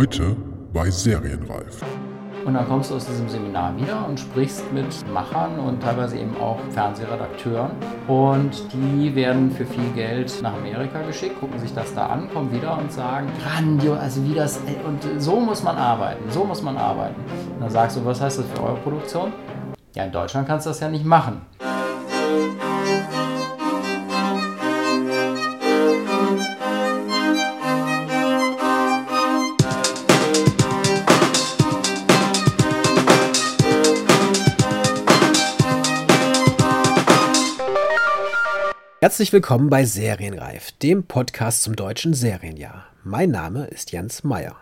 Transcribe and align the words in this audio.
Heute 0.00 0.34
bei 0.72 0.90
Serienreif. 0.90 1.84
Und 2.46 2.54
dann 2.54 2.66
kommst 2.66 2.90
du 2.90 2.94
aus 2.94 3.04
diesem 3.04 3.28
Seminar 3.28 3.76
wieder 3.76 4.08
und 4.08 4.18
sprichst 4.18 4.72
mit 4.72 4.86
Machern 5.12 5.58
und 5.58 5.82
teilweise 5.82 6.16
eben 6.16 6.34
auch 6.38 6.58
Fernsehredakteuren. 6.70 7.72
Und 8.08 8.64
die 8.72 9.14
werden 9.14 9.50
für 9.50 9.66
viel 9.66 9.90
Geld 9.94 10.40
nach 10.40 10.54
Amerika 10.54 11.02
geschickt, 11.02 11.38
gucken 11.38 11.58
sich 11.58 11.74
das 11.74 11.92
da 11.92 12.06
an, 12.06 12.30
kommen 12.32 12.50
wieder 12.50 12.78
und 12.78 12.90
sagen, 12.90 13.28
grandios, 13.42 13.98
also 13.98 14.24
wie 14.24 14.32
das, 14.32 14.62
und 14.86 15.20
so 15.20 15.38
muss 15.38 15.62
man 15.62 15.76
arbeiten, 15.76 16.30
so 16.30 16.44
muss 16.44 16.62
man 16.62 16.78
arbeiten. 16.78 17.20
Und 17.56 17.60
dann 17.60 17.70
sagst 17.70 17.98
du, 17.98 18.04
was 18.06 18.22
heißt 18.22 18.38
das 18.38 18.46
für 18.46 18.62
eure 18.62 18.76
Produktion? 18.76 19.34
Ja, 19.94 20.04
in 20.04 20.12
Deutschland 20.12 20.48
kannst 20.48 20.64
du 20.64 20.70
das 20.70 20.80
ja 20.80 20.88
nicht 20.88 21.04
machen. 21.04 21.42
Herzlich 39.02 39.32
willkommen 39.32 39.70
bei 39.70 39.86
Serienreif, 39.86 40.72
dem 40.72 41.04
Podcast 41.04 41.62
zum 41.62 41.74
deutschen 41.74 42.12
Serienjahr. 42.12 42.84
Mein 43.02 43.30
Name 43.30 43.64
ist 43.64 43.92
Jens 43.92 44.24
Meyer. 44.24 44.56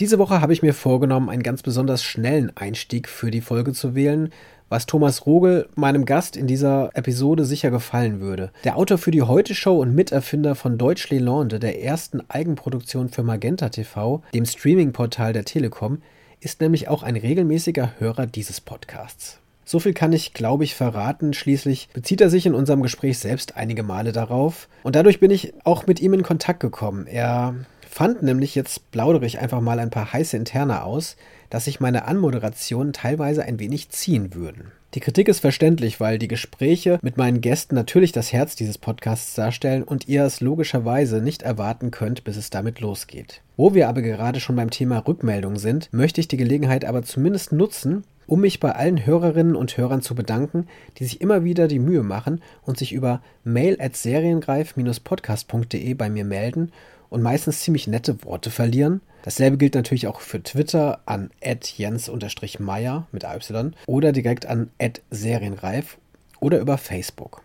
Diese 0.00 0.18
Woche 0.18 0.40
habe 0.40 0.52
ich 0.52 0.62
mir 0.62 0.74
vorgenommen, 0.74 1.30
einen 1.30 1.44
ganz 1.44 1.62
besonders 1.62 2.02
schnellen 2.02 2.50
Einstieg 2.56 3.08
für 3.08 3.30
die 3.30 3.40
Folge 3.40 3.72
zu 3.72 3.94
wählen, 3.94 4.32
was 4.68 4.86
Thomas 4.86 5.26
Rogel, 5.26 5.68
meinem 5.76 6.06
Gast 6.06 6.36
in 6.36 6.48
dieser 6.48 6.90
Episode, 6.94 7.44
sicher 7.44 7.70
gefallen 7.70 8.18
würde. 8.18 8.50
Der 8.64 8.76
Autor 8.76 8.98
für 8.98 9.12
die 9.12 9.22
Heute-Show 9.22 9.80
und 9.80 9.94
Miterfinder 9.94 10.56
von 10.56 10.76
Deutsch 10.76 11.08
Lelande, 11.10 11.60
der 11.60 11.84
ersten 11.84 12.28
Eigenproduktion 12.28 13.10
für 13.10 13.22
Magenta 13.22 13.68
TV, 13.68 14.24
dem 14.34 14.44
Streaming-Portal 14.44 15.34
der 15.34 15.44
Telekom, 15.44 16.02
ist 16.40 16.60
nämlich 16.60 16.88
auch 16.88 17.04
ein 17.04 17.14
regelmäßiger 17.14 17.92
Hörer 18.00 18.26
dieses 18.26 18.60
Podcasts. 18.60 19.38
So 19.70 19.78
viel 19.78 19.94
kann 19.94 20.12
ich, 20.12 20.34
glaube 20.34 20.64
ich, 20.64 20.74
verraten. 20.74 21.32
Schließlich 21.32 21.90
bezieht 21.92 22.20
er 22.20 22.28
sich 22.28 22.44
in 22.44 22.56
unserem 22.56 22.82
Gespräch 22.82 23.20
selbst 23.20 23.56
einige 23.56 23.84
Male 23.84 24.10
darauf. 24.10 24.68
Und 24.82 24.96
dadurch 24.96 25.20
bin 25.20 25.30
ich 25.30 25.54
auch 25.62 25.86
mit 25.86 26.00
ihm 26.00 26.12
in 26.12 26.24
Kontakt 26.24 26.58
gekommen. 26.58 27.06
Er 27.06 27.54
fand 27.88 28.20
nämlich, 28.20 28.56
jetzt 28.56 28.90
plaudere 28.90 29.26
ich 29.26 29.38
einfach 29.38 29.60
mal 29.60 29.78
ein 29.78 29.90
paar 29.90 30.12
heiße 30.12 30.36
Interne 30.36 30.82
aus, 30.82 31.14
dass 31.50 31.66
sich 31.66 31.78
meine 31.78 32.06
Anmoderationen 32.06 32.92
teilweise 32.92 33.44
ein 33.44 33.60
wenig 33.60 33.90
ziehen 33.90 34.34
würden. 34.34 34.72
Die 34.94 35.00
Kritik 35.00 35.28
ist 35.28 35.38
verständlich, 35.38 36.00
weil 36.00 36.18
die 36.18 36.26
Gespräche 36.26 36.98
mit 37.00 37.16
meinen 37.16 37.40
Gästen 37.40 37.76
natürlich 37.76 38.10
das 38.10 38.32
Herz 38.32 38.56
dieses 38.56 38.76
Podcasts 38.76 39.36
darstellen 39.36 39.84
und 39.84 40.08
ihr 40.08 40.24
es 40.24 40.40
logischerweise 40.40 41.22
nicht 41.22 41.42
erwarten 41.42 41.92
könnt, 41.92 42.24
bis 42.24 42.36
es 42.36 42.50
damit 42.50 42.80
losgeht. 42.80 43.40
Wo 43.56 43.72
wir 43.72 43.88
aber 43.88 44.02
gerade 44.02 44.40
schon 44.40 44.56
beim 44.56 44.70
Thema 44.70 44.98
Rückmeldung 44.98 45.58
sind, 45.58 45.88
möchte 45.92 46.20
ich 46.20 46.26
die 46.26 46.38
Gelegenheit 46.38 46.84
aber 46.84 47.04
zumindest 47.04 47.52
nutzen, 47.52 48.02
um 48.30 48.40
mich 48.42 48.60
bei 48.60 48.72
allen 48.72 49.04
Hörerinnen 49.04 49.56
und 49.56 49.76
Hörern 49.76 50.02
zu 50.02 50.14
bedanken, 50.14 50.68
die 50.98 51.04
sich 51.04 51.20
immer 51.20 51.42
wieder 51.42 51.66
die 51.66 51.80
Mühe 51.80 52.04
machen 52.04 52.40
und 52.62 52.78
sich 52.78 52.92
über 52.92 53.22
mail 53.42 53.76
at 53.80 53.96
seriengreif-podcast.de 53.96 55.94
bei 55.94 56.08
mir 56.08 56.24
melden 56.24 56.70
und 57.08 57.22
meistens 57.22 57.58
ziemlich 57.58 57.88
nette 57.88 58.24
Worte 58.24 58.52
verlieren. 58.52 59.00
Dasselbe 59.24 59.56
gilt 59.56 59.74
natürlich 59.74 60.06
auch 60.06 60.20
für 60.20 60.40
Twitter 60.40 61.00
an 61.06 61.30
jens-meyer 61.42 63.08
mit 63.10 63.24
AY 63.24 63.72
oder 63.86 64.12
direkt 64.12 64.46
an 64.46 64.70
serienreif 65.10 65.98
oder 66.38 66.60
über 66.60 66.78
Facebook. 66.78 67.42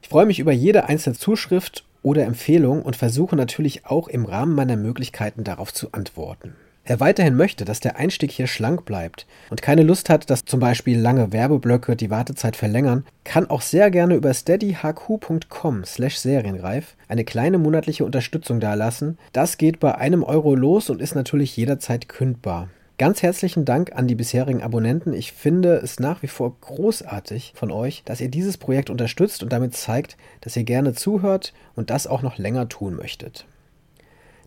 Ich 0.00 0.08
freue 0.08 0.24
mich 0.24 0.38
über 0.38 0.52
jede 0.52 0.88
einzelne 0.88 1.14
Zuschrift 1.14 1.84
oder 2.02 2.24
Empfehlung 2.24 2.80
und 2.80 2.96
versuche 2.96 3.36
natürlich 3.36 3.84
auch 3.84 4.08
im 4.08 4.24
Rahmen 4.24 4.54
meiner 4.54 4.78
Möglichkeiten 4.78 5.44
darauf 5.44 5.74
zu 5.74 5.92
antworten 5.92 6.54
er 6.84 7.00
weiterhin 7.00 7.36
möchte, 7.36 7.64
dass 7.64 7.80
der 7.80 7.96
Einstieg 7.96 8.30
hier 8.30 8.46
schlank 8.46 8.84
bleibt 8.84 9.26
und 9.50 9.62
keine 9.62 9.82
Lust 9.82 10.08
hat, 10.08 10.30
dass 10.30 10.44
zum 10.44 10.60
Beispiel 10.60 10.98
lange 10.98 11.32
Werbeblöcke 11.32 11.96
die 11.96 12.10
Wartezeit 12.10 12.56
verlängern, 12.56 13.04
kann 13.24 13.48
auch 13.48 13.60
sehr 13.60 13.90
gerne 13.90 14.14
über 14.14 14.34
steadyhq.com 14.34 15.84
slash 15.84 16.16
serienreif 16.16 16.96
eine 17.08 17.24
kleine 17.24 17.58
monatliche 17.58 18.04
Unterstützung 18.04 18.58
dalassen. 18.58 19.18
Das 19.32 19.58
geht 19.58 19.80
bei 19.80 19.94
einem 19.94 20.22
Euro 20.24 20.54
los 20.54 20.90
und 20.90 21.00
ist 21.00 21.14
natürlich 21.14 21.56
jederzeit 21.56 22.08
kündbar. 22.08 22.68
Ganz 22.98 23.22
herzlichen 23.22 23.64
Dank 23.64 23.92
an 23.96 24.06
die 24.06 24.14
bisherigen 24.14 24.62
Abonnenten. 24.62 25.12
Ich 25.12 25.32
finde 25.32 25.76
es 25.76 25.98
nach 25.98 26.22
wie 26.22 26.28
vor 26.28 26.56
großartig 26.60 27.52
von 27.56 27.70
euch, 27.70 28.02
dass 28.04 28.20
ihr 28.20 28.28
dieses 28.28 28.58
Projekt 28.58 28.90
unterstützt 28.90 29.42
und 29.42 29.52
damit 29.52 29.74
zeigt, 29.74 30.16
dass 30.40 30.56
ihr 30.56 30.64
gerne 30.64 30.92
zuhört 30.92 31.52
und 31.74 31.90
das 31.90 32.06
auch 32.06 32.22
noch 32.22 32.38
länger 32.38 32.68
tun 32.68 32.94
möchtet. 32.94 33.46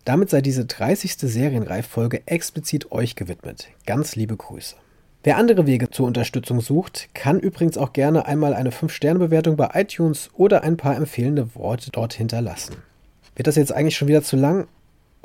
Damit 0.06 0.30
sei 0.30 0.42
diese 0.42 0.66
30. 0.66 1.14
Serienreiffolge 1.18 2.22
explizit 2.28 2.92
euch 2.92 3.16
gewidmet. 3.16 3.70
Ganz 3.88 4.16
liebe 4.16 4.38
Grüße. 4.38 4.76
Wer 5.24 5.38
andere 5.38 5.66
Wege 5.66 5.90
zur 5.90 6.06
Unterstützung 6.06 6.62
sucht, 6.62 7.10
kann 7.16 7.40
übrigens 7.40 7.76
auch 7.80 7.92
gerne 7.92 8.28
einmal 8.28 8.54
eine 8.54 8.70
5-Sterne-Bewertung 8.70 9.58
bei 9.58 9.72
iTunes 9.74 10.30
oder 10.36 10.64
ein 10.64 10.78
paar 10.78 10.96
empfehlende 10.96 11.56
Worte 11.56 11.90
dort 11.90 12.14
hinterlassen. 12.14 12.76
Wird 13.36 13.48
das 13.48 13.56
jetzt 13.56 13.74
eigentlich 13.74 13.98
schon 13.98 14.08
wieder 14.08 14.22
zu 14.22 14.36
lang? 14.36 14.68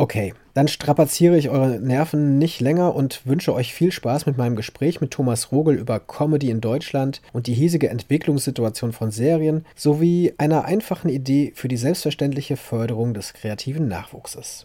Okay, 0.00 0.32
dann 0.54 0.66
strapaziere 0.66 1.36
ich 1.36 1.50
eure 1.50 1.78
Nerven 1.78 2.38
nicht 2.38 2.62
länger 2.62 2.94
und 2.94 3.26
wünsche 3.26 3.52
euch 3.52 3.74
viel 3.74 3.92
Spaß 3.92 4.24
mit 4.24 4.38
meinem 4.38 4.56
Gespräch 4.56 5.02
mit 5.02 5.10
Thomas 5.10 5.52
Rogel 5.52 5.74
über 5.74 6.00
Comedy 6.00 6.48
in 6.48 6.62
Deutschland 6.62 7.20
und 7.34 7.46
die 7.46 7.52
hiesige 7.52 7.90
Entwicklungssituation 7.90 8.92
von 8.92 9.10
Serien 9.10 9.66
sowie 9.76 10.32
einer 10.38 10.64
einfachen 10.64 11.10
Idee 11.10 11.52
für 11.54 11.68
die 11.68 11.76
selbstverständliche 11.76 12.56
Förderung 12.56 13.12
des 13.12 13.34
kreativen 13.34 13.88
Nachwuchses. 13.88 14.64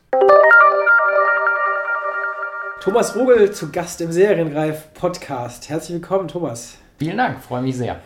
Thomas 2.80 3.14
Rogel 3.18 3.52
zu 3.52 3.74
Gast 3.74 4.00
im 4.00 4.14
Serienreif 4.14 4.94
Podcast. 4.94 5.68
Herzlich 5.68 5.96
willkommen, 5.96 6.30
Thomas. 6.30 6.78
Vielen 6.98 7.18
Dank, 7.18 7.44
freue 7.44 7.62
mich 7.62 7.76
sehr. 7.76 8.00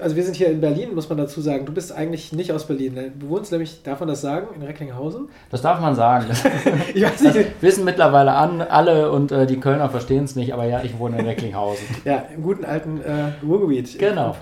Also 0.00 0.16
wir 0.16 0.24
sind 0.24 0.36
hier 0.36 0.48
in 0.48 0.60
Berlin, 0.60 0.94
muss 0.94 1.08
man 1.08 1.18
dazu 1.18 1.40
sagen. 1.40 1.66
Du 1.66 1.72
bist 1.72 1.92
eigentlich 1.92 2.32
nicht 2.32 2.52
aus 2.52 2.66
Berlin. 2.66 3.12
Du 3.18 3.28
wohnst 3.28 3.52
nämlich, 3.52 3.82
darf 3.82 4.00
man 4.00 4.08
das 4.08 4.20
sagen, 4.20 4.48
in 4.54 4.62
Recklinghausen? 4.62 5.28
Das 5.50 5.62
darf 5.62 5.80
man 5.80 5.94
sagen. 5.94 6.26
ich 6.94 7.02
weiß 7.02 7.20
nicht. 7.22 7.36
Das 7.36 7.44
wissen 7.60 7.84
mittlerweile 7.84 8.32
an, 8.32 8.60
alle 8.62 9.10
und 9.10 9.32
äh, 9.32 9.46
die 9.46 9.58
Kölner 9.58 9.88
verstehen 9.88 10.24
es 10.24 10.36
nicht, 10.36 10.52
aber 10.52 10.64
ja, 10.64 10.82
ich 10.82 10.98
wohne 10.98 11.18
in 11.18 11.26
Recklinghausen. 11.26 11.86
ja, 12.04 12.24
im 12.34 12.42
guten 12.42 12.64
alten 12.64 13.00
äh, 13.00 13.44
Ruhrgebiet. 13.44 13.98
Genau. 13.98 14.36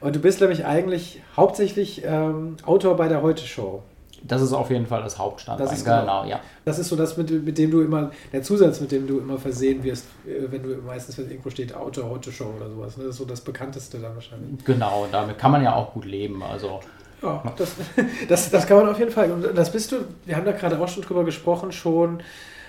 Und 0.00 0.14
du 0.14 0.20
bist 0.20 0.40
nämlich 0.40 0.64
eigentlich 0.64 1.22
hauptsächlich 1.36 2.02
ähm, 2.04 2.56
Autor 2.64 2.96
bei 2.96 3.08
der 3.08 3.22
Heute-Show. 3.22 3.82
Das 4.26 4.42
ist 4.42 4.52
auf 4.52 4.70
jeden 4.70 4.86
Fall 4.86 5.02
das 5.02 5.18
Hauptstandbein. 5.18 5.66
Das 5.66 5.76
ist 5.76 5.84
genau, 5.84 6.00
genau, 6.00 6.24
ja. 6.24 6.40
Das 6.64 6.78
ist 6.78 6.88
so 6.88 6.96
das, 6.96 7.16
mit, 7.16 7.30
mit 7.44 7.58
dem 7.58 7.70
du 7.70 7.80
immer, 7.80 8.10
der 8.32 8.42
Zusatz, 8.42 8.80
mit 8.80 8.92
dem 8.92 9.06
du 9.06 9.18
immer 9.18 9.38
versehen 9.38 9.82
wirst, 9.84 10.06
äh, 10.26 10.50
wenn 10.50 10.62
du 10.62 10.76
meistens, 10.86 11.18
wenn 11.18 11.30
irgendwo 11.30 11.50
steht 11.50 11.74
Auto, 11.74 12.08
Heute 12.08 12.32
Show 12.32 12.52
oder 12.56 12.68
sowas. 12.68 12.96
Ne? 12.96 13.04
Das 13.04 13.12
ist 13.12 13.18
so 13.18 13.24
das 13.24 13.40
bekannteste 13.40 13.98
dann 13.98 14.14
wahrscheinlich. 14.14 14.64
Genau, 14.64 15.06
damit 15.10 15.38
kann 15.38 15.52
man 15.52 15.62
ja 15.62 15.74
auch 15.74 15.92
gut 15.92 16.04
leben. 16.04 16.42
Also. 16.42 16.80
Ja, 17.22 17.42
das, 17.56 17.74
das, 18.28 18.50
das 18.50 18.66
kann 18.66 18.78
man 18.78 18.88
auf 18.88 18.98
jeden 18.98 19.10
Fall. 19.10 19.30
Und 19.30 19.56
das 19.56 19.70
bist 19.72 19.92
du, 19.92 19.96
wir 20.24 20.36
haben 20.36 20.44
da 20.44 20.52
gerade 20.52 20.78
auch 20.78 20.88
schon 20.88 21.02
drüber 21.02 21.24
gesprochen, 21.24 21.72
schon 21.72 22.22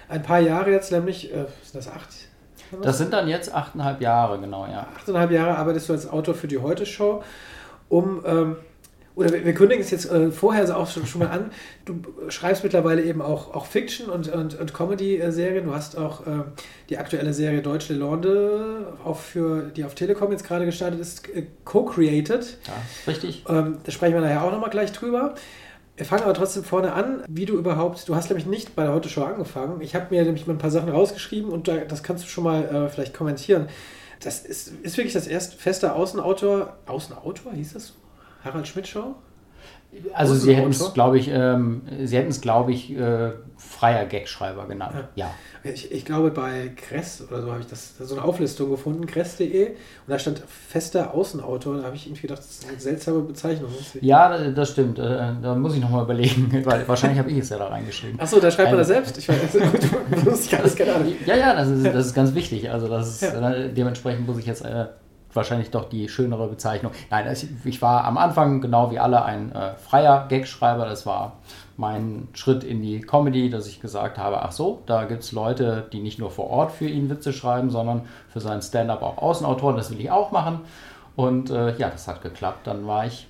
ein 0.10 0.24
paar 0.24 0.40
Jahre 0.40 0.72
jetzt, 0.72 0.92
nämlich, 0.92 1.34
äh, 1.34 1.46
sind 1.64 1.76
das 1.76 1.88
acht? 1.88 2.10
Das 2.82 2.98
sind 2.98 3.14
dann 3.14 3.28
jetzt 3.28 3.54
achteinhalb 3.54 4.02
Jahre, 4.02 4.40
genau, 4.40 4.66
ja. 4.66 4.88
Achteinhalb 4.98 5.32
Jahre 5.32 5.58
arbeitest 5.58 5.90
du 5.90 5.94
als 5.94 6.10
Autor 6.10 6.34
für 6.36 6.48
die 6.48 6.58
Heute-Show, 6.58 7.24
um 7.90 8.24
ähm, 8.26 8.58
oder 9.18 9.34
wir, 9.34 9.44
wir 9.44 9.54
kündigen 9.56 9.84
es 9.84 9.90
jetzt 9.90 10.12
äh, 10.12 10.32
vorher 10.32 10.78
auch 10.78 10.88
schon, 10.88 11.08
schon, 11.08 11.22
mal 11.22 11.30
an. 11.30 11.52
Du 11.86 12.02
schreibst 12.30 12.64
mittlerweile 12.64 13.02
eben 13.02 13.24
auch, 13.24 13.54
auch 13.56 13.66
Fiction 13.66 14.10
und, 14.10 14.28
und, 14.28 14.60
und 14.60 14.74
Comedy-Serien. 14.76 15.66
Du 15.66 15.74
hast 15.74 15.98
auch 15.98 16.28
äh, 16.28 16.44
die 16.90 17.00
aktuelle 17.00 17.34
Serie 17.34 17.64
Deutsche 17.64 17.96
Lande, 17.96 18.94
auch 19.04 19.18
für, 19.18 19.72
die 19.76 19.84
auf 19.86 19.96
Telekom 19.96 20.32
jetzt 20.32 20.46
gerade 20.46 20.66
gestartet 20.66 21.00
ist, 21.00 21.28
äh, 21.36 21.48
co-created. 21.66 22.58
Ja, 22.68 22.74
richtig. 23.08 23.44
Ähm, 23.50 23.80
da 23.84 23.92
sprechen 23.92 24.14
wir 24.14 24.22
nachher 24.22 24.44
auch 24.44 24.52
nochmal 24.52 24.70
gleich 24.70 24.92
drüber. 24.92 25.34
Wir 25.96 26.06
fangen 26.06 26.22
aber 26.22 26.36
trotzdem 26.36 26.64
vorne 26.64 26.94
an, 26.94 27.24
wie 27.28 27.46
du 27.46 27.58
überhaupt, 27.58 28.08
du 28.08 28.16
hast 28.16 28.30
nämlich 28.30 28.46
nicht 28.46 28.76
bei 28.76 28.84
der 28.84 28.94
Heute 28.94 29.10
Show 29.10 29.24
angefangen. 29.24 29.82
Ich 29.82 29.96
habe 29.96 30.14
mir 30.14 30.24
nämlich 30.24 30.46
mal 30.46 30.54
ein 30.54 30.60
paar 30.60 30.70
Sachen 30.70 30.90
rausgeschrieben 30.90 31.50
und 31.50 31.68
da, 31.68 31.78
das 31.78 32.04
kannst 32.04 32.24
du 32.24 32.28
schon 32.28 32.44
mal 32.44 32.64
äh, 32.64 32.90
vielleicht 32.90 33.16
kommentieren. 33.16 33.68
Das 34.20 34.46
ist, 34.46 34.68
ist 34.84 34.98
wirklich 34.98 35.14
das 35.14 35.26
erste 35.26 35.58
feste 35.58 35.94
Außenautor, 35.94 36.78
Außenautor 36.86 37.54
hieß 37.54 37.74
das 37.74 37.88
so? 37.88 37.94
Harald 38.48 38.68
Schmidt 38.68 38.88
Show? 38.88 39.16
Also 40.14 40.36
sie 40.36 40.54
hätten 40.54 40.70
es, 40.70 40.94
glaube 40.94 41.18
ich, 41.18 41.30
ähm, 41.30 41.82
sie 42.04 42.18
hätten 42.18 42.30
es, 42.30 42.42
glaube 42.42 42.74
ich, 42.74 42.92
äh, 42.92 43.32
freier 43.56 44.06
Gagschreiber 44.06 44.68
genannt. 44.68 44.96
Ja. 45.16 45.32
ja. 45.64 45.72
Ich, 45.72 45.92
ich, 45.92 46.06
glaube, 46.06 46.30
bei 46.30 46.72
Kress 46.76 47.24
oder 47.28 47.42
so 47.42 47.52
habe 47.52 47.62
ich 47.62 47.68
das, 47.68 47.98
so 47.98 48.16
eine 48.16 48.24
Auflistung 48.24 48.70
gefunden, 48.70 49.06
kress.de, 49.06 49.70
und 49.70 49.76
da 50.08 50.20
stand 50.20 50.40
fester 50.40 51.14
Außenautor. 51.14 51.78
Da 51.78 51.84
habe 51.84 51.96
ich 51.96 52.06
irgendwie 52.06 52.24
gedacht, 52.24 52.40
das 52.40 52.52
ist 52.52 52.70
eine 52.70 52.80
seltsame 52.80 53.22
Bezeichnung. 53.22 53.72
Ja, 54.02 54.50
das 54.50 54.72
stimmt. 54.72 55.00
Äh, 55.00 55.34
da 55.42 55.56
muss 55.56 55.74
ich 55.74 55.82
nochmal 55.82 56.04
überlegen, 56.04 56.52
weil 56.66 56.86
wahrscheinlich 56.88 57.20
habe 57.20 57.32
ich 57.32 57.38
es 57.38 57.50
ja 57.50 57.58
da 57.58 57.68
reingeschrieben. 57.68 58.20
Achso, 58.20 58.40
da 58.40 58.52
schreibt 58.52 58.72
man 58.72 58.80
das 58.80 58.88
selbst. 58.88 59.18
Ich 59.18 59.30
weiß, 59.30 59.54
du, 59.54 59.60
du, 59.60 60.58
alles 60.58 60.76
keine 60.76 60.96
Ahnung. 60.96 61.14
Ja, 61.26 61.36
ja, 61.36 61.56
das 61.56 61.70
ist, 61.70 61.86
das 61.86 62.08
ist 62.08 62.14
ganz 62.14 62.36
wichtig. 62.36 62.70
Also 62.70 62.88
das 62.88 63.10
ist, 63.10 63.22
ja. 63.22 63.68
dementsprechend 63.70 64.28
muss 64.28 64.38
ich 64.38 64.46
jetzt. 64.46 64.64
Wahrscheinlich 65.38 65.72
doch 65.72 65.86
die 65.86 66.10
schönere 66.10 66.48
Bezeichnung. 66.48 66.92
Nein, 67.10 67.34
ich 67.64 67.82
war 67.82 68.04
am 68.04 68.18
Anfang 68.18 68.60
genau 68.60 68.92
wie 68.92 69.00
alle 69.00 69.24
ein 69.24 69.54
äh, 69.54 69.76
freier 69.76 70.26
Gagschreiber. 70.28 70.86
Das 70.86 71.06
war 71.06 71.38
mein 71.78 72.28
Schritt 72.34 72.64
in 72.64 72.82
die 72.82 73.02
Comedy, 73.02 73.50
dass 73.50 73.68
ich 73.68 73.80
gesagt 73.80 74.18
habe, 74.18 74.42
ach 74.42 74.52
so, 74.52 74.82
da 74.88 75.06
gibt 75.06 75.24
es 75.24 75.32
Leute, 75.32 75.86
die 75.94 76.00
nicht 76.00 76.18
nur 76.20 76.32
vor 76.32 76.50
Ort 76.50 76.72
für 76.72 76.88
ihn 76.88 77.10
Witze 77.10 77.32
schreiben, 77.32 77.70
sondern 77.70 78.02
für 78.30 78.40
seinen 78.40 78.62
Stand-up 78.62 79.04
auch 79.04 79.18
Außenautoren. 79.20 79.78
Das 79.78 79.92
will 79.92 80.00
ich 80.00 80.12
auch 80.12 80.32
machen. 80.32 80.62
Und 81.16 81.52
äh, 81.52 81.78
ja, 81.78 81.90
das 81.90 82.08
hat 82.08 82.22
geklappt. 82.22 82.66
Dann 82.66 82.88
war 82.88 83.06
ich 83.06 83.28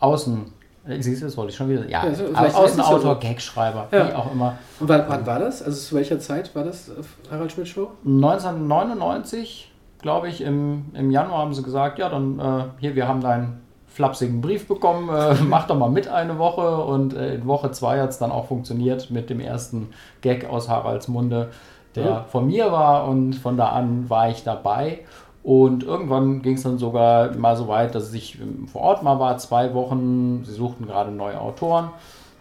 Außen 0.00 0.52
äh, 0.86 1.00
Siehst 1.00 1.22
du, 1.22 1.26
das 1.26 1.36
wollte 1.36 1.50
ich 1.50 1.56
schon 1.56 1.68
wieder. 1.68 1.88
Ja, 1.88 2.06
ja 2.06 2.54
Außenautor, 2.54 3.00
so. 3.00 3.18
Gagschreiber, 3.20 3.88
ja. 3.90 4.08
wie 4.08 4.12
auch 4.12 4.32
immer. 4.32 4.58
Und 4.80 4.88
wann, 4.88 5.04
wann, 5.08 5.26
war 5.26 5.38
das? 5.38 5.62
Also 5.62 5.80
zu 5.80 5.94
welcher 5.94 6.18
Zeit 6.18 6.54
war 6.54 6.64
das 6.64 6.90
Harald 7.30 7.52
Schmidt 7.52 7.68
Show? 7.68 7.92
1999, 8.04 9.72
glaube 10.04 10.28
ich, 10.28 10.42
im, 10.42 10.84
im 10.92 11.10
Januar 11.10 11.38
haben 11.38 11.54
sie 11.54 11.62
gesagt, 11.62 11.98
ja, 11.98 12.10
dann 12.10 12.38
äh, 12.38 12.64
hier, 12.78 12.94
wir 12.94 13.08
haben 13.08 13.22
deinen 13.22 13.62
flapsigen 13.86 14.42
Brief 14.42 14.68
bekommen, 14.68 15.08
äh, 15.08 15.34
mach 15.48 15.66
doch 15.66 15.78
mal 15.78 15.88
mit 15.88 16.08
eine 16.08 16.36
Woche. 16.36 16.84
Und 16.84 17.14
äh, 17.14 17.36
in 17.36 17.46
Woche 17.46 17.70
zwei 17.70 17.98
hat 18.00 18.10
es 18.10 18.18
dann 18.18 18.30
auch 18.30 18.46
funktioniert 18.46 19.10
mit 19.10 19.30
dem 19.30 19.40
ersten 19.40 19.88
Gag 20.20 20.44
aus 20.44 20.68
Haralds 20.68 21.08
Munde, 21.08 21.52
der 21.94 22.04
ja. 22.04 22.24
von 22.24 22.46
mir 22.46 22.70
war. 22.70 23.08
Und 23.08 23.32
von 23.32 23.56
da 23.56 23.70
an 23.70 24.10
war 24.10 24.28
ich 24.28 24.44
dabei. 24.44 25.00
Und 25.42 25.84
irgendwann 25.84 26.42
ging 26.42 26.56
es 26.56 26.64
dann 26.64 26.76
sogar 26.76 27.34
mal 27.36 27.56
so 27.56 27.66
weit, 27.66 27.94
dass 27.94 28.12
ich 28.12 28.38
vor 28.70 28.82
Ort 28.82 29.02
mal 29.02 29.18
war, 29.18 29.38
zwei 29.38 29.72
Wochen. 29.72 30.44
Sie 30.44 30.52
suchten 30.52 30.86
gerade 30.86 31.12
neue 31.12 31.40
Autoren. 31.40 31.88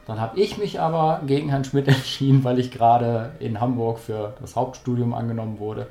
Dann 0.06 0.20
habe 0.20 0.38
ich 0.38 0.58
mich 0.58 0.82
aber 0.82 1.22
gegen 1.26 1.48
Herrn 1.48 1.64
Schmidt 1.64 1.88
entschieden, 1.88 2.44
weil 2.44 2.60
ich 2.60 2.72
gerade 2.72 3.32
in 3.40 3.62
Hamburg 3.62 4.00
für 4.00 4.34
das 4.42 4.58
Hauptstudium 4.58 5.14
angenommen 5.14 5.60
wurde 5.60 5.88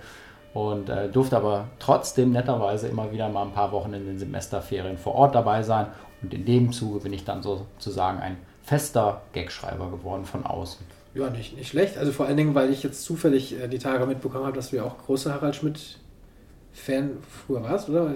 und 0.54 0.88
äh, 0.88 1.08
durfte 1.08 1.37
aber 1.37 1.69
trotzdem 1.78 2.32
netterweise 2.32 2.88
immer 2.88 3.10
wieder 3.12 3.28
mal 3.28 3.43
ein 3.43 3.52
paar 3.52 3.72
Wochen 3.72 3.93
in 3.94 4.06
den 4.06 4.19
Semesterferien 4.19 4.99
vor 4.99 5.14
Ort 5.14 5.34
dabei 5.34 5.62
sein. 5.62 5.87
Und 6.22 6.32
in 6.34 6.44
dem 6.44 6.72
Zuge 6.72 7.00
bin 7.00 7.12
ich 7.12 7.25
dann 7.25 7.43
sozusagen 7.43 8.19
ein 8.19 8.37
fester 8.62 9.22
Gagschreiber 9.32 9.90
geworden 9.90 10.25
von 10.25 10.44
außen. 10.44 10.84
Ja, 11.14 11.28
nicht, 11.31 11.56
nicht 11.56 11.69
schlecht. 11.69 11.99
Also 11.99 12.12
vor 12.12 12.26
allen 12.26 12.37
Dingen, 12.37 12.54
weil 12.54 12.70
ich 12.70 12.82
jetzt 12.82 13.04
zufällig 13.04 13.58
äh, 13.60 13.69
die 13.69 13.78
Tage 13.78 14.06
mitbekommen 14.06 14.44
habe, 14.44 14.56
dass 14.56 14.70
du 14.70 14.76
ja 14.76 14.84
auch 14.84 14.99
großer 14.99 15.34
Harald 15.34 15.56
Schmidt 15.56 15.99
Fan 16.75 17.19
früher 17.46 17.62
warst, 17.62 17.90
oder? 17.90 18.10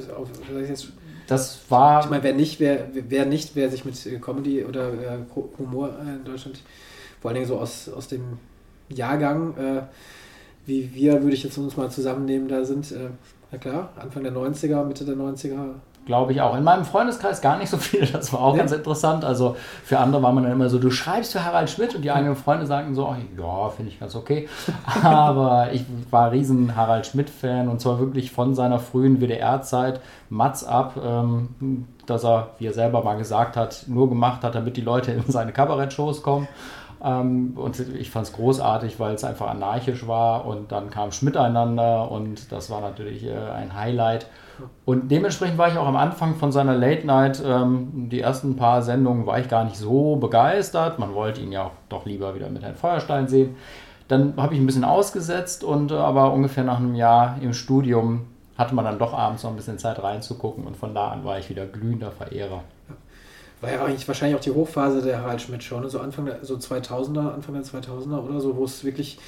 das 1.26 1.60
war. 1.68 2.02
Ich 2.04 2.10
meine, 2.10 2.22
wer 2.22 2.32
nicht, 2.32 2.58
wer, 2.58 2.88
wer 2.92 3.26
nicht, 3.26 3.54
wer 3.54 3.70
sich 3.70 3.84
mit 3.84 4.06
äh, 4.06 4.18
Comedy 4.18 4.64
oder 4.64 4.92
äh, 4.92 5.18
Humor 5.58 5.90
in 6.00 6.24
Deutschland, 6.24 6.60
vor 7.20 7.30
allen 7.30 7.36
Dingen 7.36 7.46
so 7.46 7.58
aus, 7.58 7.88
aus 7.88 8.08
dem 8.08 8.38
Jahrgang, 8.88 9.56
äh, 9.58 9.82
wie 10.66 10.94
wir, 10.94 11.22
würde 11.22 11.34
ich 11.34 11.44
jetzt 11.44 11.56
uns 11.58 11.76
mal 11.76 11.90
zusammennehmen, 11.90 12.48
da 12.48 12.64
sind, 12.64 12.92
äh, 12.92 13.10
na 13.50 13.58
klar, 13.58 13.90
Anfang 13.96 14.24
der 14.24 14.32
90er, 14.32 14.84
Mitte 14.84 15.04
der 15.04 15.16
90er, 15.16 15.74
Glaube 16.06 16.30
ich 16.32 16.40
auch. 16.40 16.56
In 16.56 16.62
meinem 16.62 16.84
Freundeskreis 16.84 17.40
gar 17.40 17.58
nicht 17.58 17.68
so 17.68 17.78
viele, 17.78 18.06
das 18.12 18.32
war 18.32 18.40
auch 18.40 18.52
ja. 18.52 18.58
ganz 18.58 18.70
interessant. 18.70 19.24
Also 19.24 19.56
für 19.84 19.98
andere 19.98 20.22
war 20.22 20.32
man 20.32 20.44
dann 20.44 20.52
immer 20.52 20.68
so, 20.68 20.78
du 20.78 20.90
schreibst 20.90 21.32
für 21.32 21.44
Harald 21.44 21.68
Schmidt 21.68 21.96
und 21.96 22.02
die 22.02 22.12
eigenen 22.12 22.36
Freunde 22.36 22.64
sagten 22.64 22.94
so, 22.94 23.14
ja, 23.36 23.68
finde 23.70 23.90
ich 23.90 23.98
ganz 23.98 24.14
okay. 24.14 24.48
Aber 25.02 25.72
ich 25.72 25.84
war 26.10 26.30
riesen 26.30 26.76
Harald 26.76 27.06
Schmidt-Fan 27.06 27.68
und 27.68 27.80
zwar 27.80 27.98
wirklich 27.98 28.30
von 28.30 28.54
seiner 28.54 28.78
frühen 28.78 29.20
WDR-Zeit, 29.20 30.00
Mats 30.30 30.62
ab, 30.62 30.94
ähm, 31.04 31.88
dass 32.06 32.24
er, 32.24 32.50
wie 32.60 32.66
er 32.66 32.72
selber 32.72 33.02
mal 33.02 33.18
gesagt 33.18 33.56
hat, 33.56 33.86
nur 33.88 34.08
gemacht 34.08 34.44
hat, 34.44 34.54
damit 34.54 34.76
die 34.76 34.82
Leute 34.82 35.10
in 35.10 35.24
seine 35.26 35.52
Kabarettshows 35.52 36.22
kommen. 36.22 36.46
Ähm, 37.02 37.52
und 37.56 37.78
ich 37.78 38.10
fand 38.10 38.26
es 38.26 38.32
großartig, 38.32 38.98
weil 38.98 39.14
es 39.14 39.24
einfach 39.24 39.48
anarchisch 39.48 40.06
war 40.06 40.46
und 40.46 40.72
dann 40.72 40.90
kam 40.90 41.12
Schmiteinander 41.12 42.10
und 42.10 42.50
das 42.52 42.70
war 42.70 42.80
natürlich 42.80 43.24
äh, 43.24 43.36
ein 43.36 43.74
Highlight. 43.74 44.26
Und 44.86 45.10
dementsprechend 45.10 45.58
war 45.58 45.68
ich 45.68 45.76
auch 45.76 45.86
am 45.86 45.96
Anfang 45.96 46.34
von 46.36 46.50
seiner 46.50 46.74
Late 46.74 47.06
Night, 47.06 47.42
ähm, 47.44 48.08
die 48.08 48.20
ersten 48.20 48.56
paar 48.56 48.82
Sendungen 48.82 49.26
war 49.26 49.38
ich 49.38 49.48
gar 49.48 49.64
nicht 49.64 49.76
so 49.76 50.16
begeistert. 50.16 50.98
Man 50.98 51.14
wollte 51.14 51.42
ihn 51.42 51.52
ja 51.52 51.64
auch 51.64 51.72
doch 51.88 52.06
lieber 52.06 52.34
wieder 52.34 52.48
mit 52.48 52.62
Herrn 52.62 52.74
Feuerstein 52.74 53.28
sehen. 53.28 53.56
Dann 54.08 54.34
habe 54.36 54.54
ich 54.54 54.60
ein 54.60 54.66
bisschen 54.66 54.84
ausgesetzt 54.84 55.64
und 55.64 55.90
äh, 55.90 55.96
aber 55.96 56.32
ungefähr 56.32 56.64
nach 56.64 56.78
einem 56.78 56.94
Jahr 56.94 57.36
im 57.42 57.52
Studium 57.52 58.26
hatte 58.56 58.74
man 58.74 58.86
dann 58.86 58.98
doch 58.98 59.12
abends 59.12 59.42
noch 59.42 59.50
ein 59.50 59.56
bisschen 59.56 59.78
Zeit 59.78 60.02
reinzugucken 60.02 60.66
und 60.66 60.76
von 60.76 60.94
da 60.94 61.08
an 61.08 61.24
war 61.24 61.38
ich 61.38 61.50
wieder 61.50 61.66
glühender 61.66 62.10
Verehrer. 62.10 62.62
War 63.60 63.72
ja 63.72 63.84
eigentlich 63.84 64.06
wahrscheinlich 64.06 64.36
auch 64.36 64.42
die 64.42 64.50
Hochphase 64.50 65.00
der 65.02 65.20
Harald 65.20 65.40
Schmidt 65.40 65.62
Show, 65.62 65.80
ne? 65.80 65.88
so 65.88 66.00
Anfang 66.00 66.26
der 66.26 66.44
so 66.44 66.56
2000er, 66.56 67.32
Anfang 67.32 67.54
der 67.54 67.64
2000er 67.64 68.18
oder 68.18 68.40
so, 68.40 68.56
wo 68.56 68.64
es 68.64 68.84
wirklich 68.84 69.18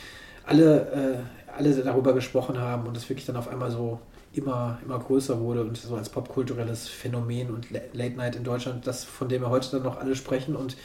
alle, 0.44 1.24
äh, 1.48 1.52
alle 1.56 1.74
darüber 1.74 2.12
gesprochen 2.12 2.58
haben 2.58 2.86
und 2.86 2.96
es 2.96 3.08
wirklich 3.08 3.26
dann 3.26 3.36
auf 3.36 3.48
einmal 3.48 3.70
so 3.70 4.00
immer, 4.32 4.78
immer 4.84 4.98
größer 4.98 5.40
wurde 5.40 5.62
und 5.62 5.76
so 5.76 5.96
als 5.96 6.10
popkulturelles 6.10 6.88
Phänomen 6.88 7.50
und 7.50 7.70
Late 7.70 8.16
Night 8.16 8.36
in 8.36 8.44
Deutschland, 8.44 8.86
das 8.86 9.04
von 9.04 9.28
dem 9.28 9.42
wir 9.42 9.50
heute 9.50 9.70
dann 9.72 9.82
noch 9.82 9.98
alle 9.98 10.14
sprechen 10.14 10.56
und 10.56 10.76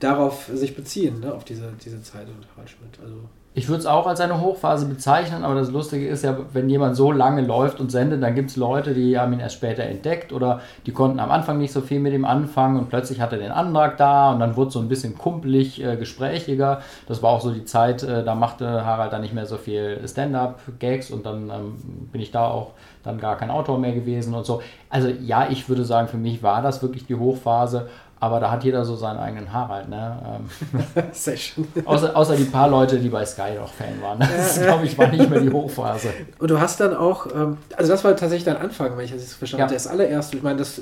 darauf 0.00 0.46
sich 0.52 0.76
beziehen, 0.76 1.20
ne, 1.20 1.34
auf 1.34 1.44
diese, 1.44 1.72
diese 1.84 2.02
Zeit 2.02 2.28
und 2.28 2.46
Harald 2.54 2.70
Schmidt. 2.70 2.98
Also 3.02 3.16
ich 3.56 3.68
würde 3.68 3.80
es 3.80 3.86
auch 3.86 4.08
als 4.08 4.20
eine 4.20 4.40
Hochphase 4.40 4.86
bezeichnen, 4.86 5.44
aber 5.44 5.54
das 5.54 5.70
Lustige 5.70 6.08
ist 6.08 6.24
ja, 6.24 6.36
wenn 6.52 6.68
jemand 6.68 6.96
so 6.96 7.12
lange 7.12 7.40
läuft 7.40 7.78
und 7.78 7.92
sendet, 7.92 8.20
dann 8.20 8.34
gibt 8.34 8.50
es 8.50 8.56
Leute, 8.56 8.94
die 8.94 9.16
haben 9.16 9.32
ihn 9.32 9.38
erst 9.38 9.54
später 9.54 9.84
entdeckt 9.84 10.32
oder 10.32 10.60
die 10.86 10.92
konnten 10.92 11.20
am 11.20 11.30
Anfang 11.30 11.58
nicht 11.58 11.72
so 11.72 11.80
viel 11.80 12.00
mit 12.00 12.12
ihm 12.12 12.24
anfangen 12.24 12.76
und 12.76 12.88
plötzlich 12.88 13.20
hat 13.20 13.32
er 13.32 13.38
den 13.38 13.52
Antrag 13.52 13.96
da 13.96 14.32
und 14.32 14.40
dann 14.40 14.56
wurde 14.56 14.72
so 14.72 14.80
ein 14.80 14.88
bisschen 14.88 15.16
kumpelig, 15.16 15.82
äh, 15.82 15.96
gesprächiger. 15.96 16.80
Das 17.06 17.22
war 17.22 17.30
auch 17.30 17.40
so 17.40 17.52
die 17.52 17.64
Zeit, 17.64 18.02
äh, 18.02 18.24
da 18.24 18.34
machte 18.34 18.84
Harald 18.84 19.12
dann 19.12 19.20
nicht 19.22 19.34
mehr 19.34 19.46
so 19.46 19.56
viel 19.56 20.00
Stand-up-Gags 20.04 21.12
und 21.12 21.24
dann 21.24 21.48
ähm, 21.50 22.08
bin 22.10 22.20
ich 22.20 22.32
da 22.32 22.48
auch 22.48 22.72
dann 23.04 23.20
gar 23.20 23.36
kein 23.36 23.50
Autor 23.50 23.78
mehr 23.78 23.92
gewesen 23.92 24.34
und 24.34 24.44
so. 24.46 24.62
Also 24.90 25.08
ja, 25.08 25.48
ich 25.48 25.68
würde 25.68 25.84
sagen, 25.84 26.08
für 26.08 26.16
mich 26.16 26.42
war 26.42 26.62
das 26.62 26.82
wirklich 26.82 27.06
die 27.06 27.14
Hochphase, 27.14 27.88
aber 28.20 28.40
da 28.40 28.50
hat 28.50 28.64
jeder 28.64 28.84
so 28.84 28.96
seinen 28.96 29.18
eigenen 29.18 29.52
Harald, 29.52 29.88
ne? 29.88 30.18
Ähm, 30.24 31.04
Sehr 31.12 31.36
schön. 31.36 31.66
Außer, 31.84 32.16
außer 32.16 32.36
die 32.36 32.44
paar 32.44 32.68
Leute, 32.68 32.98
die 32.98 33.08
bei 33.08 33.24
Sky 33.24 33.54
noch 33.58 33.72
Fan 33.72 34.00
waren. 34.00 34.18
Das, 34.18 34.60
glaube 34.60 34.86
ich, 34.86 34.96
war 34.96 35.08
nicht 35.08 35.28
mehr 35.28 35.40
die 35.40 35.50
Hochphase. 35.50 36.08
Und 36.38 36.50
du 36.50 36.58
hast 36.60 36.80
dann 36.80 36.96
auch, 36.96 37.26
ähm, 37.34 37.58
also 37.76 37.92
das 37.92 38.02
war 38.04 38.12
tatsächlich 38.16 38.44
dein 38.44 38.56
Anfang, 38.56 38.96
wenn 38.96 39.04
ich 39.04 39.12
das 39.12 39.34
verstanden 39.34 39.64
habe, 39.64 39.72
ja. 39.72 39.76
das 39.76 39.86
allererste. 39.86 40.36
Ich 40.36 40.42
meine, 40.42 40.58
das, 40.58 40.80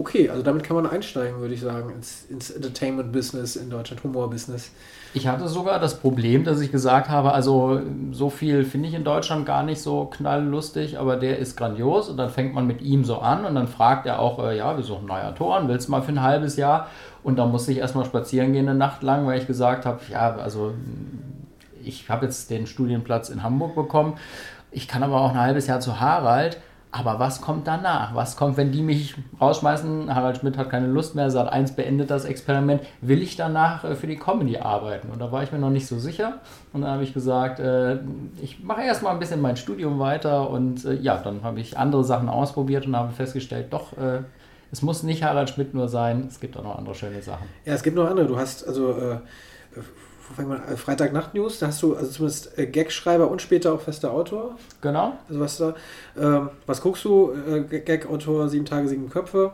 okay, 0.00 0.30
also 0.30 0.42
damit 0.42 0.64
kann 0.64 0.76
man 0.76 0.86
einsteigen, 0.86 1.40
würde 1.40 1.52
ich 1.52 1.60
sagen, 1.60 1.90
ins, 1.90 2.24
ins 2.30 2.50
Entertainment-Business 2.50 3.56
in 3.56 3.68
Deutschland, 3.68 4.02
Humor-Business. 4.02 4.70
Ich 5.12 5.26
hatte 5.26 5.46
sogar 5.46 5.78
das 5.78 6.00
Problem, 6.00 6.44
dass 6.44 6.60
ich 6.60 6.72
gesagt 6.72 7.10
habe, 7.10 7.32
also 7.32 7.82
so 8.10 8.30
viel 8.30 8.64
finde 8.64 8.88
ich 8.88 8.94
in 8.94 9.04
Deutschland 9.04 9.44
gar 9.44 9.62
nicht 9.62 9.82
so 9.82 10.06
knalllustig, 10.06 10.98
aber 10.98 11.16
der 11.16 11.38
ist 11.38 11.54
grandios 11.56 12.08
und 12.08 12.16
dann 12.16 12.30
fängt 12.30 12.54
man 12.54 12.66
mit 12.66 12.80
ihm 12.80 13.04
so 13.04 13.18
an 13.18 13.44
und 13.44 13.54
dann 13.54 13.68
fragt 13.68 14.06
er 14.06 14.20
auch, 14.20 14.42
äh, 14.42 14.56
ja, 14.56 14.74
wir 14.74 14.84
suchen 14.84 15.06
neue 15.06 15.26
Autoren, 15.26 15.68
willst 15.68 15.88
du 15.88 15.90
mal 15.90 16.02
für 16.02 16.12
ein 16.12 16.22
halbes 16.22 16.56
Jahr? 16.56 16.88
Und 17.22 17.38
dann 17.38 17.50
musste 17.50 17.70
ich 17.72 17.78
erstmal 17.78 18.06
spazieren 18.06 18.54
gehen 18.54 18.68
eine 18.68 18.78
Nacht 18.78 19.02
lang, 19.02 19.26
weil 19.26 19.38
ich 19.38 19.46
gesagt 19.46 19.84
habe, 19.84 20.00
ja, 20.10 20.36
also 20.36 20.72
ich 21.84 22.08
habe 22.08 22.24
jetzt 22.24 22.48
den 22.48 22.66
Studienplatz 22.66 23.28
in 23.28 23.42
Hamburg 23.42 23.74
bekommen, 23.74 24.14
ich 24.70 24.88
kann 24.88 25.02
aber 25.02 25.20
auch 25.20 25.30
ein 25.30 25.40
halbes 25.40 25.66
Jahr 25.66 25.80
zu 25.80 26.00
Harald 26.00 26.56
aber 26.92 27.18
was 27.20 27.40
kommt 27.40 27.66
danach? 27.66 28.14
Was 28.14 28.36
kommt, 28.36 28.56
wenn 28.56 28.72
die 28.72 28.82
mich 28.82 29.14
rausschmeißen? 29.40 30.12
Harald 30.12 30.38
Schmidt 30.38 30.58
hat 30.58 30.70
keine 30.70 30.88
Lust 30.88 31.14
mehr, 31.14 31.30
sagt 31.30 31.52
eins 31.52 31.72
beendet 31.72 32.10
das 32.10 32.24
Experiment. 32.24 32.82
Will 33.00 33.22
ich 33.22 33.36
danach 33.36 33.84
äh, 33.84 33.94
für 33.94 34.08
die 34.08 34.16
Comedy 34.16 34.58
arbeiten? 34.58 35.08
Und 35.10 35.20
da 35.20 35.30
war 35.30 35.42
ich 35.42 35.52
mir 35.52 35.58
noch 35.58 35.70
nicht 35.70 35.86
so 35.86 35.98
sicher. 35.98 36.40
Und 36.72 36.82
dann 36.82 36.90
habe 36.90 37.04
ich 37.04 37.14
gesagt, 37.14 37.60
äh, 37.60 37.98
ich 38.42 38.62
mache 38.64 38.82
erstmal 38.82 39.12
ein 39.12 39.20
bisschen 39.20 39.40
mein 39.40 39.56
Studium 39.56 40.00
weiter. 40.00 40.50
Und 40.50 40.84
äh, 40.84 40.94
ja, 40.94 41.16
dann 41.18 41.44
habe 41.44 41.60
ich 41.60 41.78
andere 41.78 42.02
Sachen 42.02 42.28
ausprobiert 42.28 42.86
und 42.86 42.96
habe 42.96 43.12
festgestellt, 43.12 43.72
doch, 43.72 43.92
es 44.72 44.82
muss 44.82 45.02
nicht 45.02 45.22
Harald 45.22 45.50
Schmidt 45.50 45.74
nur 45.74 45.88
sein, 45.88 46.26
es 46.28 46.38
gibt 46.38 46.56
auch 46.56 46.62
noch 46.62 46.78
andere 46.78 46.94
schöne 46.94 47.22
Sachen. 47.22 47.46
Ja, 47.64 47.74
es 47.74 47.82
gibt 47.82 47.96
noch 47.96 48.08
andere. 48.08 48.26
Du 48.26 48.38
hast 48.38 48.66
also 48.66 48.92
äh, 48.92 49.18
Freitagnacht-News, 50.76 51.58
da 51.58 51.68
hast 51.68 51.82
du 51.82 51.94
also 51.94 52.10
zumindest 52.10 52.58
äh, 52.58 52.66
Gag-Schreiber 52.66 53.30
und 53.30 53.42
später 53.42 53.72
auch 53.72 53.80
fester 53.80 54.12
Autor. 54.12 54.56
Genau. 54.80 55.18
Also 55.28 55.40
was 55.40 55.56
da, 55.58 55.74
ähm, 56.18 56.50
was 56.66 56.80
guckst 56.80 57.04
du? 57.04 57.32
Äh, 57.32 57.80
Gag-Autor, 57.80 58.48
sieben 58.48 58.64
Tage, 58.64 58.88
sieben 58.88 59.10
Köpfe. 59.10 59.52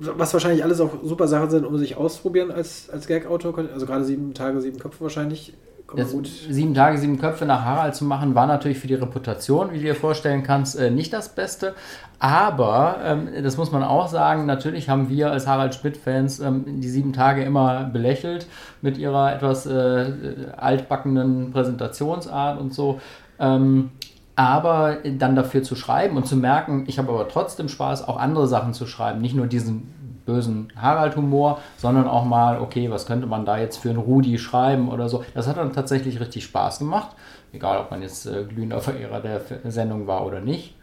Was 0.00 0.32
wahrscheinlich 0.32 0.62
alles 0.62 0.80
auch 0.80 0.90
super 1.02 1.26
Sachen 1.26 1.50
sind, 1.50 1.64
um 1.66 1.76
sich 1.76 1.96
auszuprobieren 1.96 2.52
als, 2.52 2.88
als 2.88 3.08
Gag-Autor. 3.08 3.58
Also 3.72 3.84
gerade 3.84 4.04
sieben 4.04 4.32
Tage, 4.32 4.60
sieben 4.60 4.78
Köpfe 4.78 5.00
wahrscheinlich 5.00 5.54
das 5.96 6.14
sieben 6.50 6.74
Tage, 6.74 6.98
sieben 6.98 7.18
Köpfe 7.18 7.46
nach 7.46 7.64
Harald 7.64 7.94
zu 7.94 8.04
machen, 8.04 8.34
war 8.34 8.46
natürlich 8.46 8.78
für 8.78 8.88
die 8.88 8.94
Reputation, 8.94 9.72
wie 9.72 9.78
du 9.78 9.84
dir 9.84 9.94
vorstellen 9.94 10.42
kannst, 10.42 10.78
äh, 10.78 10.90
nicht 10.90 11.12
das 11.12 11.30
Beste. 11.30 11.74
Aber, 12.18 12.98
ähm, 13.04 13.28
das 13.42 13.56
muss 13.56 13.72
man 13.72 13.82
auch 13.82 14.08
sagen, 14.08 14.44
natürlich 14.44 14.88
haben 14.88 15.08
wir 15.08 15.30
als 15.30 15.46
Harald 15.46 15.74
Schmidt-Fans 15.74 16.40
ähm, 16.40 16.80
die 16.80 16.88
sieben 16.88 17.12
Tage 17.12 17.42
immer 17.42 17.84
belächelt 17.84 18.46
mit 18.82 18.98
ihrer 18.98 19.34
etwas 19.34 19.66
äh, 19.66 20.12
altbackenen 20.56 21.52
Präsentationsart 21.52 22.60
und 22.60 22.74
so. 22.74 23.00
Ähm, 23.38 23.90
aber 24.36 24.98
dann 25.18 25.34
dafür 25.34 25.62
zu 25.62 25.74
schreiben 25.74 26.16
und 26.16 26.26
zu 26.26 26.36
merken, 26.36 26.84
ich 26.86 26.98
habe 26.98 27.10
aber 27.10 27.28
trotzdem 27.28 27.68
Spaß, 27.68 28.06
auch 28.06 28.18
andere 28.18 28.46
Sachen 28.46 28.72
zu 28.72 28.86
schreiben, 28.86 29.20
nicht 29.20 29.34
nur 29.34 29.46
diesen 29.46 29.92
bösen 30.28 30.70
Harald-Humor, 30.76 31.58
sondern 31.78 32.06
auch 32.06 32.24
mal, 32.24 32.60
okay, 32.60 32.90
was 32.90 33.06
könnte 33.06 33.26
man 33.26 33.46
da 33.46 33.56
jetzt 33.56 33.78
für 33.78 33.88
einen 33.88 33.98
Rudi 33.98 34.38
schreiben 34.38 34.90
oder 34.90 35.08
so. 35.08 35.24
Das 35.34 35.48
hat 35.48 35.56
dann 35.56 35.72
tatsächlich 35.72 36.20
richtig 36.20 36.44
Spaß 36.44 36.80
gemacht, 36.80 37.16
egal 37.52 37.78
ob 37.78 37.90
man 37.90 38.02
jetzt 38.02 38.26
äh, 38.26 38.44
glühender 38.44 38.80
Verehrer 38.80 39.20
der 39.20 39.40
Sendung 39.64 40.06
war 40.06 40.26
oder 40.26 40.40
nicht. 40.40 40.74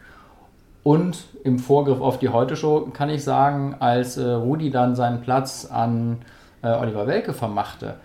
Und 0.81 1.25
im 1.43 1.59
Vorgriff 1.59 2.01
auf 2.01 2.17
die 2.17 2.29
Heute-Show 2.29 2.89
kann 2.91 3.09
ich 3.09 3.23
sagen, 3.23 3.75
als 3.79 4.17
äh, 4.17 4.27
Rudi 4.31 4.71
dann 4.71 4.95
seinen 4.95 5.21
Platz 5.21 5.67
an 5.71 6.17
äh, 6.63 6.69
Oliver 6.69 7.05
Welke 7.05 7.33
vermachte, 7.33 7.95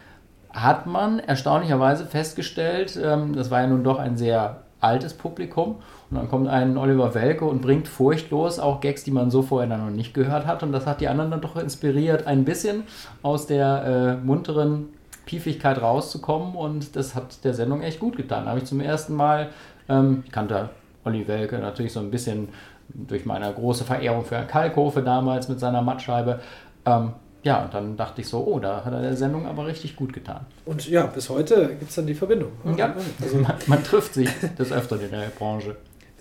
hat 0.53 0.87
man 0.87 1.21
erstaunlicherweise 1.21 2.05
festgestellt, 2.05 2.99
ähm, 3.03 3.35
das 3.35 3.51
war 3.51 3.63
ja 3.63 3.67
nun 3.67 3.83
doch 3.83 3.99
ein 3.99 4.17
sehr 4.17 4.63
altes 4.81 5.15
Publikum, 5.15 5.77
und 6.11 6.17
dann 6.17 6.29
kommt 6.29 6.49
ein 6.49 6.77
Oliver 6.77 7.15
Welke 7.15 7.45
und 7.45 7.63
bringt 7.63 7.87
furchtlos 7.87 8.59
auch 8.59 8.81
Gags, 8.81 9.05
die 9.05 9.13
man 9.13 9.31
so 9.31 9.43
vorher 9.43 9.69
dann 9.69 9.85
noch 9.85 9.93
nicht 9.93 10.13
gehört 10.13 10.45
hat. 10.45 10.65
Und 10.65 10.73
das 10.73 10.85
hat 10.87 11.01
die 11.01 11.07
anderen 11.07 11.31
dann 11.31 11.41
doch 11.41 11.55
inspiriert, 11.57 12.27
ein 12.27 12.45
bisschen 12.45 12.83
aus 13.23 13.47
der 13.47 14.19
äh, 14.21 14.27
munteren 14.27 14.89
Piefigkeit 15.25 15.81
rauszukommen. 15.81 16.57
Und 16.57 16.97
das 16.97 17.15
hat 17.15 17.45
der 17.45 17.55
Sendung 17.55 17.83
echt 17.83 18.01
gut 18.01 18.17
getan. 18.17 18.45
Da 18.45 18.51
habe 18.51 18.59
ich 18.59 18.65
zum 18.65 18.81
ersten 18.81 19.15
Mal, 19.15 19.51
ähm, 19.89 20.25
ich 20.27 20.33
kannte 20.33 20.71
Olli 21.05 21.29
Welke 21.29 21.59
natürlich 21.59 21.93
so 21.93 22.01
ein 22.01 22.11
bisschen 22.11 22.49
durch 22.89 23.25
meine 23.25 23.53
große 23.53 23.85
Verehrung 23.85 24.25
für 24.25 24.35
Herrn 24.35 24.49
Kalkofe 24.49 25.03
damals 25.03 25.49
mit 25.49 25.61
seiner 25.61 25.81
Mattscheibe. 25.81 26.41
Ähm, 26.87 27.13
ja, 27.45 27.65
und 27.65 27.73
dann 27.73 27.97
dachte 27.97 28.21
ich 28.21 28.29
so, 28.29 28.45
oh, 28.45 28.59
da 28.59 28.85
hat 28.85 28.93
er 28.93 29.01
der 29.01 29.17
Sendung 29.17 29.47
aber 29.47 29.67
richtig 29.67 29.95
gut 29.95 30.13
getan. 30.13 30.45
Und 30.67 30.89
ja, 30.89 31.07
bis 31.07 31.31
heute 31.31 31.69
gibt 31.69 31.89
es 31.89 31.95
dann 31.95 32.07
die 32.09 32.15
Verbindung. 32.15 32.51
Ja, 32.77 32.95
also 33.23 33.37
man, 33.39 33.55
man 33.67 33.85
trifft 33.85 34.15
sich 34.15 34.29
des 34.59 34.73
Öfteren 34.73 35.05
in 35.05 35.13
der 35.13 35.29
Branche. 35.39 35.77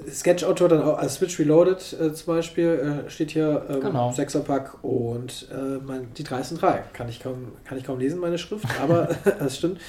Sketch-Autor 0.08 0.70
dann 0.70 0.82
auch, 0.82 0.98
als 0.98 1.16
Switch 1.16 1.40
Reloaded 1.40 1.96
äh, 2.00 2.14
zum 2.14 2.36
Beispiel, 2.36 3.04
äh, 3.06 3.10
steht 3.10 3.32
hier 3.32 3.66
ähm, 3.70 3.82
Genau. 3.82 4.12
Sechserpack 4.12 4.84
und 4.84 5.48
äh, 5.52 5.78
mein, 5.86 6.08
die 6.18 6.24
3 6.24 6.44
sind 6.44 6.62
3. 6.62 6.84
Kann 6.94 7.10
ich, 7.10 7.20
kaum, 7.20 7.54
kann 7.66 7.78
ich 7.78 7.84
kaum 7.84 8.00
lesen, 8.00 8.20
meine 8.20 8.38
Schrift, 8.38 8.66
aber 8.82 9.10
das 9.40 9.58
stimmt. 9.58 9.80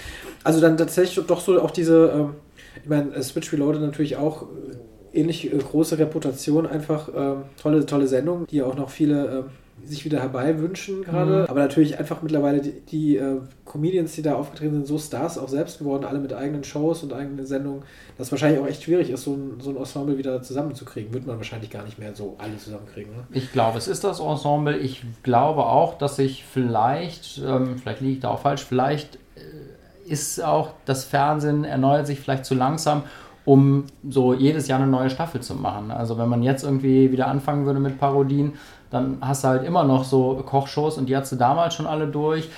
Also 0.45 0.61
dann 0.61 0.76
tatsächlich 0.76 1.25
doch 1.26 1.40
so 1.40 1.61
auch 1.61 1.71
diese, 1.71 2.11
ähm, 2.14 2.35
ich 2.83 2.88
meine, 2.88 3.14
äh, 3.14 3.23
Switch 3.23 3.52
Reloaded 3.52 3.81
natürlich 3.83 4.17
auch 4.17 4.43
äh, 4.43 5.19
ähnlich 5.21 5.52
äh, 5.52 5.57
große 5.59 5.99
Reputation, 5.99 6.67
einfach 6.67 7.09
ähm, 7.14 7.43
tolle, 7.61 7.87
tolle 7.87 8.07
Sendung, 8.07 8.47
die 8.47 8.62
auch 8.62 8.76
noch 8.76 8.90
viele 8.90 9.26
ähm, 9.26 9.45
sich 9.84 10.04
wieder 10.04 10.20
herbei 10.20 10.58
wünschen 10.58 11.02
gerade. 11.02 11.46
Aber 11.49 11.60
natürlich 11.60 11.99
einfach 11.99 12.22
mittlerweile 12.22 12.60
die, 12.60 12.80
die 12.80 13.16
äh, 13.16 13.40
Comedians, 13.64 14.14
die 14.14 14.22
da 14.22 14.34
aufgetreten 14.34 14.75
sind, 14.75 14.87
so 14.87 14.99
Stars 14.99 15.38
auch 15.38 15.49
selbst 15.49 15.78
geworden, 15.78 16.04
alle 16.04 16.18
mit 16.18 16.32
eigenen 16.32 16.64
Shows 16.64 17.02
und 17.02 17.12
eigenen 17.12 17.44
Sendungen, 17.46 17.82
dass 18.16 18.28
es 18.28 18.32
wahrscheinlich 18.32 18.60
auch 18.60 18.66
echt 18.66 18.82
schwierig 18.82 19.10
ist, 19.10 19.25
so 19.25 19.34
ein, 19.34 19.60
so 19.60 19.70
ein 19.70 19.76
Ensemble 19.76 20.18
wieder 20.18 20.42
zusammenzukriegen. 20.42 21.12
Wird 21.12 21.26
man 21.26 21.37
wahrscheinlich 21.37 21.70
gar 21.70 21.84
nicht 21.84 21.99
mehr 21.99 22.14
so 22.14 22.37
alle 22.38 22.56
zusammenkriegen. 22.56 23.12
Ne? 23.12 23.25
Ich 23.32 23.52
glaube, 23.52 23.78
es 23.78 23.88
ist 23.88 24.04
das 24.04 24.20
Ensemble. 24.20 24.76
Ich 24.78 25.02
glaube 25.22 25.64
auch, 25.64 25.99
dass 25.99 26.18
ich 26.18 26.44
vielleicht, 26.44 27.40
ähm, 27.44 27.78
vielleicht 27.78 28.00
liege 28.00 28.14
ich 28.14 28.20
da 28.20 28.30
auch 28.30 28.40
falsch, 28.40 28.64
vielleicht 28.64 29.16
äh, 29.37 30.10
ist 30.10 30.42
auch 30.42 30.70
das 30.84 31.04
Fernsehen 31.04 31.64
erneuert 31.64 32.06
sich 32.06 32.20
vielleicht 32.20 32.44
zu 32.44 32.54
langsam, 32.54 33.04
um 33.44 33.84
so 34.08 34.34
jedes 34.34 34.68
Jahr 34.68 34.80
eine 34.80 34.90
neue 34.90 35.10
Staffel 35.10 35.40
zu 35.40 35.54
machen. 35.54 35.90
Also 35.90 36.18
wenn 36.18 36.28
man 36.28 36.42
jetzt 36.42 36.62
irgendwie 36.62 37.10
wieder 37.10 37.26
anfangen 37.26 37.66
würde 37.66 37.80
mit 37.80 37.99
Parodien, 37.99 38.52
dann 38.90 39.18
hast 39.20 39.44
du 39.44 39.49
halt 39.49 39.64
immer 39.64 39.85
noch 39.85 40.04
so 40.04 40.42
Kochshows 40.44 40.99
und 40.99 41.06
die 41.06 41.16
hast 41.16 41.30
du 41.32 41.37
damals 41.37 41.75
schon 41.75 41.87
alle 41.87 42.09
durch. 42.09 42.49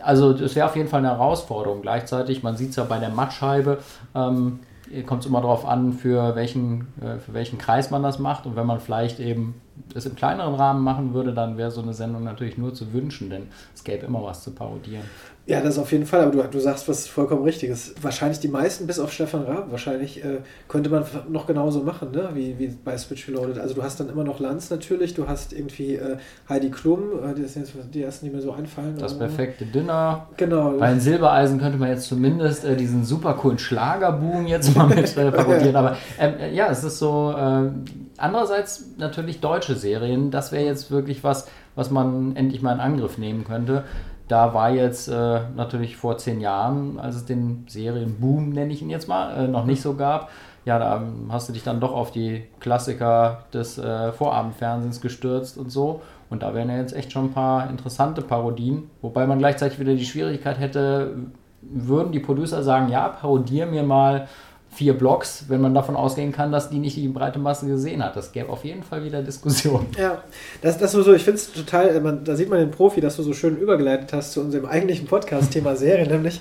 Also 0.00 0.32
das 0.32 0.54
wäre 0.54 0.66
auf 0.66 0.76
jeden 0.76 0.88
Fall 0.88 0.98
eine 0.98 1.08
Herausforderung. 1.08 1.82
Gleichzeitig, 1.82 2.42
man 2.42 2.56
sieht 2.56 2.70
es 2.70 2.76
ja 2.76 2.84
bei 2.84 2.98
der 2.98 3.08
Mattscheibe, 3.08 3.78
ähm, 4.14 4.60
kommt 5.06 5.22
es 5.22 5.28
immer 5.28 5.40
darauf 5.40 5.66
an, 5.66 5.92
für 5.92 6.34
welchen, 6.34 6.88
äh, 7.00 7.18
für 7.18 7.32
welchen 7.34 7.58
Kreis 7.58 7.90
man 7.90 8.02
das 8.02 8.18
macht. 8.18 8.46
Und 8.46 8.56
wenn 8.56 8.66
man 8.66 8.80
vielleicht 8.80 9.18
eben 9.18 9.60
es 9.94 10.06
im 10.06 10.14
kleineren 10.14 10.54
Rahmen 10.54 10.82
machen 10.82 11.14
würde, 11.14 11.32
dann 11.32 11.56
wäre 11.56 11.70
so 11.70 11.80
eine 11.80 11.94
Sendung 11.94 12.24
natürlich 12.24 12.58
nur 12.58 12.74
zu 12.74 12.92
wünschen, 12.92 13.30
denn 13.30 13.48
es 13.74 13.84
gäbe 13.84 14.06
immer 14.06 14.22
was 14.22 14.42
zu 14.42 14.50
parodieren. 14.50 15.04
Ja, 15.48 15.62
das 15.62 15.78
auf 15.78 15.92
jeden 15.92 16.04
Fall, 16.04 16.20
aber 16.20 16.30
du, 16.30 16.42
du 16.42 16.60
sagst 16.60 16.90
was 16.90 17.06
vollkommen 17.06 17.42
Richtiges. 17.42 17.94
Wahrscheinlich 18.02 18.38
die 18.38 18.48
meisten, 18.48 18.86
bis 18.86 18.98
auf 18.98 19.10
Stefan 19.10 19.44
Raab, 19.44 19.70
wahrscheinlich 19.70 20.22
äh, 20.22 20.40
könnte 20.68 20.90
man 20.90 21.04
noch 21.30 21.46
genauso 21.46 21.80
machen, 21.80 22.10
ne? 22.12 22.28
wie, 22.34 22.58
wie 22.58 22.66
bei 22.66 22.98
Switch 22.98 23.26
Reloaded. 23.28 23.58
Also 23.58 23.74
du 23.74 23.82
hast 23.82 23.98
dann 23.98 24.10
immer 24.10 24.24
noch 24.24 24.40
Lanz 24.40 24.68
natürlich, 24.68 25.14
du 25.14 25.26
hast 25.26 25.54
irgendwie 25.54 25.94
äh, 25.94 26.18
Heidi 26.50 26.70
Klum, 26.70 27.00
äh, 27.24 27.34
die, 27.34 27.40
ist 27.40 27.56
jetzt, 27.56 27.72
die 27.94 28.02
ersten, 28.02 28.26
die 28.26 28.32
mir 28.32 28.42
so 28.42 28.52
einfallen. 28.52 28.98
Das 28.98 29.16
oder? 29.16 29.26
perfekte 29.26 29.64
Dinner. 29.64 30.26
Genau. 30.36 30.72
Bei 30.72 30.90
den 30.90 31.00
Silbereisen 31.00 31.58
könnte 31.58 31.78
man 31.78 31.88
jetzt 31.88 32.08
zumindest 32.08 32.66
äh, 32.66 32.76
diesen 32.76 33.06
super 33.06 33.32
coolen 33.32 33.58
Schlagerboom 33.58 34.46
jetzt 34.46 34.76
mal 34.76 34.86
mit 34.86 35.16
äh, 35.16 35.30
parodieren. 35.32 35.76
Aber 35.76 35.96
ähm, 36.18 36.34
äh, 36.40 36.54
ja, 36.54 36.68
es 36.70 36.84
ist 36.84 36.98
so. 36.98 37.34
Äh, 37.34 37.70
andererseits 38.18 38.84
natürlich 38.98 39.40
deutsche 39.40 39.76
Serien. 39.76 40.30
Das 40.30 40.52
wäre 40.52 40.64
jetzt 40.64 40.90
wirklich 40.90 41.24
was, 41.24 41.48
was 41.74 41.90
man 41.90 42.36
endlich 42.36 42.60
mal 42.60 42.74
in 42.74 42.80
Angriff 42.80 43.16
nehmen 43.16 43.44
könnte. 43.44 43.84
Da 44.28 44.52
war 44.52 44.70
jetzt 44.70 45.08
äh, 45.08 45.40
natürlich 45.56 45.96
vor 45.96 46.18
zehn 46.18 46.40
Jahren, 46.40 47.00
als 47.00 47.16
es 47.16 47.24
den 47.24 47.64
Serienboom, 47.66 48.50
nenne 48.50 48.72
ich 48.72 48.82
ihn 48.82 48.90
jetzt 48.90 49.08
mal, 49.08 49.44
äh, 49.44 49.48
noch 49.48 49.64
nicht 49.64 49.80
so 49.80 49.94
gab. 49.94 50.30
Ja, 50.66 50.78
da 50.78 51.02
hast 51.30 51.48
du 51.48 51.54
dich 51.54 51.62
dann 51.64 51.80
doch 51.80 51.92
auf 51.92 52.10
die 52.10 52.44
Klassiker 52.60 53.44
des 53.54 53.78
äh, 53.78 54.12
Vorabendfernsehens 54.12 55.00
gestürzt 55.00 55.56
und 55.56 55.70
so. 55.70 56.02
Und 56.28 56.42
da 56.42 56.54
wären 56.54 56.68
ja 56.68 56.76
jetzt 56.76 56.94
echt 56.94 57.10
schon 57.10 57.26
ein 57.26 57.32
paar 57.32 57.70
interessante 57.70 58.20
Parodien. 58.20 58.90
Wobei 59.00 59.26
man 59.26 59.38
gleichzeitig 59.38 59.78
wieder 59.78 59.94
die 59.94 60.04
Schwierigkeit 60.04 60.58
hätte, 60.60 61.14
würden 61.62 62.12
die 62.12 62.20
Producer 62.20 62.62
sagen, 62.62 62.90
ja, 62.90 63.08
parodier 63.08 63.64
mir 63.64 63.82
mal 63.82 64.28
vier 64.70 64.96
Blogs, 64.96 65.46
wenn 65.48 65.60
man 65.60 65.74
davon 65.74 65.96
ausgehen 65.96 66.30
kann, 66.30 66.52
dass 66.52 66.70
die 66.70 66.78
nicht 66.78 66.96
die 66.96 67.08
breite 67.08 67.38
Masse 67.38 67.66
gesehen 67.66 68.04
hat. 68.04 68.14
Das 68.14 68.32
gäbe 68.32 68.50
auf 68.50 68.64
jeden 68.64 68.82
Fall 68.82 69.04
wieder 69.04 69.22
Diskussionen. 69.22 69.86
Ja, 69.98 70.22
das, 70.62 70.78
das 70.78 70.92
so, 70.92 71.12
ich 71.12 71.24
finde 71.24 71.38
es 71.38 71.52
total, 71.52 71.88
äh, 71.88 72.00
man, 72.00 72.22
da 72.22 72.36
sieht 72.36 72.48
man 72.48 72.60
den 72.60 72.70
Profi, 72.70 73.00
dass 73.00 73.16
du 73.16 73.22
so 73.22 73.32
schön 73.32 73.56
übergeleitet 73.56 74.12
hast 74.12 74.32
zu 74.32 74.40
unserem 74.40 74.66
eigentlichen 74.66 75.06
Podcast-Thema 75.06 75.74
Serien, 75.76 76.08
nämlich, 76.08 76.40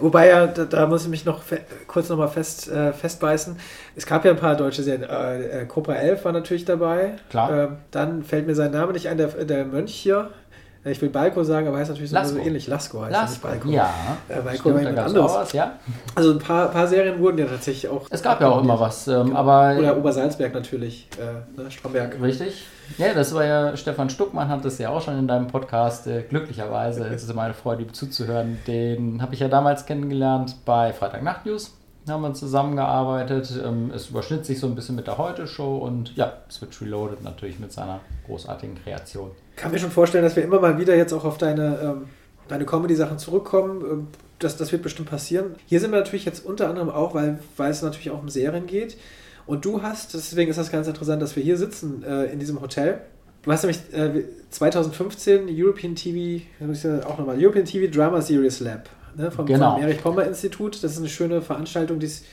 wobei 0.00 0.28
ja, 0.28 0.46
da, 0.46 0.64
da 0.64 0.86
muss 0.86 1.04
ich 1.04 1.08
mich 1.08 1.24
noch 1.24 1.42
kurz 1.86 2.08
nochmal 2.08 2.28
fest, 2.28 2.68
äh, 2.68 2.92
festbeißen. 2.92 3.56
Es 3.94 4.06
gab 4.06 4.24
ja 4.24 4.32
ein 4.32 4.36
paar 4.36 4.56
deutsche 4.56 4.82
Serien. 4.82 5.04
Äh, 5.04 5.62
äh, 5.62 5.66
Cobra 5.66 5.94
11 5.94 6.24
war 6.24 6.32
natürlich 6.32 6.64
dabei. 6.64 7.12
Klar. 7.30 7.50
Ähm, 7.52 7.76
dann 7.92 8.24
fällt 8.24 8.46
mir 8.46 8.54
sein 8.54 8.72
Name 8.72 8.92
nicht 8.92 9.08
ein, 9.08 9.18
der, 9.18 9.28
der 9.28 9.64
Mönch 9.64 9.94
hier. 9.94 10.30
Ich 10.86 11.02
will 11.02 11.08
Balko 11.10 11.42
sagen, 11.42 11.66
aber 11.66 11.78
heißt 11.78 11.90
natürlich 11.90 12.10
so 12.10 12.22
so 12.22 12.38
ähnlich. 12.38 12.68
Lasko 12.68 13.02
heißt 13.02 13.12
Lasko, 13.12 13.28
nicht 13.28 13.42
Balko. 13.42 13.68
ja. 13.70 13.94
Äh, 14.28 14.34
Balko 14.40 14.58
Stimmt, 14.58 14.74
war 14.74 14.80
jemand 14.82 14.98
anderes. 14.98 15.34
was, 15.34 15.52
ja. 15.52 15.72
Also 16.14 16.30
ein 16.32 16.38
paar, 16.38 16.68
paar 16.68 16.86
Serien 16.86 17.18
wurden 17.20 17.38
ja 17.38 17.46
tatsächlich 17.46 17.90
auch. 17.90 18.06
Es 18.10 18.22
gab 18.22 18.40
ja 18.40 18.48
auch 18.48 18.62
immer 18.62 18.78
was, 18.78 19.08
ähm, 19.08 19.34
aber 19.34 19.76
Oder 19.78 19.96
Obersalzberg 19.96 20.54
natürlich, 20.54 21.08
äh, 21.18 21.60
ne, 21.60 21.70
Stromberg. 21.70 22.20
Richtig. 22.22 22.64
Ja, 22.98 23.14
das 23.14 23.34
war 23.34 23.44
ja, 23.44 23.76
Stefan 23.76 24.10
Stuckmann 24.10 24.48
hat 24.48 24.64
das 24.64 24.78
ja 24.78 24.90
auch 24.90 25.02
schon 25.02 25.18
in 25.18 25.26
deinem 25.26 25.48
Podcast, 25.48 26.06
äh, 26.06 26.22
glücklicherweise, 26.22 27.04
es 27.08 27.24
ist 27.24 27.30
immer 27.30 27.42
eine 27.42 27.54
Freude, 27.54 27.82
ihm 27.82 27.92
zuzuhören. 27.92 28.58
Den 28.66 29.20
habe 29.20 29.34
ich 29.34 29.40
ja 29.40 29.48
damals 29.48 29.86
kennengelernt 29.86 30.54
bei 30.64 30.92
Freitag 30.92 31.22
Nacht 31.22 31.46
News. 31.46 31.76
Haben 32.08 32.22
wir 32.22 32.34
zusammengearbeitet. 32.34 33.60
Ähm, 33.64 33.90
es 33.94 34.10
überschnitt 34.10 34.46
sich 34.46 34.60
so 34.60 34.66
ein 34.66 34.74
bisschen 34.74 34.94
mit 34.94 35.06
der 35.06 35.18
Heute-Show 35.18 35.78
und 35.78 36.14
ja, 36.16 36.34
Switch 36.50 36.80
Reloaded 36.80 37.22
natürlich 37.22 37.58
mit 37.58 37.72
seiner 37.72 38.00
großartigen 38.26 38.76
Kreation. 38.82 39.30
kann 39.56 39.72
mir 39.72 39.78
schon 39.78 39.90
vorstellen, 39.90 40.22
dass 40.22 40.36
wir 40.36 40.44
immer 40.44 40.60
mal 40.60 40.78
wieder 40.78 40.94
jetzt 40.94 41.12
auch 41.12 41.24
auf 41.24 41.38
deine, 41.38 41.78
ähm, 41.82 42.04
deine 42.48 42.64
Comedy-Sachen 42.64 43.18
zurückkommen. 43.18 43.80
Ähm, 43.82 44.08
Das, 44.38 44.56
das 44.58 44.70
wird 44.70 44.82
bestimmt 44.82 45.08
passieren. 45.08 45.54
Hier 45.64 45.80
sind 45.80 45.92
wir 45.92 45.98
natürlich 45.98 46.26
jetzt 46.26 46.44
unter 46.44 46.68
anderem 46.68 46.90
auch, 46.90 47.14
weil, 47.14 47.38
weil 47.56 47.70
es 47.70 47.80
natürlich 47.80 48.10
auch 48.10 48.20
um 48.20 48.28
Serien 48.28 48.66
geht. 48.66 48.98
Und 49.46 49.64
du 49.64 49.80
hast, 49.82 50.12
deswegen 50.12 50.50
ist 50.50 50.58
das 50.58 50.70
ganz 50.70 50.86
interessant, 50.88 51.22
dass 51.22 51.36
wir 51.36 51.42
hier 51.42 51.56
sitzen 51.56 52.02
äh, 52.02 52.24
in 52.26 52.38
diesem 52.38 52.60
Hotel. 52.60 53.00
Du 53.42 53.52
hast 53.52 53.62
nämlich 53.62 53.80
äh, 53.94 54.24
2015 54.50 55.46
European 55.48 55.94
TV, 55.94 56.44
auch 57.08 57.16
nochmal, 57.16 57.36
European 57.38 57.64
TV 57.64 57.90
Drama 57.90 58.20
Series 58.20 58.60
Lab 58.60 58.90
ne, 59.16 59.30
vom, 59.30 59.46
Genau. 59.46 59.74
vom 59.74 59.82
Erich 59.82 60.02
Pommer 60.02 60.24
Institut. 60.24 60.82
Das 60.82 60.92
ist 60.92 60.98
eine 60.98 61.08
schöne 61.08 61.42
Veranstaltung, 61.42 61.98
die 61.98 62.06
es 62.06 62.24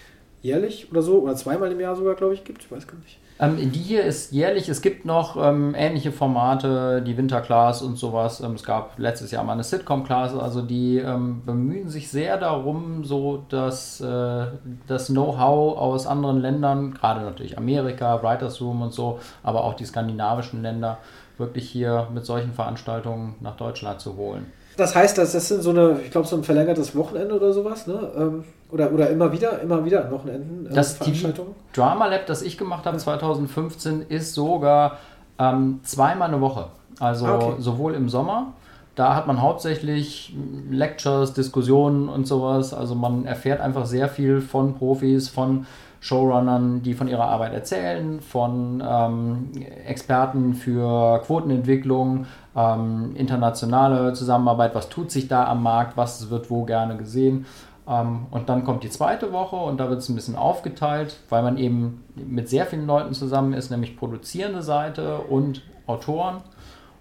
jährlich 0.42 0.92
oder 0.92 1.02
so, 1.02 1.20
oder 1.20 1.36
zweimal 1.36 1.72
im 1.72 1.80
Jahr 1.80 1.96
sogar, 1.96 2.16
glaube 2.16 2.34
ich, 2.34 2.44
gibt. 2.44 2.64
Ich 2.64 2.72
weiß 2.72 2.88
gar 2.88 2.98
nicht. 3.00 3.18
Ähm, 3.40 3.72
die 3.72 3.80
hier 3.80 4.04
ist 4.04 4.32
jährlich. 4.32 4.70
Es 4.70 4.82
gibt 4.82 5.06
noch 5.06 5.38
ähm, 5.44 5.74
ähnliche 5.76 6.12
Formate, 6.12 7.02
die 7.02 7.18
Winterclass 7.18 7.82
und 7.82 7.98
sowas. 7.98 8.42
Ähm, 8.42 8.54
es 8.54 8.64
gab 8.64 9.00
letztes 9.00 9.32
Jahr 9.32 9.44
mal 9.44 9.54
eine 9.54 9.64
Sitcom-Class. 9.64 10.36
Also 10.36 10.62
die 10.62 11.00
ähm, 11.00 11.42
bemühen 11.46 11.90
sich 11.90 12.10
sehr 12.10 12.38
darum, 12.38 13.04
so 13.04 13.44
dass 13.50 14.02
äh, 14.02 14.46
das 14.86 15.08
Know-how 15.08 15.78
aus 15.78 16.06
anderen 16.06 16.42
Ländern, 16.42 16.94
gerade 16.94 17.22
natürlich 17.22 17.58
Amerika, 17.58 18.22
Writers 18.22 18.62
Room 18.62 18.84
und 18.84 18.94
so, 18.94 19.20
aber 19.42 19.64
auch 19.64 19.74
die 19.74 19.86
skandinavischen 19.86 20.62
Länder, 20.62 21.00
wirklich 21.40 21.68
hier 21.68 22.08
mit 22.14 22.26
solchen 22.26 22.54
Veranstaltungen 22.54 23.36
nach 23.40 23.58
Deutschland 23.58 24.00
zu 24.00 24.16
holen. 24.16 24.46
Das 24.78 24.96
heißt, 24.96 25.18
das, 25.18 25.34
das 25.34 25.48
sind 25.48 25.62
so 25.62 25.70
eine, 25.70 26.00
ich 26.04 26.12
glaube, 26.12 26.28
so 26.28 26.36
ein 26.36 26.44
verlängertes 26.44 26.96
Wochenende 26.96 27.36
oder 27.36 27.54
sowas, 27.54 27.86
ne? 27.88 28.00
Ähm, 28.18 28.44
oder, 28.72 28.92
oder 28.92 29.10
immer 29.10 29.32
wieder, 29.32 29.60
immer 29.62 29.86
wieder 29.86 30.06
an 30.06 30.12
Wochenenden 30.12 30.66
äh, 30.66 30.74
Das 30.74 30.94
Veranstaltungen. 30.98 31.54
Drama 31.74 32.08
Lab, 32.08 32.26
das 32.26 32.42
ich 32.42 32.58
gemacht 32.58 32.86
habe 32.86 32.98
2015, 32.98 34.06
ist 34.10 34.34
sogar 34.34 34.98
ähm, 35.38 35.80
zweimal 35.84 36.30
eine 36.30 36.42
Woche. 36.42 36.68
Also 37.00 37.26
Ah, 37.26 37.36
okay. 37.36 37.54
sowohl 37.60 37.94
im 37.94 38.10
Sommer, 38.10 38.54
da 38.96 39.16
hat 39.16 39.28
man 39.28 39.42
hauptsächlich 39.42 40.36
Lectures, 40.70 41.34
Diskussionen 41.34 42.10
und 42.10 42.28
sowas. 42.28 42.74
Also 42.74 42.96
man 42.96 43.26
erfährt 43.26 43.62
einfach 43.62 43.86
sehr 43.86 44.08
viel 44.10 44.42
von 44.42 44.76
Profis, 44.76 45.30
von 45.30 45.66
Showrunnern, 46.00 46.84
die 46.84 46.94
von 46.94 47.08
ihrer 47.08 47.26
Arbeit 47.26 47.54
erzählen, 47.54 48.20
von 48.22 48.84
ähm, 48.86 49.52
Experten 49.88 50.54
für 50.54 51.22
Quotenentwicklung, 51.26 52.26
ähm, 52.56 53.16
internationale 53.16 54.14
Zusammenarbeit, 54.14 54.76
was 54.76 54.90
tut 54.90 55.12
sich 55.12 55.28
da 55.28 55.46
am 55.48 55.64
Markt, 55.64 55.98
was 55.98 56.30
wird 56.30 56.50
wo 56.50 56.64
gerne 56.66 56.98
gesehen. 56.98 57.46
Ähm, 57.88 58.28
und 58.32 58.50
dann 58.50 58.64
kommt 58.64 58.84
die 58.84 58.90
zweite 58.90 59.32
Woche 59.32 59.56
und 59.56 59.80
da 59.80 59.90
wird 59.90 60.00
es 60.00 60.10
ein 60.10 60.16
bisschen 60.16 60.36
aufgeteilt, 60.36 61.18
weil 61.30 61.44
man 61.44 61.58
eben 61.58 62.04
mit 62.16 62.50
sehr 62.50 62.66
vielen 62.66 62.88
Leuten 62.88 63.14
zusammen 63.14 63.54
ist, 63.54 63.72
nämlich 63.72 63.98
produzierende 63.98 64.62
Seite 64.62 65.18
und 65.18 65.64
Autoren. 65.88 66.38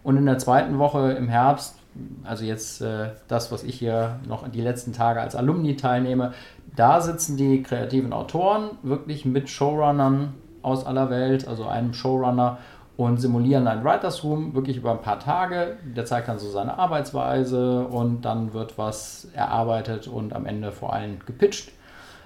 Und 0.02 0.16
in 0.16 0.26
der 0.26 0.38
zweiten 0.38 0.78
Woche 0.78 1.12
im 1.12 1.28
Herbst, 1.28 1.76
also 2.24 2.44
jetzt 2.44 2.80
äh, 2.80 3.10
das, 3.28 3.52
was 3.52 3.62
ich 3.62 3.78
hier 3.78 4.18
noch 4.26 4.48
die 4.48 4.60
letzten 4.60 4.92
Tage 4.92 5.20
als 5.20 5.36
Alumni 5.36 5.76
teilnehme, 5.76 6.32
da 6.74 7.00
sitzen 7.00 7.36
die 7.36 7.62
kreativen 7.62 8.12
Autoren 8.12 8.70
wirklich 8.82 9.24
mit 9.24 9.48
Showrunnern 9.48 10.34
aus 10.62 10.86
aller 10.86 11.10
Welt, 11.10 11.46
also 11.46 11.66
einem 11.66 11.92
Showrunner 11.92 12.58
und 12.96 13.18
simulieren 13.18 13.66
ein 13.66 13.84
Writers 13.84 14.22
Room 14.22 14.54
wirklich 14.54 14.76
über 14.76 14.92
ein 14.92 15.00
paar 15.00 15.18
Tage. 15.18 15.76
Der 15.96 16.04
zeigt 16.04 16.28
dann 16.28 16.38
so 16.38 16.48
seine 16.50 16.78
Arbeitsweise 16.78 17.86
und 17.86 18.22
dann 18.22 18.52
wird 18.52 18.78
was 18.78 19.28
erarbeitet 19.34 20.08
und 20.08 20.34
am 20.34 20.46
Ende 20.46 20.72
vor 20.72 20.92
allem 20.92 21.18
gepitcht. 21.24 21.72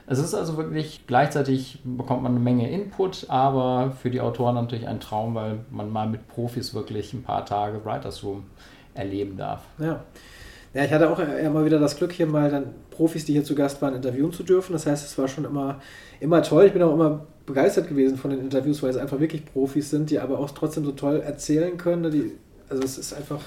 Es 0.09 0.19
ist 0.21 0.35
also 0.35 0.57
wirklich, 0.57 1.07
gleichzeitig 1.07 1.81
bekommt 1.85 2.23
man 2.23 2.33
eine 2.33 2.41
Menge 2.41 2.71
Input, 2.71 3.27
aber 3.29 3.93
für 4.01 4.11
die 4.11 4.21
Autoren 4.21 4.55
natürlich 4.55 4.87
ein 4.87 5.01
Traum, 5.01 5.35
weil 5.35 5.59
man 5.71 5.91
mal 5.91 6.07
mit 6.09 6.29
Profis 6.29 6.75
wirklich 6.75 7.13
ein 7.13 7.25
paar 7.25 7.45
Tage 7.45 7.85
Writers 7.85 8.23
Room 8.23 8.45
erleben 8.95 9.37
darf. 9.37 9.63
Ja. 9.79 10.05
Ja, 10.75 10.85
ich 10.85 10.93
hatte 10.93 11.09
auch 11.09 11.19
immer 11.19 11.65
wieder 11.65 11.79
das 11.79 11.97
Glück, 11.97 12.13
hier 12.13 12.27
mal 12.27 12.51
dann 12.51 12.75
Profis, 12.91 13.25
die 13.25 13.33
hier 13.33 13.45
zu 13.45 13.55
Gast 13.55 13.81
waren, 13.81 13.95
interviewen 13.95 14.31
zu 14.31 14.43
dürfen. 14.43 14.75
Das 14.75 14.87
heißt, 14.87 15.07
es 15.07 15.17
war 15.17 15.27
schon 15.27 15.47
immer, 15.47 15.81
immer 16.21 16.43
toll. 16.43 16.67
Ich 16.67 16.73
bin 16.75 16.83
auch 16.83 16.93
immer 16.93 17.21
begeistert 17.47 17.89
gewesen 17.89 18.19
von 18.19 18.31
den 18.31 18.41
Interviews, 18.41 18.83
weil 18.83 18.91
es 18.91 18.97
einfach 18.97 19.21
wirklich 19.21 19.45
Profis 19.47 19.91
sind, 19.91 20.11
die 20.11 20.19
aber 20.19 20.39
auch 20.39 20.51
trotzdem 20.51 20.85
so 20.85 20.93
toll 20.93 21.23
erzählen 21.25 21.79
können. 21.79 22.03
Ne? 22.03 22.11
Die, 22.11 22.33
also 22.69 22.83
es 22.83 22.99
ist 22.99 23.15
einfach, 23.15 23.41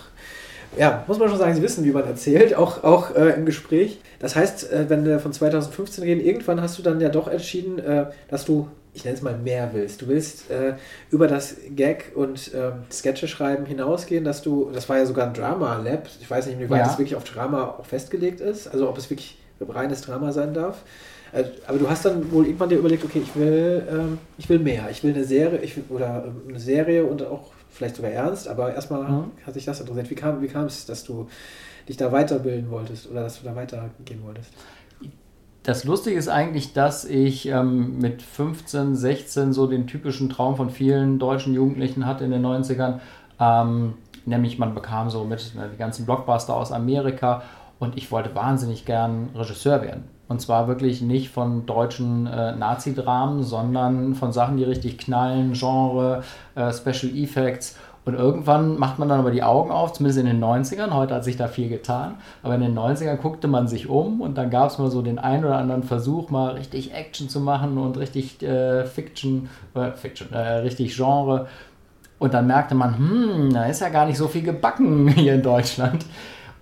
ja, 0.78 1.04
muss 1.08 1.20
man 1.20 1.30
schon 1.30 1.38
sagen, 1.38 1.54
sie 1.54 1.62
wissen, 1.62 1.84
wie 1.84 1.92
man 1.92 2.06
erzählt, 2.06 2.56
auch, 2.56 2.84
auch 2.84 3.16
äh, 3.16 3.32
im 3.32 3.46
Gespräch. 3.46 4.00
Das 4.20 4.36
heißt, 4.36 4.72
äh, 4.72 4.90
wenn 4.90 5.06
wir 5.06 5.20
von 5.20 5.34
2015 5.34 6.04
reden, 6.04 6.22
irgendwann 6.22 6.62
hast 6.62 6.78
du 6.78 6.82
dann 6.82 7.02
ja 7.02 7.10
doch 7.10 7.28
entschieden, 7.28 7.80
äh, 7.80 8.06
dass 8.30 8.46
du, 8.46 8.70
ich 8.94 9.04
nenne 9.04 9.18
es 9.18 9.22
mal, 9.22 9.38
mehr 9.38 9.72
willst. 9.74 10.02
Du 10.02 10.08
willst 10.08 10.50
äh, 10.50 10.76
über 11.12 11.28
das 11.28 11.58
Gag 11.76 12.14
und 12.16 12.52
ähm, 12.56 12.84
Sketche 12.92 13.28
schreiben 13.28 13.66
hinausgehen, 13.66 14.24
dass 14.24 14.42
du, 14.42 14.72
das 14.74 14.88
war 14.88 14.98
ja 14.98 15.06
sogar 15.06 15.28
ein 15.28 15.34
Drama-Lab, 15.34 16.08
ich 16.22 16.30
weiß 16.30 16.48
nicht, 16.48 16.60
wie 16.60 16.70
weit 16.70 16.86
ja. 16.86 16.92
es 16.92 16.98
wirklich 16.98 17.16
auf 17.16 17.26
Drama 17.26 17.76
auch 17.80 17.86
festgelegt 17.86 18.40
ist, 18.40 18.68
also 18.68 18.88
ob 18.88 18.98
es 18.98 19.10
wirklich 19.10 19.38
reines 19.60 20.02
Drama 20.02 20.32
sein 20.32 20.54
darf. 20.54 20.84
Äh, 21.32 21.44
aber 21.68 21.78
du 21.78 21.90
hast 21.90 22.06
dann 22.06 22.32
wohl 22.32 22.46
irgendwann 22.46 22.70
dir 22.70 22.78
überlegt, 22.78 23.04
okay, 23.04 23.22
ich 23.24 23.36
will, 23.36 23.88
ähm, 23.90 24.18
ich 24.38 24.50
will 24.50 24.60
mehr. 24.60 24.90
Ich 24.90 25.04
will 25.04 25.14
eine 25.14 25.24
Serie, 25.24 25.60
ich 25.60 25.76
will, 25.76 25.84
oder 25.90 26.26
ähm, 26.28 26.50
eine 26.50 26.60
Serie 26.60 27.06
und 27.06 27.24
auch 27.24 27.52
vielleicht 27.70 27.96
sogar 27.96 28.12
ernst, 28.12 28.48
aber 28.48 28.74
erstmal 28.74 29.10
mhm. 29.10 29.32
hat 29.46 29.54
sich 29.54 29.66
das 29.66 29.80
interessiert. 29.80 30.10
Wie 30.10 30.16
kam, 30.16 30.42
wie 30.42 30.48
kam 30.48 30.66
es, 30.66 30.86
dass 30.86 31.04
du 31.04 31.28
dich 31.88 31.98
da 31.98 32.12
weiterbilden 32.12 32.70
wolltest 32.70 33.10
oder 33.10 33.24
dass 33.24 33.40
du 33.40 33.46
da 33.46 33.56
weitergehen 33.56 34.22
wolltest? 34.24 34.52
Das 35.64 35.84
Lustige 35.84 36.18
ist 36.18 36.30
eigentlich, 36.30 36.74
dass 36.74 37.06
ich 37.06 37.48
ähm, 37.48 38.00
mit 38.00 38.22
15, 38.22 38.96
16 38.96 39.54
so 39.54 39.68
den 39.68 39.88
typischen 39.88 40.30
Traum 40.30 40.56
von 40.56 40.70
vielen 40.70 41.20
deutschen 41.20 41.54
Jugendlichen 41.54 42.06
hatte 42.06 42.24
in 42.24 42.32
den 42.32 42.46
90ern. 42.46 43.00
Ähm, 43.40 43.94
nämlich 44.26 44.58
man 44.58 44.74
bekam 44.74 45.10
so 45.10 45.26
mit 45.26 45.54
ne, 45.56 45.70
die 45.72 45.78
ganzen 45.78 46.06
Blockbuster 46.06 46.56
aus 46.56 46.72
Amerika 46.72 47.44
und 47.78 47.98
ich 47.98 48.12
wollte 48.12 48.34
wahnsinnig 48.36 48.86
gern 48.86 49.30
Regisseur 49.36 49.82
werden. 49.82 50.06
Und 50.30 50.40
zwar 50.40 50.68
wirklich 50.68 51.02
nicht 51.02 51.30
von 51.30 51.66
deutschen 51.66 52.28
äh, 52.28 52.56
Nazi-Dramen, 52.56 53.44
sondern 53.44 54.14
von 54.14 54.32
Sachen, 54.32 54.58
die 54.58 54.64
richtig 54.64 55.00
knallen, 55.00 55.54
Genre, 55.54 56.24
äh, 56.56 56.72
Special 56.72 57.12
Effects. 57.16 57.76
Und 58.06 58.14
irgendwann 58.14 58.78
macht 58.78 59.00
man 59.00 59.10
dann 59.10 59.20
aber 59.20 59.32
die 59.32 59.44
Augen 59.44 59.72
auf, 59.72 59.94
zumindest 59.94 60.20
in 60.20 60.28
den 60.28 60.44
90ern. 60.44 60.92
Heute 60.94 61.16
hat 61.16 61.24
sich 61.24 61.36
da 61.36 61.48
viel 61.48 61.68
getan. 61.68 62.16
Aber 62.44 62.56
in 62.56 62.62
den 62.62 62.78
90ern 62.78 63.18
guckte 63.18 63.48
man 63.48 63.68
sich 63.68 63.90
um 63.90 64.22
und 64.22 64.38
dann 64.38 64.50
gab 64.50 64.70
es 64.70 64.78
mal 64.78 64.90
so 64.90 65.02
den 65.02 65.20
einen 65.20 65.46
oder 65.46 65.58
anderen 65.58 65.84
Versuch, 65.84 66.30
mal 66.30 66.52
richtig 66.52 66.94
Action 66.94 67.28
zu 67.28 67.40
machen 67.40 67.78
und 67.78 67.98
richtig 67.98 68.42
äh, 68.42 68.86
Fiction, 68.86 69.50
äh, 69.74 69.92
Fiction, 69.92 70.32
äh, 70.32 70.58
richtig 70.60 70.96
Genre. 70.96 71.48
Und 72.20 72.34
dann 72.34 72.48
merkte 72.48 72.76
man, 72.76 72.98
hm, 72.98 73.54
da 73.54 73.66
ist 73.66 73.82
ja 73.82 73.90
gar 73.90 74.06
nicht 74.06 74.18
so 74.18 74.28
viel 74.28 74.44
gebacken 74.44 75.08
hier 75.16 75.34
in 75.34 75.42
Deutschland. 75.42 76.06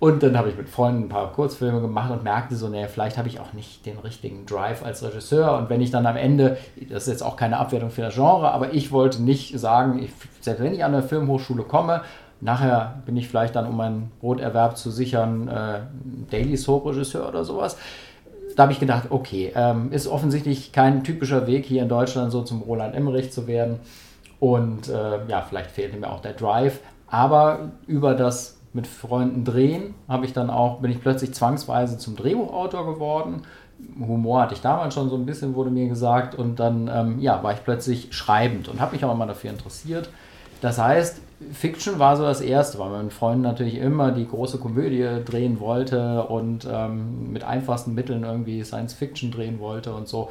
Und 0.00 0.22
dann 0.22 0.38
habe 0.38 0.48
ich 0.48 0.56
mit 0.56 0.68
Freunden 0.68 1.04
ein 1.04 1.08
paar 1.08 1.32
Kurzfilme 1.32 1.80
gemacht 1.80 2.12
und 2.12 2.22
merkte 2.22 2.54
so, 2.54 2.68
naja, 2.68 2.86
vielleicht 2.86 3.18
habe 3.18 3.28
ich 3.28 3.40
auch 3.40 3.52
nicht 3.52 3.84
den 3.84 3.98
richtigen 3.98 4.46
Drive 4.46 4.84
als 4.84 5.02
Regisseur. 5.02 5.56
Und 5.58 5.70
wenn 5.70 5.80
ich 5.80 5.90
dann 5.90 6.06
am 6.06 6.16
Ende, 6.16 6.56
das 6.88 7.04
ist 7.04 7.14
jetzt 7.14 7.22
auch 7.22 7.36
keine 7.36 7.58
Abwertung 7.58 7.90
für 7.90 8.02
das 8.02 8.14
Genre, 8.14 8.52
aber 8.52 8.72
ich 8.72 8.92
wollte 8.92 9.22
nicht 9.22 9.58
sagen, 9.58 10.00
ich, 10.00 10.10
selbst 10.40 10.62
wenn 10.62 10.72
ich 10.72 10.84
an 10.84 10.92
der 10.92 11.02
Filmhochschule 11.02 11.64
komme, 11.64 12.02
nachher 12.40 13.02
bin 13.06 13.16
ich 13.16 13.28
vielleicht 13.28 13.56
dann, 13.56 13.66
um 13.66 13.76
meinen 13.76 14.12
Broterwerb 14.20 14.76
zu 14.76 14.92
sichern, 14.92 15.48
äh, 15.48 15.80
Daily 16.30 16.56
Soap-Regisseur 16.56 17.28
oder 17.28 17.44
sowas. 17.44 17.76
Da 18.54 18.64
habe 18.64 18.72
ich 18.72 18.80
gedacht, 18.80 19.06
okay, 19.10 19.52
ähm, 19.56 19.90
ist 19.90 20.06
offensichtlich 20.06 20.72
kein 20.72 21.02
typischer 21.02 21.48
Weg 21.48 21.64
hier 21.64 21.82
in 21.82 21.88
Deutschland 21.88 22.30
so 22.30 22.42
zum 22.42 22.62
Roland 22.62 22.94
Emmerich 22.94 23.32
zu 23.32 23.48
werden. 23.48 23.80
Und 24.38 24.88
äh, 24.88 25.26
ja, 25.26 25.42
vielleicht 25.42 25.72
fehlte 25.72 25.96
mir 25.96 26.08
auch 26.08 26.20
der 26.20 26.34
Drive. 26.34 26.80
Aber 27.08 27.70
über 27.86 28.14
das 28.14 28.57
mit 28.78 28.86
Freunden 28.86 29.44
drehen, 29.44 29.94
habe 30.08 30.24
ich 30.24 30.32
dann 30.32 30.50
auch, 30.50 30.78
bin 30.78 30.92
ich 30.92 31.00
plötzlich 31.00 31.34
zwangsweise 31.34 31.98
zum 31.98 32.14
Drehbuchautor 32.14 32.86
geworden. 32.86 33.42
Humor 33.98 34.42
hatte 34.42 34.54
ich 34.54 34.60
damals 34.60 34.94
schon 34.94 35.10
so 35.10 35.16
ein 35.16 35.26
bisschen, 35.26 35.56
wurde 35.56 35.70
mir 35.70 35.88
gesagt. 35.88 36.36
Und 36.36 36.60
dann 36.60 36.88
ähm, 36.92 37.18
ja, 37.18 37.42
war 37.42 37.52
ich 37.52 37.64
plötzlich 37.64 38.14
schreibend 38.14 38.68
und 38.68 38.80
habe 38.80 38.92
mich 38.92 39.04
auch 39.04 39.12
immer 39.12 39.26
dafür 39.26 39.50
interessiert. 39.50 40.10
Das 40.60 40.78
heißt, 40.78 41.20
Fiction 41.52 41.98
war 41.98 42.16
so 42.16 42.22
das 42.22 42.40
Erste, 42.40 42.78
weil 42.78 42.90
man 42.90 43.06
mit 43.06 43.12
Freunden 43.12 43.42
natürlich 43.42 43.78
immer 43.78 44.12
die 44.12 44.26
große 44.26 44.58
Komödie 44.58 45.06
drehen 45.24 45.58
wollte 45.58 46.22
und 46.24 46.68
ähm, 46.70 47.32
mit 47.32 47.42
einfachsten 47.42 47.94
Mitteln 47.94 48.22
irgendwie 48.22 48.62
Science 48.62 48.94
Fiction 48.94 49.32
drehen 49.32 49.58
wollte 49.58 49.92
und 49.92 50.06
so. 50.06 50.30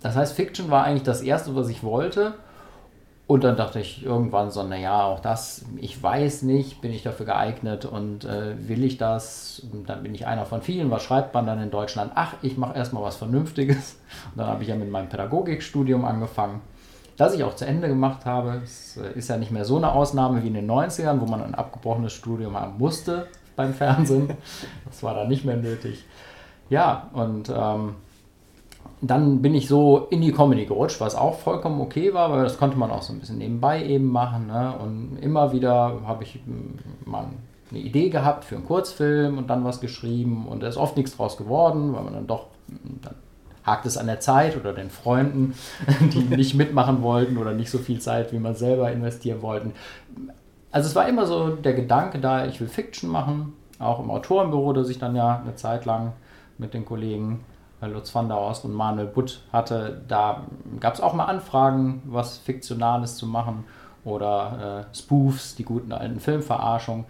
Das 0.00 0.16
heißt, 0.16 0.34
Fiction 0.34 0.70
war 0.70 0.84
eigentlich 0.84 1.04
das 1.04 1.20
Erste, 1.20 1.54
was 1.54 1.68
ich 1.68 1.82
wollte. 1.82 2.34
Und 3.32 3.44
dann 3.44 3.56
dachte 3.56 3.80
ich 3.80 4.04
irgendwann 4.04 4.50
so, 4.50 4.62
naja, 4.62 5.04
auch 5.04 5.18
das, 5.18 5.64
ich 5.78 6.02
weiß 6.02 6.42
nicht, 6.42 6.82
bin 6.82 6.92
ich 6.92 7.02
dafür 7.02 7.24
geeignet 7.24 7.86
und 7.86 8.26
äh, 8.26 8.68
will 8.68 8.84
ich 8.84 8.98
das? 8.98 9.62
Und 9.72 9.88
dann 9.88 10.02
bin 10.02 10.14
ich 10.14 10.26
einer 10.26 10.44
von 10.44 10.60
vielen. 10.60 10.90
Was 10.90 11.02
schreibt 11.02 11.32
man 11.32 11.46
dann 11.46 11.58
in 11.58 11.70
Deutschland? 11.70 12.12
Ach, 12.14 12.34
ich 12.42 12.58
mache 12.58 12.76
erstmal 12.76 13.02
was 13.02 13.16
Vernünftiges. 13.16 13.96
Und 14.32 14.40
dann 14.40 14.48
habe 14.48 14.62
ich 14.62 14.68
ja 14.68 14.74
mit 14.76 14.90
meinem 14.90 15.08
Pädagogikstudium 15.08 16.04
angefangen, 16.04 16.60
das 17.16 17.34
ich 17.34 17.42
auch 17.42 17.56
zu 17.56 17.64
Ende 17.64 17.88
gemacht 17.88 18.26
habe. 18.26 18.60
Es 18.62 18.98
äh, 18.98 19.18
ist 19.18 19.30
ja 19.30 19.38
nicht 19.38 19.50
mehr 19.50 19.64
so 19.64 19.78
eine 19.78 19.92
Ausnahme 19.92 20.42
wie 20.42 20.48
in 20.48 20.54
den 20.54 20.70
90ern, 20.70 21.18
wo 21.20 21.24
man 21.24 21.42
ein 21.42 21.54
abgebrochenes 21.54 22.12
Studium 22.12 22.60
haben 22.60 22.76
musste 22.76 23.28
beim 23.56 23.72
Fernsehen. 23.72 24.28
Das 24.84 25.02
war 25.02 25.14
dann 25.14 25.28
nicht 25.28 25.46
mehr 25.46 25.56
nötig. 25.56 26.04
Ja, 26.68 27.08
und 27.14 27.48
ähm, 27.48 27.94
dann 29.04 29.42
bin 29.42 29.54
ich 29.54 29.66
so 29.66 30.06
in 30.10 30.20
die 30.20 30.30
Comedy 30.30 30.64
gerutscht, 30.64 31.00
was 31.00 31.16
auch 31.16 31.40
vollkommen 31.40 31.80
okay 31.80 32.14
war, 32.14 32.30
weil 32.30 32.44
das 32.44 32.56
konnte 32.56 32.78
man 32.78 32.92
auch 32.92 33.02
so 33.02 33.12
ein 33.12 33.18
bisschen 33.18 33.38
nebenbei 33.38 33.84
eben 33.84 34.06
machen. 34.06 34.46
Ne? 34.46 34.74
Und 34.80 35.18
immer 35.20 35.52
wieder 35.52 36.00
habe 36.06 36.22
ich 36.22 36.34
hm, 36.34 36.78
mal 37.04 37.26
eine 37.70 37.80
Idee 37.80 38.10
gehabt 38.10 38.44
für 38.44 38.54
einen 38.54 38.64
Kurzfilm 38.64 39.38
und 39.38 39.50
dann 39.50 39.64
was 39.64 39.80
geschrieben 39.80 40.46
und 40.46 40.62
da 40.62 40.68
ist 40.68 40.76
oft 40.76 40.96
nichts 40.96 41.16
draus 41.16 41.36
geworden, 41.36 41.94
weil 41.94 42.04
man 42.04 42.12
dann 42.14 42.26
doch, 42.28 42.46
hm, 42.68 43.00
dann 43.02 43.14
hakt 43.64 43.86
es 43.86 43.96
an 43.96 44.06
der 44.06 44.20
Zeit 44.20 44.56
oder 44.56 44.72
den 44.72 44.88
Freunden, 44.88 45.54
die 46.12 46.20
nicht 46.20 46.54
mitmachen 46.54 47.02
wollten 47.02 47.38
oder 47.38 47.52
nicht 47.52 47.70
so 47.70 47.78
viel 47.78 48.00
Zeit, 48.00 48.32
wie 48.32 48.38
man 48.38 48.54
selber 48.54 48.92
investieren 48.92 49.42
wollten. 49.42 49.72
Also 50.70 50.88
es 50.88 50.94
war 50.94 51.08
immer 51.08 51.26
so 51.26 51.48
der 51.50 51.74
Gedanke 51.74 52.20
da, 52.20 52.46
ich 52.46 52.60
will 52.60 52.68
Fiction 52.68 53.10
machen, 53.10 53.54
auch 53.80 53.98
im 53.98 54.12
Autorenbüro, 54.12 54.72
das 54.72 54.88
ich 54.90 55.00
dann 55.00 55.16
ja 55.16 55.40
eine 55.44 55.56
Zeit 55.56 55.86
lang 55.86 56.12
mit 56.56 56.72
den 56.72 56.84
Kollegen 56.84 57.40
Lutz 57.88 58.14
van 58.14 58.28
der 58.28 58.36
Horst 58.36 58.64
und 58.64 58.72
Manuel 58.72 59.06
Butt 59.06 59.40
hatte, 59.52 60.02
da 60.08 60.42
gab 60.80 60.94
es 60.94 61.00
auch 61.00 61.14
mal 61.14 61.26
Anfragen, 61.26 62.02
was 62.06 62.38
Fiktionales 62.38 63.16
zu 63.16 63.26
machen 63.26 63.64
oder 64.04 64.86
äh, 64.92 64.96
Spoofs, 64.96 65.54
die 65.54 65.64
guten 65.64 65.92
alten 65.92 66.20
Filmverarschungen. 66.20 67.04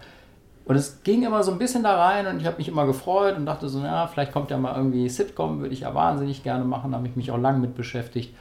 Und 0.65 0.75
es 0.75 1.03
ging 1.03 1.23
immer 1.23 1.43
so 1.43 1.51
ein 1.51 1.57
bisschen 1.57 1.83
da 1.83 1.97
rein 1.97 2.25
und 2.27 2.39
ich 2.39 2.45
habe 2.45 2.57
mich 2.57 2.69
immer 2.69 2.85
gefreut 2.85 3.35
und 3.35 3.45
dachte 3.45 3.67
so, 3.67 3.81
ja, 3.81 4.07
vielleicht 4.07 4.31
kommt 4.31 4.49
ja 4.49 4.57
mal 4.57 4.75
irgendwie 4.75 5.09
Sitcom, 5.09 5.59
würde 5.59 5.73
ich 5.73 5.81
ja 5.81 5.93
wahnsinnig 5.93 6.43
gerne 6.43 6.63
machen, 6.63 6.91
da 6.91 6.97
habe 6.97 7.07
ich 7.07 7.15
mich 7.15 7.31
auch 7.31 7.37
lange 7.37 7.59
mit 7.59 7.75
beschäftigt. 7.75 8.33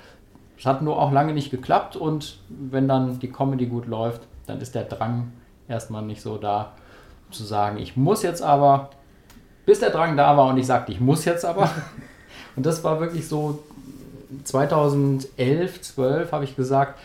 Es 0.57 0.64
hat 0.64 0.83
nur 0.83 1.01
auch 1.01 1.11
lange 1.11 1.33
nicht 1.33 1.51
geklappt 1.51 1.97
und 1.97 2.38
wenn 2.49 2.87
dann 2.87 3.18
die 3.18 3.33
Comedy 3.33 3.66
gut 3.66 3.87
läuft, 3.87 4.23
dann 4.47 4.61
ist 4.61 4.77
der 4.77 4.85
Drang 4.85 5.33
erstmal 5.66 6.03
nicht 6.03 6.23
so 6.23 6.38
da, 6.38 6.73
zu 7.33 7.45
sagen, 7.45 7.79
ich 7.79 7.97
muss 7.97 8.23
jetzt 8.23 8.42
aber, 8.42 8.90
bis 9.66 9.81
der 9.81 9.90
Drang 9.90 10.16
da 10.16 10.37
war 10.37 10.49
und 10.49 10.59
ich 10.59 10.66
sagte, 10.66 10.92
ich 10.92 11.01
muss 11.01 11.25
jetzt 11.25 11.45
aber, 11.45 11.68
Und 12.56 12.66
das 12.66 12.84
war 12.84 13.00
wirklich 13.00 13.28
so 13.28 13.62
2011, 14.44 15.80
12 15.80 16.32
habe 16.32 16.44
ich 16.44 16.56
gesagt, 16.56 16.98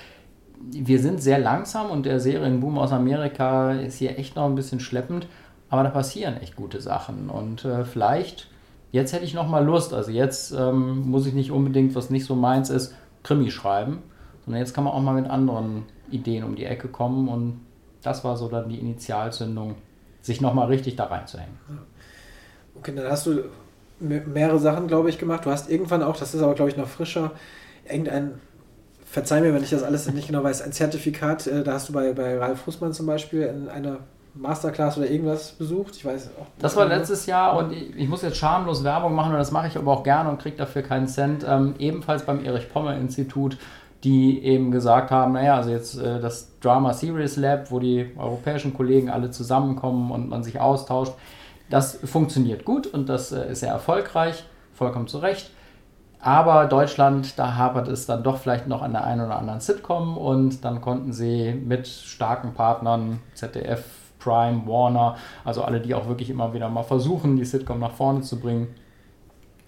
wir 0.72 1.00
sind 1.00 1.22
sehr 1.22 1.40
langsam 1.40 1.92
und 1.92 2.06
der 2.06 2.20
Serienboom 2.20 2.78
aus 2.78 2.92
Amerika 2.92 3.74
ist 3.74 3.98
hier 3.98 4.18
echt 4.18 4.36
noch 4.36 4.46
ein 4.46 4.56
bisschen 4.56 4.80
schleppend, 4.80 5.28
aber 5.70 5.84
da 5.84 5.90
passieren 5.90 6.38
echt 6.38 6.56
gute 6.56 6.82
Sachen. 6.82 7.30
Und 7.30 7.64
äh, 7.66 7.86
vielleicht 7.86 8.48
jetzt 8.92 9.14
hätte 9.14 9.26
ich 9.26 9.34
noch 9.34 9.48
mal 9.48 9.64
Lust, 9.64 9.94
also 9.94 10.12
jetzt 10.12 10.52
ähm, 10.52 11.10
muss 11.10 11.26
ich 11.26 11.34
nicht 11.34 11.52
unbedingt, 11.52 11.96
was 11.96 12.10
nicht 12.10 12.26
so 12.26 12.36
meins 12.36 12.70
ist, 12.70 12.96
Krimi 13.24 13.52
schreiben, 13.52 14.02
sondern 14.46 14.62
jetzt 14.62 14.74
kann 14.74 14.84
man 14.84 14.94
auch 14.94 15.02
mal 15.02 15.14
mit 15.14 15.30
anderen 15.30 15.84
Ideen 16.10 16.44
um 16.44 16.56
die 16.56 16.66
Ecke 16.66 16.88
kommen. 16.88 17.28
Und 17.28 17.62
das 18.02 18.24
war 18.24 18.38
so 18.38 18.48
dann 18.48 18.70
die 18.70 18.80
Initialzündung, 18.80 19.76
sich 20.22 20.42
noch 20.42 20.54
mal 20.54 20.66
richtig 20.66 20.96
da 20.96 21.06
reinzuhängen. 21.06 21.58
Okay, 22.76 22.94
dann 22.96 23.10
hast 23.10 23.26
du 23.26 23.44
mehrere 24.00 24.60
Sachen, 24.60 24.88
glaube 24.88 25.10
ich, 25.10 25.18
gemacht. 25.18 25.46
Du 25.46 25.52
hast 25.52 25.70
irgendwann 25.70 26.04
auch, 26.04 26.18
das 26.18 26.34
ist 26.34 26.42
aber, 26.42 26.54
glaube 26.54 26.72
ich, 26.72 26.78
noch 26.78 26.88
frischer, 26.88 27.32
irgendein, 27.90 28.34
verzeih 29.06 29.42
mir, 29.42 29.54
wenn 29.54 29.64
ich 29.64 29.70
das 29.70 29.84
alles 29.84 30.12
nicht 30.12 30.28
genau 30.28 30.44
weiß, 30.44 30.62
ein 30.62 30.72
Zertifikat, 30.72 31.48
äh, 31.48 31.64
da 31.64 31.74
hast 31.74 31.90
du 31.90 31.94
bei, 31.94 32.14
bei 32.14 32.38
Ralf 32.38 32.62
Fußmann 32.62 32.94
zum 32.94 33.06
Beispiel 33.06 33.44
in 33.44 33.70
einer 33.70 34.00
Masterclass 34.40 34.98
oder 34.98 35.10
irgendwas 35.10 35.52
besucht. 35.54 35.96
Ich 35.96 36.06
weiß 36.06 36.30
auch. 36.40 36.46
Das 36.60 36.76
war 36.76 36.86
letztes 36.86 37.26
Jahr 37.26 37.58
und 37.58 37.72
ich, 37.72 37.96
ich 37.96 38.08
muss 38.08 38.22
jetzt 38.22 38.38
schamlos 38.38 38.84
Werbung 38.84 39.16
machen 39.16 39.32
und 39.32 39.40
das 39.40 39.52
mache 39.52 39.68
ich 39.68 39.78
aber 39.78 39.92
auch 39.92 40.04
gerne 40.04 40.30
und 40.30 40.40
kriege 40.40 40.58
dafür 40.58 40.82
keinen 40.82 41.08
Cent. 41.08 41.46
Ähm, 41.48 41.76
ebenfalls 41.80 42.24
beim 42.24 42.44
Erich 42.44 42.72
Pommer 42.72 42.96
Institut, 42.96 43.58
die 44.04 44.44
eben 44.44 44.72
gesagt 44.72 45.12
haben, 45.12 45.34
naja, 45.34 45.56
also 45.56 45.72
jetzt 45.72 45.98
äh, 45.98 46.20
das 46.20 46.60
Drama 46.62 46.94
Series 46.94 47.36
Lab, 47.38 47.72
wo 47.72 47.80
die 47.80 48.12
europäischen 48.18 48.74
Kollegen 48.74 49.10
alle 49.10 49.32
zusammenkommen 49.32 50.12
und 50.12 50.30
man 50.30 50.44
sich 50.44 50.60
austauscht, 50.60 51.14
das 51.70 52.00
funktioniert 52.04 52.66
gut 52.66 52.88
und 52.88 53.10
das 53.10 53.32
äh, 53.32 53.52
ist 53.52 53.62
sehr 53.62 53.72
erfolgreich, 53.72 54.46
vollkommen 54.74 55.08
zu 55.08 55.20
Recht. 55.20 55.52
Aber 56.20 56.66
Deutschland, 56.66 57.38
da 57.38 57.56
hapert 57.56 57.88
es 57.88 58.06
dann 58.06 58.24
doch 58.24 58.38
vielleicht 58.38 58.68
noch 58.68 58.82
an 58.82 58.94
der 58.94 59.04
einen 59.04 59.22
oder 59.22 59.38
anderen 59.38 59.60
Sitcom 59.60 60.18
und 60.18 60.66
dann 60.66 60.82
konnten 60.82 61.14
sie 61.14 61.54
mit 61.54 61.88
starken 61.88 62.54
Partnern, 62.54 63.20
ZDF, 63.36 63.84
Prime, 64.20 64.66
Warner, 64.66 65.16
also 65.46 65.64
alle, 65.64 65.80
die 65.80 65.94
auch 65.94 66.08
wirklich 66.08 66.30
immer 66.30 66.54
wieder 66.54 66.70
mal 66.70 66.84
versuchen, 66.84 67.38
die 67.38 67.46
Sitcom 67.46 67.80
nach 67.80 67.94
vorne 67.94 68.22
zu 68.22 68.40
bringen, 68.40 68.74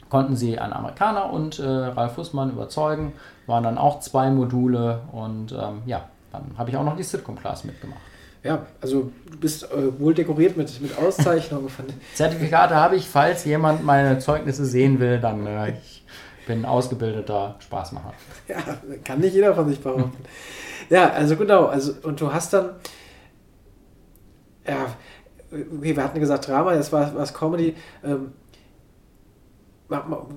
konnten 0.09 0.35
sie 0.35 0.59
einen 0.59 0.73
Amerikaner 0.73 1.31
und 1.31 1.59
äh, 1.59 1.67
Ralf 1.67 2.13
Fußmann 2.13 2.51
überzeugen. 2.51 3.13
Waren 3.45 3.63
dann 3.63 3.77
auch 3.77 3.99
zwei 3.99 4.31
Module 4.31 5.03
und 5.11 5.51
ähm, 5.51 5.83
ja, 5.85 6.09
dann 6.31 6.57
habe 6.57 6.71
ich 6.71 6.77
auch 6.77 6.83
noch 6.83 6.95
die 6.95 7.03
Sitcom-Class 7.03 7.63
mitgemacht. 7.63 8.01
Ja, 8.43 8.65
also 8.79 9.11
du 9.29 9.37
bist 9.37 9.63
äh, 9.71 9.99
wohl 9.99 10.13
dekoriert 10.13 10.55
mit, 10.55 10.81
mit 10.81 10.97
Auszeichnungen. 10.97 11.69
Zertifikate 12.15 12.75
habe 12.75 12.95
ich, 12.95 13.07
falls 13.07 13.43
jemand 13.45 13.83
meine 13.83 14.19
Zeugnisse 14.19 14.65
sehen 14.65 14.99
will, 14.99 15.19
dann 15.19 15.45
äh, 15.45 15.71
ich 15.71 16.05
bin 16.47 16.65
ausgebildeter 16.65 17.55
Spaßmacher. 17.59 18.13
Ja, 18.47 18.57
kann 19.03 19.19
nicht 19.19 19.35
jeder 19.35 19.53
von 19.53 19.67
sich 19.67 19.79
behaupten. 19.79 20.17
ja, 20.89 21.11
also 21.11 21.35
genau, 21.35 21.65
also 21.65 21.93
und 22.03 22.19
du 22.19 22.33
hast 22.33 22.53
dann 22.53 22.71
ja, 24.67 24.95
okay, 25.51 25.95
wir 25.95 26.03
hatten 26.03 26.19
gesagt 26.19 26.47
Drama, 26.47 26.75
jetzt 26.75 26.91
war 26.91 27.15
es 27.17 27.33
Comedy. 27.33 27.75
Ähm, 28.03 28.33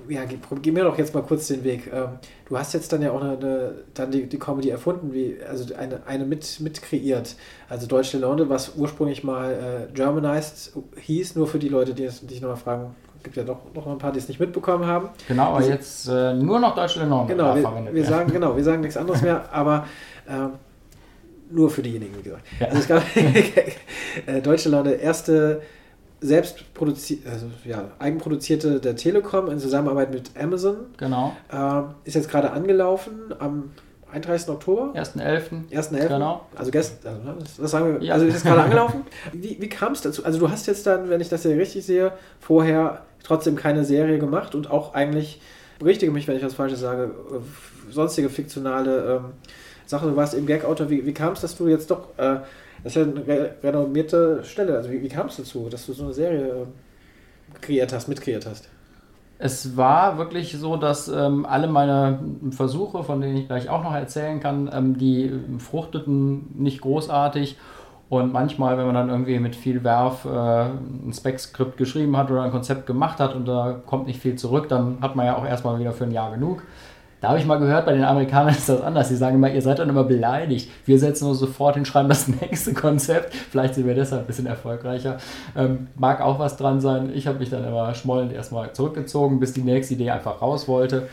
ja, 0.09 0.25
gib, 0.25 0.47
gib, 0.63 0.75
mir 0.75 0.85
doch 0.85 0.97
jetzt 0.97 1.15
mal 1.15 1.23
kurz 1.23 1.49
den 1.49 1.63
Weg. 1.63 1.91
Ähm, 1.93 2.09
du 2.49 2.59
hast 2.59 2.73
jetzt 2.73 2.93
dann 2.93 3.03
ja 3.03 3.13
auch 3.13 3.21
eine, 3.21 3.37
eine, 3.37 3.75
dann 3.93 4.11
die, 4.11 4.27
die 4.27 4.39
Comedy 4.39 4.71
erfunden, 4.71 5.13
wie, 5.13 5.37
also 5.47 5.75
eine, 5.75 6.07
eine 6.07 6.25
mit, 6.25 6.61
mit 6.61 6.81
kreiert. 6.81 7.37
Also 7.69 7.87
Deutsche 7.87 8.19
Laune, 8.19 8.49
was 8.49 8.73
ursprünglich 8.77 9.25
mal 9.25 9.53
äh, 9.53 9.93
Germanized 9.93 10.73
hieß, 10.97 11.37
nur 11.37 11.47
für 11.47 11.59
die 11.59 11.69
Leute, 11.69 11.93
die, 11.93 12.09
die 12.09 12.35
sich 12.35 12.41
nochmal 12.41 12.57
fragen, 12.57 12.95
gibt 13.23 13.37
ja 13.37 13.45
doch 13.45 13.59
noch 13.75 13.87
ein 13.87 13.99
paar, 13.99 14.13
die 14.13 14.19
es 14.19 14.29
nicht 14.29 14.41
mitbekommen 14.41 14.87
haben. 14.87 15.11
Genau, 15.29 15.55
aber 15.55 15.65
jetzt 15.65 16.09
äh, 16.09 16.35
nur 16.35 16.59
noch 16.59 16.75
Deutsche 16.75 17.05
Laune. 17.05 17.29
Genau, 17.29 17.55
wir, 17.55 17.95
wir 17.95 18.05
sagen, 18.05 18.33
genau, 18.33 18.57
wir 18.57 18.65
sagen 18.65 18.81
nichts 18.81 18.97
anderes 18.97 19.23
mehr, 19.23 19.53
aber 19.53 19.87
ähm, 20.29 20.53
nur 21.51 21.71
für 21.71 21.83
diejenigen, 21.83 22.17
wie 22.19 22.23
gesagt. 22.23 22.45
Ja. 22.59 22.69
Also 22.69 22.79
es 22.79 22.89
gab 22.89 23.03
äh, 24.27 24.41
Deutsche 24.41 24.71
Laune, 24.71 24.93
erste 24.95 25.61
selbst 26.23 26.73
produzierte, 26.75 27.29
also 27.29 27.47
ja, 27.65 27.91
eigenproduzierte 27.99 28.81
der 28.81 28.97
Telekom 28.97 29.51
in 29.51 29.59
Zusammenarbeit 29.59 30.13
mit 30.13 30.31
Amazon. 30.41 30.77
Genau. 30.97 31.37
Ähm, 31.53 31.87
ist 32.05 32.15
jetzt 32.15 32.31
gerade 32.31 32.53
angelaufen 32.53 33.35
am 33.39 33.71
31. 34.13 34.49
Oktober. 34.49 34.93
1.11. 34.95 35.71
1.11. 35.73 36.09
Genau. 36.09 36.47
Also 36.55 36.71
gestern, 36.71 37.13
also, 37.13 37.23
ne, 37.23 37.37
das 37.59 37.71
sagen 37.71 37.95
wir, 37.95 38.07
ja. 38.07 38.15
also 38.15 38.27
ist 38.27 38.35
jetzt 38.35 38.45
gerade 38.45 38.63
angelaufen. 38.65 39.03
Wie, 39.33 39.57
wie 39.61 39.69
kam 39.69 39.93
es 39.93 40.03
dazu? 40.03 40.25
Also 40.25 40.39
du 40.39 40.51
hast 40.51 40.67
jetzt 40.67 40.87
dann, 40.87 41.09
wenn 41.09 41.21
ich 41.21 41.29
das 41.29 41.43
hier 41.43 41.57
richtig 41.57 41.85
sehe, 41.85 42.13
vorher 42.39 43.03
trotzdem 43.25 43.57
keine 43.57 43.85
Serie 43.85 44.19
gemacht 44.19 44.55
und 44.55 44.71
auch 44.71 44.95
eigentlich, 44.95 45.41
berichtige 45.79 46.13
mich, 46.13 46.29
wenn 46.29 46.37
ich 46.37 46.45
was 46.45 46.55
Falsches 46.55 46.81
sage, 46.81 47.05
äh, 47.05 47.93
sonstige 47.93 48.29
fiktionale 48.29 49.17
ähm, 49.17 49.25
Sache, 49.87 50.07
du 50.07 50.17
warst 50.17 50.35
eben 50.35 50.47
Gag-Autor, 50.47 50.91
wie, 50.91 51.05
wie 51.07 51.15
kam 51.15 51.33
es, 51.33 51.41
dass 51.41 51.57
du 51.57 51.69
jetzt 51.69 51.91
doch, 51.91 52.09
äh, 52.19 52.37
das 52.85 52.97
ist 52.97 52.97
ja 52.97 53.03
eine 53.03 53.27
re 53.27 53.55
renommierte 53.63 54.43
Stelle, 54.45 54.77
also 54.77 54.91
wie, 54.91 55.03
wie 55.03 55.09
kam 55.09 55.27
es 55.27 55.37
dazu, 55.37 55.69
dass 55.69 55.87
du 55.87 55.93
so 55.93 56.05
eine 56.05 56.13
Serie 56.13 56.47
äh, 56.47 57.59
kreiert 57.61 57.93
hast, 57.93 58.09
mitkreiert 58.09 58.47
hast? 58.47 58.69
Es 59.39 59.77
war 59.77 60.19
wirklich 60.19 60.57
so, 60.57 60.77
dass 60.77 61.09
ähm, 61.09 61.45
alle 61.47 61.67
meine 61.67 62.21
Versuche, 62.51 63.03
von 63.03 63.21
denen 63.21 63.37
ich 63.37 63.49
gleich 63.49 63.69
auch 63.69 63.83
noch 63.83 63.95
erzählen 63.95 64.39
kann, 64.39 64.71
ähm, 64.73 64.97
die 64.99 65.33
fruchteten 65.59 66.63
nicht 66.63 66.81
großartig. 66.81 67.57
Und 68.09 68.33
manchmal, 68.33 68.79
wenn 68.79 68.87
man 68.87 68.95
dann 68.95 69.09
irgendwie 69.09 69.39
mit 69.39 69.57
viel 69.57 69.83
Werf 69.83 70.27
äh, 70.27 70.29
ein 70.29 71.13
Spec-Skript 71.13 71.77
geschrieben 71.77 72.17
hat 72.17 72.31
oder 72.31 72.43
ein 72.43 72.51
Konzept 72.51 72.87
gemacht 72.87 73.19
hat 73.19 73.35
und 73.35 73.47
da 73.49 73.81
kommt 73.87 74.07
nicht 74.07 74.21
viel 74.21 74.37
zurück, 74.37 74.69
dann 74.69 74.99
hat 75.01 75.17
man 75.17 75.27
ja 75.27 75.37
auch 75.37 75.47
erstmal 75.47 75.81
wieder 75.81 75.93
für 75.93 76.05
ein 76.05 76.13
Jahr 76.13 76.31
genug. 76.31 76.63
Da 77.23 77.29
habe 77.29 77.39
ich 77.39 77.47
mal 77.47 77.61
gehört, 77.61 77.87
bei 77.87 77.93
den 77.93 78.03
Amerikanern 78.03 78.49
ist 78.55 78.69
das 78.69 78.83
anders. 78.83 79.09
Die 79.09 79.15
sagen 79.15 79.37
immer, 79.37 79.49
ihr 79.49 79.63
seid 79.63 79.79
dann 79.79 79.89
immer 79.89 80.03
beleidigt. 80.03 80.69
Wir 80.85 80.99
setzen 80.99 81.29
uns 81.29 81.39
sofort 81.39 81.77
hin, 81.77 81.85
schreiben 81.85 82.09
das 82.09 82.27
nächste 82.43 82.75
Konzept. 82.75 83.33
Vielleicht 83.33 83.77
sind 83.77 83.87
wir 83.87 83.95
deshalb 83.95 84.23
ein 84.23 84.27
bisschen 84.27 84.47
erfolgreicher. 84.47 85.19
Ähm, 85.57 85.87
mag 85.95 86.21
auch 86.21 86.41
was 86.41 86.57
dran 86.57 86.81
sein. 86.81 87.13
Ich 87.15 87.29
habe 87.29 87.39
mich 87.39 87.49
dann 87.49 87.65
immer 87.65 87.95
schmollend 87.95 88.33
erstmal 88.33 88.73
zurückgezogen, 88.73 89.39
bis 89.39 89.53
die 89.53 89.63
nächste 89.63 89.95
Idee 89.95 90.11
einfach 90.11 90.43
raus 90.43 90.67
wollte. 90.67 91.09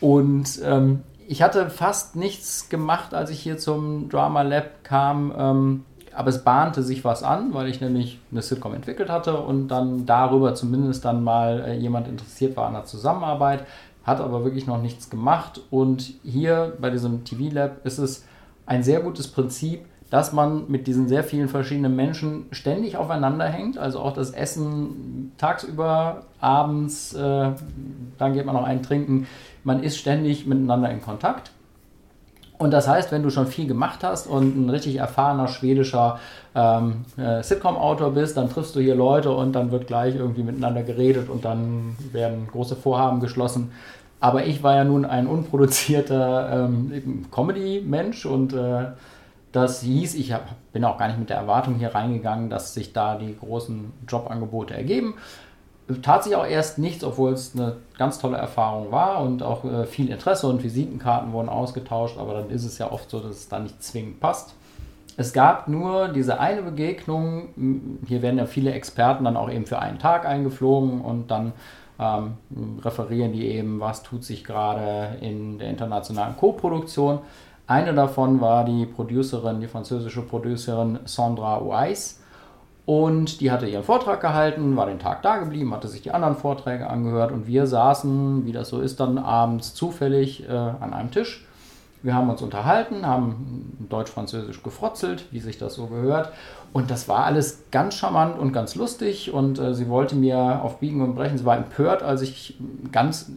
Und 0.00 0.60
ähm, 0.64 1.04
ich 1.28 1.42
hatte 1.42 1.70
fast 1.70 2.16
nichts 2.16 2.68
gemacht, 2.68 3.14
als 3.14 3.30
ich 3.30 3.38
hier 3.38 3.56
zum 3.56 4.08
Drama 4.08 4.42
Lab 4.42 4.82
kam. 4.82 5.32
Ähm, 5.38 5.84
aber 6.12 6.28
es 6.28 6.42
bahnte 6.42 6.82
sich 6.82 7.04
was 7.04 7.22
an, 7.22 7.54
weil 7.54 7.68
ich 7.68 7.80
nämlich 7.80 8.20
eine 8.32 8.42
Sitcom 8.42 8.74
entwickelt 8.74 9.08
hatte 9.08 9.38
und 9.38 9.68
dann 9.68 10.06
darüber 10.06 10.54
zumindest 10.54 11.04
dann 11.04 11.22
mal 11.22 11.64
äh, 11.66 11.74
jemand 11.76 12.08
interessiert 12.08 12.56
war 12.56 12.66
an 12.66 12.74
der 12.74 12.84
Zusammenarbeit 12.84 13.64
hat 14.04 14.20
aber 14.20 14.44
wirklich 14.44 14.66
noch 14.66 14.80
nichts 14.80 15.10
gemacht. 15.10 15.60
Und 15.70 16.14
hier 16.24 16.76
bei 16.80 16.90
diesem 16.90 17.24
TV 17.24 17.54
Lab 17.54 17.84
ist 17.84 17.98
es 17.98 18.24
ein 18.66 18.82
sehr 18.82 19.00
gutes 19.00 19.28
Prinzip, 19.28 19.84
dass 20.10 20.32
man 20.32 20.70
mit 20.70 20.86
diesen 20.86 21.08
sehr 21.08 21.24
vielen 21.24 21.48
verschiedenen 21.48 21.96
Menschen 21.96 22.44
ständig 22.50 22.98
aufeinander 22.98 23.46
hängt. 23.46 23.78
Also 23.78 23.98
auch 23.98 24.12
das 24.12 24.30
Essen 24.30 25.32
tagsüber, 25.38 26.24
abends, 26.38 27.14
äh, 27.14 27.52
dann 28.18 28.32
geht 28.34 28.44
man 28.44 28.54
noch 28.54 28.64
einen 28.64 28.82
trinken. 28.82 29.26
Man 29.64 29.82
ist 29.82 29.96
ständig 29.96 30.46
miteinander 30.46 30.90
in 30.90 31.00
Kontakt. 31.00 31.52
Und 32.62 32.70
das 32.70 32.86
heißt, 32.86 33.10
wenn 33.10 33.24
du 33.24 33.30
schon 33.30 33.48
viel 33.48 33.66
gemacht 33.66 34.04
hast 34.04 34.28
und 34.28 34.56
ein 34.56 34.70
richtig 34.70 34.94
erfahrener 34.94 35.48
schwedischer 35.48 36.20
ähm, 36.54 37.04
äh, 37.16 37.42
Sitcom-Autor 37.42 38.12
bist, 38.12 38.36
dann 38.36 38.48
triffst 38.48 38.76
du 38.76 38.80
hier 38.80 38.94
Leute 38.94 39.32
und 39.32 39.52
dann 39.52 39.72
wird 39.72 39.88
gleich 39.88 40.14
irgendwie 40.14 40.44
miteinander 40.44 40.84
geredet 40.84 41.28
und 41.28 41.44
dann 41.44 41.96
werden 42.12 42.46
große 42.46 42.76
Vorhaben 42.76 43.18
geschlossen. 43.18 43.72
Aber 44.20 44.46
ich 44.46 44.62
war 44.62 44.76
ja 44.76 44.84
nun 44.84 45.04
ein 45.04 45.26
unproduzierter 45.26 46.66
ähm, 46.66 47.26
Comedy-Mensch 47.32 48.26
und 48.26 48.52
äh, 48.52 48.92
das 49.50 49.80
hieß, 49.80 50.14
ich 50.14 50.32
hab, 50.32 50.46
bin 50.72 50.84
auch 50.84 50.98
gar 50.98 51.08
nicht 51.08 51.18
mit 51.18 51.30
der 51.30 51.38
Erwartung 51.38 51.74
hier 51.74 51.92
reingegangen, 51.96 52.48
dass 52.48 52.74
sich 52.74 52.92
da 52.92 53.16
die 53.16 53.36
großen 53.36 53.92
Jobangebote 54.06 54.72
ergeben 54.72 55.14
tat 56.02 56.24
sich 56.24 56.36
auch 56.36 56.46
erst 56.46 56.78
nichts, 56.78 57.04
obwohl 57.04 57.32
es 57.32 57.54
eine 57.54 57.76
ganz 57.98 58.18
tolle 58.18 58.36
Erfahrung 58.36 58.92
war 58.92 59.20
und 59.20 59.42
auch 59.42 59.64
äh, 59.64 59.84
viel 59.84 60.10
Interesse 60.10 60.46
und 60.46 60.62
Visitenkarten 60.62 61.32
wurden 61.32 61.48
ausgetauscht, 61.48 62.18
aber 62.18 62.34
dann 62.34 62.50
ist 62.50 62.64
es 62.64 62.78
ja 62.78 62.90
oft 62.90 63.10
so, 63.10 63.20
dass 63.20 63.32
es 63.32 63.48
da 63.48 63.58
nicht 63.58 63.82
zwingend 63.82 64.20
passt. 64.20 64.54
Es 65.16 65.32
gab 65.32 65.68
nur 65.68 66.08
diese 66.08 66.40
eine 66.40 66.62
Begegnung, 66.62 67.98
hier 68.06 68.22
werden 68.22 68.38
ja 68.38 68.46
viele 68.46 68.72
Experten 68.72 69.24
dann 69.24 69.36
auch 69.36 69.50
eben 69.50 69.66
für 69.66 69.78
einen 69.78 69.98
Tag 69.98 70.24
eingeflogen 70.24 71.02
und 71.02 71.30
dann 71.30 71.52
ähm, 71.98 72.36
referieren 72.82 73.32
die 73.32 73.46
eben, 73.46 73.78
was 73.78 74.02
tut 74.02 74.24
sich 74.24 74.42
gerade 74.42 75.18
in 75.20 75.58
der 75.58 75.68
internationalen 75.68 76.36
Co-Produktion. 76.36 77.18
Eine 77.66 77.92
davon 77.92 78.40
war 78.40 78.64
die 78.64 78.86
Producerin, 78.86 79.60
die 79.60 79.68
französische 79.68 80.22
Producerin 80.22 81.00
Sandra 81.04 81.64
Weiss 81.66 82.21
und 82.84 83.40
die 83.40 83.50
hatte 83.50 83.66
ihren 83.66 83.84
Vortrag 83.84 84.20
gehalten, 84.20 84.76
war 84.76 84.86
den 84.86 84.98
Tag 84.98 85.22
da 85.22 85.36
geblieben, 85.36 85.72
hatte 85.72 85.88
sich 85.88 86.02
die 86.02 86.10
anderen 86.10 86.36
Vorträge 86.36 86.90
angehört 86.90 87.30
und 87.30 87.46
wir 87.46 87.66
saßen, 87.66 88.44
wie 88.44 88.52
das 88.52 88.68
so 88.68 88.80
ist, 88.80 88.98
dann 88.98 89.18
abends 89.18 89.74
zufällig 89.74 90.48
äh, 90.48 90.52
an 90.52 90.92
einem 90.92 91.10
Tisch. 91.12 91.46
Wir 92.02 92.14
haben 92.14 92.28
uns 92.28 92.42
unterhalten, 92.42 93.06
haben 93.06 93.76
Deutsch-Französisch 93.88 94.64
gefrotzelt, 94.64 95.26
wie 95.30 95.38
sich 95.38 95.58
das 95.58 95.74
so 95.74 95.86
gehört. 95.86 96.32
Und 96.72 96.90
das 96.90 97.08
war 97.08 97.24
alles 97.24 97.66
ganz 97.70 97.94
charmant 97.94 98.40
und 98.40 98.52
ganz 98.52 98.74
lustig. 98.74 99.32
Und 99.32 99.60
äh, 99.60 99.72
sie 99.72 99.88
wollte 99.88 100.16
mir 100.16 100.62
auf 100.62 100.80
Biegen 100.80 101.00
und 101.00 101.14
Brechen, 101.14 101.38
sie 101.38 101.44
war 101.44 101.56
empört, 101.56 102.02
als 102.02 102.22
ich 102.22 102.58
ganz, 102.90 103.30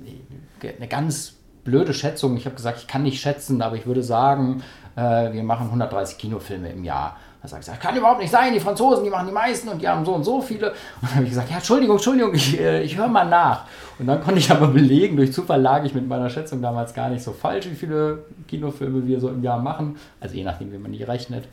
eine 0.62 0.88
ganz 0.88 1.36
blöde 1.64 1.94
Schätzung, 1.94 2.38
ich 2.38 2.46
habe 2.46 2.56
gesagt, 2.56 2.80
ich 2.80 2.88
kann 2.88 3.04
nicht 3.04 3.22
schätzen, 3.22 3.62
aber 3.62 3.76
ich 3.76 3.86
würde 3.86 4.02
sagen, 4.02 4.64
äh, 4.96 5.34
wir 5.34 5.44
machen 5.44 5.68
130 5.68 6.18
Kinofilme 6.18 6.70
im 6.70 6.84
Jahr. 6.84 7.18
Da 7.46 7.50
sage 7.50 7.62
ich, 7.62 7.68
das 7.68 7.80
kann 7.80 7.96
überhaupt 7.96 8.20
nicht 8.20 8.32
sein, 8.32 8.54
die 8.54 8.60
Franzosen, 8.60 9.04
die 9.04 9.10
machen 9.12 9.28
die 9.28 9.34
meisten 9.34 9.70
und 9.70 9.80
die 9.80 9.88
haben 9.88 10.04
so 10.04 10.14
und 10.14 10.24
so 10.24 10.42
viele. 10.42 10.72
Und 10.72 11.04
dann 11.04 11.16
habe 11.16 11.24
ich 11.26 11.30
gesagt, 11.30 11.52
ja, 11.52 11.58
Entschuldigung, 11.58 11.98
Entschuldigung, 11.98 12.34
ich, 12.34 12.60
äh, 12.60 12.82
ich 12.82 12.98
höre 12.98 13.08
mal 13.08 13.26
nach. 13.26 13.66
Und 14.00 14.08
dann 14.08 14.20
konnte 14.24 14.40
ich 14.40 14.50
aber 14.50 14.68
belegen, 14.68 15.16
durch 15.16 15.32
Zufall 15.32 15.62
lag 15.62 15.84
ich 15.84 15.94
mit 15.94 16.08
meiner 16.08 16.28
Schätzung 16.32 16.60
damals 16.64 16.96
gar 16.96 17.10
nicht 17.10 17.24
so 17.24 17.34
falsch, 17.34 17.68
wie 17.70 17.76
viele 17.76 18.24
Kinofilme 18.48 19.06
wir 19.06 19.20
so 19.20 19.30
im 19.30 19.44
Jahr 19.44 19.62
machen. 19.62 19.98
Also 20.20 20.34
je 20.34 20.44
nachdem, 20.44 20.72
wie 20.72 20.80
man 20.80 20.92
die 20.92 21.04
rechnet. 21.04 21.48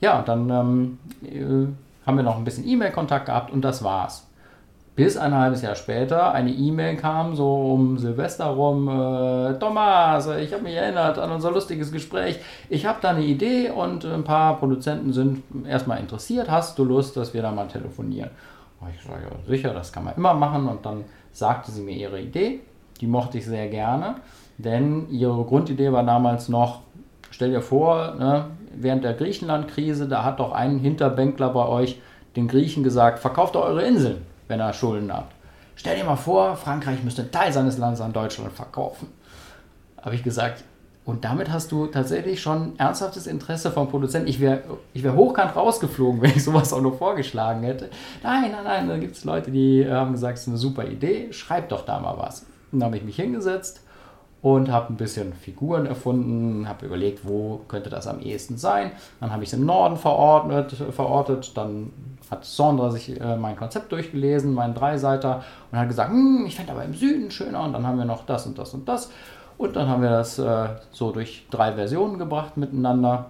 Ja, 0.00 0.20
und 0.20 0.28
dann 0.28 0.50
ähm, 0.50 0.98
äh, 1.24 2.06
haben 2.06 2.16
wir 2.16 2.22
noch 2.22 2.36
ein 2.36 2.44
bisschen 2.44 2.68
E-Mail-Kontakt 2.68 3.26
gehabt 3.26 3.52
und 3.52 3.62
das 3.62 3.82
war's. 3.82 4.27
Bis 4.98 5.16
ein 5.16 5.32
halbes 5.32 5.62
Jahr 5.62 5.76
später 5.76 6.32
eine 6.32 6.50
E-Mail 6.50 6.96
kam, 6.96 7.36
so 7.36 7.54
um 7.54 7.98
Silvester 7.98 8.46
rum, 8.46 8.88
äh, 8.88 9.56
Thomas, 9.56 10.26
ich 10.26 10.52
habe 10.52 10.64
mich 10.64 10.74
erinnert 10.74 11.20
an 11.20 11.30
unser 11.30 11.52
lustiges 11.52 11.92
Gespräch. 11.92 12.40
Ich 12.68 12.84
habe 12.84 12.98
da 13.00 13.10
eine 13.10 13.22
Idee 13.22 13.70
und 13.70 14.04
ein 14.04 14.24
paar 14.24 14.58
Produzenten 14.58 15.12
sind 15.12 15.44
erstmal 15.68 16.00
interessiert. 16.00 16.50
Hast 16.50 16.80
du 16.80 16.84
Lust, 16.84 17.16
dass 17.16 17.32
wir 17.32 17.42
da 17.42 17.52
mal 17.52 17.68
telefonieren? 17.68 18.30
Ich 18.92 19.04
sage, 19.04 19.22
ja, 19.22 19.36
sicher, 19.46 19.72
das 19.72 19.92
kann 19.92 20.02
man 20.02 20.16
immer 20.16 20.34
machen. 20.34 20.66
Und 20.66 20.84
dann 20.84 21.04
sagte 21.30 21.70
sie 21.70 21.82
mir 21.82 21.94
ihre 21.94 22.20
Idee. 22.20 22.58
Die 23.00 23.06
mochte 23.06 23.38
ich 23.38 23.46
sehr 23.46 23.68
gerne, 23.68 24.16
denn 24.56 25.08
ihre 25.10 25.44
Grundidee 25.44 25.92
war 25.92 26.02
damals 26.02 26.48
noch, 26.48 26.80
stell 27.30 27.52
dir 27.52 27.62
vor, 27.62 28.16
ne, 28.18 28.46
während 28.74 29.04
der 29.04 29.14
Griechenland-Krise, 29.14 30.08
da 30.08 30.24
hat 30.24 30.40
doch 30.40 30.50
ein 30.50 30.80
Hinterbänkler 30.80 31.50
bei 31.50 31.68
euch 31.68 32.00
den 32.34 32.48
Griechen 32.48 32.82
gesagt, 32.82 33.20
verkauft 33.20 33.54
doch 33.54 33.64
eure 33.64 33.84
Inseln 33.84 34.26
wenn 34.48 34.60
er 34.60 34.72
Schulden 34.72 35.12
hat. 35.12 35.26
Stell 35.76 35.96
dir 35.96 36.04
mal 36.04 36.16
vor, 36.16 36.56
Frankreich 36.56 37.04
müsste 37.04 37.22
einen 37.22 37.30
Teil 37.30 37.52
seines 37.52 37.78
Landes 37.78 38.00
an 38.00 38.12
Deutschland 38.12 38.52
verkaufen. 38.52 39.08
Habe 40.02 40.16
ich 40.16 40.24
gesagt, 40.24 40.64
und 41.08 41.24
damit 41.24 41.50
hast 41.50 41.72
du 41.72 41.86
tatsächlich 41.86 42.42
schon 42.42 42.78
ernsthaftes 42.78 43.26
Interesse 43.26 43.70
vom 43.70 43.88
Produzenten. 43.88 44.28
Ich 44.28 44.40
wäre 44.40 44.62
ich 44.92 45.02
wär 45.02 45.14
hochkant 45.14 45.56
rausgeflogen, 45.56 46.20
wenn 46.20 46.32
ich 46.32 46.44
sowas 46.44 46.72
auch 46.72 46.82
nur 46.82 46.98
vorgeschlagen 46.98 47.62
hätte. 47.62 47.88
Nein, 48.22 48.50
nein, 48.52 48.64
nein, 48.64 48.88
da 48.88 48.98
gibt 48.98 49.16
es 49.16 49.24
Leute, 49.24 49.50
die 49.50 49.86
haben 49.88 50.12
gesagt, 50.12 50.36
es 50.36 50.42
ist 50.42 50.48
eine 50.48 50.58
super 50.58 50.86
Idee, 50.86 51.32
schreib 51.32 51.70
doch 51.70 51.86
da 51.86 51.98
mal 51.98 52.18
was. 52.18 52.44
Dann 52.72 52.84
habe 52.84 52.98
ich 52.98 53.04
mich 53.04 53.16
hingesetzt 53.16 53.80
und 54.42 54.70
habe 54.70 54.92
ein 54.92 54.96
bisschen 54.96 55.32
Figuren 55.32 55.86
erfunden, 55.86 56.68
habe 56.68 56.84
überlegt, 56.86 57.26
wo 57.26 57.62
könnte 57.68 57.88
das 57.88 58.06
am 58.06 58.20
ehesten 58.20 58.58
sein. 58.58 58.92
Dann 59.20 59.32
habe 59.32 59.42
ich 59.42 59.48
es 59.48 59.54
im 59.54 59.64
Norden 59.64 59.96
verordnet, 59.96 60.76
verortet, 60.90 61.56
dann 61.56 61.90
hat 62.30 62.44
Sandra 62.44 62.90
sich 62.90 63.20
äh, 63.20 63.36
mein 63.36 63.56
Konzept 63.56 63.92
durchgelesen, 63.92 64.54
meinen 64.54 64.74
Dreiseiter, 64.74 65.42
und 65.70 65.78
hat 65.78 65.88
gesagt, 65.88 66.10
hm, 66.10 66.44
ich 66.46 66.56
fände 66.56 66.72
aber 66.72 66.84
im 66.84 66.94
Süden 66.94 67.30
schöner 67.30 67.62
und 67.64 67.72
dann 67.72 67.86
haben 67.86 67.98
wir 67.98 68.04
noch 68.04 68.26
das 68.26 68.46
und 68.46 68.58
das 68.58 68.74
und 68.74 68.88
das. 68.88 69.10
Und 69.56 69.74
dann 69.74 69.88
haben 69.88 70.02
wir 70.02 70.10
das 70.10 70.38
äh, 70.38 70.68
so 70.92 71.10
durch 71.10 71.46
drei 71.50 71.72
Versionen 71.72 72.18
gebracht 72.18 72.56
miteinander. 72.56 73.26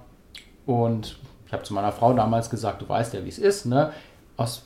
Und 0.66 1.18
ich 1.46 1.52
habe 1.52 1.62
zu 1.62 1.72
meiner 1.72 1.92
Frau 1.92 2.12
damals 2.12 2.50
gesagt, 2.50 2.82
du 2.82 2.88
weißt 2.88 3.14
ja, 3.14 3.24
wie 3.24 3.30
es 3.30 3.38
ist. 3.38 3.64
Ne? 3.64 3.90
Aus 4.36 4.64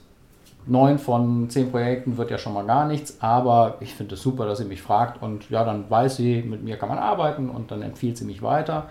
neun 0.66 0.98
von 0.98 1.48
zehn 1.48 1.70
Projekten 1.70 2.16
wird 2.16 2.30
ja 2.30 2.38
schon 2.38 2.54
mal 2.54 2.64
gar 2.64 2.86
nichts, 2.86 3.18
aber 3.20 3.76
ich 3.80 3.94
finde 3.94 4.14
es 4.14 4.22
super, 4.22 4.46
dass 4.46 4.58
sie 4.58 4.64
mich 4.64 4.82
fragt. 4.82 5.22
Und 5.22 5.48
ja, 5.50 5.64
dann 5.64 5.88
weiß 5.88 6.16
sie, 6.16 6.42
mit 6.42 6.64
mir 6.64 6.76
kann 6.76 6.88
man 6.88 6.98
arbeiten 6.98 7.48
und 7.48 7.70
dann 7.70 7.82
empfiehlt 7.82 8.18
sie 8.18 8.24
mich 8.24 8.42
weiter. 8.42 8.88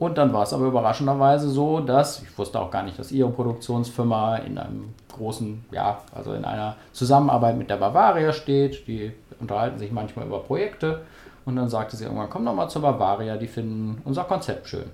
Und 0.00 0.16
dann 0.16 0.32
war 0.32 0.44
es 0.44 0.54
aber 0.54 0.64
überraschenderweise 0.64 1.50
so, 1.50 1.80
dass, 1.80 2.22
ich 2.22 2.38
wusste 2.38 2.58
auch 2.58 2.70
gar 2.70 2.82
nicht, 2.82 2.98
dass 2.98 3.12
ihre 3.12 3.28
Produktionsfirma 3.28 4.36
in 4.36 4.56
einem 4.56 4.94
großen, 5.12 5.62
ja, 5.72 5.98
also 6.14 6.32
in 6.32 6.46
einer 6.46 6.76
Zusammenarbeit 6.92 7.58
mit 7.58 7.68
der 7.68 7.76
Bavaria 7.76 8.32
steht. 8.32 8.88
Die 8.88 9.12
unterhalten 9.40 9.78
sich 9.78 9.92
manchmal 9.92 10.24
über 10.24 10.38
Projekte. 10.38 11.02
Und 11.44 11.56
dann 11.56 11.68
sagte 11.68 11.98
sie 11.98 12.04
irgendwann, 12.04 12.30
komm 12.30 12.46
doch 12.46 12.54
mal 12.54 12.70
zur 12.70 12.80
Bavaria, 12.80 13.36
die 13.36 13.46
finden 13.46 14.00
unser 14.06 14.24
Konzept 14.24 14.68
schön. 14.68 14.90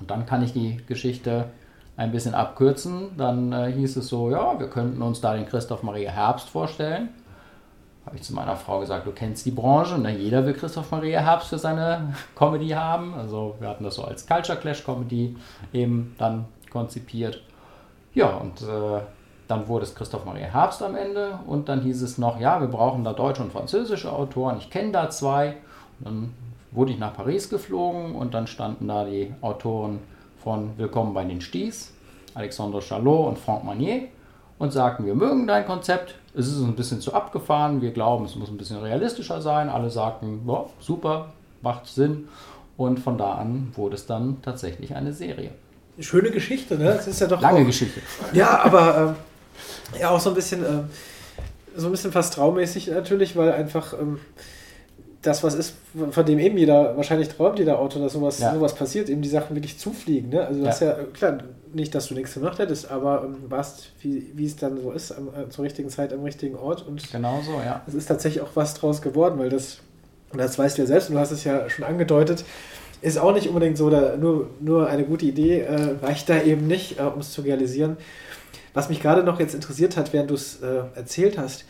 Und 0.00 0.10
dann 0.10 0.26
kann 0.26 0.42
ich 0.42 0.52
die 0.52 0.78
Geschichte 0.88 1.44
ein 1.96 2.10
bisschen 2.10 2.34
abkürzen. 2.34 3.16
Dann 3.16 3.52
äh, 3.52 3.70
hieß 3.70 3.98
es 3.98 4.08
so, 4.08 4.32
ja, 4.32 4.58
wir 4.58 4.68
könnten 4.68 5.00
uns 5.00 5.20
da 5.20 5.34
den 5.34 5.46
Christoph 5.46 5.84
Maria 5.84 6.10
Herbst 6.10 6.48
vorstellen 6.48 7.10
habe 8.06 8.16
ich 8.16 8.22
zu 8.22 8.34
meiner 8.34 8.54
Frau 8.54 8.78
gesagt, 8.78 9.06
du 9.06 9.10
kennst 9.10 9.44
die 9.46 9.50
Branche, 9.50 9.98
ne? 9.98 10.16
jeder 10.16 10.46
will 10.46 10.54
Christoph 10.54 10.92
Maria 10.92 11.20
Herbst 11.20 11.48
für 11.48 11.58
seine 11.58 12.14
Comedy 12.36 12.68
haben. 12.68 13.14
Also 13.14 13.56
wir 13.58 13.68
hatten 13.68 13.82
das 13.82 13.96
so 13.96 14.04
als 14.04 14.26
Culture 14.26 14.56
Clash 14.56 14.84
Comedy 14.84 15.36
eben 15.72 16.14
dann 16.16 16.46
konzipiert. 16.70 17.42
Ja, 18.14 18.36
und 18.36 18.62
äh, 18.62 19.00
dann 19.48 19.66
wurde 19.66 19.84
es 19.84 19.94
Christoph 19.94 20.24
Maria 20.24 20.46
Herbst 20.46 20.82
am 20.82 20.94
Ende 20.94 21.38
und 21.46 21.68
dann 21.68 21.82
hieß 21.82 22.00
es 22.02 22.16
noch, 22.16 22.38
ja, 22.40 22.60
wir 22.60 22.68
brauchen 22.68 23.02
da 23.02 23.12
deutsche 23.12 23.42
und 23.42 23.52
französische 23.52 24.12
Autoren. 24.12 24.58
Ich 24.58 24.70
kenne 24.70 24.92
da 24.92 25.10
zwei. 25.10 25.56
Und 25.98 26.04
dann 26.04 26.34
wurde 26.70 26.92
ich 26.92 26.98
nach 26.98 27.14
Paris 27.14 27.48
geflogen 27.48 28.14
und 28.14 28.34
dann 28.34 28.46
standen 28.46 28.86
da 28.86 29.04
die 29.04 29.34
Autoren 29.40 29.98
von 30.42 30.78
Willkommen 30.78 31.12
bei 31.12 31.24
den 31.24 31.40
Sties, 31.40 31.92
Alexandre 32.34 32.80
Chalot 32.80 33.28
und 33.28 33.38
Franck 33.38 33.64
Manier 33.64 34.02
und 34.58 34.72
sagten, 34.72 35.06
wir 35.06 35.14
mögen 35.14 35.46
dein 35.46 35.66
Konzept, 35.66 36.14
es 36.34 36.48
ist 36.48 36.58
ein 36.58 36.76
bisschen 36.76 37.00
zu 37.00 37.14
abgefahren, 37.14 37.80
wir 37.80 37.92
glauben, 37.92 38.24
es 38.24 38.36
muss 38.36 38.48
ein 38.48 38.56
bisschen 38.56 38.78
realistischer 38.78 39.40
sein. 39.40 39.68
Alle 39.68 39.90
sagten, 39.90 40.42
ja, 40.46 40.66
super, 40.80 41.32
macht 41.62 41.86
Sinn. 41.86 42.28
Und 42.76 43.00
von 43.00 43.16
da 43.16 43.32
an 43.34 43.72
wurde 43.74 43.94
es 43.94 44.06
dann 44.06 44.42
tatsächlich 44.42 44.94
eine 44.94 45.12
Serie. 45.12 45.50
Schöne 45.98 46.30
Geschichte, 46.30 46.76
ne? 46.76 46.84
Das 46.84 47.06
ist 47.06 47.20
ja 47.20 47.26
doch 47.26 47.40
lange 47.40 47.60
auch, 47.60 47.66
Geschichte. 47.66 48.00
Ja, 48.34 48.62
aber 48.62 49.16
äh, 49.94 50.00
ja 50.00 50.10
auch 50.10 50.20
so 50.20 50.30
ein 50.30 50.34
bisschen, 50.34 50.62
äh, 50.62 50.82
so 51.74 51.86
ein 51.86 51.90
bisschen 51.90 52.12
fast 52.12 52.34
traumäßig 52.34 52.88
natürlich, 52.88 53.34
weil 53.34 53.52
einfach 53.52 53.94
ähm, 53.94 54.20
das 55.22 55.42
was 55.42 55.54
ist, 55.54 55.74
von 56.10 56.24
dem 56.24 56.38
eben 56.38 56.56
jeder 56.56 56.96
wahrscheinlich 56.96 57.28
träumt, 57.28 57.58
jeder 57.58 57.78
Autor, 57.78 58.02
dass 58.02 58.12
sowas, 58.12 58.38
ja. 58.38 58.54
sowas 58.54 58.74
passiert, 58.74 59.08
eben 59.08 59.22
die 59.22 59.28
Sachen 59.28 59.56
wirklich 59.56 59.78
zufliegen. 59.78 60.30
Ne? 60.30 60.46
Also 60.46 60.60
du 60.60 60.64
ja. 60.64 60.70
hast 60.70 60.80
ja, 60.80 60.96
klar, 61.12 61.38
nicht, 61.72 61.94
dass 61.94 62.08
du 62.08 62.14
nichts 62.14 62.34
gemacht 62.34 62.58
hättest, 62.58 62.90
aber 62.90 63.24
ähm, 63.24 63.36
warst, 63.48 63.90
wie, 64.00 64.30
wie 64.34 64.46
es 64.46 64.56
dann 64.56 64.80
so 64.80 64.92
ist, 64.92 65.12
am, 65.12 65.28
äh, 65.28 65.48
zur 65.48 65.64
richtigen 65.64 65.88
Zeit 65.88 66.12
am 66.12 66.22
richtigen 66.22 66.56
Ort. 66.56 66.86
Und 66.86 67.10
genau 67.10 67.40
so, 67.44 67.52
ja. 67.64 67.82
Es 67.86 67.94
ist 67.94 68.06
tatsächlich 68.06 68.42
auch 68.42 68.50
was 68.54 68.74
draus 68.74 69.02
geworden, 69.02 69.38
weil 69.38 69.50
das, 69.50 69.78
und 70.32 70.38
das 70.40 70.58
weißt 70.58 70.78
du 70.78 70.82
ja 70.82 70.86
selbst, 70.86 71.08
und 71.08 71.16
du 71.16 71.20
hast 71.20 71.32
es 71.32 71.44
ja 71.44 71.68
schon 71.68 71.84
angedeutet, 71.84 72.44
ist 73.02 73.18
auch 73.18 73.34
nicht 73.34 73.48
unbedingt 73.48 73.76
so, 73.76 73.90
da 73.90 74.16
nur, 74.16 74.50
nur 74.60 74.88
eine 74.88 75.04
gute 75.04 75.26
Idee 75.26 75.60
äh, 75.60 75.96
reicht 76.02 76.28
da 76.28 76.40
eben 76.42 76.66
nicht, 76.66 76.98
äh, 76.98 77.02
um 77.02 77.20
es 77.20 77.32
zu 77.32 77.42
realisieren. 77.42 77.96
Was 78.74 78.88
mich 78.88 79.00
gerade 79.00 79.22
noch 79.22 79.40
jetzt 79.40 79.54
interessiert 79.54 79.96
hat, 79.96 80.12
während 80.12 80.30
du 80.30 80.34
es 80.34 80.62
äh, 80.62 80.82
erzählt 80.94 81.38
hast, 81.38 81.64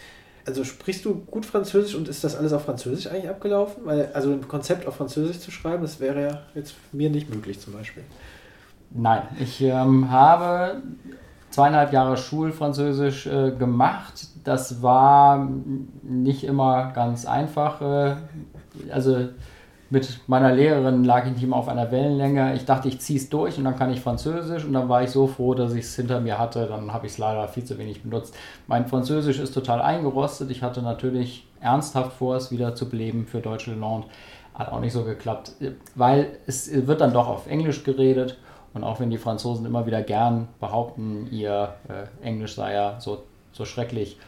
also 0.46 0.64
sprichst 0.64 1.04
du 1.04 1.14
gut 1.14 1.44
Französisch 1.44 1.94
und 1.94 2.08
ist 2.08 2.22
das 2.22 2.36
alles 2.36 2.52
auf 2.52 2.64
Französisch 2.64 3.08
eigentlich 3.08 3.28
abgelaufen? 3.28 3.84
Weil, 3.84 4.10
also 4.14 4.32
ein 4.32 4.46
Konzept 4.46 4.86
auf 4.86 4.96
Französisch 4.96 5.40
zu 5.40 5.50
schreiben, 5.50 5.82
das 5.82 6.00
wäre 6.00 6.22
ja 6.22 6.40
jetzt 6.54 6.74
mir 6.92 7.10
nicht 7.10 7.28
möglich 7.28 7.60
zum 7.60 7.72
Beispiel. 7.72 8.04
Nein, 8.90 9.22
ich 9.40 9.60
ähm, 9.60 10.10
habe 10.10 10.82
zweieinhalb 11.50 11.92
Jahre 11.92 12.16
Schulfranzösisch 12.16 13.26
äh, 13.26 13.50
gemacht. 13.50 14.28
Das 14.44 14.82
war 14.82 15.48
nicht 16.02 16.44
immer 16.44 16.92
ganz 16.92 17.26
einfach. 17.26 17.80
Äh, 17.80 18.16
also 18.90 19.28
mit 19.88 20.20
meiner 20.26 20.52
Lehrerin 20.52 21.04
lag 21.04 21.26
ich 21.26 21.32
nicht 21.32 21.42
immer 21.44 21.56
auf 21.56 21.68
einer 21.68 21.92
Wellenlänge. 21.92 22.54
Ich 22.54 22.64
dachte, 22.64 22.88
ich 22.88 23.00
ziehe 23.00 23.18
es 23.18 23.28
durch 23.28 23.56
und 23.56 23.64
dann 23.64 23.76
kann 23.76 23.92
ich 23.92 24.00
Französisch. 24.00 24.64
Und 24.64 24.72
dann 24.72 24.88
war 24.88 25.02
ich 25.02 25.10
so 25.10 25.26
froh, 25.26 25.54
dass 25.54 25.74
ich 25.74 25.84
es 25.84 25.94
hinter 25.94 26.20
mir 26.20 26.38
hatte. 26.38 26.66
Dann 26.66 26.92
habe 26.92 27.06
ich 27.06 27.12
es 27.12 27.18
leider 27.18 27.46
viel 27.46 27.64
zu 27.64 27.78
wenig 27.78 28.02
benutzt. 28.02 28.34
Mein 28.66 28.86
Französisch 28.86 29.38
ist 29.38 29.52
total 29.52 29.80
eingerostet. 29.80 30.50
Ich 30.50 30.62
hatte 30.62 30.82
natürlich 30.82 31.46
ernsthaft 31.60 32.14
vor, 32.14 32.36
es 32.36 32.50
wieder 32.50 32.74
zu 32.74 32.88
beleben 32.88 33.26
für 33.26 33.40
Deutsche 33.40 33.74
Land. 33.74 34.06
Hat 34.54 34.72
auch 34.72 34.80
nicht 34.80 34.92
so 34.92 35.04
geklappt, 35.04 35.52
weil 35.94 36.38
es 36.46 36.70
wird 36.86 37.00
dann 37.00 37.12
doch 37.12 37.28
auf 37.28 37.46
Englisch 37.46 37.84
geredet. 37.84 38.38
Und 38.74 38.84
auch 38.84 39.00
wenn 39.00 39.10
die 39.10 39.18
Franzosen 39.18 39.64
immer 39.66 39.86
wieder 39.86 40.02
gern 40.02 40.48
behaupten, 40.60 41.28
ihr 41.30 41.74
äh, 41.88 42.26
Englisch 42.26 42.56
sei 42.56 42.74
ja 42.74 43.00
so, 43.00 43.22
so 43.52 43.64
schrecklich, 43.64 44.18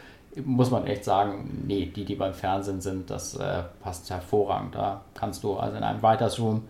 muss 0.45 0.71
man 0.71 0.85
echt 0.85 1.03
sagen, 1.03 1.63
nee, 1.67 1.85
die, 1.85 2.05
die 2.05 2.15
beim 2.15 2.33
Fernsehen 2.33 2.81
sind, 2.81 3.09
das 3.09 3.35
äh, 3.35 3.63
passt 3.81 4.09
hervorragend. 4.09 4.75
Da 4.75 5.01
kannst 5.13 5.43
du, 5.43 5.57
also 5.57 5.77
in 5.77 5.83
einem 5.83 6.01
Writers 6.01 6.39
Room, 6.39 6.63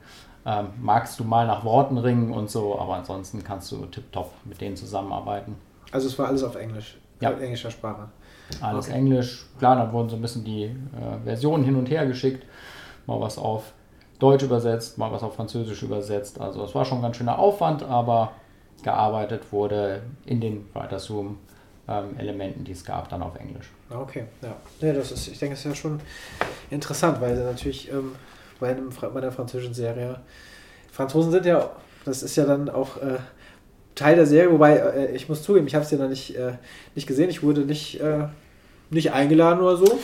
ähm, 0.45 0.67
magst 0.81 1.19
du 1.19 1.23
mal 1.23 1.45
nach 1.47 1.63
Worten 1.63 1.97
ringen 1.97 2.31
und 2.31 2.49
so, 2.49 2.79
aber 2.79 2.95
ansonsten 2.95 3.43
kannst 3.43 3.71
du 3.71 3.85
tipptopp 3.85 4.31
mit 4.45 4.61
denen 4.61 4.75
zusammenarbeiten. 4.75 5.55
Also 5.91 6.07
es 6.07 6.17
war 6.17 6.27
alles 6.27 6.43
auf 6.43 6.55
Englisch, 6.55 6.97
ja. 7.19 7.31
Äh, 7.31 7.43
englischer 7.43 7.71
Sprache. 7.71 8.09
Alles 8.61 8.87
okay. 8.87 8.97
Englisch. 8.97 9.45
Klar, 9.59 9.75
dann 9.75 9.91
wurden 9.91 10.09
so 10.09 10.15
ein 10.15 10.21
bisschen 10.21 10.43
die 10.43 10.63
äh, 10.63 11.23
Versionen 11.23 11.63
hin 11.63 11.75
und 11.75 11.89
her 11.89 12.05
geschickt. 12.05 12.45
Mal 13.05 13.19
was 13.19 13.37
auf 13.37 13.73
Deutsch 14.19 14.43
übersetzt, 14.43 14.97
mal 14.97 15.11
was 15.11 15.23
auf 15.23 15.35
Französisch 15.35 15.83
übersetzt. 15.83 16.41
Also 16.41 16.63
es 16.63 16.75
war 16.75 16.85
schon 16.85 16.99
ein 16.99 17.01
ganz 17.01 17.17
schöner 17.17 17.39
Aufwand, 17.39 17.83
aber 17.83 18.31
gearbeitet 18.83 19.51
wurde 19.51 20.01
in 20.25 20.41
den 20.41 20.65
Writers 20.73 21.09
Room 21.09 21.37
ähm, 21.89 22.17
Elementen, 22.17 22.63
die 22.63 22.73
es 22.73 22.85
gab, 22.85 23.09
dann 23.09 23.23
auf 23.23 23.35
Englisch. 23.35 23.69
Okay, 23.89 24.25
ja. 24.41 24.55
ja 24.87 24.93
das 24.93 25.11
ist, 25.11 25.27
ich 25.27 25.39
denke, 25.39 25.53
es 25.53 25.59
ist 25.61 25.65
ja 25.65 25.75
schon 25.75 25.99
interessant, 26.69 27.19
weil 27.19 27.35
natürlich 27.35 27.91
ähm, 27.91 28.15
bei, 28.59 28.69
einem, 28.69 28.89
bei 28.89 29.21
einer 29.21 29.31
französischen 29.31 29.73
Serie, 29.73 30.19
Franzosen 30.91 31.31
sind 31.31 31.45
ja, 31.45 31.69
das 32.05 32.23
ist 32.23 32.35
ja 32.35 32.45
dann 32.45 32.69
auch 32.69 32.97
äh, 32.97 33.17
Teil 33.95 34.15
der 34.15 34.25
Serie, 34.25 34.51
wobei 34.51 34.75
äh, 34.75 35.15
ich 35.15 35.27
muss 35.27 35.43
zugeben, 35.43 35.67
ich 35.67 35.75
habe 35.75 35.83
es 35.83 35.91
ja 35.91 35.97
noch 35.97 36.09
nicht, 36.09 36.35
äh, 36.35 36.53
nicht 36.95 37.07
gesehen, 37.07 37.29
ich 37.29 37.41
wurde 37.41 37.61
nicht, 37.61 37.99
äh, 37.99 38.27
nicht 38.89 39.11
eingeladen 39.11 39.61
oder 39.61 39.77
so. 39.77 39.99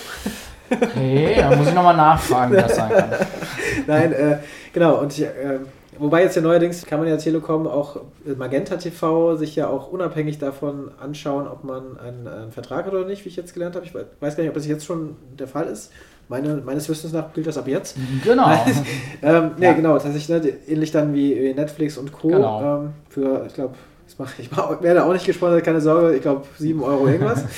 Okay, 0.69 1.35
da 1.37 1.55
muss 1.55 1.67
ich 1.67 1.73
nochmal 1.75 1.95
nachfragen, 1.95 2.53
wie 2.53 2.57
das 2.57 2.75
sein 2.75 2.89
kann. 2.89 3.11
Nein, 3.87 4.13
äh, 4.13 4.37
genau, 4.73 4.99
und 4.99 5.13
ich, 5.13 5.23
äh, 5.23 5.59
Wobei 5.99 6.23
jetzt 6.23 6.36
ja 6.36 6.41
neuerdings 6.41 6.86
kann 6.86 6.99
man 6.99 7.08
ja 7.08 7.17
Telekom 7.17 7.67
auch 7.67 8.01
Magenta 8.38 8.77
TV 8.77 9.36
sich 9.36 9.55
ja 9.55 9.67
auch 9.67 9.91
unabhängig 9.91 10.38
davon 10.39 10.91
anschauen, 10.99 11.47
ob 11.47 11.63
man 11.63 11.97
einen, 11.97 12.27
einen 12.27 12.51
Vertrag 12.51 12.86
hat 12.86 12.93
oder 12.93 13.05
nicht, 13.05 13.25
wie 13.25 13.29
ich 13.29 13.36
jetzt 13.36 13.53
gelernt 13.53 13.75
habe. 13.75 13.86
Ich 13.86 13.93
weiß 13.93 14.36
gar 14.36 14.43
nicht, 14.43 14.49
ob 14.49 14.55
das 14.55 14.67
jetzt 14.67 14.86
schon 14.86 15.15
der 15.38 15.47
Fall 15.47 15.67
ist. 15.67 15.91
Meine, 16.27 16.55
meines 16.65 16.89
Wissens 16.89 17.13
nach 17.13 17.34
gilt 17.34 17.45
das 17.45 17.58
ab 17.58 17.67
jetzt. 17.67 17.97
Genau. 18.23 18.49
ähm, 19.21 19.51
nee, 19.58 19.65
ja. 19.65 19.73
genau, 19.73 19.93
tatsächlich 19.99 20.29
ne, 20.29 20.53
ähnlich 20.67 20.91
dann 20.91 21.13
wie 21.13 21.53
Netflix 21.53 21.97
und 21.97 22.12
Co. 22.12 22.29
Genau. 22.29 22.79
Ähm, 22.79 22.93
für, 23.10 23.45
ich 23.45 23.53
glaube, 23.53 23.75
ich, 24.08 24.17
mach, 24.17 24.39
ich 24.39 24.51
werde 24.51 25.05
auch 25.05 25.13
nicht 25.13 25.25
gesponsert, 25.25 25.63
keine 25.63 25.81
Sorge, 25.81 26.15
ich 26.15 26.21
glaube 26.21 26.45
7 26.58 26.81
Euro 26.81 27.08
irgendwas. 27.08 27.43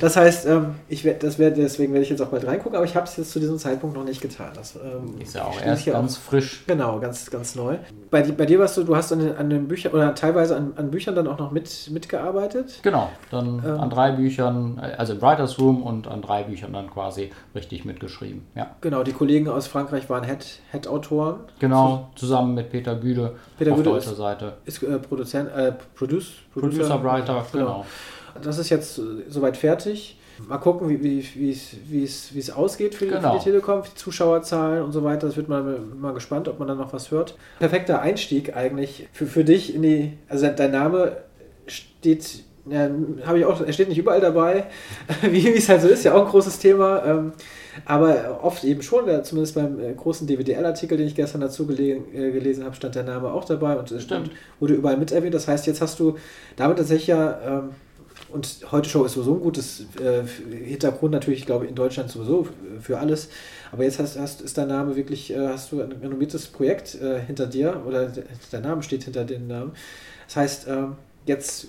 Das 0.00 0.16
heißt, 0.16 0.46
ähm, 0.46 0.74
ich 0.88 1.04
werd, 1.04 1.22
das 1.22 1.38
werd, 1.38 1.56
deswegen 1.56 1.92
werde 1.92 2.04
ich 2.04 2.10
jetzt 2.10 2.20
auch 2.20 2.28
bald 2.28 2.46
reingucken, 2.46 2.76
aber 2.76 2.84
ich 2.84 2.96
habe 2.96 3.06
es 3.06 3.16
jetzt 3.16 3.30
zu 3.30 3.40
diesem 3.40 3.58
Zeitpunkt 3.58 3.96
noch 3.96 4.04
nicht 4.04 4.20
getan. 4.20 4.50
Das 4.54 4.76
ähm, 4.76 5.20
ist 5.20 5.34
ja 5.34 5.44
auch 5.44 5.60
erst 5.60 5.86
ganz 5.86 6.16
auch, 6.16 6.20
frisch. 6.20 6.64
Genau, 6.66 6.98
ganz, 7.00 7.30
ganz 7.30 7.54
neu. 7.54 7.76
Bei, 8.10 8.22
bei 8.22 8.46
dir 8.46 8.58
warst 8.58 8.76
du, 8.76 8.84
du 8.84 8.96
hast 8.96 9.12
an 9.12 9.20
den, 9.20 9.36
an 9.36 9.50
den 9.50 9.68
Büchern 9.68 9.92
oder 9.92 10.14
teilweise 10.14 10.56
an, 10.56 10.72
an 10.76 10.90
Büchern 10.90 11.14
dann 11.14 11.26
auch 11.26 11.38
noch 11.38 11.50
mit, 11.50 11.90
mitgearbeitet? 11.90 12.80
Genau, 12.82 13.10
dann 13.30 13.62
ähm, 13.64 13.80
an 13.80 13.90
drei 13.90 14.12
Büchern, 14.12 14.78
also 14.78 15.14
im 15.14 15.22
Writers 15.22 15.58
Room 15.58 15.82
und 15.82 16.06
an 16.08 16.22
drei 16.22 16.44
Büchern 16.44 16.72
dann 16.72 16.90
quasi 16.90 17.30
richtig 17.54 17.84
mitgeschrieben. 17.84 18.46
Ja. 18.54 18.76
Genau, 18.80 19.02
die 19.02 19.12
Kollegen 19.12 19.48
aus 19.48 19.66
Frankreich 19.66 20.08
waren 20.08 20.24
Head-Autoren. 20.24 21.36
Head 21.46 21.60
genau, 21.60 22.10
zusammen 22.14 22.54
mit 22.54 22.70
Peter 22.70 22.94
Güde 22.94 23.34
Peter 23.58 23.72
auf 23.72 23.78
Güde 23.78 23.90
deutscher 23.90 24.12
ist, 24.12 24.16
Seite. 24.18 24.52
Ist 24.64 24.82
äh, 24.82 24.98
Produzent, 24.98 25.50
äh, 25.50 25.72
Produce, 25.94 26.32
Producer, 26.52 26.78
Producer 26.88 27.04
Writer, 27.04 27.46
genau. 27.52 27.64
genau. 27.64 27.86
Das 28.42 28.58
ist 28.58 28.70
jetzt 28.70 28.98
äh, 28.98 29.02
soweit 29.28 29.56
fertig. 29.56 30.18
Mal 30.48 30.58
gucken, 30.58 30.88
wie, 30.90 31.02
wie, 31.02 31.58
wie, 31.88 32.04
es, 32.04 32.34
wie 32.34 32.52
ausgeht 32.52 32.94
für 32.94 33.06
die, 33.06 33.12
genau. 33.12 33.32
für 33.32 33.38
die 33.38 33.44
Telekom, 33.44 33.82
die 33.82 33.94
Zuschauerzahlen 33.94 34.82
und 34.82 34.92
so 34.92 35.02
weiter. 35.02 35.26
Das 35.26 35.36
wird 35.36 35.48
man 35.48 35.98
mal 35.98 36.12
gespannt, 36.12 36.46
ob 36.48 36.58
man 36.58 36.68
dann 36.68 36.76
noch 36.76 36.92
was 36.92 37.10
hört. 37.10 37.36
Perfekter 37.58 38.02
Einstieg 38.02 38.54
eigentlich 38.54 39.08
für, 39.12 39.26
für 39.26 39.44
dich 39.44 39.74
in 39.74 39.82
die. 39.82 40.12
Also 40.28 40.46
dein 40.48 40.72
Name 40.72 41.16
steht, 41.66 42.44
ja, 42.66 42.90
habe 43.24 43.38
ich 43.38 43.44
auch, 43.46 43.62
er 43.62 43.72
steht 43.72 43.88
nicht 43.88 43.98
überall 43.98 44.20
dabei, 44.20 44.66
wie 45.22 45.48
es 45.48 45.68
halt 45.70 45.80
so 45.80 45.88
ist, 45.88 46.04
ja 46.04 46.14
auch 46.14 46.26
ein 46.26 46.30
großes 46.30 46.58
Thema. 46.58 47.02
Ähm, 47.04 47.32
aber 47.84 48.40
oft 48.42 48.64
eben 48.64 48.82
schon, 48.82 49.04
zumindest 49.24 49.54
beim 49.54 49.80
äh, 49.80 49.94
großen 49.94 50.26
DWDL-Artikel, 50.26 50.98
den 50.98 51.06
ich 51.06 51.14
gestern 51.14 51.40
dazu 51.40 51.68
äh, 51.70 52.00
gelesen 52.30 52.64
habe, 52.64 52.74
stand 52.74 52.94
der 52.94 53.04
Name 53.04 53.32
auch 53.32 53.44
dabei 53.44 53.76
und 53.76 53.88
Stimmt. 53.88 54.30
wurde 54.60 54.74
überall 54.74 54.96
mit 54.96 55.12
erwähnt. 55.12 55.34
Das 55.34 55.48
heißt, 55.48 55.66
jetzt 55.66 55.80
hast 55.80 55.98
du 55.98 56.16
damit 56.56 56.78
tatsächlich 56.78 57.08
ja 57.08 57.38
ähm, 57.46 57.70
und 58.28 58.58
heute 58.70 58.88
Show 58.88 59.04
ist 59.04 59.14
sowieso 59.14 59.34
ein 59.34 59.40
gutes 59.40 59.86
äh, 60.00 60.22
Hintergrund 60.64 61.12
natürlich, 61.12 61.40
ich 61.40 61.46
glaube 61.46 61.66
in 61.66 61.74
Deutschland 61.74 62.10
sowieso 62.10 62.48
für 62.80 62.98
alles. 62.98 63.28
Aber 63.72 63.84
jetzt 63.84 63.98
hast, 63.98 64.18
hast 64.18 64.40
ist 64.40 64.58
dein 64.58 64.68
Name 64.68 64.96
wirklich, 64.96 65.32
äh, 65.32 65.48
hast 65.48 65.72
du 65.72 65.80
ein 65.80 65.92
renommiertes 65.92 66.46
Projekt 66.46 66.94
äh, 67.00 67.20
hinter 67.20 67.46
dir 67.46 67.82
oder 67.86 68.10
dein 68.50 68.62
Name 68.62 68.82
steht 68.82 69.04
hinter 69.04 69.24
dem 69.24 69.46
Namen. 69.46 69.72
Das 70.26 70.36
heißt, 70.36 70.68
ähm, 70.68 70.96
jetzt 71.26 71.68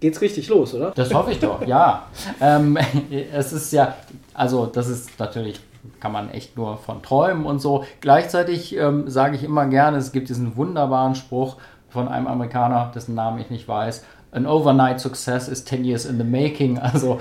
geht's 0.00 0.20
richtig 0.20 0.48
los, 0.48 0.74
oder? 0.74 0.90
Das 0.92 1.12
hoffe 1.12 1.32
ich 1.32 1.38
doch, 1.38 1.66
ja. 1.66 2.06
ähm, 2.40 2.78
es 3.32 3.52
ist 3.52 3.72
ja, 3.72 3.96
also 4.34 4.66
das 4.66 4.88
ist 4.88 5.18
natürlich 5.18 5.60
kann 6.00 6.12
man 6.12 6.30
echt 6.30 6.56
nur 6.56 6.76
von 6.76 7.02
träumen 7.02 7.46
und 7.46 7.60
so. 7.60 7.84
Gleichzeitig 8.00 8.76
ähm, 8.76 9.08
sage 9.08 9.36
ich 9.36 9.44
immer 9.44 9.66
gerne, 9.66 9.96
es 9.96 10.12
gibt 10.12 10.28
diesen 10.28 10.56
wunderbaren 10.56 11.14
Spruch 11.14 11.56
von 11.88 12.08
einem 12.08 12.26
Amerikaner, 12.26 12.92
dessen 12.94 13.14
Namen 13.14 13.40
ich 13.40 13.50
nicht 13.50 13.66
weiß, 13.66 14.04
an 14.30 14.46
overnight 14.46 15.00
success 15.00 15.48
is 15.48 15.64
10 15.64 15.84
years 15.84 16.04
in 16.04 16.18
the 16.18 16.24
making. 16.24 16.78
Also 16.82 17.20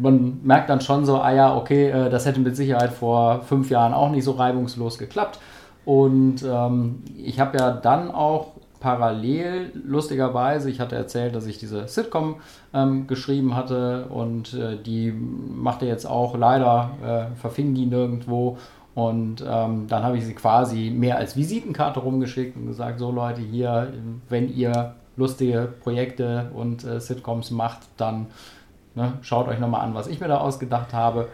man 0.00 0.40
merkt 0.42 0.70
dann 0.70 0.80
schon 0.80 1.04
so, 1.04 1.18
ah 1.18 1.32
ja, 1.32 1.56
okay, 1.56 1.90
äh, 1.90 2.10
das 2.10 2.26
hätte 2.26 2.40
mit 2.40 2.56
Sicherheit 2.56 2.92
vor 2.92 3.42
fünf 3.42 3.70
Jahren 3.70 3.94
auch 3.94 4.10
nicht 4.10 4.24
so 4.24 4.32
reibungslos 4.32 4.98
geklappt. 4.98 5.38
Und 5.84 6.44
ähm, 6.44 7.02
ich 7.16 7.40
habe 7.40 7.58
ja 7.58 7.72
dann 7.72 8.10
auch 8.10 8.52
parallel, 8.82 9.72
lustigerweise, 9.86 10.68
ich 10.68 10.80
hatte 10.80 10.96
erzählt, 10.96 11.34
dass 11.34 11.46
ich 11.46 11.58
diese 11.58 11.86
Sitcom 11.86 12.36
ähm, 12.74 13.06
geschrieben 13.06 13.54
hatte 13.56 14.06
und 14.06 14.54
äh, 14.54 14.76
die 14.76 15.12
machte 15.12 15.86
jetzt 15.86 16.04
auch 16.04 16.36
leider, 16.36 16.90
äh, 17.32 17.36
verfing 17.36 17.74
die 17.74 17.86
nirgendwo. 17.86 18.58
Und 18.94 19.42
ähm, 19.48 19.86
dann 19.88 20.02
habe 20.02 20.18
ich 20.18 20.26
sie 20.26 20.34
quasi 20.34 20.90
mehr 20.90 21.16
als 21.16 21.36
Visitenkarte 21.36 22.00
rumgeschickt 22.00 22.56
und 22.56 22.66
gesagt, 22.66 22.98
so 22.98 23.10
Leute, 23.10 23.40
hier, 23.40 23.92
wenn 24.28 24.54
ihr 24.54 24.94
lustige 25.16 25.72
Projekte 25.82 26.50
und 26.54 26.84
äh, 26.84 27.00
Sitcoms 27.00 27.50
macht, 27.50 27.80
dann 27.96 28.26
ne, 28.94 29.14
schaut 29.22 29.48
euch 29.48 29.58
nochmal 29.58 29.82
an, 29.82 29.94
was 29.94 30.06
ich 30.06 30.20
mir 30.20 30.28
da 30.28 30.38
ausgedacht 30.38 30.92
habe. 30.92 31.28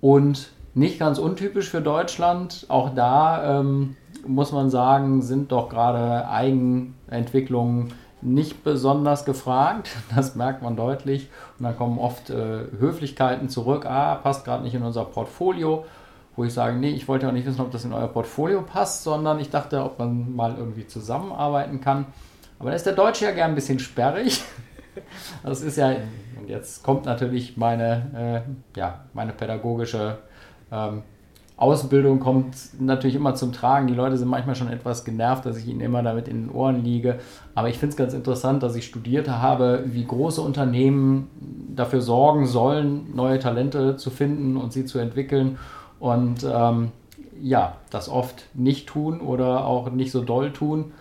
Und 0.00 0.50
nicht 0.74 0.98
ganz 0.98 1.18
untypisch 1.18 1.68
für 1.68 1.80
Deutschland, 1.80 2.66
auch 2.68 2.94
da 2.94 3.60
ähm, 3.60 3.96
muss 4.26 4.52
man 4.52 4.70
sagen, 4.70 5.22
sind 5.22 5.52
doch 5.52 5.68
gerade 5.68 6.28
Eigenentwicklungen 6.28 7.92
nicht 8.22 8.64
besonders 8.64 9.24
gefragt. 9.24 9.90
Das 10.14 10.34
merkt 10.34 10.62
man 10.62 10.76
deutlich. 10.76 11.28
Und 11.58 11.64
dann 11.64 11.76
kommen 11.76 11.98
oft 11.98 12.30
äh, 12.30 12.64
Höflichkeiten 12.78 13.48
zurück. 13.48 13.86
Ah, 13.86 14.16
passt 14.16 14.44
gerade 14.44 14.62
nicht 14.62 14.74
in 14.74 14.82
unser 14.82 15.04
Portfolio. 15.04 15.84
Wo 16.36 16.44
ich 16.44 16.54
sage, 16.54 16.76
nee, 16.76 16.90
ich 16.90 17.08
wollte 17.08 17.28
auch 17.28 17.32
nicht 17.32 17.46
wissen, 17.46 17.60
ob 17.60 17.70
das 17.70 17.84
in 17.84 17.92
euer 17.92 18.08
Portfolio 18.08 18.62
passt, 18.62 19.02
sondern 19.02 19.40
ich 19.40 19.50
dachte, 19.50 19.82
ob 19.84 19.98
man 19.98 20.34
mal 20.34 20.54
irgendwie 20.56 20.86
zusammenarbeiten 20.86 21.80
kann. 21.80 22.06
Aber 22.60 22.70
da 22.70 22.76
ist 22.76 22.86
der 22.86 22.92
Deutsche 22.92 23.24
ja 23.24 23.32
gern 23.32 23.50
ein 23.50 23.54
bisschen 23.56 23.80
sperrig. 23.80 24.42
Das 25.44 25.62
ist 25.62 25.76
ja, 25.76 25.94
und 26.38 26.48
jetzt 26.48 26.82
kommt 26.82 27.06
natürlich 27.06 27.56
meine, 27.56 28.44
äh, 28.74 28.78
ja, 28.78 29.04
meine 29.14 29.32
pädagogische 29.32 30.18
ähm, 30.70 31.04
Ausbildung 31.56 32.20
kommt 32.20 32.56
natürlich 32.80 33.14
immer 33.14 33.34
zum 33.34 33.52
Tragen. 33.52 33.86
Die 33.86 33.94
Leute 33.94 34.16
sind 34.16 34.28
manchmal 34.28 34.56
schon 34.56 34.68
etwas 34.68 35.04
genervt, 35.04 35.46
dass 35.46 35.56
ich 35.58 35.68
ihnen 35.68 35.80
immer 35.80 36.02
damit 36.02 36.26
in 36.26 36.46
den 36.46 36.50
Ohren 36.50 36.82
liege. 36.82 37.20
Aber 37.54 37.68
ich 37.68 37.78
finde 37.78 37.92
es 37.92 37.96
ganz 37.96 38.14
interessant, 38.14 38.62
dass 38.62 38.74
ich 38.74 38.86
studiert 38.86 39.28
habe, 39.28 39.84
wie 39.86 40.04
große 40.04 40.40
Unternehmen 40.42 41.30
dafür 41.74 42.00
sorgen 42.00 42.46
sollen, 42.46 43.14
neue 43.14 43.38
Talente 43.38 43.96
zu 43.96 44.10
finden 44.10 44.56
und 44.56 44.72
sie 44.72 44.84
zu 44.86 44.98
entwickeln. 44.98 45.58
Und 45.98 46.44
ähm, 46.50 46.92
ja, 47.40 47.76
das 47.90 48.08
oft 48.08 48.44
nicht 48.54 48.88
tun 48.88 49.20
oder 49.20 49.66
auch 49.66 49.90
nicht 49.90 50.10
so 50.10 50.22
doll 50.22 50.52
tun. 50.52 50.92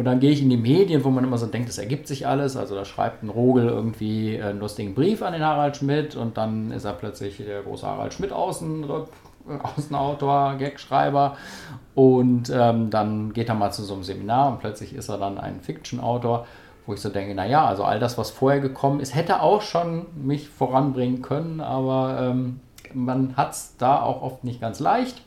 Und 0.00 0.06
dann 0.06 0.18
gehe 0.18 0.30
ich 0.30 0.40
in 0.40 0.48
die 0.48 0.56
Medien, 0.56 1.04
wo 1.04 1.10
man 1.10 1.24
immer 1.24 1.36
so 1.36 1.44
denkt, 1.44 1.68
es 1.68 1.76
ergibt 1.76 2.08
sich 2.08 2.26
alles. 2.26 2.56
Also 2.56 2.74
da 2.74 2.86
schreibt 2.86 3.22
ein 3.22 3.28
Rogel 3.28 3.68
irgendwie 3.68 4.40
einen 4.40 4.58
lustigen 4.58 4.94
Brief 4.94 5.20
an 5.20 5.34
den 5.34 5.44
Harald 5.44 5.76
Schmidt 5.76 6.16
und 6.16 6.38
dann 6.38 6.70
ist 6.70 6.86
er 6.86 6.94
plötzlich 6.94 7.36
der 7.36 7.60
große 7.60 7.86
Harald 7.86 8.14
Schmidt 8.14 8.32
Außen, 8.32 8.84
äh, 8.84 9.58
Außenautor, 9.76 10.54
Gagschreiber. 10.54 11.36
Und 11.94 12.50
ähm, 12.50 12.88
dann 12.88 13.34
geht 13.34 13.50
er 13.50 13.54
mal 13.54 13.72
zu 13.72 13.82
so 13.82 13.92
einem 13.92 14.02
Seminar 14.02 14.52
und 14.52 14.60
plötzlich 14.60 14.94
ist 14.94 15.10
er 15.10 15.18
dann 15.18 15.36
ein 15.36 15.60
Fiction-Autor, 15.60 16.46
wo 16.86 16.94
ich 16.94 17.02
so 17.02 17.10
denke, 17.10 17.34
naja, 17.34 17.66
also 17.66 17.84
all 17.84 18.00
das, 18.00 18.16
was 18.16 18.30
vorher 18.30 18.60
gekommen 18.60 19.00
ist, 19.00 19.14
hätte 19.14 19.42
auch 19.42 19.60
schon 19.60 20.06
mich 20.14 20.48
voranbringen 20.48 21.20
können, 21.20 21.60
aber 21.60 22.20
ähm, 22.22 22.60
man 22.94 23.36
hat 23.36 23.52
es 23.52 23.76
da 23.76 24.00
auch 24.00 24.22
oft 24.22 24.44
nicht 24.44 24.62
ganz 24.62 24.80
leicht. 24.80 25.20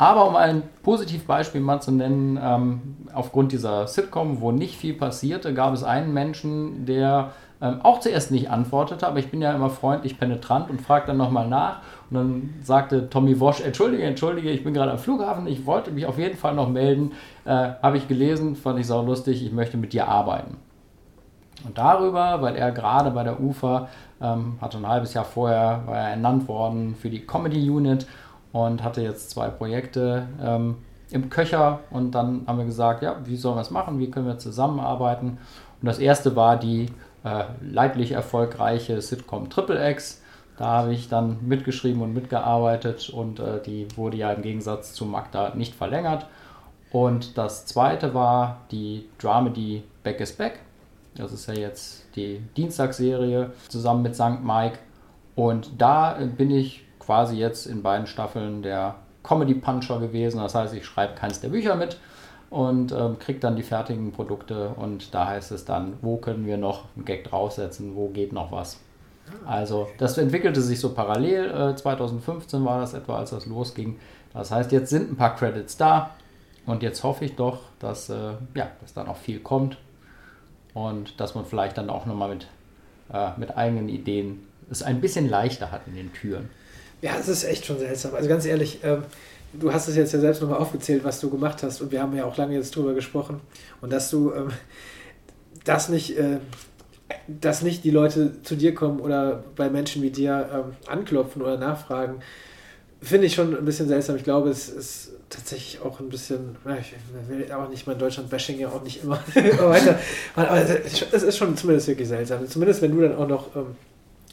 Aber 0.00 0.26
um 0.26 0.34
ein 0.34 0.62
Positivbeispiel 0.82 1.60
mal 1.60 1.82
zu 1.82 1.92
nennen, 1.92 2.40
ähm, 2.42 2.96
aufgrund 3.12 3.52
dieser 3.52 3.86
Sitcom, 3.86 4.40
wo 4.40 4.50
nicht 4.50 4.76
viel 4.76 4.94
passierte, 4.94 5.52
gab 5.52 5.74
es 5.74 5.84
einen 5.84 6.14
Menschen, 6.14 6.86
der 6.86 7.32
ähm, 7.60 7.80
auch 7.82 8.00
zuerst 8.00 8.30
nicht 8.30 8.48
antwortete, 8.48 9.06
aber 9.06 9.18
ich 9.18 9.30
bin 9.30 9.42
ja 9.42 9.52
immer 9.52 9.68
freundlich 9.68 10.18
penetrant 10.18 10.70
und 10.70 10.80
frage 10.80 11.08
dann 11.08 11.18
nochmal 11.18 11.48
nach. 11.48 11.80
Und 12.08 12.16
dann 12.16 12.54
sagte 12.62 13.10
Tommy 13.10 13.40
Wosch, 13.40 13.60
entschuldige, 13.60 14.04
entschuldige, 14.04 14.48
ich 14.48 14.64
bin 14.64 14.72
gerade 14.72 14.90
am 14.90 14.96
Flughafen, 14.96 15.46
ich 15.46 15.66
wollte 15.66 15.90
mich 15.90 16.06
auf 16.06 16.16
jeden 16.16 16.38
Fall 16.38 16.54
noch 16.54 16.70
melden. 16.70 17.12
Äh, 17.44 17.72
Habe 17.82 17.98
ich 17.98 18.08
gelesen, 18.08 18.56
fand 18.56 18.78
ich 18.78 18.86
sau 18.86 19.02
lustig, 19.02 19.44
ich 19.44 19.52
möchte 19.52 19.76
mit 19.76 19.92
dir 19.92 20.08
arbeiten. 20.08 20.56
Und 21.66 21.76
darüber, 21.76 22.40
weil 22.40 22.56
er 22.56 22.72
gerade 22.72 23.10
bei 23.10 23.22
der 23.22 23.38
UFA, 23.38 23.88
ähm, 24.22 24.56
hatte 24.62 24.78
ein 24.78 24.88
halbes 24.88 25.12
Jahr 25.12 25.26
vorher, 25.26 25.82
war 25.84 25.98
er 25.98 26.08
ernannt 26.12 26.48
worden 26.48 26.94
für 26.94 27.10
die 27.10 27.26
Comedy 27.26 27.68
Unit 27.68 28.06
und 28.52 28.82
hatte 28.82 29.02
jetzt 29.02 29.30
zwei 29.30 29.48
Projekte 29.48 30.26
ähm, 30.42 30.76
im 31.10 31.30
Köcher 31.30 31.80
und 31.90 32.12
dann 32.12 32.44
haben 32.46 32.58
wir 32.58 32.64
gesagt, 32.64 33.02
ja, 33.02 33.16
wie 33.24 33.36
sollen 33.36 33.56
wir 33.56 33.62
es 33.62 33.70
machen, 33.70 33.98
wie 33.98 34.10
können 34.10 34.26
wir 34.26 34.38
zusammenarbeiten 34.38 35.38
und 35.80 35.86
das 35.86 35.98
erste 35.98 36.36
war 36.36 36.56
die 36.56 36.88
äh, 37.24 37.44
leidlich 37.62 38.12
erfolgreiche 38.12 39.00
Sitcom 39.00 39.50
Triple 39.50 39.90
X. 39.90 40.22
Da 40.56 40.66
habe 40.66 40.92
ich 40.92 41.08
dann 41.08 41.38
mitgeschrieben 41.46 42.02
und 42.02 42.12
mitgearbeitet 42.12 43.08
und 43.08 43.40
äh, 43.40 43.62
die 43.62 43.88
wurde 43.96 44.18
ja 44.18 44.32
im 44.32 44.42
Gegensatz 44.42 44.92
zu 44.92 45.06
Magda 45.06 45.54
nicht 45.54 45.74
verlängert. 45.74 46.26
Und 46.92 47.38
das 47.38 47.66
zweite 47.66 48.14
war 48.14 48.62
die 48.70 49.08
Dramedy 49.18 49.84
Back 50.02 50.20
is 50.20 50.32
Back. 50.32 50.60
Das 51.14 51.32
ist 51.32 51.46
ja 51.46 51.54
jetzt 51.54 52.04
die 52.16 52.40
Dienstagsserie 52.56 53.52
zusammen 53.68 54.02
mit 54.02 54.14
St. 54.14 54.42
Mike. 54.42 54.78
Und 55.34 55.80
da 55.80 56.18
bin 56.36 56.50
ich 56.50 56.84
quasi 57.10 57.34
jetzt 57.34 57.66
in 57.66 57.82
beiden 57.82 58.06
Staffeln 58.06 58.62
der 58.62 58.94
Comedy 59.24 59.54
Puncher 59.54 59.98
gewesen. 59.98 60.38
Das 60.38 60.54
heißt, 60.54 60.72
ich 60.74 60.84
schreibe 60.84 61.16
keins 61.16 61.40
der 61.40 61.48
Bücher 61.48 61.74
mit 61.74 61.98
und 62.50 62.92
ähm, 62.92 63.18
kriege 63.18 63.40
dann 63.40 63.56
die 63.56 63.64
fertigen 63.64 64.12
Produkte 64.12 64.68
und 64.68 65.12
da 65.12 65.26
heißt 65.26 65.50
es 65.50 65.64
dann, 65.64 65.94
wo 66.02 66.18
können 66.18 66.46
wir 66.46 66.56
noch 66.56 66.84
einen 66.94 67.04
Gag 67.04 67.24
draufsetzen, 67.24 67.96
wo 67.96 68.10
geht 68.10 68.32
noch 68.32 68.52
was. 68.52 68.78
Also 69.44 69.88
das 69.98 70.18
entwickelte 70.18 70.60
sich 70.60 70.78
so 70.78 70.94
parallel. 70.94 71.50
Äh, 71.72 71.74
2015 71.74 72.64
war 72.64 72.78
das 72.78 72.94
etwa, 72.94 73.18
als 73.18 73.30
das 73.30 73.46
losging. 73.46 73.98
Das 74.32 74.52
heißt, 74.52 74.70
jetzt 74.70 74.90
sind 74.90 75.10
ein 75.10 75.16
paar 75.16 75.34
Credits 75.34 75.76
da 75.76 76.10
und 76.64 76.84
jetzt 76.84 77.02
hoffe 77.02 77.24
ich 77.24 77.34
doch, 77.34 77.58
dass, 77.80 78.08
äh, 78.08 78.34
ja, 78.54 78.68
dass 78.80 78.94
da 78.94 79.02
noch 79.02 79.16
viel 79.16 79.40
kommt 79.40 79.78
und 80.74 81.20
dass 81.20 81.34
man 81.34 81.44
vielleicht 81.44 81.76
dann 81.76 81.90
auch 81.90 82.06
nochmal 82.06 82.28
mit, 82.28 82.46
äh, 83.12 83.30
mit 83.36 83.56
eigenen 83.56 83.88
Ideen 83.88 84.46
es 84.70 84.84
ein 84.84 85.00
bisschen 85.00 85.28
leichter 85.28 85.72
hat 85.72 85.88
in 85.88 85.96
den 85.96 86.12
Türen. 86.12 86.50
Ja, 87.02 87.12
es 87.18 87.28
ist 87.28 87.44
echt 87.44 87.66
schon 87.66 87.78
seltsam. 87.78 88.14
Also 88.14 88.28
ganz 88.28 88.44
ehrlich, 88.44 88.80
ähm, 88.82 89.04
du 89.52 89.72
hast 89.72 89.88
es 89.88 89.96
jetzt 89.96 90.12
ja 90.12 90.20
selbst 90.20 90.42
nochmal 90.42 90.58
aufgezählt, 90.58 91.04
was 91.04 91.20
du 91.20 91.30
gemacht 91.30 91.62
hast 91.62 91.80
und 91.80 91.92
wir 91.92 92.02
haben 92.02 92.14
ja 92.16 92.24
auch 92.24 92.36
lange 92.36 92.54
jetzt 92.54 92.74
drüber 92.76 92.94
gesprochen 92.94 93.40
und 93.80 93.92
dass 93.92 94.10
du 94.10 94.32
ähm, 94.32 94.50
das 95.64 95.88
nicht, 95.88 96.18
äh, 96.18 96.38
dass 97.26 97.62
nicht 97.62 97.84
die 97.84 97.90
Leute 97.90 98.42
zu 98.42 98.54
dir 98.54 98.74
kommen 98.74 99.00
oder 99.00 99.44
bei 99.56 99.70
Menschen 99.70 100.02
wie 100.02 100.10
dir 100.10 100.48
ähm, 100.52 100.76
anklopfen 100.86 101.42
oder 101.42 101.56
nachfragen, 101.56 102.20
finde 103.00 103.26
ich 103.26 103.34
schon 103.34 103.56
ein 103.56 103.64
bisschen 103.64 103.88
seltsam. 103.88 104.16
Ich 104.16 104.24
glaube, 104.24 104.50
es 104.50 104.68
ist 104.68 105.12
tatsächlich 105.30 105.80
auch 105.80 106.00
ein 106.00 106.08
bisschen, 106.08 106.56
ich 106.80 106.94
will 107.28 107.50
auch 107.52 107.68
nicht 107.68 107.86
mein 107.86 107.98
Deutschland-Bashing 107.98 108.58
ja 108.58 108.68
auch 108.68 108.82
nicht 108.82 109.02
immer 109.02 109.18
weiter, 109.34 109.98
aber 110.34 110.60
es 110.60 111.22
ist 111.22 111.38
schon 111.38 111.56
zumindest 111.56 111.88
wirklich 111.88 112.08
seltsam. 112.08 112.46
Zumindest 112.48 112.82
wenn 112.82 112.94
du 112.94 113.00
dann 113.00 113.16
auch 113.16 113.28
noch 113.28 113.56
ähm, 113.56 113.76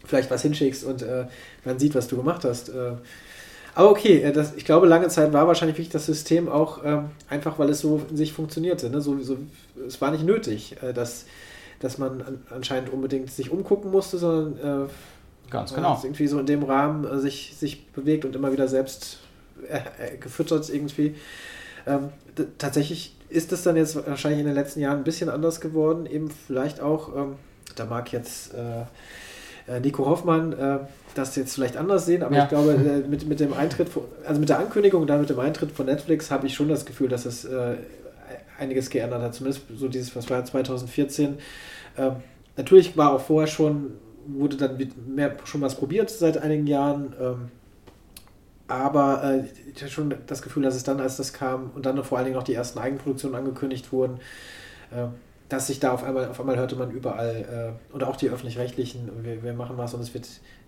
vielleicht 0.08 0.32
was 0.32 0.42
hinschickst 0.42 0.84
und 0.84 1.02
äh, 1.04 1.26
man 1.66 1.78
sieht, 1.78 1.94
was 1.94 2.08
du 2.08 2.18
gemacht 2.18 2.44
hast. 2.44 2.70
Äh. 2.70 2.94
Aber 3.76 3.92
okay, 3.92 4.22
äh, 4.22 4.32
das, 4.32 4.56
ich 4.56 4.66
glaube, 4.66 4.88
lange 4.88 5.08
Zeit 5.10 5.34
war 5.34 5.48
wahrscheinlich 5.48 5.78
wirklich 5.78 5.92
das 5.92 6.08
System 6.08 6.50
auch 6.50 6.84
ähm, 6.84 7.12
einfach, 7.30 7.60
weil 7.60 7.70
es 7.70 7.82
so 7.82 8.02
in 8.10 8.18
sich 8.18 8.34
funktionierte. 8.34 8.90
Ne? 8.90 9.02
So, 9.02 9.22
so, 9.22 9.38
es 9.86 10.02
war 10.02 10.10
nicht 10.12 10.24
nötig, 10.24 10.78
äh, 10.82 10.94
dass, 10.94 11.26
dass 11.80 11.98
man 12.00 12.22
an, 12.22 12.42
anscheinend 12.50 12.92
unbedingt 12.92 13.30
sich 13.30 13.52
umgucken 13.52 13.92
musste, 13.92 14.18
sondern 14.18 14.88
äh, 14.88 15.52
Ganz 15.52 15.74
genau. 15.74 16.00
irgendwie 16.04 16.28
so 16.28 16.40
in 16.40 16.46
dem 16.46 16.64
Rahmen 16.64 17.06
äh, 17.06 17.20
sich, 17.20 17.56
sich 17.56 17.88
bewegt 17.90 18.26
und 18.26 18.36
immer 18.36 18.52
wieder 18.52 18.68
selbst 18.68 19.20
gefüttert 20.20 20.70
irgendwie. 20.70 21.16
Ähm, 21.88 22.10
tatsächlich 22.60 23.16
ist 23.30 23.52
es 23.52 23.64
dann 23.64 23.76
jetzt 23.76 23.96
wahrscheinlich 24.08 24.40
in 24.40 24.46
den 24.46 24.56
letzten 24.56 24.80
Jahren 24.82 25.00
ein 25.00 25.04
bisschen 25.04 25.30
anders 25.30 25.62
geworden. 25.62 26.06
Eben 26.06 26.30
vielleicht 26.30 26.80
auch, 26.80 27.16
ähm, 27.16 27.36
da 27.76 27.86
mag 27.86 28.12
jetzt 28.12 28.54
Nico 29.82 30.06
Hoffmann 30.06 30.54
äh, 30.54 30.80
das 31.16 31.36
jetzt 31.36 31.56
vielleicht 31.56 31.78
anders 31.78 32.06
sehen, 32.06 32.24
aber 32.24 32.36
ja. 32.36 32.44
ich 32.44 32.50
glaube, 32.50 32.74
äh, 32.74 33.08
mit, 33.08 33.28
mit 33.28 33.40
dem 33.40 33.54
Eintritt, 33.54 33.90
von, 33.90 34.04
also 34.26 34.40
mit 34.40 34.50
der 34.50 34.60
Ankündigung 34.60 35.02
und 35.02 35.08
dann 35.08 35.20
mit 35.20 35.30
dem 35.30 35.40
Eintritt 35.40 35.72
von 35.72 35.88
Netflix 35.88 36.32
habe 36.32 36.48
ich 36.48 36.54
schon 36.54 36.70
das 36.70 36.86
Gefühl, 36.86 37.10
dass 37.10 37.26
es 37.26 37.48
einiges 38.60 38.90
geändert 38.90 39.22
hat. 39.22 39.34
Zumindest 39.36 39.64
so 39.76 39.88
dieses, 39.88 40.16
was 40.16 40.30
war 40.30 40.44
2014. 40.44 41.38
Ähm, 41.98 42.14
natürlich 42.56 42.98
war 42.98 43.12
auch 43.12 43.22
vorher 43.22 43.48
schon 43.48 43.94
wurde 44.28 44.58
dann 44.58 44.78
mehr 45.08 45.38
schon 45.46 45.62
was 45.62 45.76
probiert 45.76 46.10
seit 46.10 46.38
einigen 46.38 46.68
Jahren. 46.68 47.14
Ähm, 47.20 47.52
aber 48.68 49.24
äh, 49.24 49.44
ich 49.74 49.82
hatte 49.82 49.92
schon 49.92 50.14
das 50.28 50.42
Gefühl, 50.42 50.64
dass 50.64 50.76
es 50.76 50.84
dann, 50.84 51.00
als 51.00 51.18
das 51.18 51.32
kam 51.32 51.72
und 51.74 51.86
dann 51.86 52.04
vor 52.04 52.18
allen 52.18 52.26
Dingen 52.26 52.36
noch 52.36 52.44
die 52.44 52.54
ersten 52.54 52.80
Eigenproduktionen 52.80 53.38
angekündigt 53.38 53.92
wurden, 53.94 54.20
äh, 54.92 55.08
dass 55.50 55.68
sich 55.68 55.80
da 55.80 55.92
auf 55.92 56.04
einmal, 56.04 56.28
auf 56.28 56.40
einmal 56.40 56.58
hörte 56.58 56.76
man 56.76 56.92
überall, 56.92 57.76
äh, 57.92 57.96
oder 57.96 58.10
auch 58.10 58.16
die 58.16 58.30
öffentlich-rechtlichen, 58.30 59.10
wir, 59.24 59.44
wir 59.44 59.54
machen 59.54 59.78
was 59.78 59.94
und 59.94 60.02
es 60.02 60.14
wird 60.14 60.28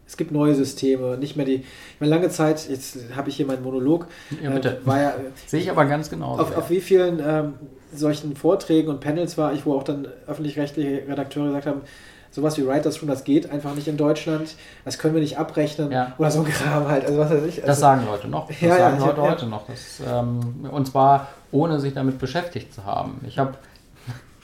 es 0.10 0.18
gibt 0.18 0.32
neue 0.32 0.56
Systeme, 0.56 1.18
nicht 1.18 1.36
mehr 1.36 1.46
die. 1.46 1.58
Ich 1.58 2.00
meine, 2.00 2.10
lange 2.10 2.30
Zeit, 2.30 2.68
jetzt 2.68 2.98
habe 3.16 3.30
ich 3.30 3.36
hier 3.36 3.46
meinen 3.46 3.62
Monolog. 3.62 4.08
Ja, 4.42 4.50
bitte. 4.50 4.80
Äh, 4.84 4.88
war 4.88 5.00
ja, 5.00 5.14
Sehe 5.46 5.60
ich 5.62 5.70
aber 5.70 5.86
ganz 5.86 6.10
genau. 6.10 6.30
Auf, 6.40 6.50
ja. 6.50 6.58
auf 6.58 6.72
wie 6.72 6.82
vielen 6.82 7.20
ähm, 7.24 7.54
solchen 7.94 8.36
Vorträgen 8.36 8.90
und 8.90 9.02
Panels 9.02 9.38
war 9.38 9.54
ich, 9.54 9.68
wo 9.68 9.76
auch 9.76 9.84
dann 9.84 10.08
öffentlich-rechtliche 10.26 11.08
Redakteure 11.08 11.46
gesagt 11.50 11.68
haben, 11.68 11.82
sowas 12.32 12.58
wie 12.58 12.66
Writers 12.66 13.02
Room, 13.02 13.10
das 13.10 13.24
geht 13.24 13.52
einfach 13.52 13.76
nicht 13.76 13.88
in 13.88 13.98
Deutschland, 13.98 14.56
das 14.84 14.98
können 14.98 15.14
wir 15.14 15.22
nicht 15.22 15.38
abrechnen 15.38 15.92
ja. 15.92 16.14
oder 16.18 16.32
so 16.32 16.40
ein 16.40 16.46
Kram 16.46 16.88
halt. 16.88 17.06
Also 17.06 17.20
was 17.20 17.30
weiß 17.30 17.44
ich. 17.44 17.56
Also, 17.58 17.68
das 17.68 17.80
sagen 17.80 18.06
Leute 18.08 18.28
noch. 18.28 18.48
Das 18.48 18.62
ja, 18.62 18.78
sagen 18.78 19.00
Leute 19.00 19.22
heute 19.22 19.46
noch. 19.46 19.68
Das, 19.68 20.02
ähm, 20.08 20.68
und 20.72 20.88
zwar 20.88 21.28
ohne 21.52 21.80
sich 21.80 21.94
damit 21.94 22.18
beschäftigt 22.18 22.74
zu 22.74 22.84
haben. 22.86 23.22
Ich 23.28 23.38
habe 23.38 23.54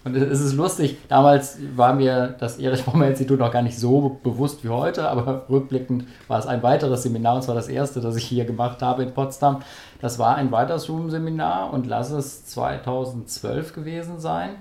und 0.06 0.16
es 0.16 0.39
ist 0.39 0.53
lustig, 0.53 0.99
damals 1.08 1.58
war 1.76 1.93
mir 1.95 2.36
das 2.39 2.60
Erich 2.60 2.86
Baumer 2.86 3.08
Institut 3.08 3.39
noch 3.39 3.51
gar 3.51 3.64
nicht 3.64 3.80
so 3.80 4.20
bewusst 4.22 4.64
wie 4.64 4.70
heute, 4.70 5.10
aber 5.10 5.49
rückblickend 5.49 6.06
war 6.28 6.38
es 6.38 6.45
ein 6.45 6.62
weiteres 6.62 7.01
Seminar, 7.01 7.38
und 7.38 7.41
zwar 7.41 7.56
das 7.56 7.68
erste, 7.68 8.01
das 8.01 8.16
ich 8.16 8.24
hier 8.24 8.45
gemacht 8.45 8.84
habe 8.84 9.01
in 9.01 9.16
Potsdam. 9.16 9.64
Das 10.01 10.20
war 10.20 10.36
ein 10.36 10.51
Writers 10.51 10.88
Room 10.89 11.10
Seminar 11.10 11.74
und 11.74 11.88
lass 11.88 12.12
es 12.12 12.45
2012 12.45 13.74
gewesen 13.74 14.20
sein. 14.20 14.51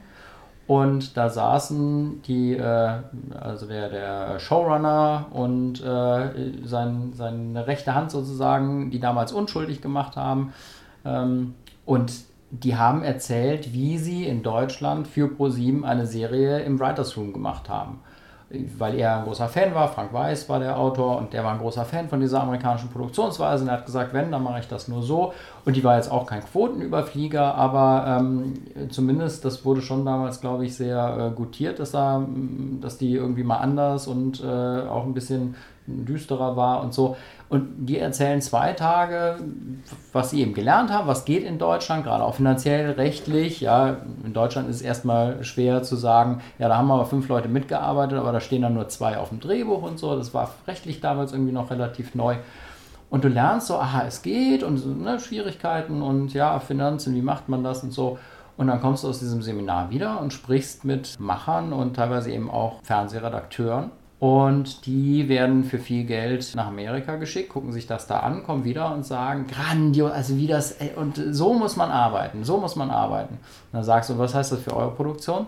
Und 0.66 1.14
da 1.18 1.28
saßen 1.28 2.22
die, 2.22 2.56
äh, 2.56 2.90
also 3.38 3.66
der, 3.66 3.90
der 3.90 4.38
Showrunner 4.38 5.26
und 5.30 5.84
äh, 5.84 6.64
sein, 6.64 7.12
seine 7.14 7.66
rechte 7.66 7.94
Hand 7.94 8.10
sozusagen, 8.10 8.90
die 8.90 8.98
damals 8.98 9.32
unschuldig 9.32 9.82
gemacht 9.82 10.16
haben. 10.16 10.54
Ähm, 11.04 11.54
und 11.84 12.12
die 12.62 12.76
haben 12.76 13.02
erzählt, 13.02 13.72
wie 13.72 13.98
sie 13.98 14.24
in 14.24 14.42
Deutschland 14.42 15.08
für 15.08 15.28
ProSieben 15.28 15.84
eine 15.84 16.06
Serie 16.06 16.60
im 16.60 16.78
Writers 16.78 17.16
Room 17.16 17.32
gemacht 17.32 17.68
haben 17.68 18.00
weil 18.78 18.96
er 18.96 19.18
ein 19.18 19.24
großer 19.24 19.48
Fan 19.48 19.74
war, 19.74 19.88
Frank 19.88 20.12
Weiß 20.12 20.48
war 20.48 20.58
der 20.58 20.78
Autor 20.78 21.18
und 21.18 21.32
der 21.32 21.44
war 21.44 21.52
ein 21.52 21.58
großer 21.58 21.84
Fan 21.84 22.08
von 22.08 22.20
dieser 22.20 22.42
amerikanischen 22.42 22.88
Produktionsweise 22.90 23.64
und 23.64 23.68
er 23.68 23.78
hat 23.78 23.86
gesagt, 23.86 24.12
wenn, 24.12 24.30
dann 24.30 24.42
mache 24.42 24.60
ich 24.60 24.68
das 24.68 24.88
nur 24.88 25.02
so. 25.02 25.32
Und 25.64 25.76
die 25.76 25.84
war 25.84 25.96
jetzt 25.96 26.10
auch 26.10 26.26
kein 26.26 26.42
Quotenüberflieger, 26.44 27.54
aber 27.54 28.18
ähm, 28.20 28.54
zumindest, 28.90 29.44
das 29.44 29.64
wurde 29.64 29.82
schon 29.82 30.04
damals, 30.04 30.40
glaube 30.40 30.66
ich, 30.66 30.76
sehr 30.76 31.32
äh, 31.32 31.34
gutiert, 31.34 31.78
dass, 31.78 31.92
da, 31.92 32.24
dass 32.80 32.98
die 32.98 33.14
irgendwie 33.14 33.44
mal 33.44 33.58
anders 33.58 34.06
und 34.06 34.42
äh, 34.42 34.46
auch 34.46 35.04
ein 35.04 35.14
bisschen 35.14 35.54
düsterer 35.86 36.56
war 36.56 36.82
und 36.82 36.94
so. 36.94 37.16
Und 37.48 37.86
die 37.86 37.98
erzählen 37.98 38.40
zwei 38.40 38.72
Tage, 38.72 39.36
was 40.12 40.30
sie 40.30 40.40
eben 40.40 40.54
gelernt 40.54 40.90
haben, 40.90 41.06
was 41.06 41.24
geht 41.24 41.44
in 41.44 41.58
Deutschland, 41.58 42.04
gerade 42.04 42.24
auch 42.24 42.34
finanziell, 42.34 42.92
rechtlich. 42.92 43.60
Ja, 43.60 43.98
in 44.24 44.32
Deutschland 44.32 44.68
ist 44.68 44.76
es 44.76 44.82
erstmal 44.82 45.44
schwer 45.44 45.82
zu 45.82 45.96
sagen, 45.96 46.40
ja, 46.58 46.68
da 46.68 46.78
haben 46.78 46.90
aber 46.90 47.06
fünf 47.06 47.28
Leute 47.28 47.48
mitgearbeitet, 47.48 48.18
aber 48.18 48.32
da 48.32 48.40
stehen 48.40 48.62
dann 48.62 48.74
nur 48.74 48.88
zwei 48.88 49.18
auf 49.18 49.28
dem 49.28 49.40
Drehbuch 49.40 49.82
und 49.82 49.98
so. 49.98 50.16
Das 50.16 50.32
war 50.32 50.50
rechtlich 50.66 51.00
damals 51.00 51.32
irgendwie 51.32 51.52
noch 51.52 51.70
relativ 51.70 52.14
neu. 52.14 52.36
Und 53.10 53.22
du 53.22 53.28
lernst 53.28 53.68
so, 53.68 53.76
aha, 53.76 54.04
es 54.06 54.22
geht 54.22 54.62
und 54.62 55.02
ne, 55.02 55.20
Schwierigkeiten 55.20 56.02
und 56.02 56.32
ja, 56.34 56.58
Finanzen, 56.58 57.14
wie 57.14 57.22
macht 57.22 57.48
man 57.48 57.62
das 57.62 57.84
und 57.84 57.92
so. 57.92 58.18
Und 58.56 58.68
dann 58.68 58.80
kommst 58.80 59.04
du 59.04 59.08
aus 59.08 59.18
diesem 59.18 59.42
Seminar 59.42 59.90
wieder 59.90 60.20
und 60.20 60.32
sprichst 60.32 60.84
mit 60.84 61.20
Machern 61.20 61.72
und 61.72 61.94
teilweise 61.94 62.30
eben 62.32 62.50
auch 62.50 62.80
Fernsehredakteuren 62.82 63.90
und 64.20 64.86
die 64.86 65.28
werden 65.28 65.64
für 65.64 65.78
viel 65.78 66.04
Geld 66.04 66.52
nach 66.54 66.68
Amerika 66.68 67.16
geschickt, 67.16 67.50
gucken 67.50 67.72
sich 67.72 67.86
das 67.86 68.06
da 68.06 68.20
an, 68.20 68.44
kommen 68.44 68.64
wieder 68.64 68.94
und 68.94 69.04
sagen, 69.04 69.46
grandios, 69.46 70.12
also 70.12 70.36
wie 70.36 70.46
das, 70.46 70.72
ey, 70.72 70.92
und 70.96 71.20
so 71.30 71.54
muss 71.54 71.76
man 71.76 71.90
arbeiten, 71.90 72.44
so 72.44 72.58
muss 72.58 72.76
man 72.76 72.90
arbeiten. 72.90 73.34
Und 73.34 73.72
dann 73.72 73.84
sagst 73.84 74.10
du, 74.10 74.18
was 74.18 74.34
heißt 74.34 74.52
das 74.52 74.60
für 74.60 74.74
eure 74.74 74.92
Produktion? 74.92 75.46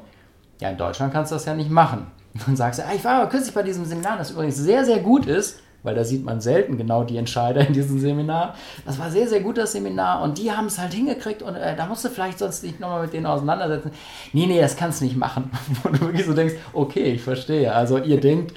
Ja, 0.60 0.70
in 0.70 0.76
Deutschland 0.76 1.12
kannst 1.12 1.32
du 1.32 1.36
das 1.36 1.44
ja 1.44 1.54
nicht 1.54 1.70
machen. 1.70 2.06
Und 2.34 2.48
dann 2.48 2.56
sagst 2.56 2.80
du, 2.80 2.84
ah, 2.84 2.92
ich 2.94 3.04
war 3.04 3.22
aber 3.22 3.30
kürzlich 3.30 3.54
bei 3.54 3.62
diesem 3.62 3.84
Seminar, 3.84 4.18
das 4.18 4.30
übrigens 4.30 4.56
sehr, 4.56 4.84
sehr 4.84 4.98
gut 4.98 5.26
ist 5.26 5.60
weil 5.86 5.94
da 5.94 6.04
sieht 6.04 6.24
man 6.24 6.40
selten 6.40 6.76
genau 6.76 7.04
die 7.04 7.16
Entscheider 7.16 7.66
in 7.66 7.72
diesem 7.72 8.00
Seminar. 8.00 8.54
Das 8.84 8.98
war 8.98 9.10
sehr, 9.10 9.28
sehr 9.28 9.40
gut, 9.40 9.56
das 9.56 9.72
Seminar 9.72 10.22
und 10.22 10.38
die 10.38 10.52
haben 10.52 10.66
es 10.66 10.78
halt 10.78 10.92
hingekriegt 10.92 11.42
und 11.42 11.54
äh, 11.54 11.76
da 11.76 11.86
musst 11.86 12.04
du 12.04 12.08
vielleicht 12.08 12.38
sonst 12.38 12.64
nicht 12.64 12.80
nochmal 12.80 13.02
mit 13.02 13.12
denen 13.12 13.26
auseinandersetzen. 13.26 13.92
Nee, 14.32 14.46
nee, 14.46 14.60
das 14.60 14.76
kannst 14.76 15.00
du 15.00 15.04
nicht 15.04 15.16
machen. 15.16 15.50
Und 15.84 15.96
du 15.96 16.00
wirklich 16.06 16.26
so 16.26 16.34
denkst, 16.34 16.54
okay, 16.72 17.12
ich 17.12 17.22
verstehe. 17.22 17.72
Also 17.72 17.98
ihr 17.98 18.20
denkt, 18.20 18.54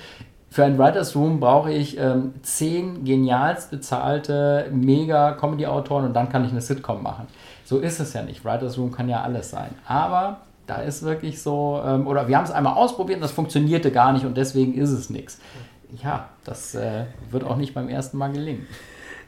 für 0.49 0.63
ein 0.63 0.80
Writers 0.80 1.15
Room 1.15 1.39
brauche 1.39 1.71
ich 1.71 1.97
ähm, 1.99 2.34
zehn 2.41 3.05
genialst 3.05 3.69
bezahlte 3.69 4.67
Mega-Comedy-Autoren 4.71 6.05
und 6.05 6.13
dann 6.13 6.30
kann 6.30 6.43
ich 6.43 6.51
eine 6.51 6.61
Sitcom 6.61 7.03
machen. 7.03 7.27
So 7.63 7.77
ist 7.77 7.99
es 7.99 8.13
ja 8.13 8.23
nicht. 8.23 8.43
Writers 8.43 8.77
Room 8.80 8.91
kann 8.91 9.07
ja 9.09 9.21
alles 9.21 9.51
sein. 9.51 9.69
Aber 9.86 10.39
da 10.65 10.77
ist 10.77 11.03
wirklich 11.03 11.41
so, 11.41 11.82
ähm, 11.86 12.07
oder 12.07 12.27
wir 12.27 12.38
haben 12.38 12.45
es 12.45 12.51
einmal 12.51 12.73
ausprobiert 12.73 13.17
und 13.17 13.23
das 13.23 13.32
funktionierte 13.32 13.91
gar 13.91 14.11
nicht 14.11 14.25
und 14.25 14.38
deswegen 14.38 14.73
ist 14.73 14.91
es 14.91 15.09
nichts 15.09 15.39
ja, 16.03 16.29
das 16.43 16.75
äh, 16.75 17.05
wird 17.31 17.43
auch 17.43 17.57
nicht 17.57 17.73
beim 17.73 17.89
ersten 17.89 18.17
Mal 18.17 18.31
gelingen. 18.31 18.67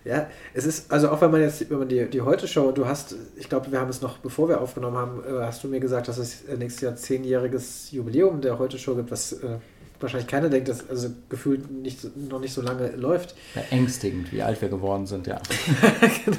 Ja, 0.03 0.27
es 0.53 0.65
ist, 0.65 0.91
also 0.91 1.09
auch 1.09 1.21
wenn 1.21 1.29
man 1.29 1.41
jetzt, 1.41 1.69
wenn 1.69 1.77
man 1.77 1.87
die, 1.87 2.05
die 2.09 2.21
Heute-Show, 2.21 2.71
du 2.71 2.87
hast, 2.87 3.15
ich 3.37 3.49
glaube, 3.49 3.71
wir 3.71 3.79
haben 3.79 3.89
es 3.89 4.01
noch, 4.01 4.17
bevor 4.17 4.49
wir 4.49 4.59
aufgenommen 4.59 4.97
haben, 4.97 5.23
äh, 5.23 5.43
hast 5.43 5.63
du 5.63 5.67
mir 5.67 5.79
gesagt, 5.79 6.07
dass 6.07 6.17
es 6.17 6.43
nächstes 6.57 6.81
Jahr 6.81 6.95
zehnjähriges 6.95 7.91
Jubiläum 7.91 8.41
der 8.41 8.57
Heute-Show 8.57 8.95
gibt, 8.95 9.11
was 9.11 9.33
äh, 9.33 9.57
wahrscheinlich 9.99 10.27
keiner 10.27 10.49
denkt, 10.49 10.69
dass 10.69 10.89
also 10.89 11.09
gefühlt 11.29 11.69
nicht, 11.69 12.17
noch 12.17 12.39
nicht 12.39 12.53
so 12.53 12.61
lange 12.61 12.89
läuft. 12.95 13.35
Ja, 13.53 13.61
ängstigend, 13.69 14.31
wie 14.31 14.41
alt 14.41 14.59
wir 14.59 14.69
geworden 14.69 15.05
sind, 15.05 15.27
ja. 15.27 15.39
genau. 16.25 16.37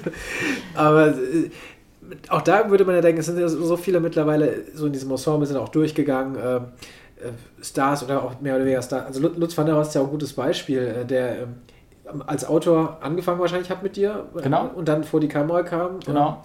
Aber 0.74 1.08
äh, 1.08 1.50
auch 2.28 2.42
da 2.42 2.68
würde 2.68 2.84
man 2.84 2.96
ja 2.96 3.00
denken, 3.00 3.20
es 3.20 3.26
sind 3.26 3.38
ja 3.38 3.48
so 3.48 3.76
viele 3.76 4.00
mittlerweile 4.00 4.64
so 4.74 4.86
in 4.86 4.92
diesem 4.92 5.10
Ensemble 5.12 5.46
sind 5.46 5.56
auch 5.56 5.68
durchgegangen. 5.68 6.36
Äh, 7.22 7.62
Stars 7.62 8.02
oder 8.04 8.22
auch 8.22 8.40
mehr 8.40 8.56
oder 8.56 8.64
weniger 8.64 8.82
Stars. 8.82 9.06
Also 9.06 9.20
Lutz 9.20 9.56
van 9.56 9.66
der 9.66 9.76
Horst 9.76 9.90
ist 9.90 9.94
ja 9.94 10.00
auch 10.00 10.06
ein 10.06 10.10
gutes 10.10 10.32
Beispiel, 10.32 10.78
äh, 10.78 11.04
der 11.04 11.42
ähm, 11.42 12.22
als 12.26 12.44
Autor 12.44 12.98
angefangen 13.00 13.40
wahrscheinlich 13.40 13.70
hat 13.70 13.82
mit 13.82 13.96
dir 13.96 14.26
genau. 14.42 14.70
und 14.74 14.88
dann 14.88 15.04
vor 15.04 15.20
die 15.20 15.28
Kamera 15.28 15.62
kam. 15.62 16.00
Genau 16.00 16.44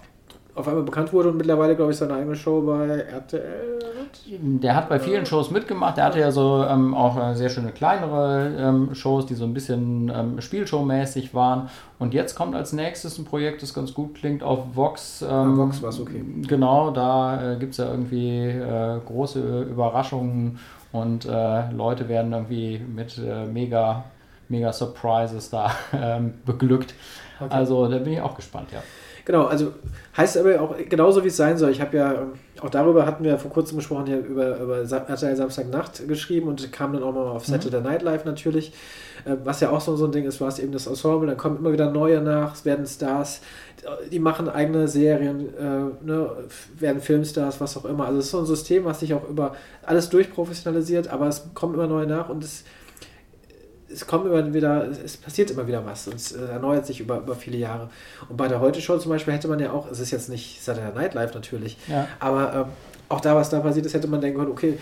auf 0.58 0.68
einmal 0.68 0.84
bekannt 0.84 1.12
wurde 1.12 1.30
und 1.30 1.36
mittlerweile, 1.36 1.76
glaube 1.76 1.92
ich, 1.92 1.98
seine 1.98 2.14
eigene 2.14 2.34
Show 2.34 2.62
bei 2.62 2.88
RTL 2.88 3.78
hat. 4.08 4.20
Der 4.30 4.74
hat 4.74 4.88
bei 4.88 4.98
vielen 4.98 5.26
Shows 5.26 5.50
mitgemacht. 5.50 5.96
Der 5.96 6.04
hatte 6.04 6.20
ja 6.20 6.30
so 6.30 6.64
ähm, 6.64 6.94
auch 6.94 7.16
äh, 7.16 7.34
sehr 7.34 7.48
schöne 7.48 7.70
kleinere 7.70 8.54
ähm, 8.58 8.94
Shows, 8.94 9.26
die 9.26 9.34
so 9.34 9.44
ein 9.44 9.54
bisschen 9.54 10.10
ähm, 10.14 10.40
Spielshow-mäßig 10.40 11.34
waren. 11.34 11.68
Und 11.98 12.14
jetzt 12.14 12.34
kommt 12.34 12.54
als 12.54 12.72
nächstes 12.72 13.18
ein 13.18 13.24
Projekt, 13.24 13.62
das 13.62 13.74
ganz 13.74 13.94
gut 13.94 14.14
klingt, 14.14 14.42
auf 14.42 14.74
Vox. 14.74 15.22
Ähm, 15.22 15.28
ah, 15.28 15.56
Vox 15.56 15.82
war 15.82 15.90
es 15.90 16.00
okay. 16.00 16.24
Genau, 16.46 16.90
da 16.90 17.54
äh, 17.54 17.56
gibt 17.56 17.72
es 17.72 17.78
ja 17.78 17.90
irgendwie 17.90 18.46
äh, 18.46 18.98
große 19.04 19.62
Überraschungen 19.62 20.58
und 20.92 21.26
äh, 21.26 21.70
Leute 21.70 22.08
werden 22.08 22.32
irgendwie 22.32 22.78
mit 22.78 23.18
äh, 23.18 23.44
mega, 23.46 24.04
mega 24.48 24.72
Surprises 24.72 25.50
da 25.50 25.70
ähm, 25.92 26.34
beglückt. 26.44 26.94
Okay. 27.40 27.54
Also 27.54 27.86
da 27.88 27.98
bin 27.98 28.14
ich 28.14 28.20
auch 28.20 28.34
gespannt, 28.34 28.68
ja. 28.72 28.82
Genau, 29.28 29.44
also 29.44 29.74
heißt 30.16 30.38
aber 30.38 30.58
auch 30.58 30.74
genauso, 30.88 31.22
wie 31.22 31.28
es 31.28 31.36
sein 31.36 31.58
soll. 31.58 31.70
Ich 31.70 31.82
habe 31.82 31.98
ja, 31.98 32.28
auch 32.62 32.70
darüber 32.70 33.04
hatten 33.04 33.24
wir 33.24 33.36
vor 33.36 33.50
kurzem 33.50 33.76
gesprochen, 33.76 34.06
hier 34.06 34.20
über, 34.20 34.58
über 34.58 34.78
RTL 34.78 35.36
Samstagnacht 35.36 36.08
geschrieben 36.08 36.48
und 36.48 36.72
kam 36.72 36.94
dann 36.94 37.02
auch 37.02 37.12
mal 37.12 37.26
auf 37.26 37.44
Saturday 37.44 37.82
Night 37.82 38.00
Live 38.00 38.24
natürlich, 38.24 38.72
äh, 39.26 39.36
was 39.44 39.60
ja 39.60 39.68
auch 39.68 39.82
so, 39.82 39.96
so 39.96 40.06
ein 40.06 40.12
Ding 40.12 40.24
ist, 40.24 40.40
war 40.40 40.48
es 40.48 40.58
eben 40.58 40.72
das 40.72 40.86
Ensemble, 40.86 41.26
dann 41.26 41.36
kommen 41.36 41.58
immer 41.58 41.74
wieder 41.74 41.90
neue 41.90 42.22
nach, 42.22 42.54
es 42.54 42.64
werden 42.64 42.86
Stars, 42.86 43.42
die 44.10 44.18
machen 44.18 44.48
eigene 44.48 44.88
Serien, 44.88 45.54
äh, 45.58 46.06
ne, 46.06 46.30
werden 46.78 47.02
Filmstars, 47.02 47.60
was 47.60 47.76
auch 47.76 47.84
immer. 47.84 48.06
Also 48.06 48.20
es 48.20 48.24
ist 48.24 48.30
so 48.30 48.38
ein 48.38 48.46
System, 48.46 48.86
was 48.86 49.00
sich 49.00 49.12
auch 49.12 49.28
über 49.28 49.54
alles 49.84 50.08
durchprofessionalisiert, 50.08 51.08
aber 51.08 51.28
es 51.28 51.50
kommen 51.52 51.74
immer 51.74 51.86
neue 51.86 52.06
nach 52.06 52.30
und 52.30 52.42
es 52.42 52.64
es 53.92 54.06
kommt 54.06 54.26
immer 54.26 54.52
wieder, 54.52 54.86
es 54.88 55.16
passiert 55.16 55.50
immer 55.50 55.66
wieder 55.66 55.84
was 55.84 56.08
und 56.08 56.16
es 56.16 56.32
äh, 56.32 56.44
erneuert 56.44 56.86
sich 56.86 57.00
über, 57.00 57.18
über 57.18 57.34
viele 57.34 57.58
Jahre. 57.58 57.88
Und 58.28 58.36
bei 58.36 58.48
der 58.48 58.60
Heute-Show 58.60 58.98
zum 58.98 59.10
Beispiel 59.10 59.34
hätte 59.34 59.48
man 59.48 59.58
ja 59.60 59.72
auch, 59.72 59.90
es 59.90 60.00
ist 60.00 60.10
jetzt 60.10 60.28
nicht 60.28 60.62
Saturday 60.62 60.94
Night 60.94 61.14
Live 61.14 61.34
natürlich, 61.34 61.76
ja. 61.88 62.06
aber 62.20 62.54
ähm, 62.54 62.64
auch 63.08 63.20
da, 63.20 63.34
was 63.34 63.50
da 63.50 63.60
passiert 63.60 63.86
ist, 63.86 63.94
hätte 63.94 64.08
man 64.08 64.20
denken 64.20 64.38
können, 64.38 64.50
okay, 64.50 64.78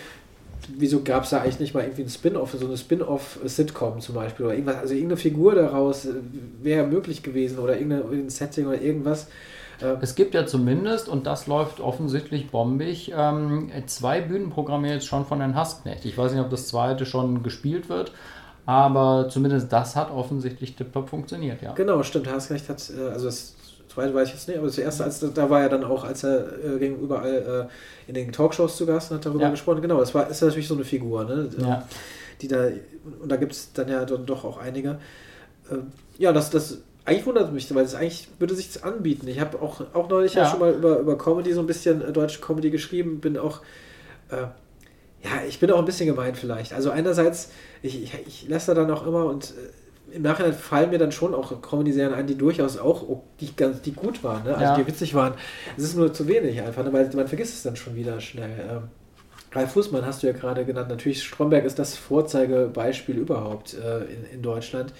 wieso 0.75 1.01
gab 1.03 1.23
es 1.23 1.29
da 1.29 1.41
eigentlich 1.41 1.59
nicht 1.59 1.73
mal 1.73 1.83
irgendwie 1.83 2.03
ein 2.03 2.09
Spin-off, 2.09 2.55
so 2.59 2.65
eine 2.65 2.77
Spin-off-Sitcom 2.77 4.01
zum 4.01 4.15
Beispiel 4.15 4.45
oder 4.45 4.55
irgendwas, 4.55 4.77
also 4.77 4.93
irgendeine 4.93 5.17
Figur 5.17 5.55
daraus 5.55 6.05
äh, 6.05 6.13
wäre 6.61 6.85
möglich 6.85 7.23
gewesen 7.23 7.59
oder 7.59 7.77
irgendein 7.77 8.29
Setting 8.29 8.67
oder 8.67 8.81
irgendwas. 8.81 9.27
Äh, 9.81 9.95
es 10.01 10.15
gibt 10.15 10.33
ja 10.33 10.45
zumindest, 10.45 11.07
und 11.07 11.25
das 11.25 11.47
läuft 11.47 11.79
offensichtlich 11.79 12.49
bombig, 12.49 13.13
ähm, 13.15 13.71
zwei 13.85 14.21
Bühnenprogramme 14.21 14.91
jetzt 14.91 15.07
schon 15.07 15.25
von 15.25 15.39
Herrn 15.39 15.55
Hassknecht. 15.55 16.05
Ich 16.05 16.17
weiß 16.17 16.33
nicht, 16.33 16.41
ob 16.41 16.49
das 16.49 16.67
zweite 16.67 17.05
schon 17.05 17.43
gespielt 17.43 17.89
wird, 17.89 18.11
aber 18.67 19.29
zumindest 19.29 19.71
das 19.71 19.95
hat 19.95 20.11
offensichtlich 20.11 20.75
tiptop 20.75 21.09
funktioniert, 21.09 21.61
ja. 21.61 21.73
Genau, 21.73 22.03
stimmt. 22.03 22.29
Hassknecht 22.29 22.67
hat, 22.67 22.91
äh, 22.95 23.09
also 23.09 23.25
das 23.25 23.55
zweite 23.87 24.13
weiß 24.13 24.27
ich 24.27 24.33
jetzt 24.33 24.47
nicht, 24.49 24.57
aber 24.57 24.67
das 24.67 24.77
erste, 24.77 25.05
als, 25.05 25.19
da 25.33 25.49
war 25.49 25.61
er 25.61 25.69
dann 25.69 25.85
auch, 25.85 26.03
als 26.03 26.23
er 26.23 26.45
äh, 26.63 26.77
ging 26.77 26.99
überall 26.99 27.69
äh, 27.69 28.09
in 28.09 28.13
den 28.13 28.31
Talkshows 28.31 28.75
zu 28.75 28.85
Gast 28.85 29.09
und 29.09 29.17
hat 29.17 29.25
darüber 29.25 29.43
ja. 29.43 29.49
gesprochen. 29.49 29.81
Genau, 29.81 29.99
das 29.99 30.13
war, 30.13 30.29
ist 30.29 30.41
natürlich 30.41 30.67
so 30.67 30.75
eine 30.75 30.83
Figur, 30.83 31.23
ne? 31.23 31.49
Ja. 31.57 31.87
Die 32.41 32.47
da, 32.49 32.67
und 33.21 33.31
da 33.31 33.37
gibt 33.37 33.53
es 33.53 33.71
dann 33.71 33.87
ja 33.87 34.05
dann 34.05 34.25
doch 34.25 34.43
auch 34.43 34.57
einige. 34.57 34.99
Äh, 35.71 35.77
ja, 36.17 36.33
das, 36.33 36.49
das 36.49 36.79
eigentlich 37.05 37.25
wundert 37.25 37.53
mich, 37.53 37.73
weil 37.73 37.85
es 37.85 37.95
eigentlich 37.95 38.27
würde 38.37 38.53
sich 38.53 38.71
das 38.73 38.83
anbieten. 38.83 39.29
Ich 39.29 39.39
habe 39.39 39.61
auch, 39.61 39.81
auch 39.93 40.09
neulich 40.09 40.33
ja. 40.33 40.43
ja. 40.43 40.49
schon 40.49 40.59
mal 40.59 40.73
über, 40.73 40.99
über 40.99 41.17
Comedy 41.17 41.53
so 41.53 41.61
ein 41.61 41.67
bisschen 41.67 42.01
äh, 42.01 42.11
deutsche 42.11 42.41
Comedy 42.41 42.69
geschrieben, 42.69 43.21
bin 43.21 43.37
auch 43.37 43.61
äh, 44.29 44.47
ja, 45.23 45.43
ich 45.47 45.59
bin 45.59 45.71
auch 45.71 45.79
ein 45.79 45.85
bisschen 45.85 46.07
gemein 46.07 46.35
vielleicht. 46.35 46.73
Also 46.73 46.91
einerseits, 46.91 47.51
ich, 47.81 48.03
ich, 48.03 48.13
ich 48.27 48.49
lasse 48.49 48.73
da 48.73 48.81
dann 48.81 48.91
auch 48.91 49.05
immer 49.05 49.25
und 49.25 49.53
äh, 50.11 50.15
im 50.15 50.21
Nachhinein 50.21 50.53
fallen 50.53 50.89
mir 50.89 50.99
dann 50.99 51.11
schon 51.11 51.33
auch 51.33 51.61
Comedy-Serien 51.61 52.13
ein, 52.13 52.27
die 52.27 52.37
durchaus 52.37 52.77
auch, 52.77 53.05
die, 53.39 53.55
ganz, 53.55 53.81
die 53.81 53.91
gut 53.91 54.23
waren, 54.23 54.43
ne? 54.43 54.53
also 54.53 54.63
ja. 54.63 54.75
die 54.75 54.87
witzig 54.87 55.13
waren. 55.15 55.33
Es 55.75 55.83
ist 55.83 55.97
nur 55.97 56.13
zu 56.13 56.27
wenig 56.27 56.61
einfach, 56.61 56.83
ne? 56.83 56.93
weil 56.93 57.09
man 57.13 57.27
vergisst 57.27 57.55
es 57.55 57.63
dann 57.63 57.75
schon 57.75 57.95
wieder 57.95 58.21
schnell. 58.21 58.51
Ähm, 58.69 58.83
Ralf 59.51 59.71
Fußmann 59.71 60.05
hast 60.05 60.23
du 60.23 60.27
ja 60.27 60.33
gerade 60.33 60.65
genannt. 60.65 60.89
Natürlich, 60.89 61.23
Stromberg 61.23 61.65
ist 61.65 61.79
das 61.79 61.95
Vorzeigebeispiel 61.95 63.17
überhaupt 63.17 63.73
äh, 63.73 63.99
in, 64.05 64.25
in 64.33 64.41
Deutschland. 64.41 64.93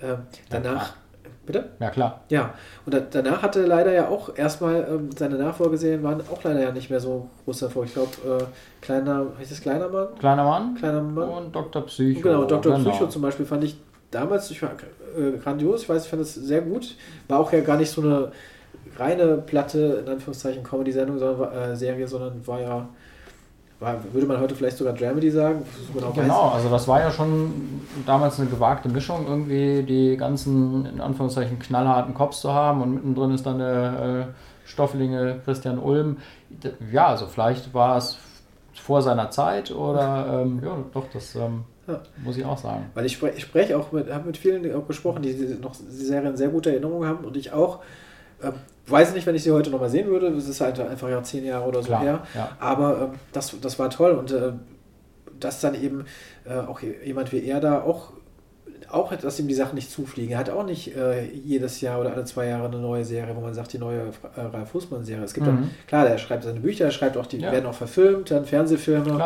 Ähm, 0.00 0.18
danach, 0.50 0.96
Bitte? 1.44 1.70
Ja, 1.80 1.90
klar. 1.90 2.20
Ja, 2.28 2.54
und 2.86 2.94
da, 2.94 3.00
danach 3.00 3.42
hatte 3.42 3.66
leider 3.66 3.92
ja 3.92 4.08
auch 4.08 4.36
erstmal 4.36 4.86
ähm, 4.88 5.10
seine 5.16 5.36
Nachfolgeserien 5.36 6.02
waren 6.02 6.20
auch 6.30 6.42
leider 6.44 6.60
ja 6.60 6.70
nicht 6.70 6.88
mehr 6.88 7.00
so 7.00 7.28
groß 7.44 7.62
Erfolg. 7.62 7.86
Ich 7.86 7.94
glaube, 7.94 8.10
äh, 8.24 8.44
kleiner, 8.80 9.26
heißt 9.38 9.50
das 9.50 9.60
Kleiner 9.60 9.88
Mann? 9.88 10.08
Kleiner 10.20 10.44
Mann? 10.44 10.74
Kleiner 10.76 11.02
Mann. 11.02 11.28
Und 11.28 11.56
Dr. 11.56 11.84
Psycho. 11.86 12.20
Genau, 12.22 12.44
Dr. 12.44 12.76
Genau. 12.76 12.90
Psycho 12.90 13.08
zum 13.08 13.22
Beispiel 13.22 13.44
fand 13.44 13.64
ich 13.64 13.76
damals 14.12 14.50
ich 14.50 14.62
war, 14.62 14.70
äh, 15.18 15.36
grandios. 15.38 15.82
Ich 15.82 15.88
weiß, 15.88 16.04
ich 16.04 16.10
fand 16.10 16.22
das 16.22 16.34
sehr 16.34 16.60
gut. 16.60 16.94
War 17.26 17.40
auch 17.40 17.52
ja 17.52 17.60
gar 17.60 17.76
nicht 17.76 17.90
so 17.90 18.02
eine 18.02 18.30
reine 18.96 19.38
platte, 19.38 20.02
in 20.04 20.12
Anführungszeichen, 20.12 20.62
Comedy-Sendung, 20.62 21.18
sondern 21.18 21.52
äh, 21.52 21.76
Serie, 21.76 22.06
sondern 22.06 22.46
war 22.46 22.60
ja 22.60 22.88
würde 24.12 24.26
man 24.26 24.40
heute 24.40 24.54
vielleicht 24.54 24.76
sogar 24.76 24.94
Dramedy 24.94 25.30
sagen? 25.30 25.62
Genau, 25.94 26.10
genau 26.12 26.48
also 26.50 26.68
das 26.68 26.86
war 26.88 27.00
ja 27.00 27.10
schon 27.10 27.52
damals 28.06 28.38
eine 28.38 28.48
gewagte 28.48 28.88
Mischung, 28.88 29.26
irgendwie 29.26 29.82
die 29.82 30.16
ganzen, 30.16 30.86
in 30.86 31.00
Anführungszeichen, 31.00 31.58
knallharten 31.58 32.14
Cops 32.14 32.40
zu 32.40 32.52
haben 32.52 32.82
und 32.82 32.94
mittendrin 32.94 33.32
ist 33.32 33.44
dann 33.44 33.58
der 33.58 34.26
äh, 34.28 34.68
Stofflinge 34.68 35.40
Christian 35.44 35.78
Ulm. 35.78 36.18
Ja, 36.92 37.08
also 37.08 37.26
vielleicht 37.26 37.74
war 37.74 37.96
es 37.96 38.18
vor 38.74 39.02
seiner 39.02 39.30
Zeit 39.30 39.70
oder, 39.70 40.42
ähm, 40.42 40.60
ja, 40.64 40.76
doch, 40.92 41.04
das 41.12 41.34
ähm, 41.34 41.64
ja. 41.86 42.00
muss 42.24 42.36
ich 42.36 42.44
auch 42.44 42.58
sagen. 42.58 42.86
Weil 42.94 43.06
ich 43.06 43.12
spreche 43.14 43.40
sprech 43.40 43.74
auch 43.74 43.92
mit, 43.92 44.12
habe 44.12 44.26
mit 44.26 44.36
vielen 44.36 44.74
auch 44.74 44.86
gesprochen, 44.86 45.22
die, 45.22 45.34
die 45.34 45.60
noch 45.60 45.74
die 45.76 46.04
Serien 46.04 46.36
sehr 46.36 46.48
gute 46.48 46.70
Erinnerungen 46.70 47.08
haben 47.08 47.24
und 47.24 47.36
ich 47.36 47.52
auch. 47.52 47.80
Ähm, 48.42 48.52
weiß 48.86 49.14
nicht, 49.14 49.26
wenn 49.26 49.34
ich 49.34 49.42
sie 49.42 49.52
heute 49.52 49.70
nochmal 49.70 49.90
sehen 49.90 50.08
würde. 50.08 50.28
Es 50.28 50.48
ist 50.48 50.60
halt 50.60 50.78
einfach 50.80 51.08
ja 51.08 51.22
zehn 51.22 51.44
Jahre 51.44 51.66
oder 51.66 51.80
so 51.80 51.88
Klar, 51.88 52.02
her. 52.02 52.22
Ja. 52.34 52.50
Aber 52.58 53.02
ähm, 53.02 53.18
das, 53.32 53.54
das 53.60 53.78
war 53.78 53.90
toll 53.90 54.12
und 54.12 54.32
äh, 54.32 54.52
dass 55.38 55.60
dann 55.60 55.74
eben 55.74 56.04
äh, 56.44 56.58
auch 56.58 56.80
jemand 56.80 57.32
wie 57.32 57.44
er 57.44 57.60
da 57.60 57.82
auch 57.82 58.12
auch, 58.92 59.14
dass 59.14 59.38
ihm 59.40 59.48
die 59.48 59.54
Sachen 59.54 59.74
nicht 59.74 59.90
zufliegen. 59.90 60.32
Er 60.32 60.38
hat 60.38 60.50
auch 60.50 60.64
nicht 60.64 60.94
äh, 60.94 61.24
jedes 61.24 61.80
Jahr 61.80 62.00
oder 62.00 62.12
alle 62.12 62.24
zwei 62.24 62.46
Jahre 62.46 62.66
eine 62.66 62.78
neue 62.78 63.04
Serie, 63.04 63.34
wo 63.34 63.40
man 63.40 63.54
sagt, 63.54 63.72
die 63.72 63.78
neue 63.78 64.12
äh, 64.36 64.40
Ralf 64.40 64.70
Fußmann-Serie. 64.70 65.24
Es 65.24 65.34
gibt 65.34 65.46
mhm. 65.46 65.50
dann, 65.50 65.70
klar, 65.86 66.06
der 66.06 66.18
schreibt 66.18 66.44
seine 66.44 66.60
Bücher, 66.60 66.86
er 66.86 66.90
schreibt 66.90 67.16
auch, 67.16 67.26
die 67.26 67.38
ja. 67.38 67.50
werden 67.50 67.66
auch 67.66 67.74
verfilmt, 67.74 68.30
dann 68.30 68.44
Fernsehfilme. 68.44 69.18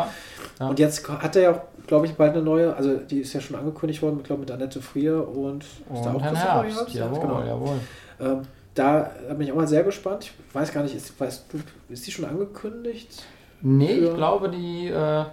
Ja. 0.59 0.67
Und 0.67 0.79
jetzt 0.79 1.07
hat 1.09 1.35
er 1.35 1.41
ja 1.41 1.51
auch, 1.51 1.61
glaube 1.85 2.05
ich, 2.05 2.13
bald 2.13 2.33
eine 2.33 2.43
neue, 2.43 2.75
also 2.75 2.95
die 2.95 3.19
ist 3.19 3.33
ja 3.33 3.41
schon 3.41 3.57
angekündigt 3.57 4.01
worden, 4.01 4.17
ich 4.19 4.23
glaube 4.23 4.41
mit 4.41 4.51
Annette 4.51 4.81
Frier 4.81 5.27
und, 5.27 5.65
und 5.89 5.95
ist 5.95 6.05
da 6.05 6.13
auch 6.13 6.21
Herrn 6.21 6.35
Herbst. 6.35 6.77
Herbst? 6.77 6.95
Jawohl, 6.95 7.19
genau. 7.19 7.43
jawohl. 7.43 7.75
Ähm, 8.19 8.41
da 8.77 9.11
bin 9.29 9.41
ich 9.41 9.51
auch 9.51 9.57
mal 9.57 9.67
sehr 9.67 9.83
gespannt. 9.83 10.31
Ich 10.49 10.55
weiß 10.55 10.71
gar 10.73 10.83
nicht, 10.83 10.95
ist, 10.95 11.19
weißt 11.19 11.45
du, 11.51 11.59
ist 11.93 12.05
die 12.05 12.11
schon 12.11 12.25
angekündigt? 12.25 13.23
Nee, 13.61 13.93
ich 13.93 14.13
glaube, 14.13 14.49
die, 14.49 14.87
äh, 14.87 15.25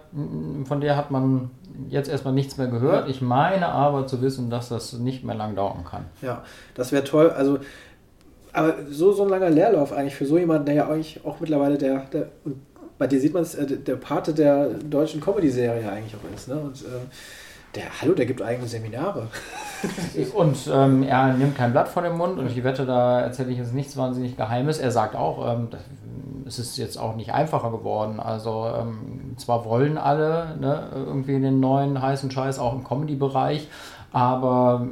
von 0.64 0.80
der 0.80 0.96
hat 0.96 1.10
man 1.10 1.50
jetzt 1.88 2.08
erstmal 2.08 2.32
nichts 2.32 2.56
mehr 2.56 2.68
gehört. 2.68 3.04
Ja. 3.04 3.10
Ich 3.10 3.20
meine 3.20 3.68
aber 3.68 4.06
zu 4.06 4.22
wissen, 4.22 4.48
dass 4.48 4.70
das 4.70 4.94
nicht 4.94 5.24
mehr 5.24 5.34
lang 5.34 5.54
dauern 5.54 5.84
kann. 5.84 6.06
Ja, 6.22 6.42
das 6.74 6.90
wäre 6.92 7.04
toll. 7.04 7.30
Also, 7.30 7.58
aber 8.52 8.74
so, 8.88 9.12
so 9.12 9.24
ein 9.24 9.28
langer 9.28 9.50
Leerlauf 9.50 9.92
eigentlich 9.92 10.14
für 10.14 10.26
so 10.26 10.38
jemanden, 10.38 10.66
der 10.66 10.74
ja 10.74 10.88
eigentlich 10.88 11.20
auch 11.24 11.40
mittlerweile 11.40 11.76
der, 11.76 12.00
der 12.12 12.28
bei 12.96 13.06
dir 13.06 13.20
sieht 13.20 13.34
man 13.34 13.42
es, 13.42 13.54
äh, 13.54 13.66
der 13.66 13.96
Pate 13.96 14.32
der 14.32 14.68
deutschen 14.68 15.20
Comedy-Serie 15.20 15.90
eigentlich 15.90 16.14
auch 16.14 16.34
ist. 16.34 16.48
Ne? 16.48 16.56
Und 16.56 16.80
äh, 16.82 17.04
der, 17.74 17.84
hallo, 18.00 18.14
der 18.14 18.26
gibt 18.26 18.42
eigene 18.42 18.66
Seminare. 18.66 19.28
und 20.34 20.70
ähm, 20.72 21.02
er 21.02 21.34
nimmt 21.34 21.56
kein 21.56 21.72
Blatt 21.72 21.88
vor 21.88 22.02
den 22.02 22.16
Mund 22.16 22.38
und 22.38 22.46
ich 22.46 22.62
wette, 22.64 22.86
da 22.86 23.20
erzähle 23.20 23.50
ich 23.50 23.58
jetzt 23.58 23.74
nichts 23.74 23.96
wahnsinnig 23.96 24.36
Geheimes. 24.36 24.78
Er 24.78 24.90
sagt 24.90 25.14
auch, 25.16 25.52
ähm, 25.52 25.68
es 26.46 26.58
ist 26.58 26.76
jetzt 26.76 26.98
auch 26.98 27.16
nicht 27.16 27.32
einfacher 27.32 27.70
geworden. 27.70 28.20
Also 28.20 28.70
ähm, 28.78 29.34
zwar 29.36 29.64
wollen 29.64 29.98
alle 29.98 30.56
ne, 30.60 30.88
irgendwie 30.94 31.40
den 31.40 31.60
neuen 31.60 32.00
heißen 32.00 32.30
Scheiß 32.30 32.58
auch 32.58 32.74
im 32.74 32.84
Comedy-Bereich, 32.84 33.68
aber 34.12 34.86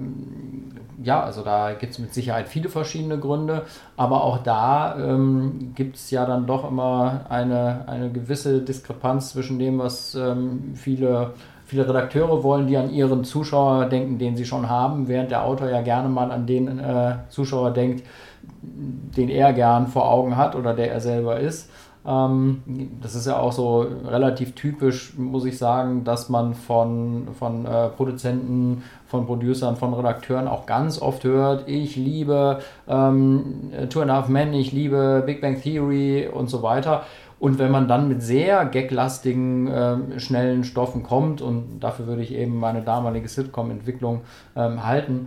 ja, 1.03 1.23
also 1.23 1.43
da 1.43 1.73
gibt 1.73 1.93
es 1.93 1.99
mit 1.99 2.15
Sicherheit 2.15 2.49
viele 2.49 2.69
verschiedene 2.69 3.19
Gründe, 3.19 3.67
aber 3.97 4.25
auch 4.25 4.39
da 4.39 4.97
ähm, 4.97 5.73
gibt 5.75 5.97
es 5.97 6.11
ja 6.11 6.27
dann 6.27 6.47
doch 6.47 6.69
immer 6.69 7.27
eine, 7.29 7.85
eine 7.87 8.11
gewisse 8.11 8.61
Diskrepanz 8.61 9.31
zwischen 9.31 9.59
dem, 9.59 9.79
was 9.79 10.15
ähm, 10.15 10.75
viele 10.75 11.35
viele 11.73 11.89
Redakteure 11.89 12.43
wollen, 12.43 12.67
die 12.67 12.77
an 12.77 12.91
ihren 12.91 13.25
Zuschauer 13.25 13.87
denken, 13.87 14.19
den 14.19 14.37
sie 14.37 14.45
schon 14.45 14.69
haben, 14.69 15.09
während 15.09 15.31
der 15.31 15.43
Autor 15.43 15.71
ja 15.71 15.81
gerne 15.81 16.11
mal 16.11 16.31
an 16.31 16.47
den 16.47 16.79
äh, 16.79 17.15
Zuschauer 17.31 17.71
denkt, 17.71 18.05
den 18.61 19.31
er 19.31 19.55
gern 19.55 19.87
vor 19.87 20.07
Augen 20.11 20.37
hat 20.37 20.55
oder 20.55 20.75
der 20.75 20.93
er 20.93 21.01
selber 21.01 21.41
ist. 21.41 21.71
Ähm, 22.07 22.63
das 23.01 23.15
ist 23.15 23.27
ja 23.27 23.39
auch 23.39 23.53
so 23.53 23.87
relativ 24.07 24.55
typisch, 24.55 25.15
muss 25.17 25.47
ich 25.47 25.57
sagen, 25.57 26.05
dass 26.05 26.29
man 26.29 26.53
von, 26.53 27.29
von 27.39 27.65
äh, 27.65 27.89
Produzenten, 27.89 28.83
von 29.07 29.25
Producern, 29.25 29.77
von 29.77 29.95
Redakteuren 29.95 30.49
auch 30.49 30.67
ganz 30.67 31.01
oft 31.01 31.25
hört, 31.25 31.69
ich 31.69 31.97
liebe 31.97 32.59
ähm, 32.87 33.71
Two 33.89 34.03
and 34.03 34.11
a 34.11 34.17
Half 34.17 34.29
Men, 34.29 34.53
ich 34.53 34.73
liebe 34.73 35.23
Big 35.25 35.41
Bang 35.41 35.59
Theory 35.59 36.29
und 36.29 36.51
so 36.51 36.63
weiter. 36.63 37.05
Und 37.43 37.59
wenn 37.59 37.73
man 37.73 37.89
dann 37.89 38.07
mit 38.07 38.23
sehr 38.23 38.65
gaglastigen, 38.67 39.67
äh, 39.67 40.21
schnellen 40.21 40.63
Stoffen 40.63 41.03
kommt, 41.03 41.43
und 41.43 41.81
dafür 41.81 42.07
würde 42.07 42.23
ich 42.23 42.33
eben 42.35 42.57
meine 42.57 42.83
damalige 42.83 43.27
Sitcom-Entwicklung 43.27 44.21
ähm, 44.55 44.87
halten, 44.87 45.27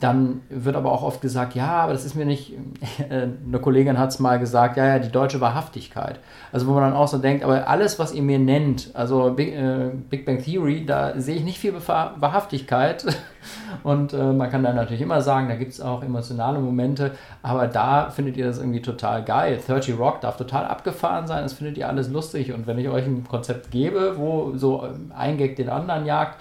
dann 0.00 0.42
wird 0.48 0.74
aber 0.74 0.90
auch 0.90 1.02
oft 1.02 1.20
gesagt, 1.20 1.54
ja, 1.54 1.68
aber 1.68 1.92
das 1.92 2.04
ist 2.04 2.14
mir 2.14 2.26
nicht, 2.26 2.52
äh, 3.08 3.28
eine 3.46 3.58
Kollegin 3.60 3.98
hat 3.98 4.10
es 4.10 4.18
mal 4.18 4.38
gesagt, 4.38 4.76
ja, 4.76 4.86
ja, 4.86 4.98
die 4.98 5.10
deutsche 5.10 5.40
Wahrhaftigkeit. 5.40 6.18
Also 6.52 6.66
wo 6.66 6.72
man 6.72 6.82
dann 6.82 6.92
auch 6.94 7.08
so 7.08 7.18
denkt, 7.18 7.44
aber 7.44 7.68
alles, 7.68 7.98
was 7.98 8.12
ihr 8.12 8.22
mir 8.22 8.38
nennt, 8.38 8.90
also 8.94 9.32
Big, 9.34 9.54
äh, 9.54 9.90
Big 10.10 10.26
Bang 10.26 10.42
Theory, 10.42 10.84
da 10.84 11.20
sehe 11.20 11.36
ich 11.36 11.44
nicht 11.44 11.58
viel 11.58 11.74
Wahrhaftigkeit. 11.74 13.04
Und 13.82 14.12
äh, 14.12 14.32
man 14.32 14.50
kann 14.50 14.62
dann 14.62 14.76
natürlich 14.76 15.00
immer 15.00 15.22
sagen, 15.22 15.48
da 15.48 15.54
gibt 15.54 15.72
es 15.72 15.80
auch 15.80 16.02
emotionale 16.02 16.58
Momente, 16.58 17.12
aber 17.42 17.66
da 17.66 18.10
findet 18.10 18.36
ihr 18.36 18.46
das 18.46 18.58
irgendwie 18.58 18.82
total 18.82 19.22
geil. 19.24 19.58
30 19.64 19.98
Rock 19.98 20.20
darf 20.20 20.36
total 20.36 20.66
abgefahren 20.66 21.26
sein, 21.26 21.42
das 21.44 21.52
findet 21.52 21.78
ihr 21.78 21.88
alles 21.88 22.10
lustig. 22.10 22.52
Und 22.52 22.66
wenn 22.66 22.78
ich 22.78 22.88
euch 22.88 23.06
ein 23.06 23.24
Konzept 23.28 23.70
gebe, 23.70 24.14
wo 24.16 24.52
so 24.56 24.86
ein 25.16 25.38
Gag 25.38 25.56
den 25.56 25.68
anderen 25.68 26.04
jagt, 26.04 26.38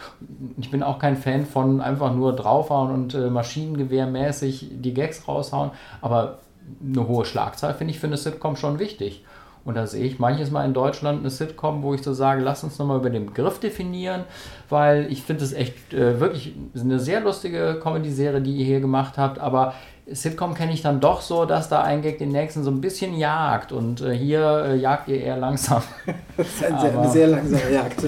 ich 0.57 0.71
bin 0.71 0.83
auch 0.83 0.99
kein 0.99 1.15
Fan 1.15 1.45
von 1.45 1.81
einfach 1.81 2.13
nur 2.13 2.35
draufhauen 2.35 2.91
und 2.91 3.13
äh, 3.13 3.26
Maschinengewehrmäßig 3.29 4.69
die 4.71 4.93
Gags 4.93 5.27
raushauen, 5.27 5.71
aber 6.01 6.39
eine 6.83 7.07
hohe 7.07 7.25
Schlagzahl 7.25 7.73
finde 7.73 7.93
ich 7.93 7.99
für 7.99 8.07
eine 8.07 8.17
Sitcom 8.17 8.55
schon 8.55 8.79
wichtig. 8.79 9.23
Und 9.67 9.75
da 9.75 9.85
sehe 9.85 10.05
ich 10.05 10.17
manches 10.17 10.49
Mal 10.49 10.63
in 10.63 10.73
Deutschland 10.73 11.19
eine 11.19 11.29
Sitcom, 11.29 11.83
wo 11.83 11.93
ich 11.93 12.01
so 12.01 12.13
sage, 12.13 12.41
lass 12.41 12.63
uns 12.63 12.79
nochmal 12.79 12.99
über 12.99 13.09
den 13.09 13.25
Begriff 13.25 13.59
definieren, 13.59 14.23
weil 14.69 15.11
ich 15.11 15.23
finde 15.23 15.43
es 15.43 15.51
echt 15.51 15.93
äh, 15.93 16.21
wirklich 16.21 16.55
eine 16.73 17.01
sehr 17.01 17.19
lustige 17.19 17.77
Comedy-Serie, 17.83 18.39
die 18.39 18.55
ihr 18.55 18.65
hier 18.65 18.79
gemacht 18.79 19.17
habt, 19.17 19.39
aber 19.39 19.73
Sitcom 20.09 20.53
kenne 20.53 20.71
ich 20.71 20.81
dann 20.81 21.01
doch 21.01 21.19
so, 21.19 21.43
dass 21.43 21.67
da 21.67 21.81
ein 21.81 22.01
Gag 22.01 22.17
den 22.17 22.29
nächsten 22.29 22.63
so 22.63 22.71
ein 22.71 22.79
bisschen 22.79 23.13
jagt 23.17 23.73
und 23.73 23.99
äh, 23.99 24.13
hier 24.13 24.67
äh, 24.67 24.75
jagt 24.77 25.09
ihr 25.09 25.21
eher 25.21 25.35
langsam. 25.35 25.83
das 26.37 26.47
ist 26.47 26.63
ein 26.63 26.79
sehr, 26.79 26.97
eine 26.97 27.09
sehr 27.09 27.27
langsame 27.27 27.73
Jagd. 27.73 28.03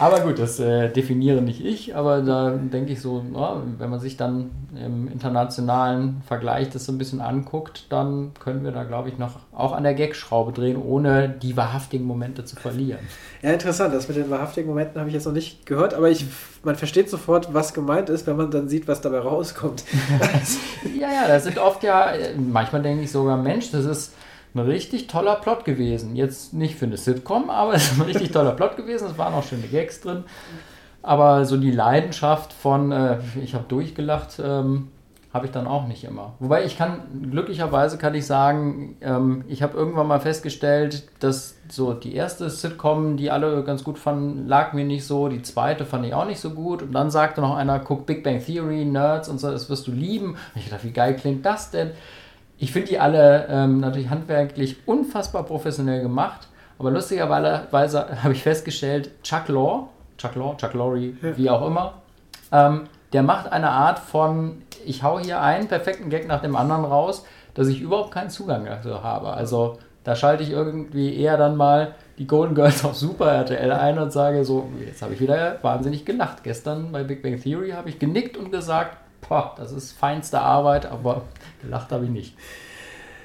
Aber 0.00 0.20
gut, 0.20 0.38
das 0.38 0.60
äh, 0.60 0.88
definiere 0.90 1.42
nicht 1.42 1.64
ich, 1.64 1.96
aber 1.96 2.22
da 2.22 2.50
denke 2.50 2.92
ich 2.92 3.00
so, 3.00 3.24
ja, 3.34 3.60
wenn 3.78 3.90
man 3.90 3.98
sich 3.98 4.16
dann 4.16 4.50
im 4.76 5.08
internationalen 5.08 6.22
Vergleich 6.26 6.70
das 6.70 6.84
so 6.84 6.92
ein 6.92 6.98
bisschen 6.98 7.20
anguckt, 7.20 7.86
dann 7.90 8.32
können 8.38 8.64
wir 8.64 8.70
da, 8.70 8.84
glaube 8.84 9.08
ich, 9.08 9.18
noch 9.18 9.40
auch 9.52 9.72
an 9.72 9.82
der 9.82 9.94
Gagschraube 9.94 10.52
drehen, 10.52 10.80
ohne 10.80 11.28
die 11.28 11.56
wahrhaftigen 11.56 12.06
Momente 12.06 12.44
zu 12.44 12.54
verlieren. 12.54 13.00
Ja, 13.42 13.50
interessant. 13.50 13.92
Das 13.92 14.06
mit 14.08 14.16
den 14.16 14.30
wahrhaftigen 14.30 14.68
Momenten 14.68 15.00
habe 15.00 15.08
ich 15.08 15.14
jetzt 15.14 15.26
noch 15.26 15.32
nicht 15.32 15.66
gehört, 15.66 15.94
aber 15.94 16.10
ich, 16.10 16.24
man 16.62 16.76
versteht 16.76 17.10
sofort, 17.10 17.52
was 17.52 17.74
gemeint 17.74 18.08
ist, 18.08 18.26
wenn 18.26 18.36
man 18.36 18.50
dann 18.50 18.68
sieht, 18.68 18.86
was 18.86 19.00
dabei 19.00 19.18
rauskommt. 19.18 19.84
ja, 20.98 21.08
ja, 21.12 21.28
das 21.28 21.44
sind 21.44 21.58
oft 21.58 21.82
ja, 21.82 22.12
manchmal 22.36 22.82
denke 22.82 23.02
ich 23.02 23.10
sogar, 23.10 23.36
Mensch, 23.36 23.72
das 23.72 23.84
ist 23.84 24.12
ein 24.58 24.66
richtig 24.66 25.06
toller 25.06 25.36
Plot 25.36 25.64
gewesen. 25.64 26.16
Jetzt 26.16 26.54
nicht 26.54 26.76
für 26.76 26.86
eine 26.86 26.96
Sitcom, 26.96 27.50
aber 27.50 27.72
es 27.74 27.92
ist 27.92 27.98
ein 27.98 28.06
richtig 28.06 28.32
toller 28.32 28.52
Plot 28.52 28.76
gewesen. 28.76 29.08
Es 29.08 29.18
waren 29.18 29.34
auch 29.34 29.44
schöne 29.44 29.66
Gags 29.66 30.00
drin. 30.00 30.24
Aber 31.02 31.44
so 31.44 31.56
die 31.56 31.70
Leidenschaft 31.70 32.52
von, 32.52 32.92
äh, 32.92 33.18
ich 33.42 33.54
habe 33.54 33.64
durchgelacht, 33.68 34.40
ähm, 34.44 34.88
habe 35.32 35.46
ich 35.46 35.52
dann 35.52 35.66
auch 35.66 35.86
nicht 35.86 36.04
immer. 36.04 36.34
Wobei 36.38 36.64
ich 36.64 36.78
kann, 36.78 37.30
glücklicherweise 37.30 37.98
kann 37.98 38.14
ich 38.14 38.26
sagen, 38.26 38.96
ähm, 39.02 39.44
ich 39.46 39.62
habe 39.62 39.76
irgendwann 39.76 40.06
mal 40.06 40.20
festgestellt, 40.20 41.06
dass 41.20 41.56
so 41.68 41.92
die 41.92 42.14
erste 42.14 42.48
Sitcom, 42.48 43.18
die 43.18 43.30
alle 43.30 43.62
ganz 43.62 43.84
gut 43.84 43.98
fanden, 43.98 44.46
lag 44.48 44.72
mir 44.72 44.84
nicht 44.84 45.06
so. 45.06 45.28
Die 45.28 45.42
zweite 45.42 45.84
fand 45.84 46.06
ich 46.06 46.14
auch 46.14 46.24
nicht 46.24 46.40
so 46.40 46.50
gut. 46.50 46.82
Und 46.82 46.92
dann 46.92 47.10
sagte 47.10 47.42
noch 47.42 47.56
einer, 47.56 47.78
guck 47.78 48.06
Big 48.06 48.24
Bang 48.24 48.42
Theory, 48.42 48.86
Nerds 48.86 49.28
und 49.28 49.38
so, 49.38 49.50
das 49.50 49.68
wirst 49.68 49.86
du 49.86 49.92
lieben. 49.92 50.30
Und 50.30 50.62
ich 50.62 50.70
dachte, 50.70 50.84
wie 50.84 50.92
geil 50.92 51.14
klingt 51.14 51.44
das 51.44 51.70
denn? 51.70 51.90
Ich 52.58 52.72
finde 52.72 52.88
die 52.88 52.98
alle 52.98 53.46
ähm, 53.48 53.78
natürlich 53.78 54.10
handwerklich 54.10 54.76
unfassbar 54.86 55.44
professionell 55.44 56.02
gemacht, 56.02 56.48
aber 56.78 56.90
lustigerweise 56.90 58.06
habe 58.22 58.34
ich 58.34 58.42
festgestellt, 58.42 59.10
Chuck 59.22 59.48
Law, 59.48 59.88
Chuck 60.16 60.34
Law, 60.34 60.56
Chuck 60.56 60.74
Lorre, 60.74 60.98
ja. 60.98 61.36
wie 61.36 61.48
auch 61.48 61.66
immer, 61.66 61.94
ähm, 62.50 62.84
der 63.12 63.22
macht 63.22 63.50
eine 63.52 63.70
Art 63.70 63.98
von, 63.98 64.62
ich 64.84 65.02
hau 65.02 65.18
hier 65.18 65.40
einen 65.40 65.68
perfekten 65.68 66.10
Gag 66.10 66.26
nach 66.26 66.42
dem 66.42 66.56
anderen 66.56 66.84
raus, 66.84 67.24
dass 67.54 67.68
ich 67.68 67.80
überhaupt 67.80 68.10
keinen 68.10 68.30
Zugang 68.30 68.66
dazu 68.66 69.02
habe. 69.02 69.32
Also 69.32 69.78
da 70.04 70.16
schalte 70.16 70.42
ich 70.42 70.50
irgendwie 70.50 71.16
eher 71.16 71.36
dann 71.36 71.56
mal 71.56 71.94
die 72.18 72.26
Golden 72.26 72.54
Girls 72.54 72.84
auf 72.84 72.96
Super 72.96 73.30
RTL 73.32 73.72
ein 73.72 73.98
und 73.98 74.12
sage 74.12 74.44
so, 74.44 74.68
jetzt 74.84 75.02
habe 75.02 75.14
ich 75.14 75.20
wieder 75.20 75.58
wahnsinnig 75.62 76.04
gelacht. 76.04 76.42
Gestern 76.42 76.92
bei 76.92 77.04
Big 77.04 77.22
Bang 77.22 77.40
Theory 77.40 77.70
habe 77.70 77.88
ich 77.88 77.98
genickt 77.98 78.36
und 78.36 78.50
gesagt, 78.50 78.96
boah, 79.28 79.54
das 79.56 79.72
ist 79.72 79.92
feinste 79.92 80.40
Arbeit, 80.40 80.86
aber 80.86 81.22
gelacht 81.60 81.90
habe 81.92 82.04
ich 82.04 82.10
nicht. 82.10 82.36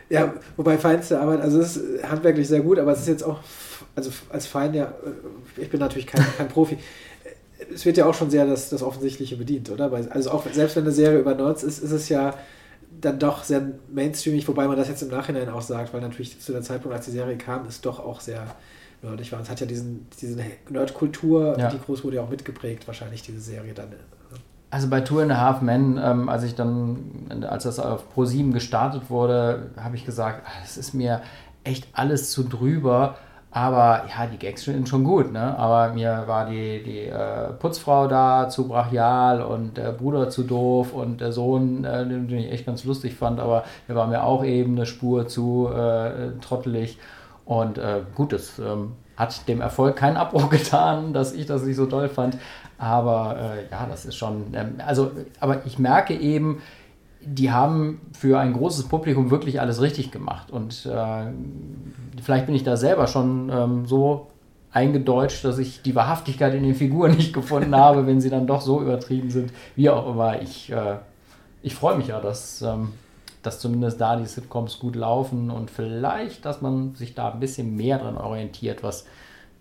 Ja, 0.10 0.34
wobei 0.58 0.78
feinste 0.78 1.20
Arbeit, 1.20 1.42
also 1.42 1.60
es 1.60 1.78
ist 1.78 2.04
handwerklich 2.04 2.48
sehr 2.48 2.62
gut, 2.62 2.78
aber 2.78 2.92
es 2.92 3.00
ist 3.00 3.08
jetzt 3.08 3.24
auch, 3.24 3.40
also 3.96 4.12
als 4.30 4.46
Fein 4.46 4.74
ja, 4.74 4.86
äh, 4.86 5.62
ich 5.62 5.70
bin 5.70 5.80
natürlich 5.80 6.08
kein, 6.08 6.26
kein 6.38 6.48
Profi. 6.48 6.78
Es 7.74 7.86
wird 7.86 7.98
ja 7.98 8.06
auch 8.06 8.14
schon 8.14 8.30
sehr 8.30 8.46
das, 8.46 8.70
das 8.70 8.84
Offensichtliche 8.84 9.38
bedient, 9.38 9.70
oder? 9.70 9.92
Also 10.10 10.32
auch 10.32 10.46
selbst 10.52 10.76
wenn 10.76 10.84
eine 10.84 10.92
Serie 10.92 11.20
über 11.20 11.34
Nerds 11.34 11.64
ist, 11.64 11.80
ist 11.80 11.92
es 11.92 12.10
ja 12.10 12.36
dann 13.00 13.20
doch 13.20 13.44
sehr 13.44 13.72
mainstreamig, 13.92 14.48
wobei 14.48 14.68
man 14.68 14.78
das 14.78 14.88
jetzt 14.88 15.02
im 15.02 15.10
Nachhinein 15.10 15.50
auch 15.50 15.62
sagt, 15.62 15.94
weil 15.94 16.02
natürlich 16.02 16.40
zu 16.40 16.52
der 16.52 16.62
Zeitpunkt, 16.62 16.96
als 16.96 17.06
die 17.06 17.12
Serie 17.12 17.38
kam, 17.38 17.68
ist 17.68 17.86
doch 17.86 18.00
auch 18.00 18.20
sehr 18.20 18.46
nerdig 19.02 19.32
war. 19.32 19.42
Es 19.42 19.50
hat 19.50 19.60
ja 19.60 19.66
diesen, 19.66 20.08
diese 20.22 20.40
Nerd-Kultur, 20.70 21.58
ja. 21.58 21.70
die 21.70 21.80
groß 21.80 22.04
wurde 22.04 22.18
ja 22.18 22.24
auch 22.24 22.30
mitgeprägt, 22.30 22.88
wahrscheinlich 22.88 23.22
diese 23.22 23.40
Serie 23.40 23.74
dann. 23.74 23.90
Also 24.74 24.90
bei 24.90 25.02
Two 25.02 25.20
and 25.20 25.32
a 25.32 25.40
Half 25.40 25.62
Men, 25.62 26.02
ähm, 26.04 26.30
als 26.30 26.42
ich 26.42 26.56
dann, 26.56 26.98
als 27.48 27.66
das 27.66 27.80
auf 27.80 28.12
Pro 28.12 28.26
7 28.26 28.54
gestartet 28.54 29.12
wurde, 29.12 29.70
habe 29.80 29.96
ich 29.96 30.04
gesagt, 30.04 30.42
es 30.64 30.78
ist 30.78 30.96
mir 30.96 31.22
echt 31.64 31.88
alles 31.94 32.32
zu 32.32 32.42
drüber. 32.42 33.14
Aber 33.52 34.06
ja, 34.10 34.26
die 34.26 34.40
Gags 34.40 34.64
sind 34.64 34.90
schon 34.90 35.04
gut, 35.04 35.32
ne? 35.32 35.56
Aber 35.60 35.94
mir 35.94 36.24
war 36.26 36.48
die, 36.48 36.82
die 36.82 37.02
äh, 37.02 37.54
Putzfrau 37.60 38.08
da 38.08 38.50
zu 38.50 38.68
brachial 38.68 39.44
und 39.44 39.78
der 39.78 39.92
Bruder 39.92 40.32
zu 40.32 40.42
doof 40.42 40.92
und 40.92 41.22
der 41.22 41.32
Sohn, 41.32 41.86
äh, 41.86 42.08
den, 42.08 42.28
den, 42.28 42.40
ich 42.40 42.52
echt 42.52 42.66
ganz 42.66 42.84
lustig 42.84 43.14
fand, 43.14 43.40
aber 43.40 43.66
der 43.88 43.96
war 43.96 44.08
mir 44.08 44.24
auch 44.24 44.44
eben 44.44 44.76
eine 44.76 44.88
Spur 44.88 45.28
zu 45.28 45.70
äh, 45.72 46.32
trottelig. 46.42 46.98
Und 47.46 47.78
äh, 47.78 48.02
gut, 48.16 48.34
das 48.34 48.58
ähm, 48.58 48.94
hat 49.18 49.48
dem 49.48 49.62
Erfolg 49.62 49.98
keinen 49.98 50.18
Abbruch 50.18 50.50
getan, 50.50 51.14
dass 51.14 51.34
ich 51.34 51.46
das 51.46 51.64
nicht 51.64 51.76
so 51.76 51.86
toll 51.86 52.10
fand. 52.10 52.38
Aber 52.78 53.38
äh, 53.40 53.72
ja, 53.72 53.86
das 53.86 54.06
ist 54.06 54.16
schon, 54.16 54.54
ähm, 54.54 54.76
also, 54.86 55.12
aber 55.40 55.66
ich 55.66 55.80
merke 55.80 56.16
eben, 56.16 56.62
die 57.26 57.52
haben 57.52 58.02
für 58.18 58.40
ein 58.40 58.54
großes 58.54 58.88
Publikum 58.88 59.32
wirklich 59.32 59.62
alles 59.62 59.82
richtig 59.82 60.12
gemacht. 60.12 60.52
Und 60.52 60.86
äh, 60.86 61.26
vielleicht 62.22 62.48
bin 62.48 62.56
ich 62.56 62.64
da 62.64 62.76
selber 62.76 63.08
schon 63.08 63.50
ähm, 63.50 63.86
so 63.86 64.28
eingedeutscht, 64.72 65.46
dass 65.46 65.60
ich 65.60 65.82
die 65.82 65.96
Wahrhaftigkeit 65.96 66.54
in 66.54 66.64
den 66.64 66.76
Figuren 66.76 67.12
nicht 67.16 67.34
gefunden 67.34 67.76
habe, 67.76 68.06
wenn 68.08 68.20
sie 68.20 68.30
dann 68.30 68.48
doch 68.48 68.62
so 68.62 68.82
übertrieben 68.82 69.30
sind. 69.30 69.54
Wie 69.76 69.90
auch 69.90 70.10
immer, 70.10 70.42
ich, 70.42 70.72
äh, 70.72 70.98
ich 71.62 71.76
freue 71.76 71.96
mich 71.96 72.08
ja, 72.08 72.20
dass, 72.20 72.62
ähm, 72.62 72.94
dass 73.42 73.60
zumindest 73.60 74.02
da 74.02 74.16
die 74.16 74.26
Sitcoms 74.26 74.80
gut 74.80 74.96
laufen 74.96 75.50
und 75.50 75.70
vielleicht, 75.70 76.46
dass 76.46 76.62
man 76.62 76.96
sich 76.96 77.14
da 77.14 77.32
ein 77.32 77.40
bisschen 77.40 77.76
mehr 77.76 78.00
dran 78.00 78.18
orientiert, 78.18 78.84
was 78.84 79.06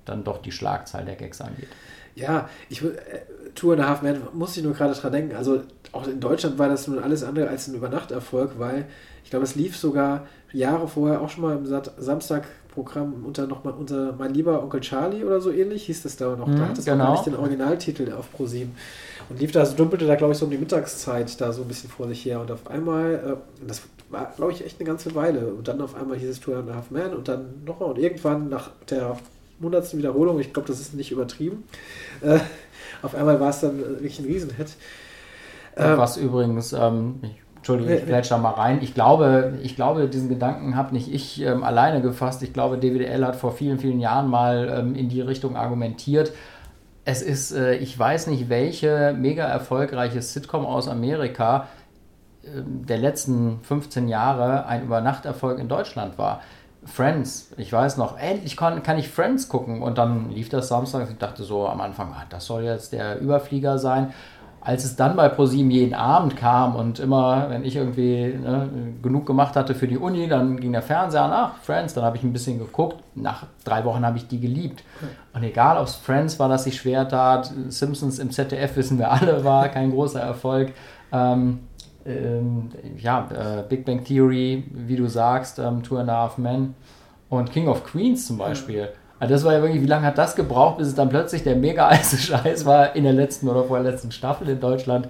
dann 0.05 0.25
doch 0.25 0.39
die 0.39 0.53
Schlagzahl 0.53 1.05
der 1.05 1.15
Gags 1.15 1.41
angeht. 1.41 1.69
Ja, 2.15 2.49
ich 2.69 2.83
äh, 2.83 2.91
Two 3.55 3.73
and 3.73 3.81
a 3.81 3.89
Half 3.89 4.03
Man 4.03 4.21
muss 4.33 4.57
ich 4.57 4.63
nur 4.63 4.75
gerade 4.75 4.95
dran 4.95 5.13
denken. 5.13 5.37
Also 5.37 5.63
auch 5.93 6.07
in 6.07 6.21
Deutschland 6.21 6.59
war 6.59 6.69
das 6.69 6.89
nun 6.89 6.99
alles 6.99 7.23
andere 7.23 7.49
als 7.49 7.69
ein 7.69 7.75
Übernachterfolg, 7.75 8.53
weil 8.59 8.87
ich 9.25 9.31
glaube, 9.31 9.45
es 9.45 9.55
lief 9.55 9.77
sogar 9.77 10.27
Jahre 10.53 10.89
vorher 10.89 11.21
auch 11.21 11.31
schon 11.31 11.43
mal 11.43 11.57
im 11.57 11.67
Samstagprogramm 11.67 13.25
unter 13.25 13.47
noch 13.47 13.65
mal 13.65 13.73
unser 13.73 14.13
mein 14.13 14.35
lieber 14.35 14.63
Onkel 14.63 14.81
Charlie 14.81 15.25
oder 15.25 15.41
so 15.41 15.51
ähnlich 15.51 15.87
hieß 15.87 16.03
das 16.03 16.17
da 16.17 16.37
noch. 16.37 16.47
Mhm, 16.47 16.57
da 16.57 16.69
hat 16.69 16.79
es 16.79 16.85
genau. 16.85 17.05
gar 17.05 17.13
nicht 17.13 17.27
den 17.27 17.37
Originaltitel 17.37 18.13
auf 18.13 18.31
Pro 18.33 18.47
7 18.47 18.75
und 19.29 19.41
lief 19.41 19.53
da 19.53 19.65
so 19.65 19.77
dumpelte 19.77 20.07
da 20.07 20.15
glaube 20.15 20.33
ich 20.33 20.39
so 20.39 20.45
um 20.45 20.51
die 20.51 20.59
Mittagszeit 20.59 21.41
da 21.41 21.53
so 21.53 21.63
ein 21.63 21.69
bisschen 21.69 21.91
vor 21.91 22.09
sich 22.09 22.25
her 22.25 22.41
und 22.41 22.51
auf 22.51 22.67
einmal 22.69 23.15
äh, 23.15 23.67
das 23.67 23.83
war 24.11 24.33
glaube 24.37 24.53
ich 24.53 24.65
echt 24.65 24.79
eine 24.81 24.87
ganze 24.87 25.15
Weile 25.15 25.47
und 25.47 25.69
dann 25.69 25.81
auf 25.81 25.95
einmal 25.95 26.19
hieß 26.19 26.29
es 26.29 26.41
Two 26.41 26.55
and 26.55 26.69
a 26.71 26.75
Half 26.75 26.91
Man 26.91 27.15
und 27.15 27.29
dann 27.29 27.65
nochmal 27.65 27.91
und 27.91 27.99
irgendwann 27.99 28.49
nach 28.49 28.71
der 28.91 29.17
hundertsten 29.63 29.99
Wiederholung, 29.99 30.41
ich 30.41 30.53
glaube, 30.53 30.69
das 30.69 30.81
ist 30.81 30.95
nicht 30.95 31.11
übertrieben. 31.11 31.65
Äh, 32.21 32.39
auf 33.03 33.15
einmal 33.15 33.41
war 33.41 33.51
es 33.51 33.61
dann 33.61 33.79
wirklich 33.79 34.19
ein 34.19 34.27
Riesenhit. 34.27 34.75
Ähm, 35.77 35.99
Was 35.99 36.17
übrigens, 36.17 36.73
ähm, 36.73 37.21
ich, 37.23 37.43
Entschuldigung, 37.57 37.95
ich 37.95 38.05
plätsche 38.05 38.31
da 38.31 38.39
mal 38.39 38.51
rein. 38.51 38.81
Ich 38.83 38.95
glaube, 38.95 39.55
ich 39.63 39.77
glaube, 39.77 40.09
diesen 40.09 40.29
Gedanken 40.29 40.77
habe 40.77 40.93
nicht 40.95 41.13
ich 41.13 41.41
ähm, 41.41 41.63
alleine 41.63 42.03
gefasst. 42.03 42.43
Ich 42.43 42.53
glaube, 42.53 42.77
DWDL 42.79 43.25
hat 43.25 43.37
vor 43.37 43.53
vielen, 43.53 43.79
vielen 43.79 44.01
Jahren 44.01 44.29
mal 44.29 44.69
ähm, 44.77 44.95
in 44.95 45.09
die 45.09 45.21
Richtung 45.21 45.57
argumentiert. 45.57 46.33
Es 47.05 47.23
ist, 47.23 47.53
äh, 47.53 47.77
ich 47.77 47.99
weiß 47.99 48.27
nicht, 48.29 48.49
welche 48.49 49.15
mega 49.17 49.45
erfolgreiche 49.45 50.23
Sitcom 50.23 50.67
aus 50.67 50.89
Amerika 50.89 51.69
äh, 52.43 52.49
der 52.65 52.99
letzten 52.99 53.61
15 53.63 54.09
Jahre 54.09 54.67
ein 54.67 54.85
Übernachterfolg 54.85 55.59
in 55.59 55.69
Deutschland 55.69 56.19
war. 56.19 56.43
Friends, 56.85 57.51
ich 57.57 57.73
weiß 57.73 57.97
noch, 57.97 58.19
endlich 58.19 58.57
kann, 58.57 58.83
kann 58.83 58.99
ich 58.99 59.09
Friends 59.09 59.49
gucken. 59.49 59.83
Und 59.83 59.99
dann 59.99 60.31
lief 60.31 60.49
das 60.49 60.69
Samstag. 60.69 61.09
Ich 61.11 61.19
dachte 61.19 61.45
so 61.45 61.67
am 61.69 61.81
Anfang, 61.81 62.13
ah, 62.13 62.25
das 62.29 62.47
soll 62.47 62.65
jetzt 62.65 62.93
der 62.93 63.21
Überflieger 63.21 63.79
sein. 63.79 64.13
Als 64.61 64.85
es 64.85 64.95
dann 64.95 65.17
bei 65.17 65.29
ProSieben 65.29 65.73
jeden 65.73 65.95
Abend 65.95 66.37
kam 66.37 66.77
und 66.77 67.01
immer, 67.01 67.51
wenn 67.51 67.65
ich 67.65 67.75
irgendwie 67.75 68.33
ne, 68.41 68.69
genug 69.03 69.27
gemacht 69.27 69.57
hatte 69.57 69.75
für 69.75 69.89
die 69.89 69.99
Uni, 69.99 70.29
dann 70.29 70.61
ging 70.61 70.71
der 70.71 70.83
Fernseher 70.83 71.27
nach 71.27 71.57
Friends, 71.57 71.95
dann 71.95 72.05
habe 72.05 72.17
ich 72.17 72.23
ein 72.23 72.33
bisschen 72.33 72.61
geguckt. 72.61 73.03
Nach 73.17 73.47
drei 73.65 73.85
Wochen 73.85 74.07
habe 74.07 74.19
ich 74.19 74.29
die 74.29 74.39
geliebt. 74.39 74.85
Und 75.33 75.43
egal, 75.43 75.79
ob 75.79 75.87
es 75.87 75.97
Friends 75.97 76.39
war, 76.39 76.49
dass 76.49 76.67
ich 76.67 76.77
schwer 76.77 77.09
tat, 77.09 77.53
Simpsons 77.69 78.21
im 78.21 78.31
ZDF 78.31 78.77
wissen 78.77 78.99
wir 78.99 79.11
alle, 79.11 79.45
war 79.45 79.69
kein 79.69 79.91
großer 79.91 80.21
Erfolg. 80.21 80.73
Ähm, 81.13 81.61
ähm, 82.07 82.71
ja, 82.99 83.29
äh, 83.31 83.63
Big 83.69 83.85
Bang 83.85 84.05
Theory, 84.05 84.65
wie 84.73 84.97
du 84.97 85.07
sagst, 85.07 85.59
ähm, 85.59 85.83
Two 85.83 85.97
and 85.97 86.11
a 86.11 86.23
Half 86.23 86.39
Men 86.39 86.75
und 87.29 87.51
King 87.53 87.69
of 87.69 87.85
Queens 87.85 88.27
zum 88.27 88.39
Beispiel. 88.39 88.89
Also 89.19 89.35
das 89.35 89.45
war 89.45 89.53
ja 89.53 89.63
wirklich, 89.63 89.81
wie 89.81 89.87
lange 89.87 90.07
hat 90.07 90.19
das 90.19 90.35
gebraucht, 90.35 90.79
bis 90.79 90.89
es 90.89 90.95
dann 90.97 91.09
plötzlich 91.09 91.45
der 91.45 91.55
mega 91.55 91.89
heiße 91.89 92.17
Scheiß 92.19 92.67
war 92.67 92.97
in 92.97 93.05
der 93.05 93.13
letzten 93.13 93.49
oder 93.49 93.65
vorletzten 93.65 94.11
Staffel 94.11 94.49
in 94.49 94.59
Deutschland. 94.59 95.09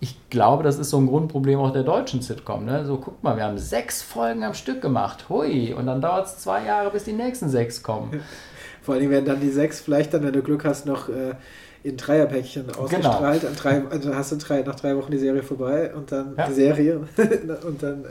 Ich 0.00 0.16
glaube, 0.30 0.62
das 0.62 0.78
ist 0.78 0.88
so 0.88 0.96
ein 0.96 1.06
Grundproblem 1.06 1.60
auch 1.60 1.70
der 1.70 1.82
deutschen 1.82 2.22
Sitcom. 2.22 2.64
Ne? 2.64 2.86
So, 2.86 2.96
guck 2.96 3.22
mal, 3.22 3.36
wir 3.36 3.44
haben 3.44 3.58
sechs 3.58 4.00
Folgen 4.00 4.44
am 4.44 4.54
Stück 4.54 4.80
gemacht. 4.80 5.28
Hui. 5.28 5.74
Und 5.74 5.86
dann 5.86 6.00
dauert 6.00 6.26
es 6.26 6.38
zwei 6.38 6.64
Jahre, 6.64 6.90
bis 6.90 7.04
die 7.04 7.12
nächsten 7.12 7.50
sechs 7.50 7.82
kommen. 7.82 8.22
Vor 8.82 8.94
allem 8.94 9.10
werden 9.10 9.26
dann 9.26 9.40
die 9.40 9.50
sechs 9.50 9.78
vielleicht 9.78 10.14
dann, 10.14 10.22
wenn 10.22 10.32
du 10.32 10.40
Glück 10.40 10.64
hast, 10.64 10.86
noch 10.86 11.10
äh, 11.10 11.34
in 11.82 11.96
Dreierpäckchen 11.96 12.66
Genau. 12.66 12.78
ausgestrahlt. 12.80 13.44
An 13.44 13.56
drei, 13.56 13.82
also 13.90 14.14
hast 14.14 14.32
du 14.32 14.36
drei, 14.36 14.62
nach 14.62 14.74
drei 14.76 14.96
Wochen 14.96 15.10
die 15.10 15.18
Serie 15.18 15.42
vorbei 15.42 15.92
und 15.94 16.12
dann 16.12 16.34
Ja. 16.36 16.46
die 16.46 16.52
Serie 16.54 16.98
und 17.66 17.82
dann. 17.82 18.04
Äh, 18.04 18.08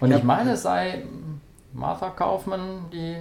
Und 0.00 0.10
Ja. 0.10 0.16
ich 0.16 0.24
meine, 0.24 0.52
es 0.52 0.62
sei 0.62 1.02
Martha 1.74 2.10
Kaufman, 2.10 2.86
die 2.92 3.16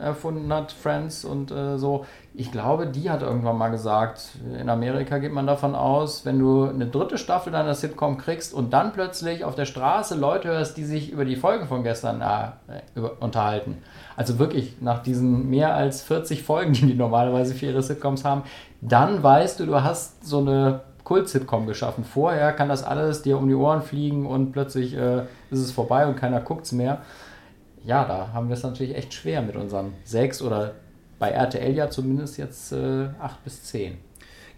erfunden 0.00 0.52
hat, 0.52 0.72
Friends 0.72 1.24
und 1.24 1.50
äh, 1.50 1.78
so. 1.78 2.06
Ich 2.34 2.50
glaube, 2.50 2.86
die 2.86 3.10
hat 3.10 3.22
irgendwann 3.22 3.58
mal 3.58 3.68
gesagt, 3.68 4.38
in 4.58 4.70
Amerika 4.70 5.18
geht 5.18 5.32
man 5.32 5.46
davon 5.46 5.74
aus, 5.74 6.24
wenn 6.24 6.38
du 6.38 6.64
eine 6.64 6.86
dritte 6.86 7.18
Staffel 7.18 7.52
deiner 7.52 7.74
Sitcom 7.74 8.18
kriegst 8.18 8.54
und 8.54 8.72
dann 8.72 8.92
plötzlich 8.92 9.44
auf 9.44 9.54
der 9.54 9.66
Straße 9.66 10.14
Leute 10.14 10.48
hörst, 10.48 10.76
die 10.76 10.84
sich 10.84 11.10
über 11.10 11.24
die 11.24 11.36
Folgen 11.36 11.66
von 11.66 11.82
gestern 11.82 12.20
äh, 12.20 12.80
über, 12.94 13.20
unterhalten. 13.20 13.78
Also 14.16 14.38
wirklich 14.38 14.76
nach 14.80 15.02
diesen 15.02 15.50
mehr 15.50 15.74
als 15.74 16.02
40 16.02 16.42
Folgen, 16.42 16.72
die 16.72 16.86
die 16.86 16.94
normalerweise 16.94 17.54
für 17.54 17.66
ihre 17.66 17.82
Sitcoms 17.82 18.24
haben, 18.24 18.42
dann 18.80 19.22
weißt 19.22 19.60
du, 19.60 19.66
du 19.66 19.82
hast 19.82 20.24
so 20.24 20.38
eine 20.38 20.80
Kult-Sitcom 21.04 21.66
geschaffen. 21.66 22.04
Vorher 22.04 22.52
kann 22.52 22.68
das 22.68 22.84
alles 22.84 23.22
dir 23.22 23.36
um 23.36 23.48
die 23.48 23.54
Ohren 23.54 23.82
fliegen 23.82 24.26
und 24.26 24.52
plötzlich 24.52 24.96
äh, 24.96 25.22
ist 25.50 25.60
es 25.60 25.72
vorbei 25.72 26.06
und 26.06 26.16
keiner 26.16 26.40
guckt 26.40 26.64
es 26.64 26.72
mehr. 26.72 27.02
Ja, 27.84 28.04
da 28.04 28.32
haben 28.32 28.48
wir 28.48 28.54
es 28.54 28.62
natürlich 28.62 28.94
echt 28.96 29.12
schwer 29.14 29.42
mit 29.42 29.56
unseren 29.56 29.94
sechs 30.04 30.40
oder 30.42 30.74
bei 31.18 31.30
RTL 31.30 31.74
ja 31.74 31.90
zumindest 31.90 32.38
jetzt 32.38 32.72
äh, 32.72 33.08
acht 33.20 33.42
bis 33.44 33.62
zehn. 33.64 33.98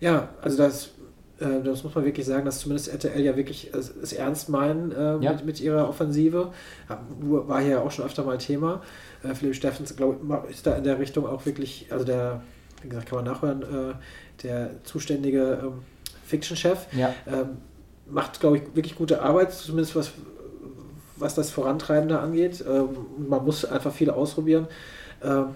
ja, 0.00 0.28
also 0.42 0.56
das. 0.58 0.90
äh, 1.40 1.62
Das 1.62 1.82
muss 1.84 1.94
man 1.94 2.04
wirklich 2.04 2.26
sagen, 2.26 2.44
dass 2.44 2.60
zumindest 2.60 2.88
RTL 2.92 3.20
ja 3.20 3.36
wirklich 3.36 3.72
es, 3.74 3.94
es 3.96 4.12
ernst 4.12 4.48
meinen 4.48 4.92
äh, 4.92 5.18
Ja. 5.18 5.32
mit, 5.32 5.44
mit 5.44 5.60
ihrer 5.60 5.88
Offensive. 5.88 6.52
War 6.88 7.60
hier 7.60 7.70
ja 7.70 7.80
auch 7.80 7.90
schon 7.90 8.04
öfter 8.04 8.24
mal 8.24 8.38
Thema. 8.38 8.82
Äh, 9.22 9.34
Philipp 9.34 9.54
Steffens, 9.56 9.94
glaube 9.96 10.18
ich, 10.48 10.56
ist 10.56 10.66
da 10.66 10.74
in 10.76 10.84
der 10.84 10.98
Richtung 10.98 11.26
auch 11.26 11.44
wirklich, 11.46 11.86
also 11.90 12.04
der, 12.04 12.42
wie 12.82 12.88
gesagt, 12.88 13.08
kann 13.08 13.16
man 13.16 13.24
nachhören, 13.26 13.62
äh, 13.62 13.94
der 14.42 14.70
zuständige 14.84 15.60
ähm, 15.64 15.82
Fiction-Chef. 16.24 16.86
Ja, 16.92 17.12
ähm, 17.26 17.58
macht, 18.08 18.38
glaube 18.40 18.58
ich, 18.58 18.62
wirklich 18.74 18.96
gute 18.96 19.22
Arbeit, 19.22 19.52
zumindest 19.52 19.96
was, 19.96 20.12
was 21.16 21.34
das 21.34 21.50
Vorantreibende 21.50 22.18
angeht. 22.18 22.64
Ähm, 22.68 22.88
man 23.28 23.44
muss 23.44 23.64
einfach 23.64 23.92
viel 23.92 24.10
ausprobieren. 24.10 24.66
Ähm, 25.22 25.46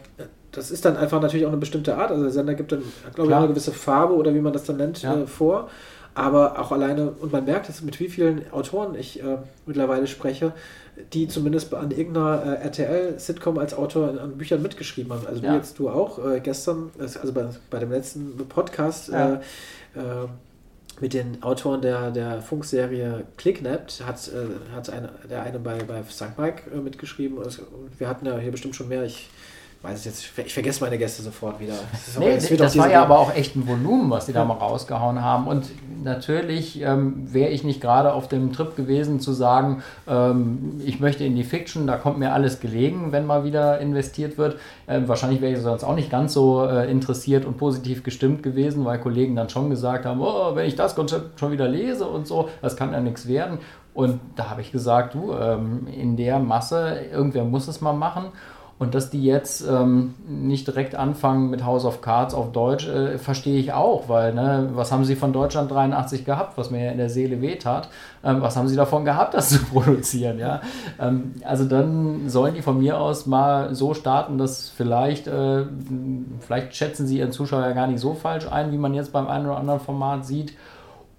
das 0.52 0.70
ist 0.70 0.84
dann 0.84 0.96
einfach 0.96 1.20
natürlich 1.20 1.44
auch 1.46 1.50
eine 1.50 1.58
bestimmte 1.58 1.96
Art. 1.96 2.10
Also 2.10 2.22
der 2.22 2.32
Sender 2.32 2.54
gibt 2.54 2.72
dann, 2.72 2.82
glaube 3.14 3.30
ich, 3.30 3.36
eine 3.36 3.48
gewisse 3.48 3.72
Farbe 3.72 4.14
oder 4.14 4.34
wie 4.34 4.40
man 4.40 4.52
das 4.52 4.64
dann 4.64 4.76
nennt, 4.78 5.02
Ja. 5.02 5.14
äh, 5.22 5.26
vor. 5.26 5.68
Aber 6.14 6.58
auch 6.58 6.72
alleine, 6.72 7.10
und 7.20 7.32
man 7.32 7.44
merkt 7.44 7.68
es, 7.68 7.80
mit 7.82 8.00
wie 8.00 8.08
vielen 8.08 8.50
Autoren 8.50 8.94
ich 8.96 9.22
äh, 9.22 9.36
mittlerweile 9.66 10.06
spreche, 10.08 10.52
die 11.12 11.28
zumindest 11.28 11.72
an 11.74 11.92
irgendeiner 11.92 12.42
äh, 12.60 12.64
RTL-Sitcom 12.64 13.56
als 13.58 13.72
Autor 13.74 14.08
an, 14.08 14.18
an 14.18 14.36
Büchern 14.38 14.60
mitgeschrieben 14.62 15.12
haben. 15.12 15.26
Also 15.28 15.42
Ja. 15.44 15.52
wie 15.52 15.56
jetzt 15.56 15.78
du 15.78 15.88
auch 15.90 16.18
äh, 16.26 16.40
gestern, 16.40 16.90
also 16.98 17.32
bei, 17.32 17.44
bei 17.70 17.78
dem 17.78 17.92
letzten 17.92 18.36
Podcast, 18.48 19.10
Ja. 19.10 19.40
Mit 21.00 21.14
den 21.14 21.42
Autoren 21.42 21.80
der, 21.80 22.10
der 22.10 22.42
Funkserie 22.42 23.24
Clicknapped 23.36 24.02
hat, 24.04 24.28
äh, 24.28 24.74
hat 24.74 24.90
eine, 24.90 25.10
der 25.28 25.42
eine 25.42 25.58
bei, 25.58 25.82
bei 25.84 26.02
St. 26.04 26.38
Mike 26.38 26.70
äh, 26.70 26.78
mitgeschrieben. 26.78 27.38
Und 27.38 27.60
wir 27.98 28.08
hatten 28.08 28.26
ja 28.26 28.38
hier 28.38 28.50
bestimmt 28.50 28.76
schon 28.76 28.88
mehr. 28.88 29.04
Ich 29.04 29.28
weiß 29.80 29.98
es 30.00 30.04
jetzt, 30.04 30.38
ich 30.44 30.52
vergesse 30.54 30.82
meine 30.82 30.98
Gäste 30.98 31.22
sofort 31.22 31.60
wieder. 31.60 31.74
Das, 31.92 32.18
Nee, 32.18 32.34
das, 32.34 32.72
diese- 32.72 32.78
war 32.78 32.90
ja 32.90 33.00
aber 33.02 33.18
auch 33.18 33.32
echt 33.34 33.54
ein 33.54 33.66
Volumen, 33.68 34.10
was 34.10 34.26
die 34.26 34.32
da 34.32 34.44
mal 34.44 34.54
rausgehauen 34.54 35.22
haben. 35.22 35.46
Und 35.46 35.66
natürlich 36.02 36.82
ähm, 36.82 37.32
wäre 37.32 37.50
ich 37.50 37.62
nicht 37.62 37.80
gerade 37.80 38.12
auf 38.12 38.26
dem 38.28 38.52
Trip 38.52 38.74
gewesen 38.74 39.20
zu 39.20 39.32
sagen, 39.32 39.82
ähm, 40.08 40.80
ich 40.84 40.98
möchte 40.98 41.24
in 41.24 41.36
die 41.36 41.44
Fiction, 41.44 41.86
da 41.86 41.96
kommt 41.96 42.18
mir 42.18 42.32
alles 42.32 42.58
gelegen, 42.58 43.12
wenn 43.12 43.24
mal 43.24 43.44
wieder 43.44 43.78
investiert 43.78 44.36
wird. 44.36 44.56
Ähm, 44.88 45.06
wahrscheinlich 45.06 45.40
wäre 45.40 45.52
ich 45.52 45.60
sonst 45.60 45.84
auch 45.84 45.94
nicht 45.94 46.10
ganz 46.10 46.32
so 46.32 46.64
äh, 46.64 46.90
interessiert 46.90 47.44
und 47.44 47.56
positiv 47.56 48.02
gestimmt 48.02 48.42
gewesen, 48.42 48.84
weil 48.84 48.98
Kollegen 48.98 49.36
dann 49.36 49.48
schon 49.48 49.70
gesagt 49.70 50.06
haben, 50.06 50.20
oh, 50.20 50.56
wenn 50.56 50.66
ich 50.66 50.74
das 50.74 50.96
Konzept 50.96 51.38
schon 51.38 51.52
wieder 51.52 51.68
lese 51.68 52.06
und 52.06 52.26
so, 52.26 52.48
das 52.62 52.76
kann 52.76 52.92
ja 52.92 53.00
nichts 53.00 53.28
werden. 53.28 53.58
Und 53.94 54.20
da 54.36 54.50
habe 54.50 54.60
ich 54.60 54.70
gesagt, 54.72 55.14
du, 55.14 55.32
ähm, 55.34 55.86
in 55.88 56.16
der 56.16 56.38
Masse, 56.40 56.98
irgendwer 57.12 57.44
muss 57.44 57.68
es 57.68 57.80
mal 57.80 57.92
machen. 57.92 58.26
Und 58.78 58.94
dass 58.94 59.10
die 59.10 59.24
jetzt 59.24 59.66
ähm, 59.68 60.14
nicht 60.28 60.68
direkt 60.68 60.94
anfangen 60.94 61.50
mit 61.50 61.64
House 61.64 61.84
of 61.84 62.00
Cards 62.00 62.32
auf 62.32 62.52
Deutsch, 62.52 62.86
äh, 62.86 63.18
verstehe 63.18 63.58
ich 63.58 63.72
auch, 63.72 64.08
weil, 64.08 64.32
ne, 64.32 64.70
was 64.72 64.92
haben 64.92 65.04
sie 65.04 65.16
von 65.16 65.32
Deutschland 65.32 65.70
83 65.72 66.24
gehabt, 66.24 66.56
was 66.56 66.70
mir 66.70 66.84
ja 66.84 66.90
in 66.92 66.98
der 66.98 67.10
Seele 67.10 67.40
wehtat? 67.40 67.88
Ähm, 68.22 68.40
was 68.40 68.56
haben 68.56 68.68
sie 68.68 68.76
davon 68.76 69.04
gehabt, 69.04 69.34
das 69.34 69.48
zu 69.50 69.64
produzieren, 69.64 70.38
ja? 70.38 70.60
Ähm, 71.00 71.34
also 71.44 71.64
dann 71.64 72.28
sollen 72.28 72.54
die 72.54 72.62
von 72.62 72.78
mir 72.78 73.00
aus 73.00 73.26
mal 73.26 73.74
so 73.74 73.94
starten, 73.94 74.38
dass 74.38 74.68
vielleicht, 74.68 75.26
äh, 75.26 75.64
vielleicht 76.40 76.76
schätzen 76.76 77.06
sie 77.06 77.18
ihren 77.18 77.32
Zuschauer 77.32 77.62
ja 77.62 77.72
gar 77.72 77.88
nicht 77.88 78.00
so 78.00 78.14
falsch 78.14 78.46
ein, 78.46 78.70
wie 78.70 78.78
man 78.78 78.94
jetzt 78.94 79.12
beim 79.12 79.26
einen 79.26 79.46
oder 79.46 79.56
anderen 79.56 79.80
Format 79.80 80.24
sieht. 80.24 80.52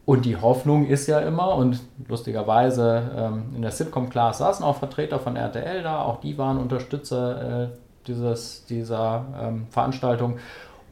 Und 0.10 0.26
die 0.26 0.38
Hoffnung 0.38 0.88
ist 0.88 1.05
ja 1.05 1.20
immer, 1.20 1.53
und 1.53 1.82
lustigerweise 2.07 3.12
ähm, 3.16 3.43
in 3.55 3.62
der 3.62 3.70
Sitcom-Class 3.70 4.39
saßen 4.39 4.66
auch 4.66 4.78
Vertreter 4.78 5.20
von 5.20 5.36
RTL 5.36 5.84
da, 5.84 6.01
auch 6.01 6.20
die 6.20 6.36
waren 6.39 6.57
Unterstützer 6.57 7.66
äh, 7.66 7.68
dieses, 8.07 8.66
dieser 8.66 9.26
ähm, 9.39 9.68
Veranstaltung. 9.70 10.39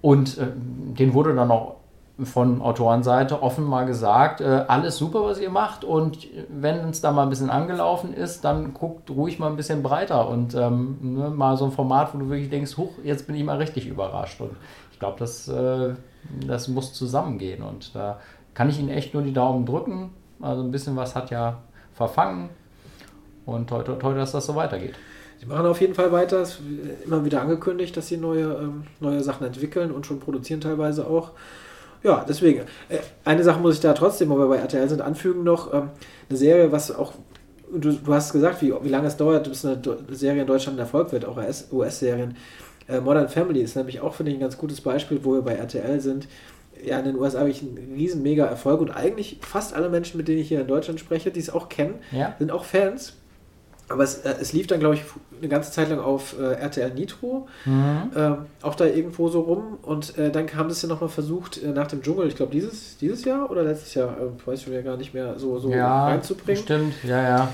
Und 0.03 0.37
äh, 0.37 0.45
denen 0.55 1.15
wurde 1.15 1.33
dann 1.33 1.49
auch 1.49 1.77
von 2.21 2.61
Autorenseite 2.61 3.41
offen 3.41 3.63
mal 3.63 3.87
gesagt, 3.87 4.39
äh, 4.39 4.65
alles 4.67 4.97
super, 4.97 5.23
was 5.23 5.39
ihr 5.39 5.49
macht 5.49 5.83
und 5.83 6.27
wenn 6.49 6.89
es 6.89 7.01
da 7.01 7.11
mal 7.11 7.23
ein 7.23 7.29
bisschen 7.29 7.49
angelaufen 7.49 8.13
ist, 8.13 8.43
dann 8.43 8.75
guckt 8.75 9.09
ruhig 9.09 9.39
mal 9.39 9.49
ein 9.49 9.55
bisschen 9.55 9.81
breiter 9.81 10.29
und 10.29 10.53
ähm, 10.53 10.97
ne, 11.01 11.31
mal 11.31 11.57
so 11.57 11.65
ein 11.65 11.71
Format, 11.71 12.13
wo 12.13 12.19
du 12.19 12.29
wirklich 12.29 12.51
denkst, 12.51 12.77
huch, 12.77 12.91
jetzt 13.03 13.25
bin 13.25 13.35
ich 13.35 13.43
mal 13.43 13.57
richtig 13.57 13.87
überrascht 13.87 14.41
und 14.41 14.51
ich 14.91 14.99
glaube, 14.99 15.17
das, 15.19 15.47
äh, 15.47 15.93
das 16.47 16.67
muss 16.67 16.93
zusammengehen 16.93 17.63
und 17.63 17.95
da 17.95 18.19
kann 18.57 18.69
ich 18.69 18.79
Ihnen 18.79 18.89
echt 18.89 19.13
nur 19.13 19.21
die 19.21 19.33
Daumen 19.33 19.67
drücken. 19.67 20.09
Also 20.41 20.63
ein 20.63 20.71
bisschen 20.71 20.95
was 20.95 21.15
hat 21.15 21.29
ja 21.29 21.59
verfangen. 21.93 22.49
Und 23.45 23.69
toi, 23.69 23.83
toi, 23.83 23.93
toi, 23.93 24.15
dass 24.15 24.31
das 24.31 24.47
so 24.47 24.55
weitergeht. 24.55 24.95
Sie 25.39 25.45
machen 25.45 25.67
auf 25.67 25.79
jeden 25.79 25.93
Fall 25.93 26.11
weiter. 26.11 26.41
Es 26.41 26.57
wird 26.67 27.05
immer 27.05 27.23
wieder 27.23 27.39
angekündigt, 27.39 27.95
dass 27.95 28.07
sie 28.07 28.17
neue, 28.17 28.45
ähm, 28.45 28.85
neue 28.99 29.21
Sachen 29.21 29.45
entwickeln 29.45 29.91
und 29.91 30.07
schon 30.07 30.19
produzieren 30.19 30.59
teilweise 30.59 31.05
auch. 31.05 31.33
Ja, 32.01 32.25
deswegen. 32.27 32.61
Äh, 32.89 32.97
eine 33.25 33.43
Sache 33.43 33.59
muss 33.59 33.75
ich 33.75 33.79
da 33.81 33.93
trotzdem, 33.93 34.29
wo 34.29 34.39
wir 34.39 34.47
bei 34.47 34.57
RTL 34.57 34.89
sind, 34.89 35.01
anfügen 35.03 35.43
noch. 35.43 35.71
Ähm, 35.71 35.91
eine 36.27 36.37
Serie, 36.39 36.71
was 36.71 36.89
auch. 36.95 37.13
Du, 37.71 37.91
du 37.91 38.11
hast 38.11 38.33
gesagt, 38.33 38.63
wie, 38.63 38.73
wie 38.81 38.89
lange 38.89 39.07
es 39.07 39.17
dauert, 39.17 39.47
bis 39.47 39.63
eine, 39.65 39.77
Do- 39.77 39.97
Serie 40.09 40.41
in 40.41 40.47
Deutschland 40.47 40.77
ein 40.77 40.81
Erfolg 40.81 41.11
wird, 41.11 41.25
auch 41.25 41.37
US 41.37 41.67
US-Serien. 41.71 42.35
Äh, 42.87 43.01
Modern 43.01 43.29
Family 43.29 43.61
ist 43.61 43.75
nämlich 43.75 44.01
auch, 44.01 44.15
finde 44.15 44.31
ich, 44.31 44.37
ein 44.37 44.41
ganz 44.41 44.57
gutes 44.57 44.81
Beispiel, 44.81 45.19
wo 45.23 45.33
wir 45.33 45.43
bei 45.43 45.53
RTL 45.53 45.99
sind. 45.99 46.27
Ja, 46.85 46.99
in 46.99 47.05
den 47.05 47.15
USA 47.17 47.39
habe 47.39 47.49
ich 47.49 47.61
einen 47.61 47.93
riesen 47.95 48.21
mega 48.23 48.45
Erfolg 48.45 48.81
und 48.81 48.91
eigentlich 48.91 49.37
fast 49.41 49.73
alle 49.73 49.89
Menschen, 49.89 50.17
mit 50.17 50.27
denen 50.27 50.39
ich 50.39 50.47
hier 50.47 50.61
in 50.61 50.67
Deutschland 50.67 50.99
spreche, 50.99 51.31
die 51.31 51.39
es 51.39 51.49
auch 51.49 51.69
kennen, 51.69 51.95
Ja? 52.11 52.35
sind 52.39 52.51
auch 52.51 52.63
Fans. 52.65 53.13
Aber 53.89 54.03
es, 54.03 54.15
äh, 54.17 54.35
es 54.41 54.51
lief 54.51 54.67
dann, 54.67 54.79
glaube 54.81 54.95
ich, 54.95 55.01
eine 55.39 55.47
ganze 55.47 55.71
Zeit 55.71 55.89
lang 55.89 55.99
auf 55.99 56.35
äh, 56.37 56.43
RTL 56.55 56.93
Nitro, 56.93 57.47
Mhm. 57.63 58.11
ähm, 58.17 58.37
auch 58.61 58.75
da 58.75 58.83
irgendwo 58.85 59.29
so 59.29 59.39
rum. 59.39 59.77
Und 59.81 60.17
äh, 60.17 60.29
dann 60.29 60.53
haben 60.55 60.69
sie 60.69 60.73
es 60.73 60.81
ja 60.81 60.89
nochmal 60.89 61.07
versucht, 61.09 61.63
äh, 61.63 61.69
nach 61.69 61.87
dem 61.87 62.01
Dschungel, 62.01 62.27
ich 62.27 62.35
glaube 62.35 62.51
dieses, 62.51 62.97
dieses 62.97 63.23
Jahr 63.23 63.49
oder 63.49 63.63
letztes 63.63 63.93
Jahr, 63.93 64.09
äh, 64.17 64.45
weiß 64.45 64.59
ich 64.59 64.65
schon 64.65 64.73
ja 64.73 64.81
gar 64.81 64.97
nicht 64.97 65.13
mehr, 65.13 65.39
so, 65.39 65.57
so 65.59 65.69
ja, 65.71 66.05
reinzubringen. 66.07 66.61
stimmt, 66.61 66.93
ja, 67.05 67.21
ja. 67.23 67.47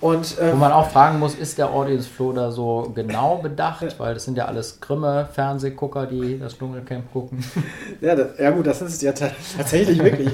Und 0.00 0.38
äh, 0.38 0.52
Wo 0.52 0.56
man 0.56 0.70
auch 0.70 0.90
fragen 0.90 1.18
muss, 1.18 1.34
ist 1.34 1.58
der 1.58 1.70
Audience 1.70 2.08
Flow 2.08 2.32
da 2.32 2.52
so 2.52 2.92
genau 2.94 3.38
bedacht? 3.38 3.98
Weil 3.98 4.14
das 4.14 4.24
sind 4.24 4.36
ja 4.38 4.44
alles 4.44 4.80
grimme 4.80 5.28
Fernsehgucker, 5.32 6.06
die 6.06 6.38
das 6.38 6.56
Dschungelcamp 6.56 7.12
gucken. 7.12 7.44
Ja, 8.00 8.14
das, 8.14 8.38
ja 8.38 8.50
gut, 8.52 8.64
das 8.66 8.80
ist 8.80 8.94
es 8.94 9.02
ja 9.02 9.10
ta- 9.12 9.32
tatsächlich 9.56 10.00
wirklich 10.02 10.28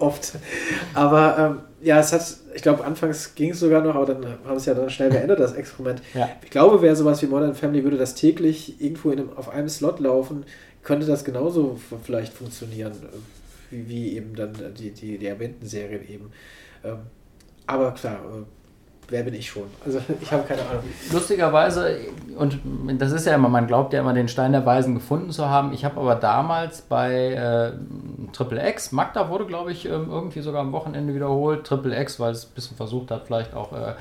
oft. 0.00 0.32
Aber 0.94 1.38
ähm, 1.38 1.58
ja, 1.86 1.98
es 2.00 2.12
hat, 2.14 2.22
ich 2.54 2.62
glaube, 2.62 2.82
anfangs 2.82 3.34
ging 3.34 3.50
es 3.50 3.60
sogar 3.60 3.82
noch, 3.82 3.94
aber 3.94 4.06
dann 4.06 4.24
haben 4.46 4.56
es 4.56 4.64
ja 4.64 4.72
dann 4.72 4.88
schnell 4.88 5.10
beendet, 5.10 5.38
das 5.38 5.52
Experiment. 5.52 6.00
Ja. 6.14 6.30
Ich 6.42 6.50
glaube, 6.50 6.80
wäre 6.80 6.96
sowas 6.96 7.20
wie 7.20 7.26
Modern 7.26 7.54
Family, 7.54 7.84
würde 7.84 7.98
das 7.98 8.14
täglich 8.14 8.80
irgendwo 8.80 9.10
in 9.10 9.18
einem, 9.20 9.36
auf 9.36 9.50
einem 9.50 9.68
Slot 9.68 10.00
laufen, 10.00 10.44
könnte 10.82 11.06
das 11.06 11.24
genauso 11.24 11.78
vielleicht 12.04 12.32
funktionieren, 12.32 12.92
äh, 12.92 13.06
wie, 13.70 13.88
wie 13.88 14.16
eben 14.16 14.34
dann 14.34 14.52
die, 14.78 14.92
die, 14.92 15.18
die 15.18 15.26
erwähnten 15.26 15.66
Serien 15.66 16.08
eben. 16.08 16.30
Ähm, 16.84 17.00
aber 17.66 17.92
klar, 17.92 18.16
äh, 18.24 18.44
wer 19.10 19.22
bin 19.22 19.34
ich 19.34 19.48
schon? 19.48 19.64
Also 19.84 20.00
ich 20.20 20.32
habe 20.32 20.44
keine 20.44 20.62
Ahnung. 20.62 20.84
Lustigerweise, 21.12 21.98
und 22.36 22.58
das 22.98 23.12
ist 23.12 23.26
ja 23.26 23.34
immer, 23.34 23.48
man 23.48 23.66
glaubt 23.66 23.92
ja 23.92 24.00
immer, 24.00 24.14
den 24.14 24.28
Stein 24.28 24.52
der 24.52 24.64
Weisen 24.64 24.94
gefunden 24.94 25.30
zu 25.30 25.48
haben. 25.48 25.72
Ich 25.72 25.84
habe 25.84 26.00
aber 26.00 26.14
damals 26.14 26.82
bei 26.82 27.32
äh, 27.32 27.72
Triple 28.32 28.66
X, 28.70 28.92
Magda 28.92 29.28
wurde, 29.28 29.46
glaube 29.46 29.72
ich, 29.72 29.86
ähm, 29.86 30.08
irgendwie 30.10 30.40
sogar 30.40 30.62
am 30.62 30.72
Wochenende 30.72 31.14
wiederholt. 31.14 31.66
Triple 31.66 32.00
X, 32.00 32.18
weil 32.20 32.32
es 32.32 32.46
ein 32.46 32.54
bisschen 32.54 32.76
versucht 32.76 33.10
hat, 33.10 33.26
vielleicht 33.26 33.54
auch 33.54 33.72
äh, 33.72 33.94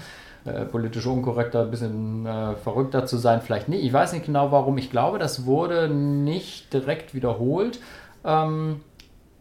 äh, 0.45 0.65
politisch 0.65 1.05
unkorrekter, 1.05 1.63
ein 1.63 1.71
bisschen 1.71 2.25
äh, 2.25 2.55
verrückter 2.55 3.05
zu 3.05 3.17
sein, 3.17 3.41
vielleicht 3.41 3.67
nicht. 3.67 3.83
Ich 3.83 3.91
weiß 3.91 4.13
nicht 4.13 4.25
genau 4.25 4.51
warum. 4.51 4.77
Ich 4.77 4.89
glaube, 4.89 5.19
das 5.19 5.45
wurde 5.45 5.89
nicht 5.89 6.71
direkt 6.73 7.13
wiederholt. 7.13 7.79
Ähm, 8.23 8.81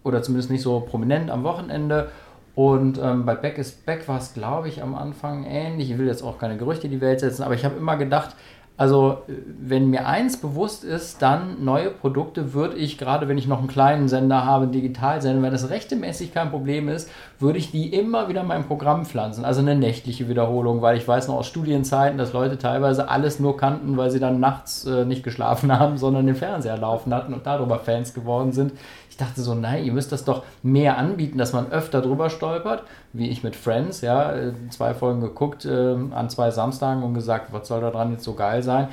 oder 0.04 0.22
zumindest 0.22 0.50
nicht 0.50 0.62
so 0.62 0.80
prominent 0.80 1.30
am 1.30 1.44
Wochenende. 1.44 2.10
Und 2.58 2.98
ähm, 3.00 3.24
bei 3.24 3.36
Back 3.36 3.56
is 3.56 3.70
Back 3.70 4.08
war 4.08 4.18
es, 4.18 4.34
glaube 4.34 4.66
ich, 4.66 4.82
am 4.82 4.96
Anfang 4.96 5.44
ähnlich. 5.44 5.92
Ich 5.92 5.98
will 5.98 6.08
jetzt 6.08 6.24
auch 6.24 6.38
keine 6.38 6.56
Gerüchte 6.56 6.88
in 6.88 6.92
die 6.92 7.00
Welt 7.00 7.20
setzen, 7.20 7.44
aber 7.44 7.54
ich 7.54 7.64
habe 7.64 7.76
immer 7.76 7.96
gedacht, 7.96 8.34
Also, 8.80 9.22
wenn 9.26 9.90
mir 9.90 10.06
eins 10.06 10.36
bewusst 10.40 10.84
ist, 10.84 11.20
dann 11.20 11.64
neue 11.64 11.90
Produkte 11.90 12.54
würde 12.54 12.76
ich, 12.76 12.96
gerade 12.96 13.26
wenn 13.26 13.36
ich 13.36 13.48
noch 13.48 13.58
einen 13.58 13.66
kleinen 13.66 14.08
Sender 14.08 14.44
habe, 14.44 14.64
einen 14.64 14.72
Digitalsender, 14.72 15.42
wenn 15.42 15.50
das 15.52 15.68
rechtemäßig 15.70 16.32
kein 16.32 16.50
Problem 16.50 16.88
ist, 16.88 17.10
würde 17.40 17.58
ich 17.58 17.72
die 17.72 17.92
immer 17.92 18.28
wieder 18.28 18.42
in 18.42 18.46
mein 18.46 18.66
Programm 18.66 19.04
pflanzen. 19.04 19.44
Also 19.44 19.60
eine 19.60 19.74
nächtliche 19.74 20.28
Wiederholung, 20.28 20.80
weil 20.80 20.96
ich 20.96 21.08
weiß 21.08 21.26
noch 21.26 21.36
aus 21.36 21.48
Studienzeiten, 21.48 22.18
dass 22.18 22.32
Leute 22.32 22.56
teilweise 22.56 23.08
alles 23.08 23.40
nur 23.40 23.56
kannten, 23.56 23.96
weil 23.96 24.12
sie 24.12 24.20
dann 24.20 24.38
nachts 24.38 24.84
äh, 24.84 25.04
nicht 25.04 25.24
geschlafen 25.24 25.72
haben, 25.78 25.96
sondern 25.96 26.26
den 26.26 26.36
Fernseher 26.36 26.78
laufen 26.78 27.12
hatten 27.12 27.34
und 27.34 27.46
darüber 27.46 27.80
Fans 27.80 28.14
geworden 28.14 28.52
sind 28.52 28.72
dachte 29.18 29.42
so, 29.42 29.54
nein, 29.54 29.84
ihr 29.84 29.92
müsst 29.92 30.12
das 30.12 30.24
doch 30.24 30.44
mehr 30.62 30.96
anbieten, 30.96 31.36
dass 31.36 31.52
man 31.52 31.70
öfter 31.70 32.00
drüber 32.00 32.30
stolpert, 32.30 32.84
wie 33.12 33.28
ich 33.28 33.42
mit 33.42 33.56
Friends, 33.56 34.00
ja, 34.00 34.32
äh, 34.32 34.52
zwei 34.70 34.94
Folgen 34.94 35.20
geguckt 35.20 35.64
äh, 35.66 35.96
an 36.10 36.30
zwei 36.30 36.50
Samstagen 36.50 37.02
und 37.02 37.14
gesagt, 37.14 37.52
was 37.52 37.68
soll 37.68 37.80
da 37.80 37.90
dran 37.90 38.12
jetzt 38.12 38.24
so 38.24 38.34
geil 38.34 38.62
sein? 38.62 38.88